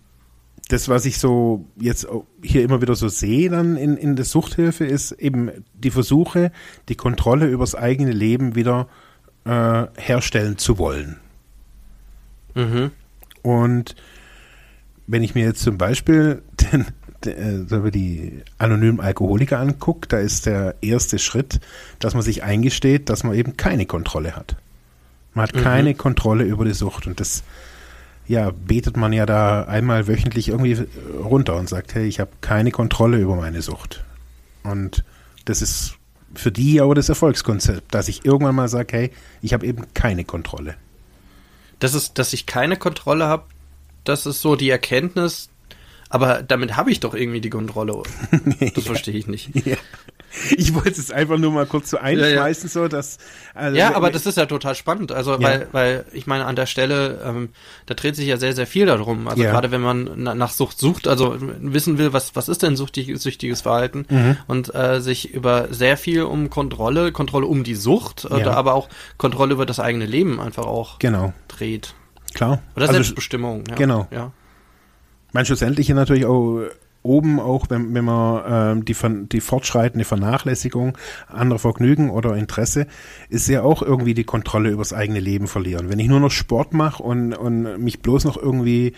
das, 0.68 0.88
was 0.88 1.06
ich 1.06 1.18
so 1.18 1.64
jetzt 1.78 2.06
hier 2.42 2.62
immer 2.64 2.82
wieder 2.82 2.96
so 2.96 3.08
sehe 3.08 3.50
dann 3.50 3.76
in, 3.76 3.96
in 3.96 4.16
der 4.16 4.24
Suchthilfe, 4.24 4.84
ist 4.84 5.12
eben 5.12 5.50
die 5.74 5.90
Versuche, 5.90 6.50
die 6.88 6.96
Kontrolle 6.96 7.46
übers 7.46 7.74
eigene 7.74 8.10
Leben 8.12 8.56
wieder 8.56 8.88
äh, 9.44 9.86
herstellen 9.96 10.58
zu 10.58 10.78
wollen. 10.78 11.18
Mhm. 12.54 12.90
Und 13.42 13.94
wenn 15.06 15.22
ich 15.22 15.34
mir 15.36 15.44
jetzt 15.44 15.62
zum 15.62 15.78
Beispiel 15.78 16.42
den, 16.72 16.86
den, 17.24 17.70
äh, 17.70 17.90
die 17.92 18.42
anonymen 18.58 19.00
Alkoholiker 19.00 19.60
angucke, 19.60 20.08
da 20.08 20.18
ist 20.18 20.46
der 20.46 20.74
erste 20.80 21.20
Schritt, 21.20 21.60
dass 22.00 22.14
man 22.14 22.24
sich 22.24 22.42
eingesteht, 22.42 23.08
dass 23.08 23.22
man 23.22 23.34
eben 23.34 23.56
keine 23.56 23.86
Kontrolle 23.86 24.34
hat. 24.34 24.56
Man 25.32 25.44
hat 25.44 25.54
Mhm. 25.54 25.60
keine 25.60 25.94
Kontrolle 25.94 26.44
über 26.44 26.64
die 26.64 26.74
Sucht 26.74 27.06
und 27.06 27.20
das 27.20 27.44
ja, 28.28 28.50
betet 28.50 28.96
man 28.96 29.12
ja 29.12 29.26
da 29.26 29.62
einmal 29.64 30.08
wöchentlich 30.08 30.48
irgendwie 30.48 30.86
runter 31.22 31.56
und 31.56 31.68
sagt, 31.68 31.94
hey, 31.94 32.06
ich 32.06 32.20
habe 32.20 32.30
keine 32.40 32.70
Kontrolle 32.70 33.18
über 33.18 33.36
meine 33.36 33.62
Sucht. 33.62 34.04
Und 34.62 35.04
das 35.44 35.62
ist 35.62 35.96
für 36.34 36.52
die 36.52 36.80
aber 36.80 36.94
das 36.94 37.08
Erfolgskonzept, 37.08 37.94
dass 37.94 38.08
ich 38.08 38.24
irgendwann 38.24 38.54
mal 38.54 38.68
sage, 38.68 38.96
hey, 38.96 39.10
ich 39.42 39.54
habe 39.54 39.66
eben 39.66 39.84
keine 39.94 40.24
Kontrolle. 40.24 40.76
Das 41.78 41.94
ist, 41.94 42.18
dass 42.18 42.32
ich 42.32 42.46
keine 42.46 42.76
Kontrolle 42.76 43.26
habe, 43.26 43.44
das 44.04 44.26
ist 44.26 44.40
so 44.40 44.56
die 44.56 44.70
Erkenntnis, 44.70 45.48
aber 46.08 46.42
damit 46.42 46.76
habe 46.76 46.90
ich 46.90 47.00
doch 47.00 47.14
irgendwie 47.14 47.40
die 47.40 47.50
Kontrolle. 47.50 48.02
Das 48.74 48.84
verstehe 48.84 49.14
ich 49.14 49.26
nicht. 49.26 49.54
Ja. 49.66 49.76
Ich 50.56 50.74
wollte 50.74 50.90
es 51.00 51.10
einfach 51.10 51.38
nur 51.38 51.50
mal 51.52 51.66
kurz 51.66 51.90
so 51.90 51.98
einschmeißen, 51.98 52.68
so 52.68 52.88
dass. 52.88 53.18
Also, 53.54 53.76
Ja, 53.76 53.94
aber 53.94 54.10
das 54.10 54.26
ist 54.26 54.36
ja 54.36 54.46
total 54.46 54.74
spannend. 54.74 55.12
Also, 55.12 55.32
Ja. 55.32 55.42
weil, 55.42 55.68
weil 55.72 56.04
ich 56.12 56.26
meine, 56.26 56.44
an 56.46 56.56
der 56.56 56.66
Stelle, 56.66 57.20
ähm, 57.24 57.48
da 57.86 57.94
dreht 57.94 58.16
sich 58.16 58.26
ja 58.26 58.36
sehr, 58.36 58.52
sehr 58.52 58.66
viel 58.66 58.86
darum. 58.86 59.28
Also 59.28 59.42
Ja. 59.42 59.50
gerade 59.52 59.70
wenn 59.70 59.80
man 59.80 60.10
na, 60.16 60.34
nach 60.34 60.50
Sucht 60.50 60.78
sucht, 60.78 61.08
also 61.08 61.36
wissen 61.60 61.98
will, 61.98 62.12
was, 62.12 62.36
was 62.36 62.48
ist 62.48 62.62
denn 62.62 62.76
süchtig, 62.76 63.10
süchtiges 63.20 63.62
Verhalten 63.62 64.06
Mhm. 64.08 64.36
und 64.46 64.74
äh, 64.74 65.00
sich 65.00 65.32
über 65.32 65.68
sehr 65.70 65.96
viel 65.96 66.22
um 66.22 66.50
Kontrolle, 66.50 67.12
Kontrolle 67.12 67.46
um 67.46 67.64
die 67.64 67.74
Sucht, 67.74 68.24
Ja. 68.24 68.36
oder 68.36 68.56
aber 68.56 68.74
auch 68.74 68.88
Kontrolle 69.18 69.54
über 69.54 69.66
das 69.66 69.80
eigene 69.80 70.06
Leben 70.06 70.40
einfach 70.40 70.66
auch 70.66 70.98
Genau, 70.98 71.32
dreht. 71.48 71.94
klar. 72.34 72.60
Oder 72.76 72.82
also, 72.88 72.94
Selbstbestimmung. 72.94 73.64
Ja. 73.68 73.74
genau. 73.76 74.06
Ja. 74.10 74.32
mein 75.32 75.44
schlussendlich 75.46 75.88
natürlich 75.90 76.24
auch 76.26 76.62
oben 77.06 77.40
auch, 77.40 77.66
wenn, 77.70 77.94
wenn 77.94 78.04
man 78.04 78.42
ähm, 78.78 78.84
die, 78.84 78.96
die 79.32 79.40
fortschreitende 79.40 80.04
Vernachlässigung 80.04 80.98
anderer 81.28 81.58
Vergnügen 81.58 82.10
oder 82.10 82.36
Interesse, 82.36 82.86
ist 83.28 83.48
ja 83.48 83.62
auch 83.62 83.82
irgendwie 83.82 84.14
die 84.14 84.24
Kontrolle 84.24 84.70
übers 84.70 84.92
eigene 84.92 85.20
Leben 85.20 85.46
verlieren. 85.46 85.88
Wenn 85.88 85.98
ich 85.98 86.08
nur 86.08 86.20
noch 86.20 86.30
Sport 86.30 86.72
mache 86.74 87.02
und, 87.02 87.32
und 87.34 87.82
mich 87.82 88.00
bloß 88.00 88.24
noch 88.24 88.36
irgendwie 88.36 88.92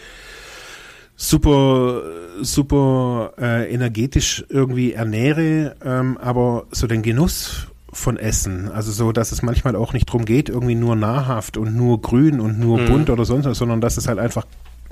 super, 1.16 2.02
super 2.40 3.32
äh, 3.38 3.72
energetisch 3.72 4.44
irgendwie 4.48 4.92
ernähre, 4.92 5.74
ähm, 5.84 6.16
aber 6.18 6.66
so 6.70 6.86
den 6.86 7.02
Genuss 7.02 7.66
von 7.92 8.16
Essen, 8.16 8.70
also 8.70 8.92
so, 8.92 9.12
dass 9.12 9.32
es 9.32 9.42
manchmal 9.42 9.74
auch 9.74 9.92
nicht 9.92 10.06
drum 10.06 10.24
geht, 10.24 10.48
irgendwie 10.48 10.74
nur 10.76 10.94
nahrhaft 10.94 11.56
und 11.56 11.74
nur 11.74 12.00
grün 12.00 12.38
und 12.38 12.61
nur 12.61 12.78
Mhm. 12.78 12.86
bunt 12.86 13.11
oder 13.11 13.24
sonst 13.24 13.46
was, 13.46 13.59
sondern 13.59 13.80
dass 13.80 13.96
es 13.96 14.06
halt 14.06 14.18
einfach 14.18 14.46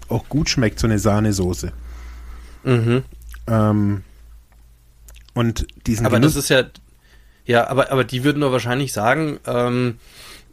auch 0.09 0.29
gut 0.29 0.49
schmeckt, 0.49 0.79
so 0.81 0.87
eine 0.87 0.99
Sahnesoße. 0.99 1.73
Mhm. 2.67 3.05
Ähm, 3.47 4.03
und 5.35 5.67
diesen 5.87 6.05
Aber 6.05 6.17
Genuss, 6.17 6.35
das 6.35 6.45
ist 6.45 6.49
ja, 6.51 6.65
ja, 7.45 7.69
aber, 7.69 7.93
aber 7.93 8.05
die 8.05 8.25
würden 8.25 8.41
doch 8.41 8.53
wahrscheinlich 8.53 8.93
sagen, 8.93 9.39
ähm, 9.47 9.99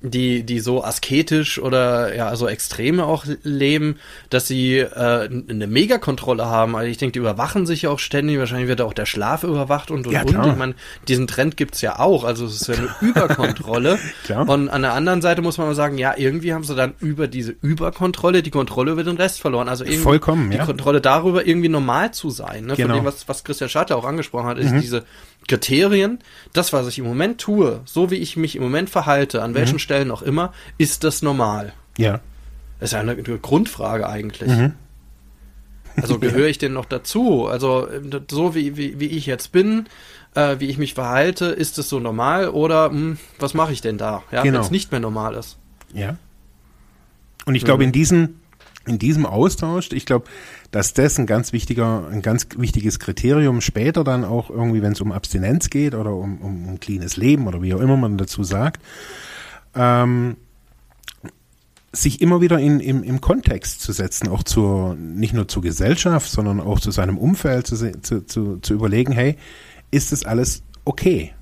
die, 0.03 0.43
die 0.43 0.59
so 0.59 0.83
asketisch 0.83 1.59
oder 1.59 2.15
ja, 2.15 2.35
so 2.35 2.47
extreme 2.47 3.05
auch 3.05 3.25
leben, 3.41 3.97
dass 4.29 4.47
sie 4.47 4.77
äh, 4.77 5.29
eine 5.49 5.65
Megakontrolle 5.65 6.45
haben. 6.45 6.75
Also 6.75 6.89
ich 6.89 6.97
denke, 6.97 7.13
die 7.13 7.19
überwachen 7.19 7.65
sich 7.65 7.83
ja 7.83 7.89
auch 7.89 7.99
ständig, 7.99 8.37
wahrscheinlich 8.37 8.67
wird 8.67 8.81
auch 8.81 8.93
der 8.93 9.05
Schlaf 9.05 9.43
überwacht 9.43 9.89
und 9.91 10.03
und 10.05 10.13
Ja, 10.13 10.21
und. 10.21 10.29
Ich 10.29 10.57
meine, 10.57 10.75
diesen 11.07 11.27
Trend 11.27 11.57
gibt's 11.57 11.81
ja 11.81 11.99
auch, 11.99 12.23
also 12.23 12.45
es 12.45 12.61
ist 12.61 12.67
ja 12.67 12.75
eine 12.75 12.89
Überkontrolle. 13.01 13.97
Und 14.47 14.69
an 14.69 14.81
der 14.81 14.93
anderen 14.93 15.21
Seite 15.21 15.41
muss 15.41 15.57
man 15.57 15.67
mal 15.67 15.75
sagen, 15.75 15.97
ja, 15.97 16.15
irgendwie 16.17 16.53
haben 16.53 16.63
sie 16.63 16.75
dann 16.75 16.93
über 16.99 17.27
diese 17.27 17.55
Überkontrolle 17.61 18.41
die 18.43 18.49
Kontrolle 18.51 18.91
über 18.91 19.03
den 19.03 19.17
Rest 19.17 19.39
verloren. 19.41 19.69
Also 19.69 19.83
irgendwie 19.83 20.01
Vollkommen, 20.01 20.49
die 20.49 20.57
ja. 20.57 20.65
Kontrolle 20.65 21.01
darüber, 21.01 21.45
irgendwie 21.45 21.69
normal 21.69 22.11
zu 22.11 22.29
sein. 22.29 22.65
Ne? 22.65 22.75
Genau. 22.75 22.95
Von 22.95 23.03
dem, 23.03 23.05
was, 23.05 23.27
was 23.27 23.43
Christian 23.43 23.69
Schatter 23.69 23.97
auch 23.97 24.05
angesprochen 24.05 24.47
hat, 24.47 24.57
ist 24.57 24.73
diese 24.73 25.03
Kriterien, 25.47 26.19
das, 26.53 26.73
was 26.73 26.87
ich 26.87 26.99
im 26.99 27.05
Moment 27.05 27.39
tue, 27.41 27.81
so 27.85 28.09
wie 28.11 28.15
ich 28.15 28.37
mich 28.37 28.55
im 28.55 28.63
Moment 28.63 28.89
verhalte, 28.89 29.41
an 29.41 29.53
welchen 29.55 29.79
Stellen 29.79 30.11
auch 30.11 30.21
immer, 30.21 30.53
ist 30.77 31.03
das 31.03 31.21
normal? 31.21 31.73
ja, 31.97 32.21
Das 32.79 32.89
ist 32.89 32.93
ja 32.93 32.99
eine, 33.01 33.11
eine 33.11 33.37
Grundfrage 33.39 34.07
eigentlich. 34.07 34.49
Mhm. 34.49 34.73
Also 35.95 36.17
gehöre 36.19 36.47
ich 36.47 36.57
denn 36.57 36.73
noch 36.73 36.85
dazu? 36.85 37.45
Also 37.47 37.87
so 38.31 38.55
wie, 38.55 38.77
wie, 38.77 38.99
wie 38.99 39.07
ich 39.07 39.25
jetzt 39.25 39.51
bin, 39.51 39.85
äh, 40.35 40.55
wie 40.59 40.67
ich 40.69 40.77
mich 40.77 40.93
verhalte, 40.95 41.45
ist 41.45 41.77
es 41.77 41.89
so 41.89 41.99
normal 41.99 42.49
oder 42.49 42.89
hm, 42.89 43.17
was 43.39 43.53
mache 43.53 43.73
ich 43.73 43.81
denn 43.81 43.97
da? 43.97 44.23
Ja, 44.31 44.41
Genau. 44.43 44.55
wenn 44.59 44.65
es 44.65 44.71
nicht 44.71 44.91
mehr 44.91 44.99
normal 45.01 45.35
ist. 45.35 45.57
ja. 45.93 46.17
Und 47.45 47.55
ich 47.55 47.65
glaube, 47.65 47.83
in 47.83 47.91
diesen, 47.91 48.39
in 48.85 48.99
diesem 48.99 49.25
Austausch, 49.25 49.91
ich 49.91 50.05
glaube, 50.05 50.25
dass 50.71 50.93
das 50.93 51.17
ein 51.17 51.25
ganz 51.25 51.53
wichtiger, 51.53 52.07
ein 52.11 52.21
ganz 52.21 52.47
wichtiges 52.57 52.99
Kriterium 52.99 53.61
später 53.61 54.03
dann 54.03 54.25
auch 54.25 54.49
irgendwie, 54.49 54.81
wenn 54.81 54.93
es 54.93 55.01
um 55.01 55.11
Abstinenz 55.11 55.69
geht 55.69 55.95
oder 55.95 56.13
um, 56.13 56.39
um, 56.39 56.67
um 56.67 56.79
cleanes 56.79 57.15
Leben 57.15 57.47
oder 57.47 57.61
wie 57.61 57.73
auch 57.73 57.79
immer 57.79 57.95
man 57.95 58.17
dazu 58.17 58.43
sagt, 58.43 58.81
ähm, 59.75 60.35
sich 61.93 62.21
immer 62.21 62.41
wieder 62.41 62.57
in, 62.59 62.79
im, 62.79 63.03
im 63.03 63.21
Kontext 63.21 63.81
zu 63.81 63.91
setzen, 63.91 64.27
auch 64.27 64.43
zur, 64.43 64.95
nicht 64.95 65.33
nur 65.33 65.47
zur 65.47 65.61
Gesellschaft, 65.61 66.29
sondern 66.29 66.59
auch 66.59 66.79
zu 66.79 66.91
seinem 66.91 67.17
Umfeld 67.17 67.67
zu, 67.67 68.01
zu, 68.01 68.25
zu, 68.25 68.57
zu 68.57 68.73
überlegen, 68.73 69.13
hey, 69.13 69.37
ist 69.91 70.11
das 70.11 70.25
alles 70.25 70.63
okay, 70.85 71.33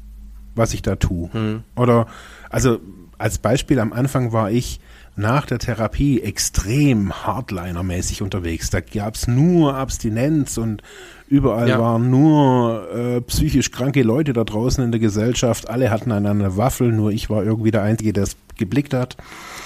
was 0.54 0.74
ich 0.74 0.82
da 0.82 0.98
tue? 0.98 1.32
Hm. 1.34 1.64
Oder, 1.76 2.08
also 2.50 2.80
als 3.18 3.38
Beispiel 3.38 3.80
am 3.80 3.94
Anfang 3.94 4.34
war 4.34 4.52
ich 4.52 4.82
nach 5.22 5.45
der 5.45 5.59
Therapie 5.59 6.22
extrem 6.22 7.13
Hardliner-mäßig 7.13 8.22
unterwegs. 8.22 8.69
Da 8.69 8.82
gab's 8.82 9.28
nur 9.28 9.76
Abstinenz 9.76 10.57
und 10.57 10.82
überall 11.28 11.69
ja. 11.69 11.80
waren 11.80 12.09
nur 12.09 12.91
äh, 12.93 13.22
psychisch 13.22 13.72
kranke 13.72 14.03
Leute 14.03 14.34
da 14.34 14.43
draußen 14.43 14.84
in 14.84 14.91
der 14.91 14.99
Gesellschaft. 14.99 15.69
Alle 15.69 15.89
hatten 15.89 16.11
eine 16.11 16.57
Waffel, 16.57 16.91
nur 16.91 17.11
ich 17.11 17.30
war 17.30 17.43
irgendwie 17.43 17.72
der 17.72 17.84
Einzige, 17.84 18.11
der 18.11 18.24
es 18.24 18.36
geblickt 18.57 18.93
hat. 18.93 19.15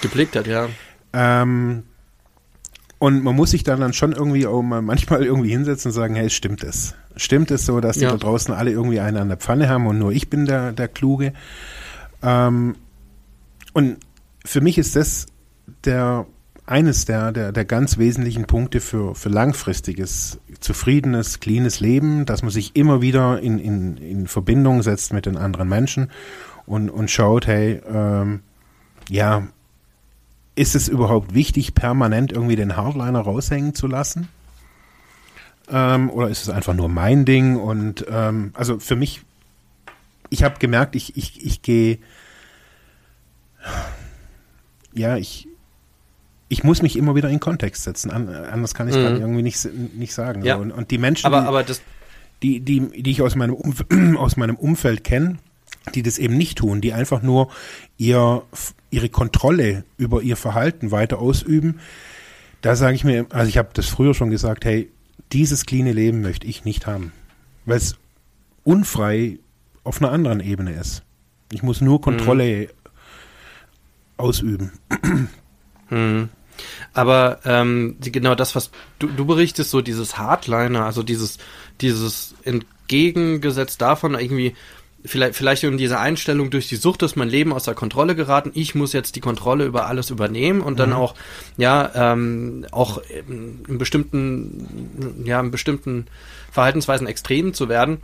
Geblickt 0.02 0.36
hat, 0.36 0.46
ja. 0.46 0.68
Ähm, 1.12 1.82
und 2.98 3.24
man 3.24 3.34
muss 3.34 3.50
sich 3.50 3.64
dann, 3.64 3.80
dann 3.80 3.92
schon 3.92 4.12
irgendwie 4.12 4.46
auch 4.46 4.62
mal 4.62 4.82
manchmal 4.82 5.24
irgendwie 5.24 5.50
hinsetzen 5.50 5.90
und 5.90 5.94
sagen, 5.94 6.14
hey, 6.14 6.30
stimmt 6.30 6.62
es? 6.62 6.94
Stimmt 7.16 7.50
es 7.50 7.66
so, 7.66 7.80
dass 7.80 7.96
die 7.96 8.04
ja. 8.04 8.10
da 8.10 8.16
draußen 8.16 8.54
alle 8.54 8.70
irgendwie 8.70 9.00
einen 9.00 9.16
an 9.16 9.28
der 9.28 9.38
Pfanne 9.38 9.68
haben 9.68 9.86
und 9.86 9.98
nur 9.98 10.12
ich 10.12 10.30
bin 10.30 10.46
der, 10.46 10.72
der 10.72 10.88
Kluge? 10.88 11.32
Ähm, 12.22 12.76
und 13.72 13.98
für 14.44 14.60
mich 14.60 14.78
ist 14.78 14.96
das 14.96 15.26
der 15.84 16.26
eines 16.66 17.04
der, 17.04 17.30
der, 17.30 17.52
der 17.52 17.64
ganz 17.64 17.96
wesentlichen 17.96 18.46
Punkte 18.46 18.80
für, 18.80 19.14
für 19.14 19.28
langfristiges, 19.28 20.40
zufriedenes, 20.58 21.38
cleanes 21.38 21.78
Leben, 21.78 22.26
dass 22.26 22.42
man 22.42 22.50
sich 22.50 22.74
immer 22.74 23.00
wieder 23.00 23.40
in, 23.40 23.58
in, 23.58 23.96
in 23.98 24.26
Verbindung 24.26 24.82
setzt 24.82 25.12
mit 25.12 25.26
den 25.26 25.36
anderen 25.36 25.68
Menschen 25.68 26.10
und, 26.66 26.90
und 26.90 27.08
schaut, 27.08 27.46
hey, 27.46 27.80
ähm, 27.88 28.40
ja, 29.08 29.46
ist 30.56 30.74
es 30.74 30.88
überhaupt 30.88 31.34
wichtig, 31.34 31.74
permanent 31.74 32.32
irgendwie 32.32 32.56
den 32.56 32.76
Hardliner 32.76 33.20
raushängen 33.20 33.74
zu 33.74 33.86
lassen? 33.86 34.28
Ähm, 35.68 36.10
oder 36.10 36.28
ist 36.28 36.42
es 36.42 36.48
einfach 36.48 36.74
nur 36.74 36.88
mein 36.88 37.24
Ding? 37.24 37.56
Und 37.56 38.04
ähm, 38.10 38.50
also 38.54 38.80
für 38.80 38.96
mich, 38.96 39.22
ich 40.30 40.42
habe 40.42 40.58
gemerkt, 40.58 40.96
ich, 40.96 41.16
ich, 41.16 41.44
ich 41.44 41.62
gehe, 41.62 41.98
ja, 44.92 45.16
ich, 45.16 45.46
ich 46.48 46.62
muss 46.62 46.82
mich 46.82 46.96
immer 46.96 47.14
wieder 47.14 47.28
in 47.28 47.40
Kontext 47.40 47.82
setzen. 47.82 48.10
anders 48.10 48.74
kann 48.74 48.88
ich 48.88 48.94
es 48.94 49.10
mhm. 49.10 49.20
irgendwie 49.20 49.42
nicht, 49.42 49.68
nicht 49.94 50.14
sagen. 50.14 50.44
Ja. 50.44 50.56
Und, 50.56 50.70
und, 50.70 50.90
die 50.90 50.98
Menschen, 50.98 51.26
aber, 51.26 51.42
aber 51.46 51.64
die, 52.42 52.60
die, 52.60 53.02
die 53.02 53.10
ich 53.10 53.22
aus 53.22 53.34
meinem, 53.34 53.54
Umf 53.54 53.84
aus 54.16 54.36
meinem 54.36 54.56
Umfeld 54.56 55.02
kenne, 55.04 55.38
die 55.94 56.02
das 56.02 56.18
eben 56.18 56.36
nicht 56.36 56.58
tun, 56.58 56.80
die 56.80 56.92
einfach 56.92 57.22
nur 57.22 57.48
ihr, 57.96 58.42
ihre 58.90 59.08
Kontrolle 59.08 59.84
über 59.96 60.22
ihr 60.22 60.36
Verhalten 60.36 60.90
weiter 60.90 61.18
ausüben, 61.18 61.80
da 62.60 62.76
sage 62.76 62.94
ich 62.94 63.04
mir, 63.04 63.26
also 63.30 63.48
ich 63.48 63.58
habe 63.58 63.70
das 63.74 63.86
früher 63.86 64.14
schon 64.14 64.30
gesagt, 64.30 64.64
hey, 64.64 64.90
dieses 65.32 65.66
cleane 65.66 65.92
Leben 65.92 66.22
möchte 66.22 66.46
ich 66.46 66.64
nicht 66.64 66.86
haben, 66.86 67.12
weil 67.64 67.78
es 67.78 67.96
unfrei 68.64 69.38
auf 69.84 70.00
einer 70.00 70.12
anderen 70.12 70.40
Ebene 70.40 70.72
ist. 70.72 71.02
Ich 71.52 71.62
muss 71.62 71.80
nur 71.80 72.00
Kontrolle 72.00 72.62
mhm. 72.62 72.68
ausüben. 74.16 74.72
Mhm. 75.90 76.28
Aber 76.94 77.40
ähm, 77.44 77.96
genau 78.00 78.34
das, 78.34 78.54
was 78.54 78.70
du, 78.98 79.08
du 79.08 79.24
berichtest, 79.26 79.70
so 79.70 79.80
dieses 79.80 80.18
Hardliner, 80.18 80.84
also 80.84 81.02
dieses, 81.02 81.38
dieses 81.80 82.34
entgegengesetzt 82.44 83.80
davon 83.80 84.14
irgendwie, 84.14 84.54
vielleicht, 85.04 85.36
vielleicht 85.36 85.64
um 85.64 85.78
diese 85.78 85.98
Einstellung 85.98 86.50
durch 86.50 86.68
die 86.68 86.76
Sucht 86.76 87.02
ist 87.02 87.16
mein 87.16 87.28
Leben 87.28 87.52
aus 87.52 87.64
der 87.64 87.74
Kontrolle 87.74 88.14
geraten. 88.14 88.50
Ich 88.54 88.74
muss 88.74 88.92
jetzt 88.92 89.16
die 89.16 89.20
Kontrolle 89.20 89.64
über 89.64 89.86
alles 89.86 90.10
übernehmen 90.10 90.60
und 90.60 90.78
dann 90.78 90.90
mhm. 90.90 90.96
auch, 90.96 91.14
ja, 91.56 91.90
ähm, 91.94 92.66
auch 92.72 93.00
in 93.28 93.78
bestimmten, 93.78 95.24
ja, 95.24 95.40
in 95.40 95.50
bestimmten 95.50 96.06
Verhaltensweisen 96.50 97.06
extrem 97.06 97.54
zu 97.54 97.68
werden. 97.68 98.02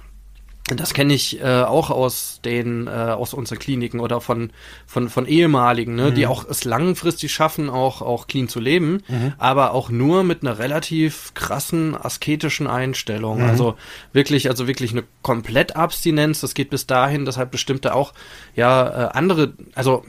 Das 0.68 0.94
kenne 0.94 1.12
ich 1.12 1.40
äh, 1.40 1.62
auch 1.62 1.90
aus 1.90 2.40
den 2.44 2.86
äh, 2.86 2.90
aus 2.90 3.34
unseren 3.34 3.58
Kliniken 3.58 3.98
oder 3.98 4.20
von 4.20 4.50
von 4.86 5.08
von 5.08 5.26
ehemaligen, 5.26 5.96
ne, 5.96 6.10
mhm. 6.10 6.14
die 6.14 6.26
auch 6.26 6.48
es 6.48 6.64
langfristig 6.64 7.32
schaffen, 7.32 7.68
auch 7.68 8.00
auch 8.00 8.28
clean 8.28 8.48
zu 8.48 8.60
leben, 8.60 9.02
mhm. 9.08 9.32
aber 9.38 9.72
auch 9.72 9.90
nur 9.90 10.22
mit 10.22 10.42
einer 10.42 10.58
relativ 10.60 11.34
krassen 11.34 11.96
asketischen 11.96 12.68
Einstellung. 12.68 13.38
Mhm. 13.38 13.48
Also 13.48 13.74
wirklich, 14.12 14.48
also 14.50 14.68
wirklich 14.68 14.92
eine 14.92 15.02
komplett 15.22 15.74
Abstinenz. 15.74 16.40
Das 16.40 16.54
geht 16.54 16.70
bis 16.70 16.86
dahin, 16.86 17.24
deshalb 17.24 17.50
bestimmte 17.50 17.94
auch 17.94 18.12
ja 18.54 19.08
äh, 19.08 19.08
andere, 19.12 19.54
also 19.74 20.04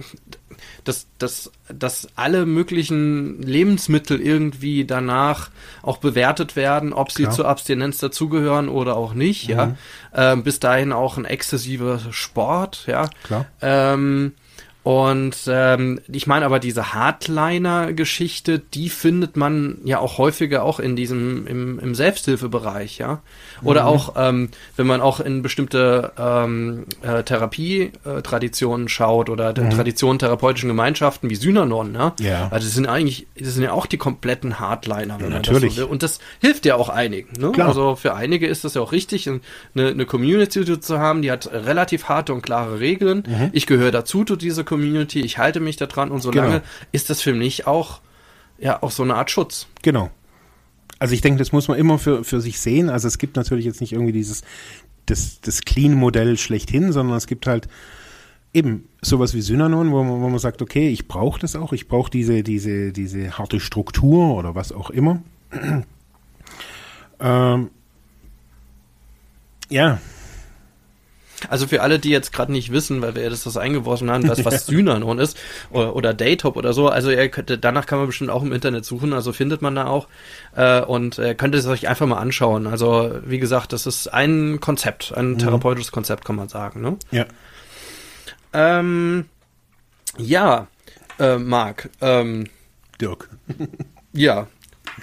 dass, 0.84 1.08
dass, 1.18 1.52
dass 1.70 2.08
alle 2.16 2.46
möglichen 2.46 3.42
Lebensmittel 3.42 4.20
irgendwie 4.20 4.86
danach 4.86 5.50
auch 5.82 5.98
bewertet 5.98 6.56
werden, 6.56 6.94
ob 6.94 7.12
sie 7.12 7.24
Klar. 7.24 7.36
zur 7.36 7.48
Abstinenz 7.48 7.98
dazugehören 8.00 8.70
oder 8.70 8.96
auch 8.96 9.14
nicht, 9.14 9.50
mhm. 9.50 9.56
ja. 9.56 9.76
Ähm, 10.16 10.44
bis 10.44 10.60
dahin 10.60 10.92
auch 10.92 11.18
ein 11.18 11.26
exzessiver 11.26 12.00
Sport, 12.12 12.86
ja. 12.88 13.10
Klar. 13.24 13.46
Ähm, 13.62 14.34
und 14.84 15.36
ähm, 15.48 16.02
ich 16.12 16.28
meine 16.28 16.46
aber 16.46 16.60
diese 16.60 16.94
Hardliner-Geschichte, 16.94 18.60
die 18.60 18.90
findet 18.90 19.38
man 19.38 19.78
ja 19.86 20.00
auch 20.00 20.18
häufiger 20.18 20.64
auch 20.64 20.82
in 20.82 20.98
diesem 20.98 21.48
im, 21.48 21.80
im 21.80 21.96
Selbsthilfebereich, 21.96 22.98
ja. 22.98 23.22
Oder 23.64 23.84
mhm. 23.84 23.88
auch 23.88 24.14
ähm, 24.18 24.50
wenn 24.76 24.86
man 24.86 25.00
auch 25.00 25.22
in 25.22 25.42
bestimmte 25.42 26.12
ähm, 26.18 26.86
äh, 27.02 27.24
Therapie-Traditionen 27.24 28.90
schaut 28.90 29.30
oder 29.30 29.50
mhm. 29.58 29.70
Traditionen 29.70 30.20
therapeutischen 30.20 30.68
Gemeinschaften 30.68 31.30
wie 31.30 31.36
Synanon, 31.36 31.94
ne? 31.94 32.12
Ja. 32.20 32.50
Also 32.52 32.68
das 32.68 32.76
sind 32.76 32.88
eigentlich, 32.88 33.28
das 33.40 33.54
sind 33.54 33.64
ja 33.64 33.72
auch 33.72 33.86
die 33.86 33.98
kompletten 33.98 34.60
Hardliner. 34.60 35.18
Ja, 35.22 35.30
natürlich. 35.30 35.76
Das 35.76 35.86
so, 35.86 35.88
und 35.88 36.04
das 36.04 36.20
hilft 36.42 36.66
ja 36.66 36.76
auch 36.76 36.90
einigen. 36.90 37.30
Ne? 37.40 37.54
Klar. 37.54 37.70
Also 37.70 37.96
für 37.96 38.16
einige 38.16 38.48
ist 38.48 38.66
das 38.66 38.74
ja 38.74 38.82
auch 38.82 38.92
richtig, 38.92 39.30
eine, 39.30 39.40
eine 39.76 40.06
Community 40.06 40.80
zu 40.82 41.00
haben, 41.00 41.22
die 41.22 41.32
hat 41.32 41.50
relativ 41.54 42.10
harte 42.10 42.34
und 42.34 42.42
klare 42.42 42.82
Regeln. 42.82 43.24
Mhm. 43.26 43.50
Ich 43.54 43.66
gehöre 43.66 43.92
dazu 43.92 44.26
zu 44.26 44.36
dieser 44.36 44.64
Community, 44.64 44.73
ich 44.78 45.38
halte 45.38 45.60
mich 45.60 45.78
da 45.78 45.86
dran 45.86 46.12
und 46.12 46.22
solange 46.22 46.60
genau. 46.60 46.64
ist 46.92 47.10
das 47.10 47.22
für 47.22 47.34
mich 47.34 47.68
auch 47.68 48.02
ja 48.58 48.82
auch 48.82 48.92
so 48.92 49.04
eine 49.04 49.16
Art 49.16 49.32
Schutz. 49.32 49.68
Genau. 49.82 50.10
Also 51.00 51.14
ich 51.14 51.22
denke, 51.22 51.40
das 51.40 51.52
muss 51.52 51.68
man 51.68 51.78
immer 51.78 52.00
für, 52.00 52.24
für 52.24 52.40
sich 52.40 52.60
sehen. 52.60 52.90
Also 52.90 53.08
es 53.08 53.18
gibt 53.18 53.36
natürlich 53.36 53.66
jetzt 53.66 53.82
nicht 53.82 53.92
irgendwie 53.92 54.14
dieses 54.14 54.44
das, 55.06 55.42
das 55.42 55.62
Clean-Modell 55.62 56.38
schlechthin, 56.38 56.92
sondern 56.94 57.18
es 57.18 57.28
gibt 57.28 57.46
halt 57.46 57.68
eben 58.54 58.88
sowas 59.02 59.34
wie 59.34 59.42
Synanon, 59.42 59.92
wo 59.92 60.04
man, 60.04 60.22
wo 60.22 60.30
man 60.30 60.40
sagt, 60.40 60.62
okay, 60.62 60.90
ich 60.90 61.08
brauche 61.08 61.40
das 61.40 61.56
auch, 61.56 61.74
ich 61.74 61.88
brauche 61.88 62.10
diese, 62.10 62.44
diese, 62.44 62.94
diese 62.94 63.38
harte 63.38 63.60
Struktur 63.60 64.36
oder 64.36 64.56
was 64.56 64.72
auch 64.72 64.90
immer. 64.92 65.22
ähm, 67.20 67.70
ja, 69.70 70.00
also 71.50 71.68
für 71.68 71.82
alle, 71.82 72.00
die 72.00 72.10
jetzt 72.10 72.34
gerade 72.34 72.52
nicht 72.52 72.72
wissen, 72.72 73.02
weil 73.02 73.16
wir 73.16 73.30
das, 73.30 73.44
das 73.44 73.58
eingeworfen 73.58 74.10
haben, 74.12 74.28
was, 74.28 74.44
was 74.46 74.66
Synanon 74.68 75.20
ist 75.20 75.38
oder, 75.72 75.96
oder 75.96 76.14
Daytop 76.14 76.56
oder 76.56 76.74
so, 76.74 76.90
also 76.90 77.12
ihr 77.12 77.30
könnt, 77.30 77.58
danach 77.64 77.86
kann 77.86 78.00
man 78.00 78.08
bestimmt 78.08 78.30
auch 78.30 78.44
im 78.44 78.52
Internet 78.52 78.86
suchen, 78.86 79.14
also 79.14 79.34
findet 79.34 79.62
man 79.62 79.76
da 79.76 79.86
auch 79.86 80.08
äh, 80.56 80.82
und 80.82 81.20
äh, 81.20 81.36
könnt 81.36 81.56
es 81.56 81.66
euch 81.68 81.88
einfach 81.88 82.06
mal 82.08 82.20
anschauen. 82.20 82.68
Also 82.68 83.12
wie 83.26 83.40
gesagt, 83.40 83.74
das 83.74 83.86
ist 83.86 84.08
ein 84.08 84.60
Konzept, 84.60 85.14
ein 85.16 85.32
mhm. 85.32 85.40
therapeutisches 85.40 85.92
Konzept, 85.92 86.26
kann 86.26 86.36
man 86.36 86.50
sagen. 86.50 86.82
Ne? 86.82 86.98
Ja. 87.12 87.26
Ähm, 88.54 89.26
ja, 90.18 90.68
äh, 91.20 91.38
Marc. 91.38 91.90
Ähm, 92.02 92.48
Dirk. 93.02 93.30
ja, 94.14 94.48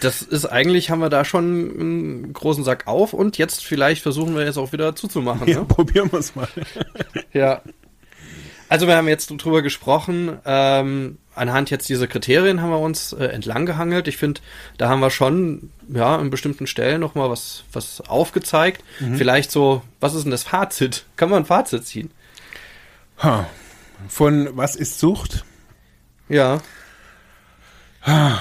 das 0.01 0.23
ist 0.23 0.47
eigentlich, 0.47 0.91
haben 0.91 1.01
wir 1.01 1.09
da 1.09 1.25
schon 1.25 1.45
einen 1.45 2.33
großen 2.33 2.65
Sack 2.65 2.87
auf 2.87 3.13
und 3.13 3.39
jetzt 3.39 3.65
vielleicht 3.65 4.03
versuchen 4.03 4.37
wir 4.37 4.45
jetzt 4.45 4.59
auch 4.59 4.73
wieder 4.73 4.95
zuzumachen. 4.95 5.49
Ja, 5.49 5.61
ne? 5.61 5.65
probieren 5.65 6.13
wir 6.13 6.21
es 6.21 6.35
mal. 6.35 6.49
ja. 7.33 7.63
Also 8.69 8.87
wir 8.87 8.97
haben 8.97 9.09
jetzt 9.09 9.29
drüber 9.29 9.63
gesprochen, 9.63 10.39
ähm, 10.45 11.19
anhand 11.35 11.71
jetzt 11.71 11.89
dieser 11.89 12.07
Kriterien 12.07 12.63
haben 12.63 12.71
wir 12.71 12.79
uns 12.79 13.13
äh, 13.13 13.25
entlang 13.25 13.67
gehangelt. 13.67 14.07
Ich 14.07 14.17
finde, 14.17 14.41
da 14.79 14.89
haben 14.89 15.01
wir 15.01 15.11
schon, 15.11 15.73
ja, 15.89 16.17
an 16.17 16.31
bestimmten 16.31 16.69
Stellen 16.69 17.01
nochmal 17.01 17.31
was, 17.31 17.65
was 17.73 18.01
aufgezeigt. 18.03 18.85
Mhm. 19.01 19.17
Vielleicht 19.17 19.51
so, 19.51 19.83
was 19.99 20.15
ist 20.15 20.23
denn 20.23 20.31
das 20.31 20.45
Fazit? 20.45 21.05
Kann 21.17 21.31
man 21.31 21.43
ein 21.43 21.47
Fazit 21.47 21.85
ziehen? 21.85 22.13
Ha. 23.19 23.49
Von 24.09 24.57
was 24.57 24.77
ist 24.77 25.01
Sucht? 25.01 25.45
Ja. 26.29 26.61
Ha. 28.07 28.41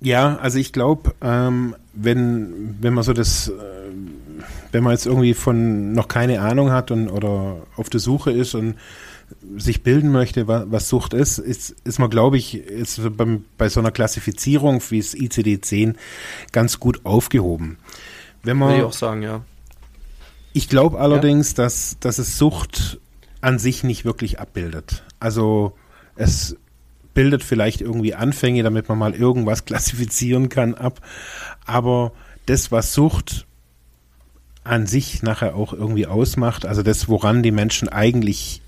Ja, 0.00 0.36
also 0.36 0.58
ich 0.58 0.72
glaube, 0.72 1.14
ähm, 1.22 1.74
wenn, 1.94 2.76
wenn 2.80 2.94
man 2.94 3.04
so 3.04 3.12
das, 3.12 3.48
äh, 3.48 3.52
wenn 4.72 4.82
man 4.82 4.92
jetzt 4.92 5.06
irgendwie 5.06 5.34
von 5.34 5.92
noch 5.92 6.08
keine 6.08 6.40
Ahnung 6.40 6.70
hat 6.70 6.90
und 6.90 7.08
oder 7.08 7.62
auf 7.76 7.88
der 7.88 8.00
Suche 8.00 8.32
ist 8.32 8.54
und 8.54 8.74
sich 9.56 9.82
bilden 9.82 10.10
möchte, 10.12 10.48
was, 10.48 10.64
was 10.68 10.88
Sucht 10.88 11.14
ist, 11.14 11.38
ist, 11.38 11.70
ist 11.84 11.98
man, 11.98 12.10
glaube 12.10 12.36
ich, 12.36 12.56
ist 12.56 13.00
beim, 13.16 13.44
bei 13.56 13.68
so 13.68 13.80
einer 13.80 13.90
Klassifizierung 13.90 14.82
wie 14.90 14.98
es 14.98 15.14
ICD-10 15.14 15.94
ganz 16.52 16.80
gut 16.80 17.04
aufgehoben. 17.04 17.78
Wenn 18.42 18.58
man, 18.58 18.70
Will 18.70 18.78
ich 18.78 18.84
auch 18.84 18.92
sagen, 18.92 19.22
ja. 19.22 19.42
Ich 20.52 20.68
glaube 20.68 21.00
allerdings, 21.00 21.50
ja. 21.50 21.64
dass, 21.64 21.96
dass 22.00 22.18
es 22.18 22.38
Sucht 22.38 23.00
an 23.40 23.58
sich 23.58 23.84
nicht 23.84 24.04
wirklich 24.04 24.38
abbildet. 24.38 25.04
Also 25.18 25.76
es 26.16 26.56
bildet 27.14 27.42
vielleicht 27.42 27.80
irgendwie 27.80 28.14
Anfänge, 28.14 28.62
damit 28.62 28.88
man 28.88 28.98
mal 28.98 29.14
irgendwas 29.14 29.64
klassifizieren 29.64 30.48
kann, 30.48 30.74
ab. 30.74 31.00
Aber 31.64 32.12
das, 32.46 32.70
was 32.70 32.92
Sucht 32.92 33.46
an 34.64 34.86
sich 34.86 35.22
nachher 35.22 35.54
auch 35.54 35.72
irgendwie 35.72 36.06
ausmacht, 36.06 36.66
also 36.66 36.82
das, 36.82 37.08
woran 37.08 37.42
die 37.42 37.50
Menschen 37.50 37.88
eigentlich, 37.88 38.62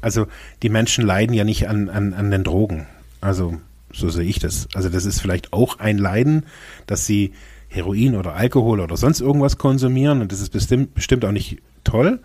also 0.00 0.26
die 0.62 0.68
Menschen 0.68 1.04
leiden 1.04 1.34
ja 1.34 1.44
nicht 1.44 1.68
an, 1.68 1.88
an, 1.88 2.14
an 2.14 2.30
den 2.30 2.44
Drogen. 2.44 2.86
Also 3.20 3.58
so 3.92 4.08
sehe 4.08 4.24
ich 4.24 4.38
das. 4.38 4.68
Also 4.74 4.88
das 4.88 5.04
ist 5.04 5.20
vielleicht 5.20 5.52
auch 5.52 5.78
ein 5.78 5.98
Leiden, 5.98 6.46
dass 6.86 7.06
sie 7.06 7.32
Heroin 7.68 8.16
oder 8.16 8.34
Alkohol 8.34 8.80
oder 8.80 8.96
sonst 8.96 9.20
irgendwas 9.20 9.58
konsumieren 9.58 10.20
und 10.20 10.32
das 10.32 10.40
ist 10.40 10.50
bestimmt, 10.50 10.94
bestimmt 10.94 11.24
auch 11.24 11.32
nicht 11.32 11.58
toll. 11.84 12.20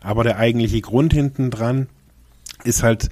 Aber 0.00 0.22
der 0.22 0.38
eigentliche 0.38 0.80
Grund 0.80 1.12
hinten 1.12 1.50
dran 1.50 1.88
ist 2.64 2.82
halt, 2.82 3.08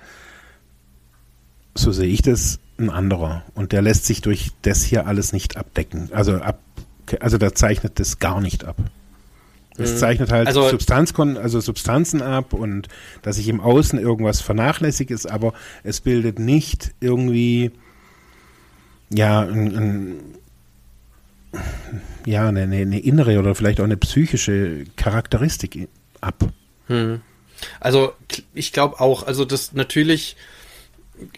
so 1.75 1.93
sehe 1.93 2.09
ich 2.09 2.23
das, 2.23 2.59
ein 2.79 2.91
anderer. 2.91 3.45
Und 3.55 3.73
der 3.73 3.83
lässt 3.83 4.05
sich 4.05 4.21
durch 4.21 4.51
das 4.63 4.83
hier 4.83 5.07
alles 5.07 5.33
nicht 5.33 5.57
abdecken. 5.57 6.09
Also 6.13 6.37
ab, 6.37 6.59
also 7.21 7.39
da 7.39 7.55
zeichnet 7.55 8.01
das 8.01 8.19
gar 8.19 8.41
nicht 8.41 8.65
ab. 8.65 8.77
Es 9.77 9.93
mhm. 9.93 9.97
zeichnet 9.97 10.31
halt 10.31 10.47
also, 10.47 10.69
Substanzkon 10.69 11.37
also 11.37 11.61
Substanzen 11.61 12.23
ab 12.23 12.53
und 12.53 12.89
dass 13.23 13.39
ich 13.39 13.49
im 13.49 13.61
Außen 13.61 13.99
irgendwas 13.99 14.41
vernachlässigt 14.41 15.11
ist, 15.11 15.29
aber 15.29 15.53
es 15.83 16.01
bildet 16.01 16.39
nicht 16.39 16.95
irgendwie 17.01 17.73
ja 19.11 19.41
ein, 19.41 19.77
ein 19.77 20.15
ja 22.25 22.49
eine, 22.49 22.63
eine, 22.63 23.01
innere 23.01 23.39
oder 23.39 23.55
vielleicht 23.55 23.81
auch 23.81 23.85
eine 23.85 23.97
psychische 23.97 24.85
Charakteristik 24.97 25.89
ab. 26.21 26.53
Hm. 26.87 27.21
Also 27.81 28.13
ich 28.55 28.73
glaube 28.73 29.01
auch, 29.01 29.25
also 29.25 29.45
das 29.45 29.73
natürlich 29.73 30.37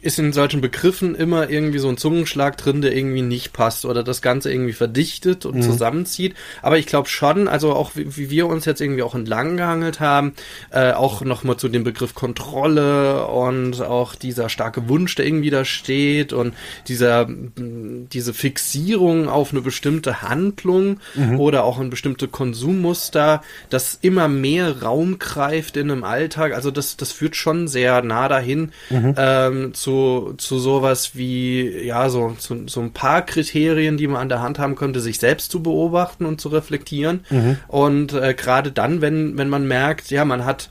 ist 0.00 0.18
in 0.18 0.32
solchen 0.32 0.62
Begriffen 0.62 1.14
immer 1.14 1.50
irgendwie 1.50 1.78
so 1.78 1.88
ein 1.88 1.98
Zungenschlag 1.98 2.56
drin, 2.56 2.80
der 2.80 2.96
irgendwie 2.96 3.22
nicht 3.22 3.52
passt 3.52 3.84
oder 3.84 4.02
das 4.02 4.22
Ganze 4.22 4.50
irgendwie 4.50 4.72
verdichtet 4.72 5.44
und 5.44 5.56
mhm. 5.56 5.62
zusammenzieht. 5.62 6.34
Aber 6.62 6.78
ich 6.78 6.86
glaube 6.86 7.08
schon, 7.08 7.46
also 7.46 7.74
auch 7.74 7.92
wie, 7.94 8.16
wie, 8.16 8.30
wir 8.30 8.46
uns 8.46 8.64
jetzt 8.64 8.80
irgendwie 8.80 9.02
auch 9.02 9.14
entlang 9.14 9.58
gehangelt 9.58 10.00
haben, 10.00 10.32
äh, 10.70 10.92
auch 10.92 11.20
nochmal 11.22 11.58
zu 11.58 11.68
dem 11.68 11.84
Begriff 11.84 12.14
Kontrolle 12.14 13.26
und 13.26 13.82
auch 13.82 14.14
dieser 14.14 14.48
starke 14.48 14.88
Wunsch, 14.88 15.14
der 15.14 15.26
irgendwie 15.26 15.50
da 15.50 15.64
steht 15.64 16.32
und 16.32 16.54
dieser, 16.88 17.28
diese 17.28 18.32
Fixierung 18.32 19.28
auf 19.28 19.52
eine 19.52 19.60
bestimmte 19.60 20.22
Handlung 20.22 21.00
mhm. 21.14 21.38
oder 21.38 21.64
auch 21.64 21.78
ein 21.78 21.90
bestimmte 21.90 22.28
Konsummuster, 22.28 23.42
das 23.68 23.98
immer 24.00 24.28
mehr 24.28 24.82
Raum 24.82 25.18
greift 25.18 25.76
in 25.76 25.90
einem 25.90 26.04
Alltag. 26.04 26.54
Also 26.54 26.70
das, 26.70 26.96
das 26.96 27.12
führt 27.12 27.36
schon 27.36 27.68
sehr 27.68 28.00
nah 28.02 28.28
dahin, 28.28 28.72
mhm. 28.88 29.14
ähm, 29.18 29.66
zu, 29.76 30.34
zu 30.38 30.58
sowas 30.58 31.12
wie, 31.14 31.84
ja, 31.84 32.08
so, 32.08 32.34
zu, 32.38 32.66
so 32.66 32.80
ein 32.80 32.92
paar 32.92 33.22
Kriterien, 33.22 33.96
die 33.96 34.06
man 34.06 34.22
an 34.22 34.28
der 34.28 34.40
Hand 34.40 34.58
haben 34.58 34.74
könnte, 34.74 35.00
sich 35.00 35.18
selbst 35.18 35.50
zu 35.50 35.62
beobachten 35.62 36.24
und 36.24 36.40
zu 36.40 36.48
reflektieren. 36.48 37.24
Mhm. 37.30 37.58
Und 37.68 38.12
äh, 38.14 38.34
gerade 38.34 38.72
dann, 38.72 39.00
wenn, 39.00 39.36
wenn 39.36 39.48
man 39.48 39.68
merkt, 39.68 40.10
ja, 40.10 40.24
man 40.24 40.44
hat 40.44 40.70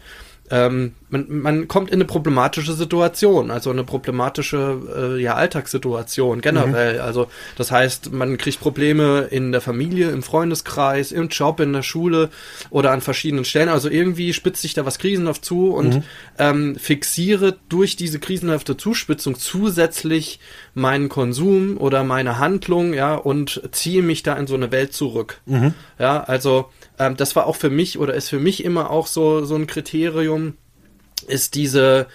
ähm, 0.50 0.94
man, 1.10 1.26
man 1.30 1.68
kommt 1.68 1.90
in 1.90 1.96
eine 1.96 2.06
problematische 2.06 2.74
Situation, 2.74 3.52
also 3.52 3.70
eine 3.70 3.84
problematische 3.84 5.16
äh, 5.18 5.22
ja, 5.22 5.36
Alltagssituation 5.36 6.42
generell. 6.42 6.96
Mhm. 6.96 7.02
Also 7.02 7.28
das 7.58 7.72
heißt, 7.72 8.12
man 8.12 8.38
kriegt 8.38 8.60
Probleme 8.60 9.28
in 9.30 9.52
der 9.52 9.62
Familie, 9.62 10.10
im 10.10 10.24
Freundeskreis, 10.24 11.12
im 11.12 11.28
Job, 11.30 11.60
in 11.60 11.74
der 11.74 11.84
Schule 11.84 12.30
oder 12.72 12.92
an 12.92 13.02
verschiedenen 13.02 13.46
Stellen. 13.46 13.70
Also 13.70 13.90
irgendwie 13.90 14.34
spitzt 14.34 14.62
sich 14.62 14.74
da 14.74 14.86
was 14.86 14.98
krisenhaft 14.98 15.46
zu 15.46 15.72
und 15.72 15.96
mhm. 15.96 16.04
ähm, 16.40 16.76
fixiere 16.76 17.56
durch 17.70 17.96
diese 17.96 18.20
krisenhafte 18.20 18.76
Zuspitzung 18.76 19.36
zusätzlich 19.36 20.40
meinen 20.74 21.10
Konsum 21.10 21.78
oder 21.78 22.04
meine 22.04 22.40
Handlung, 22.40 22.94
ja, 22.94 23.16
und 23.16 23.62
ziehe 23.72 24.02
mich 24.02 24.24
da 24.24 24.34
in 24.34 24.48
so 24.48 24.56
eine 24.56 24.72
Welt 24.72 24.94
zurück. 24.94 25.42
Mhm. 25.46 25.74
Ja, 26.00 26.24
also 26.24 26.70
ähm, 26.98 27.16
das 27.16 27.36
war 27.36 27.46
auch 27.46 27.56
für 27.56 27.70
mich 27.70 28.00
oder 28.00 28.14
ist 28.16 28.30
für 28.30 28.40
mich 28.40 28.64
immer 28.64 28.90
auch 28.90 29.08
so, 29.08 29.46
so 29.46 29.56
ein 29.56 29.68
Kriterium, 29.68 30.56
ist 31.26 31.56
diese, 31.56 32.08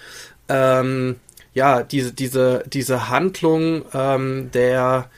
ähm, 0.49 1.17
ja, 1.53 1.83
diese, 1.83 2.13
diese, 2.13 2.63
diese 2.67 3.09
Handlung 3.09 3.83
ähm, 3.93 4.49
der, 4.53 5.09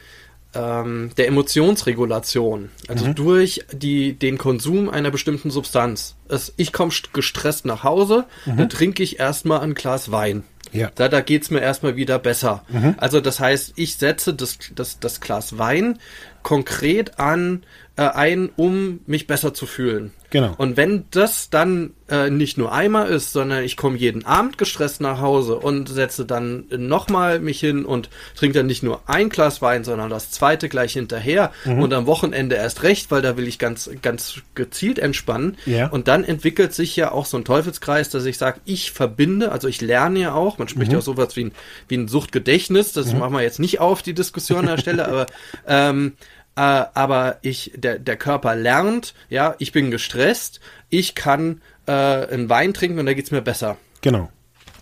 ähm, 0.53 1.11
der 1.17 1.27
Emotionsregulation. 1.27 2.69
Also 2.87 3.07
mhm. 3.07 3.15
durch 3.15 3.65
die, 3.71 4.13
den 4.13 4.37
Konsum 4.37 4.89
einer 4.89 5.11
bestimmten 5.11 5.51
Substanz. 5.51 6.15
Es, 6.27 6.53
ich 6.57 6.73
komme 6.73 6.91
gestresst 7.13 7.65
nach 7.65 7.83
Hause, 7.83 8.25
mhm. 8.45 8.57
dann 8.57 8.69
trinke 8.69 9.03
ich 9.03 9.19
erstmal 9.19 9.61
ein 9.61 9.73
Glas 9.73 10.11
Wein. 10.11 10.43
Ja. 10.71 10.91
Da, 10.95 11.07
da 11.07 11.21
geht's 11.21 11.51
mir 11.51 11.61
erstmal 11.61 11.95
wieder 11.95 12.17
besser. 12.17 12.63
Mhm. 12.69 12.95
Also 12.97 13.21
das 13.21 13.39
heißt, 13.39 13.73
ich 13.75 13.97
setze 13.97 14.33
das, 14.33 14.57
das, 14.73 14.99
das 14.99 15.21
Glas 15.21 15.57
Wein 15.59 15.99
konkret 16.41 17.19
an 17.19 17.63
äh, 17.95 18.03
ein, 18.03 18.49
um 18.55 19.01
mich 19.05 19.27
besser 19.27 19.53
zu 19.53 19.65
fühlen. 19.65 20.11
Genau. 20.31 20.55
Und 20.57 20.77
wenn 20.77 21.05
das 21.11 21.51
dann 21.51 21.91
äh, 22.09 22.31
nicht 22.31 22.57
nur 22.57 22.73
einmal 22.73 23.07
ist, 23.07 23.33
sondern 23.33 23.63
ich 23.63 23.77
komme 23.77 23.97
jeden 23.97 24.25
Abend 24.25 24.57
gestresst 24.57 24.99
nach 24.99 25.21
Hause 25.21 25.57
und 25.57 25.89
setze 25.89 26.25
dann 26.25 26.65
nochmal 26.71 27.39
mich 27.39 27.59
hin 27.59 27.85
und 27.85 28.09
trinke 28.35 28.57
dann 28.57 28.65
nicht 28.65 28.81
nur 28.81 29.01
ein 29.05 29.29
Glas 29.29 29.61
Wein, 29.61 29.83
sondern 29.83 30.09
das 30.09 30.31
zweite 30.31 30.69
gleich 30.69 30.93
hinterher 30.93 31.51
mhm. 31.65 31.83
und 31.83 31.93
am 31.93 32.07
Wochenende 32.07 32.55
erst 32.55 32.81
recht, 32.81 33.11
weil 33.11 33.21
da 33.21 33.37
will 33.37 33.47
ich 33.47 33.59
ganz, 33.59 33.91
ganz 34.01 34.41
gezielt 34.55 34.97
entspannen. 34.97 35.55
Ja. 35.67 35.89
Und 35.89 36.07
dann 36.07 36.23
entwickelt 36.23 36.73
sich 36.73 36.95
ja 36.95 37.11
auch 37.11 37.27
so 37.27 37.37
ein 37.37 37.45
Teufelskreis, 37.45 38.09
dass 38.09 38.25
ich 38.25 38.39
sage, 38.39 38.59
ich 38.65 38.91
verbinde, 38.91 39.51
also 39.51 39.67
ich 39.67 39.81
lerne 39.81 40.19
ja 40.19 40.33
auch, 40.33 40.57
man 40.57 40.67
spricht 40.67 40.87
mhm. 40.87 40.93
ja 40.93 40.99
auch 40.99 41.03
sowas 41.03 41.35
wie 41.35 41.45
ein, 41.45 41.51
wie 41.89 41.97
ein 41.97 42.07
Suchtgedächtnis, 42.07 42.91
das 42.91 43.13
mhm. 43.13 43.19
machen 43.19 43.33
wir 43.33 43.43
jetzt 43.43 43.59
nicht 43.59 43.79
auf, 43.79 44.01
die 44.01 44.15
Diskussion 44.15 44.61
an 44.61 44.65
der 44.65 44.77
Stelle, 44.79 45.07
aber 45.07 45.27
ähm, 45.67 46.13
äh, 46.55 46.61
aber 46.61 47.37
ich, 47.41 47.71
der, 47.75 47.99
der 47.99 48.17
Körper 48.17 48.55
lernt, 48.55 49.13
ja, 49.29 49.55
ich 49.59 49.71
bin 49.71 49.91
gestresst, 49.91 50.59
ich 50.89 51.15
kann 51.15 51.61
äh, 51.87 51.91
einen 51.91 52.49
Wein 52.49 52.73
trinken 52.73 52.99
und 52.99 53.05
da 53.05 53.13
geht's 53.13 53.31
mir 53.31 53.41
besser. 53.41 53.77
Genau. 54.01 54.29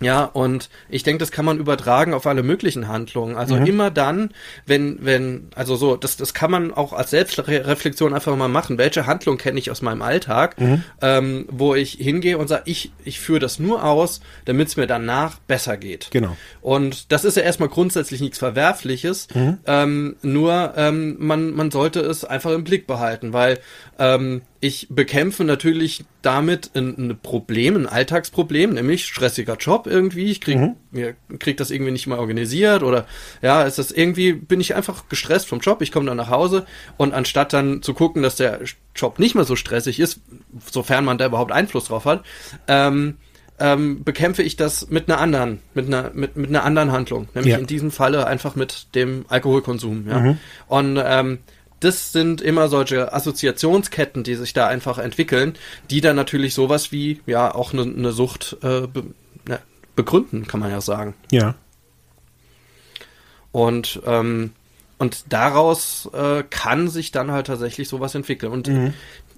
Ja, 0.01 0.25
und 0.25 0.69
ich 0.89 1.03
denke, 1.03 1.19
das 1.19 1.31
kann 1.31 1.45
man 1.45 1.59
übertragen 1.59 2.13
auf 2.13 2.25
alle 2.27 2.43
möglichen 2.43 2.87
Handlungen. 2.87 3.35
Also 3.35 3.55
mhm. 3.55 3.65
immer 3.65 3.91
dann, 3.91 4.31
wenn, 4.65 4.97
wenn, 5.01 5.47
also 5.55 5.75
so, 5.75 5.95
das, 5.95 6.17
das 6.17 6.33
kann 6.33 6.51
man 6.51 6.73
auch 6.73 6.93
als 6.93 7.11
Selbstreflexion 7.11 8.13
einfach 8.13 8.35
mal 8.35 8.47
machen. 8.47 8.77
Welche 8.77 9.05
Handlung 9.05 9.37
kenne 9.37 9.59
ich 9.59 9.71
aus 9.71 9.81
meinem 9.81 10.01
Alltag, 10.01 10.59
mhm. 10.59 10.83
ähm, 11.01 11.45
wo 11.49 11.75
ich 11.75 11.93
hingehe 11.93 12.37
und 12.37 12.47
sage, 12.47 12.63
ich, 12.65 12.91
ich 13.05 13.19
führe 13.19 13.39
das 13.39 13.59
nur 13.59 13.83
aus, 13.83 14.21
damit 14.45 14.69
es 14.69 14.77
mir 14.77 14.87
danach 14.87 15.39
besser 15.39 15.77
geht. 15.77 16.09
Genau. 16.11 16.35
Und 16.61 17.11
das 17.11 17.25
ist 17.25 17.37
ja 17.37 17.43
erstmal 17.43 17.69
grundsätzlich 17.69 18.21
nichts 18.21 18.39
Verwerfliches, 18.39 19.27
mhm. 19.33 19.59
ähm, 19.65 20.15
nur 20.21 20.73
ähm, 20.75 21.17
man, 21.19 21.51
man 21.53 21.71
sollte 21.71 21.99
es 21.99 22.25
einfach 22.25 22.51
im 22.51 22.63
Blick 22.63 22.87
behalten, 22.87 23.33
weil 23.33 23.59
ähm, 23.99 24.41
ich 24.59 24.87
bekämpfe 24.89 25.43
natürlich 25.43 26.05
damit 26.21 26.71
ein, 26.75 26.95
ein, 26.97 27.19
Problem, 27.21 27.75
ein 27.75 27.87
Alltagsproblem, 27.87 28.73
nämlich 28.73 29.05
stressiger 29.05 29.55
Job 29.55 29.87
irgendwie. 29.87 30.31
Ich 30.31 30.41
krieg, 30.41 30.57
mhm. 30.57 30.75
mir, 30.91 31.15
krieg 31.39 31.57
das 31.57 31.71
irgendwie 31.71 31.91
nicht 31.91 32.07
mal 32.07 32.19
organisiert 32.19 32.83
oder 32.83 33.07
ja, 33.41 33.63
ist 33.63 33.79
das 33.79 33.91
irgendwie, 33.91 34.33
bin 34.33 34.61
ich 34.61 34.75
einfach 34.75 35.09
gestresst 35.09 35.47
vom 35.47 35.59
Job, 35.59 35.81
ich 35.81 35.91
komme 35.91 36.05
dann 36.05 36.17
nach 36.17 36.29
Hause 36.29 36.65
und 36.97 37.13
anstatt 37.13 37.53
dann 37.53 37.81
zu 37.81 37.93
gucken, 37.93 38.21
dass 38.21 38.35
der 38.35 38.59
Job 38.95 39.19
nicht 39.19 39.35
mehr 39.35 39.45
so 39.45 39.55
stressig 39.55 39.99
ist, 39.99 40.21
sofern 40.69 41.05
man 41.05 41.17
da 41.17 41.25
überhaupt 41.25 41.51
Einfluss 41.51 41.85
drauf 41.85 42.05
hat, 42.05 42.23
ähm, 42.67 43.17
ähm, 43.59 44.03
bekämpfe 44.03 44.41
ich 44.41 44.55
das 44.55 44.89
mit 44.89 45.09
einer 45.09 45.19
anderen, 45.19 45.59
mit 45.73 45.87
einer, 45.87 46.11
mit, 46.13 46.35
mit 46.35 46.49
einer 46.49 46.63
anderen 46.63 46.91
Handlung, 46.91 47.29
nämlich 47.35 47.53
ja. 47.53 47.59
in 47.59 47.67
diesem 47.67 47.91
Falle 47.91 48.25
einfach 48.25 48.55
mit 48.55 48.95
dem 48.95 49.25
Alkoholkonsum. 49.27 50.07
Ja? 50.07 50.19
Mhm. 50.19 50.37
Und 50.67 50.99
ähm, 51.03 51.39
das 51.81 52.11
sind 52.11 52.41
immer 52.41 52.69
solche 52.69 53.11
Assoziationsketten, 53.13 54.23
die 54.23 54.35
sich 54.35 54.53
da 54.53 54.67
einfach 54.67 54.97
entwickeln, 54.97 55.55
die 55.89 55.99
dann 55.99 56.15
natürlich 56.15 56.53
sowas 56.53 56.91
wie 56.91 57.21
ja 57.25 57.53
auch 57.53 57.73
eine 57.73 57.85
ne 57.85 58.11
Sucht 58.11 58.57
äh, 58.61 58.87
be, 58.87 59.03
ne, 59.47 59.59
begründen, 59.95 60.47
kann 60.47 60.59
man 60.59 60.71
ja 60.71 60.79
sagen. 60.79 61.15
Ja. 61.31 61.55
Und 63.51 64.01
ähm, 64.05 64.51
und 64.97 65.33
daraus 65.33 66.07
äh, 66.13 66.43
kann 66.47 66.87
sich 66.87 67.11
dann 67.11 67.31
halt 67.31 67.47
tatsächlich 67.47 67.89
sowas 67.89 68.13
entwickeln. 68.13 68.51
Und 68.51 68.67
mhm. 68.67 68.93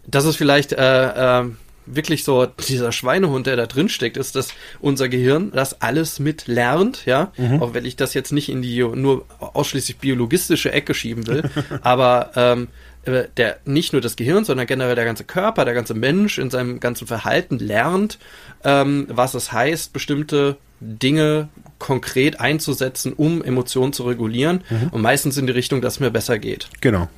das 0.06 0.26
ist 0.26 0.36
vielleicht 0.36 0.74
äh, 0.74 1.42
äh, 1.42 1.50
wirklich 1.86 2.24
so 2.24 2.46
dieser 2.46 2.92
Schweinehund, 2.92 3.48
der 3.48 3.56
da 3.56 3.66
drin 3.66 3.90
steckt, 3.90 4.18
ist, 4.18 4.36
dass 4.36 4.50
unser 4.80 5.10
Gehirn 5.10 5.52
das 5.52 5.82
alles 5.82 6.20
mit 6.20 6.48
lernt, 6.48 7.06
ja. 7.06 7.32
Mhm. 7.38 7.62
Auch 7.62 7.74
wenn 7.74 7.86
ich 7.86 7.96
das 7.96 8.14
jetzt 8.14 8.32
nicht 8.32 8.50
in 8.50 8.62
die 8.62 8.80
nur 8.84 9.26
ausschließlich 9.40 9.98
biologistische 9.98 10.72
Ecke 10.72 10.94
schieben 10.94 11.28
will. 11.28 11.50
aber 11.82 12.32
ähm, 12.36 12.68
äh, 13.06 13.26
der 13.36 13.58
nicht 13.66 13.94
nur 13.94 14.02
das 14.02 14.16
Gehirn, 14.16 14.46
sondern 14.46 14.66
generell 14.66 14.96
der 14.96 15.06
ganze 15.06 15.26
Körper, 15.26 15.66
der 15.66 15.74
ganze 15.74 15.94
Mensch 15.94 16.38
in 16.38 16.50
seinem 16.50 16.80
ganzen 16.80 17.06
Verhalten 17.06 17.60
lernt, 17.60 18.18
ähm, 18.64 19.08
was 19.10 19.34
es 19.34 19.52
heißt, 19.52 19.92
bestimmte 19.92 20.58
Dinge 20.80 21.50
konkret 21.80 22.40
einzusetzen, 22.40 23.14
um 23.14 23.44
Emotionen 23.44 23.94
zu 23.94 24.04
regulieren. 24.04 24.64
Mhm. 24.70 24.90
Und 24.92 25.02
meistens 25.02 25.38
in 25.38 25.48
die 25.48 25.54
Richtung, 25.54 25.82
dass 25.82 25.96
es 25.96 26.00
mir 26.00 26.12
besser 26.12 26.40
geht. 26.40 26.70
Genau. 26.82 27.10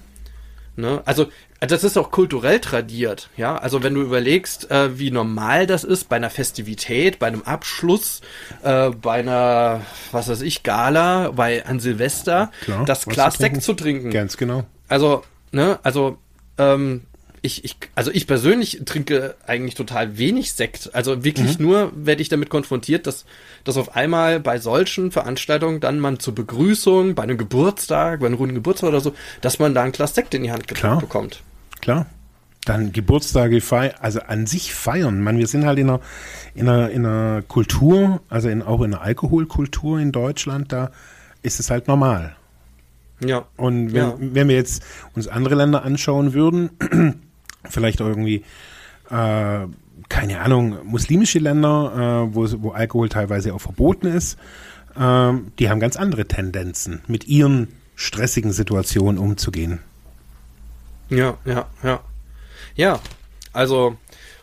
Ne? 0.75 1.01
Also 1.05 1.27
das 1.59 1.83
ist 1.83 1.97
auch 1.97 2.11
kulturell 2.11 2.59
tradiert, 2.59 3.29
ja. 3.37 3.57
Also 3.57 3.81
wenn 3.81 3.93
du 3.93 4.01
überlegst, 4.01 4.69
äh, 4.71 4.99
wie 4.99 5.11
normal 5.11 5.65
das 5.67 5.83
ist 5.83 6.09
bei 6.09 6.17
einer 6.17 6.29
Festivität, 6.29 7.19
bei 7.19 7.27
einem 7.27 7.43
Abschluss, 7.43 8.21
äh, 8.63 8.89
bei 8.89 9.19
einer, 9.19 9.81
was 10.11 10.27
weiß 10.27 10.41
ich, 10.41 10.63
Gala, 10.63 11.31
bei 11.31 11.65
an 11.65 11.79
Silvester, 11.79 12.51
Klar, 12.61 12.85
das 12.85 13.05
Glas 13.05 13.37
Sekt 13.37 13.63
zu 13.63 13.73
trinken. 13.73 14.11
Ganz 14.11 14.37
genau. 14.37 14.65
Also, 14.87 15.23
ne, 15.51 15.79
also 15.83 16.17
ähm, 16.57 17.01
ich, 17.45 17.63
ich, 17.63 17.77
also 17.93 18.11
ich 18.11 18.27
persönlich 18.27 18.81
trinke 18.85 19.35
eigentlich 19.45 19.75
total 19.75 20.17
wenig 20.17 20.53
Sekt. 20.53 20.89
Also 20.93 21.23
wirklich 21.23 21.59
mhm. 21.59 21.65
nur 21.65 21.91
werde 21.95 22.21
ich 22.21 22.29
damit 22.29 22.49
konfrontiert, 22.49 23.07
dass, 23.07 23.25
dass 23.63 23.77
auf 23.77 23.95
einmal 23.95 24.39
bei 24.39 24.57
solchen 24.57 25.11
Veranstaltungen 25.11 25.79
dann 25.79 25.99
man 25.99 26.19
zur 26.19 26.33
Begrüßung, 26.33 27.15
bei 27.15 27.23
einem 27.23 27.37
Geburtstag, 27.37 28.19
bei 28.19 28.25
einem 28.25 28.35
runden 28.35 28.55
Geburtstag 28.55 28.89
oder 28.89 29.01
so, 29.01 29.13
dass 29.41 29.59
man 29.59 29.73
da 29.73 29.83
ein 29.83 29.91
Glas 29.91 30.15
Sekt 30.15 30.33
in 30.33 30.43
die 30.43 30.51
Hand 30.51 30.67
gedrückt 30.67 30.99
bekommt. 30.99 31.43
Klar. 31.81 32.07
Dann 32.65 32.91
Geburtstage 32.91 33.61
feiern, 33.61 33.93
also 33.99 34.21
an 34.21 34.47
sich 34.47 34.73
feiern. 34.73 35.21
Man, 35.21 35.37
wir 35.37 35.45
sind 35.45 35.65
halt 35.65 35.77
in 35.77 35.87
einer, 35.87 36.01
in 36.55 36.67
einer, 36.67 36.89
in 36.89 37.05
einer 37.05 37.43
Kultur, 37.43 38.21
also 38.27 38.49
in, 38.49 38.63
auch 38.63 38.81
in 38.81 38.95
einer 38.95 39.03
Alkoholkultur 39.03 39.99
in 39.99 40.11
Deutschland, 40.11 40.71
da 40.71 40.89
ist 41.43 41.59
es 41.59 41.69
halt 41.69 41.87
normal. 41.87 42.35
Ja. 43.23 43.45
Und 43.55 43.93
wenn, 43.93 44.01
ja. 44.01 44.15
wenn 44.19 44.47
wir 44.47 44.55
jetzt 44.55 44.83
uns 45.13 45.27
andere 45.27 45.55
Länder 45.55 45.83
anschauen 45.83 46.33
würden, 46.33 46.71
vielleicht 47.69 47.99
irgendwie, 47.99 48.43
äh, 49.09 49.67
keine 50.09 50.41
Ahnung, 50.41 50.77
muslimische 50.83 51.39
Länder, 51.39 52.27
äh, 52.31 52.35
wo, 52.35 52.47
wo 52.61 52.71
Alkohol 52.71 53.09
teilweise 53.09 53.53
auch 53.53 53.61
verboten 53.61 54.07
ist, 54.07 54.37
äh, 54.95 55.33
die 55.59 55.69
haben 55.69 55.79
ganz 55.79 55.95
andere 55.95 56.27
Tendenzen, 56.27 57.01
mit 57.07 57.27
ihren 57.27 57.69
stressigen 57.95 58.51
Situationen 58.51 59.17
umzugehen. 59.17 59.79
Ja, 61.09 61.37
ja, 61.45 61.67
ja. 61.83 62.01
Ja, 62.75 62.99
also 63.53 63.97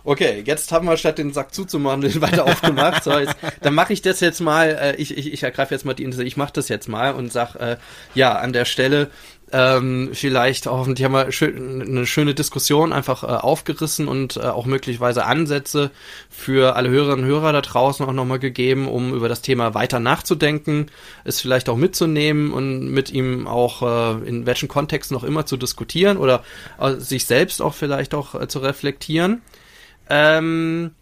okay, 0.04 0.42
jetzt 0.44 0.72
haben 0.72 0.86
wir 0.86 0.96
statt 0.96 1.18
den 1.18 1.32
Sack 1.32 1.54
zuzumachen, 1.54 2.00
den 2.00 2.20
weiter 2.20 2.44
aufgemacht. 2.44 3.04
So, 3.04 3.18
jetzt, 3.18 3.36
dann 3.60 3.74
mache 3.74 3.92
ich 3.92 4.02
das 4.02 4.20
jetzt 4.20 4.40
mal, 4.40 4.68
äh, 4.68 4.96
ich, 4.96 5.16
ich, 5.16 5.32
ich 5.32 5.42
ergreife 5.42 5.74
jetzt 5.74 5.84
mal 5.84 5.94
die 5.94 6.02
Initiative, 6.04 6.28
ich 6.28 6.36
mache 6.36 6.52
das 6.54 6.68
jetzt 6.68 6.88
mal 6.88 7.14
und 7.14 7.32
sag, 7.32 7.54
äh, 7.56 7.76
ja, 8.14 8.34
an 8.34 8.52
der 8.52 8.64
Stelle 8.64 9.10
ähm, 9.52 10.10
vielleicht 10.12 10.66
hoffentlich 10.66 11.04
haben 11.04 11.12
wir 11.12 11.30
schön, 11.30 11.82
eine 11.82 12.06
schöne 12.06 12.34
Diskussion 12.34 12.92
einfach 12.92 13.22
äh, 13.22 13.26
aufgerissen 13.26 14.08
und 14.08 14.38
äh, 14.38 14.40
auch 14.40 14.64
möglicherweise 14.64 15.26
Ansätze 15.26 15.90
für 16.30 16.74
alle 16.74 16.88
Hörerinnen 16.88 17.24
und 17.26 17.30
Hörer 17.30 17.52
da 17.52 17.60
draußen 17.60 18.06
auch 18.06 18.12
nochmal 18.12 18.38
gegeben, 18.38 18.88
um 18.88 19.12
über 19.12 19.28
das 19.28 19.42
Thema 19.42 19.74
weiter 19.74 20.00
nachzudenken, 20.00 20.86
es 21.24 21.40
vielleicht 21.40 21.68
auch 21.68 21.76
mitzunehmen 21.76 22.50
und 22.50 22.88
mit 22.90 23.10
ihm 23.10 23.46
auch 23.46 23.82
äh, 23.82 24.26
in 24.26 24.46
welchen 24.46 24.68
Kontexten 24.68 25.14
noch 25.14 25.24
immer 25.24 25.44
zu 25.44 25.58
diskutieren 25.58 26.16
oder 26.16 26.42
äh, 26.80 26.94
sich 26.94 27.26
selbst 27.26 27.60
auch 27.60 27.74
vielleicht 27.74 28.14
auch 28.14 28.34
äh, 28.34 28.48
zu 28.48 28.60
reflektieren. 28.60 29.42
Ähm, 30.08 30.92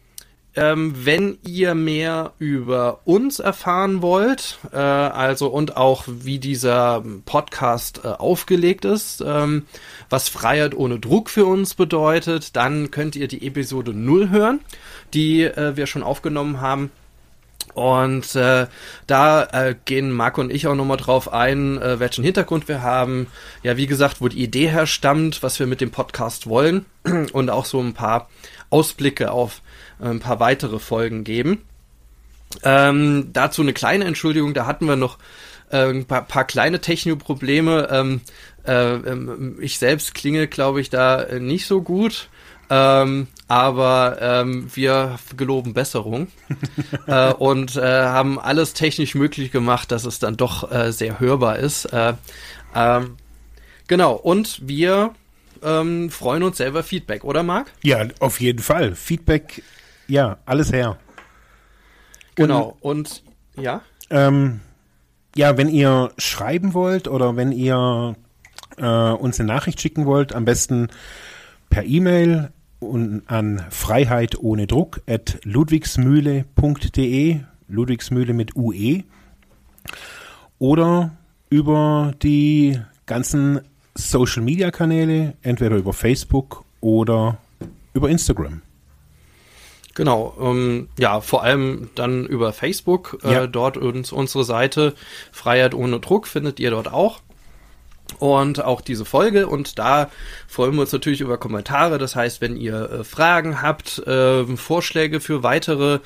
ähm, 0.60 0.92
wenn 1.06 1.38
ihr 1.46 1.74
mehr 1.74 2.34
über 2.38 3.00
uns 3.06 3.38
erfahren 3.38 4.02
wollt, 4.02 4.58
äh, 4.72 4.76
also 4.76 5.46
und 5.48 5.78
auch 5.78 6.04
wie 6.06 6.38
dieser 6.38 7.02
Podcast 7.24 8.02
äh, 8.04 8.08
aufgelegt 8.08 8.84
ist, 8.84 9.24
ähm, 9.26 9.64
was 10.10 10.28
Freiheit 10.28 10.74
ohne 10.74 11.00
Druck 11.00 11.30
für 11.30 11.46
uns 11.46 11.74
bedeutet, 11.74 12.56
dann 12.56 12.90
könnt 12.90 13.16
ihr 13.16 13.26
die 13.26 13.46
Episode 13.46 13.94
0 13.94 14.28
hören, 14.28 14.60
die 15.14 15.44
äh, 15.44 15.76
wir 15.76 15.86
schon 15.86 16.02
aufgenommen 16.02 16.60
haben. 16.60 16.90
Und 17.74 18.34
äh, 18.36 18.66
da 19.06 19.44
äh, 19.44 19.74
gehen 19.84 20.10
Marco 20.10 20.40
und 20.40 20.52
ich 20.52 20.66
auch 20.66 20.74
nochmal 20.74 20.96
drauf 20.96 21.32
ein, 21.32 21.80
äh, 21.80 22.00
welchen 22.00 22.24
Hintergrund 22.24 22.68
wir 22.68 22.82
haben. 22.82 23.26
Ja, 23.62 23.76
wie 23.76 23.86
gesagt, 23.86 24.20
wo 24.20 24.28
die 24.28 24.42
Idee 24.42 24.68
herstammt, 24.68 25.42
was 25.42 25.58
wir 25.58 25.66
mit 25.66 25.80
dem 25.80 25.90
Podcast 25.90 26.48
wollen 26.48 26.86
und 27.32 27.50
auch 27.50 27.64
so 27.64 27.80
ein 27.80 27.94
paar 27.94 28.28
Ausblicke 28.70 29.30
auf 29.30 29.62
ein 30.00 30.20
paar 30.20 30.40
weitere 30.40 30.78
Folgen 30.78 31.24
geben. 31.24 31.62
Ähm, 32.62 33.30
dazu 33.32 33.62
eine 33.62 33.72
kleine 33.72 34.04
Entschuldigung, 34.06 34.54
da 34.54 34.66
hatten 34.66 34.86
wir 34.86 34.96
noch 34.96 35.18
äh, 35.70 35.88
ein 35.88 36.04
paar, 36.04 36.22
paar 36.22 36.44
kleine 36.44 36.80
Techno-Probleme. 36.80 37.88
Ähm, 37.90 38.20
äh, 38.66 38.94
ähm, 38.94 39.58
ich 39.60 39.78
selbst 39.78 40.14
klinge, 40.14 40.48
glaube 40.48 40.80
ich, 40.80 40.90
da 40.90 41.22
äh, 41.22 41.40
nicht 41.40 41.66
so 41.66 41.82
gut. 41.82 42.28
Ähm, 42.68 43.28
aber 43.50 44.18
ähm, 44.20 44.70
wir 44.74 45.18
geloben 45.36 45.74
Besserung 45.74 46.28
äh, 47.08 47.32
und 47.32 47.74
äh, 47.74 47.82
haben 47.82 48.38
alles 48.38 48.74
technisch 48.74 49.16
möglich 49.16 49.50
gemacht, 49.50 49.90
dass 49.90 50.04
es 50.04 50.20
dann 50.20 50.36
doch 50.36 50.70
äh, 50.70 50.92
sehr 50.92 51.18
hörbar 51.18 51.58
ist. 51.58 51.86
Äh, 51.86 52.14
ähm, 52.76 53.16
genau, 53.88 54.14
und 54.14 54.60
wir 54.68 55.14
ähm, 55.64 56.10
freuen 56.10 56.44
uns 56.44 56.58
selber 56.58 56.84
Feedback, 56.84 57.24
oder 57.24 57.42
Marc? 57.42 57.72
Ja, 57.82 58.06
auf 58.20 58.40
jeden 58.40 58.60
Fall. 58.60 58.94
Feedback 58.94 59.64
ja, 60.06 60.38
alles 60.46 60.72
her. 60.72 60.98
Genau, 62.36 62.76
und, 62.80 63.24
und 63.56 63.64
ja? 63.64 63.82
Ähm, 64.10 64.60
ja, 65.34 65.56
wenn 65.56 65.68
ihr 65.68 66.12
schreiben 66.18 66.72
wollt 66.72 67.08
oder 67.08 67.34
wenn 67.34 67.50
ihr 67.50 68.14
äh, 68.76 69.10
uns 69.10 69.40
eine 69.40 69.48
Nachricht 69.48 69.80
schicken 69.80 70.06
wollt, 70.06 70.36
am 70.36 70.44
besten 70.44 70.86
per 71.68 71.82
E-Mail 71.82 72.52
an 73.26 73.64
Freiheit 73.70 74.38
ohne 74.38 74.66
Druck 74.66 75.00
at 75.06 75.38
ludwigsmühle.de, 75.44 77.40
Ludwigsmühle 77.68 78.32
mit 78.32 78.56
UE 78.56 79.04
oder 80.58 81.12
über 81.50 82.12
die 82.22 82.80
ganzen 83.06 83.60
Social 83.94 84.42
Media 84.42 84.70
Kanäle, 84.70 85.34
entweder 85.42 85.76
über 85.76 85.92
Facebook 85.92 86.64
oder 86.80 87.38
über 87.92 88.08
Instagram. 88.08 88.62
Genau, 89.94 90.34
ähm, 90.40 90.88
ja, 90.98 91.20
vor 91.20 91.42
allem 91.42 91.90
dann 91.96 92.24
über 92.24 92.52
Facebook, 92.52 93.18
äh, 93.24 93.32
ja. 93.32 93.46
dort 93.46 93.76
uns, 93.76 94.12
unsere 94.12 94.44
Seite 94.44 94.94
Freiheit 95.32 95.74
ohne 95.74 95.98
Druck 96.00 96.26
findet 96.26 96.60
ihr 96.60 96.70
dort 96.70 96.92
auch. 96.92 97.20
Und 98.18 98.64
auch 98.64 98.80
diese 98.80 99.04
Folge 99.04 99.46
und 99.46 99.78
da 99.78 100.10
freuen 100.46 100.74
wir 100.74 100.82
uns 100.82 100.92
natürlich 100.92 101.20
über 101.20 101.38
Kommentare. 101.38 101.98
Das 101.98 102.16
heißt, 102.16 102.40
wenn 102.40 102.56
ihr 102.56 102.90
äh, 102.90 103.04
Fragen 103.04 103.62
habt, 103.62 103.98
äh, 104.06 104.44
Vorschläge 104.56 105.20
für 105.20 105.42
weitere 105.42 106.00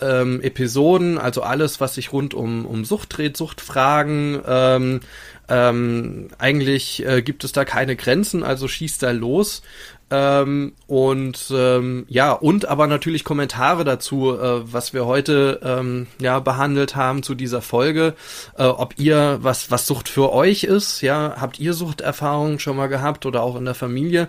ähm, 0.00 0.40
Episoden, 0.42 1.18
also 1.18 1.42
alles, 1.42 1.80
was 1.80 1.94
sich 1.94 2.12
rund 2.12 2.34
um, 2.34 2.66
um 2.66 2.84
Sucht 2.84 3.16
dreht, 3.16 3.36
Suchtfragen, 3.36 4.40
ähm, 4.46 5.00
ähm, 5.48 6.28
eigentlich 6.38 7.04
äh, 7.04 7.20
gibt 7.20 7.44
es 7.44 7.52
da 7.52 7.64
keine 7.64 7.96
Grenzen, 7.96 8.42
also 8.42 8.66
schießt 8.66 9.02
da 9.02 9.10
los. 9.10 9.62
Ähm, 10.10 10.74
und 10.86 11.46
ähm, 11.50 12.04
ja, 12.08 12.32
und 12.32 12.66
aber 12.66 12.86
natürlich 12.86 13.24
Kommentare 13.24 13.84
dazu, 13.84 14.38
äh, 14.38 14.72
was 14.72 14.92
wir 14.92 15.06
heute 15.06 15.60
ähm, 15.62 16.06
ja 16.20 16.40
behandelt 16.40 16.94
haben 16.94 17.22
zu 17.22 17.34
dieser 17.34 17.62
Folge. 17.62 18.14
Äh, 18.58 18.64
ob 18.64 18.98
ihr 18.98 19.38
was 19.40 19.70
was 19.70 19.86
Sucht 19.86 20.08
für 20.08 20.32
euch 20.32 20.64
ist, 20.64 21.00
ja, 21.00 21.36
habt 21.40 21.58
ihr 21.58 21.72
Suchterfahrungen 21.72 22.58
schon 22.58 22.76
mal 22.76 22.88
gehabt 22.88 23.24
oder 23.26 23.42
auch 23.42 23.56
in 23.56 23.64
der 23.64 23.74
Familie? 23.74 24.28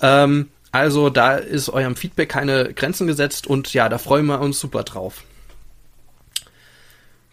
Ähm, 0.00 0.48
also 0.72 1.10
da 1.10 1.36
ist 1.36 1.68
eurem 1.68 1.96
Feedback 1.96 2.30
keine 2.30 2.72
Grenzen 2.74 3.06
gesetzt 3.06 3.46
und 3.46 3.72
ja, 3.74 3.88
da 3.88 3.98
freuen 3.98 4.26
wir 4.26 4.40
uns 4.40 4.58
super 4.58 4.82
drauf. 4.82 5.24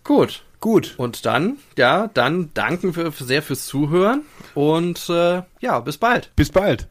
Gut. 0.04 0.44
Gut. 0.60 0.96
Und 0.98 1.26
dann, 1.26 1.58
ja, 1.78 2.10
dann 2.14 2.50
danken 2.54 2.96
wir 2.96 3.12
sehr 3.12 3.42
fürs 3.42 3.66
Zuhören 3.66 4.24
und 4.56 5.10
äh, 5.10 5.44
ja, 5.62 5.80
bis 5.80 5.98
bald. 5.98 6.32
Bis 6.36 6.50
bald. 6.50 6.90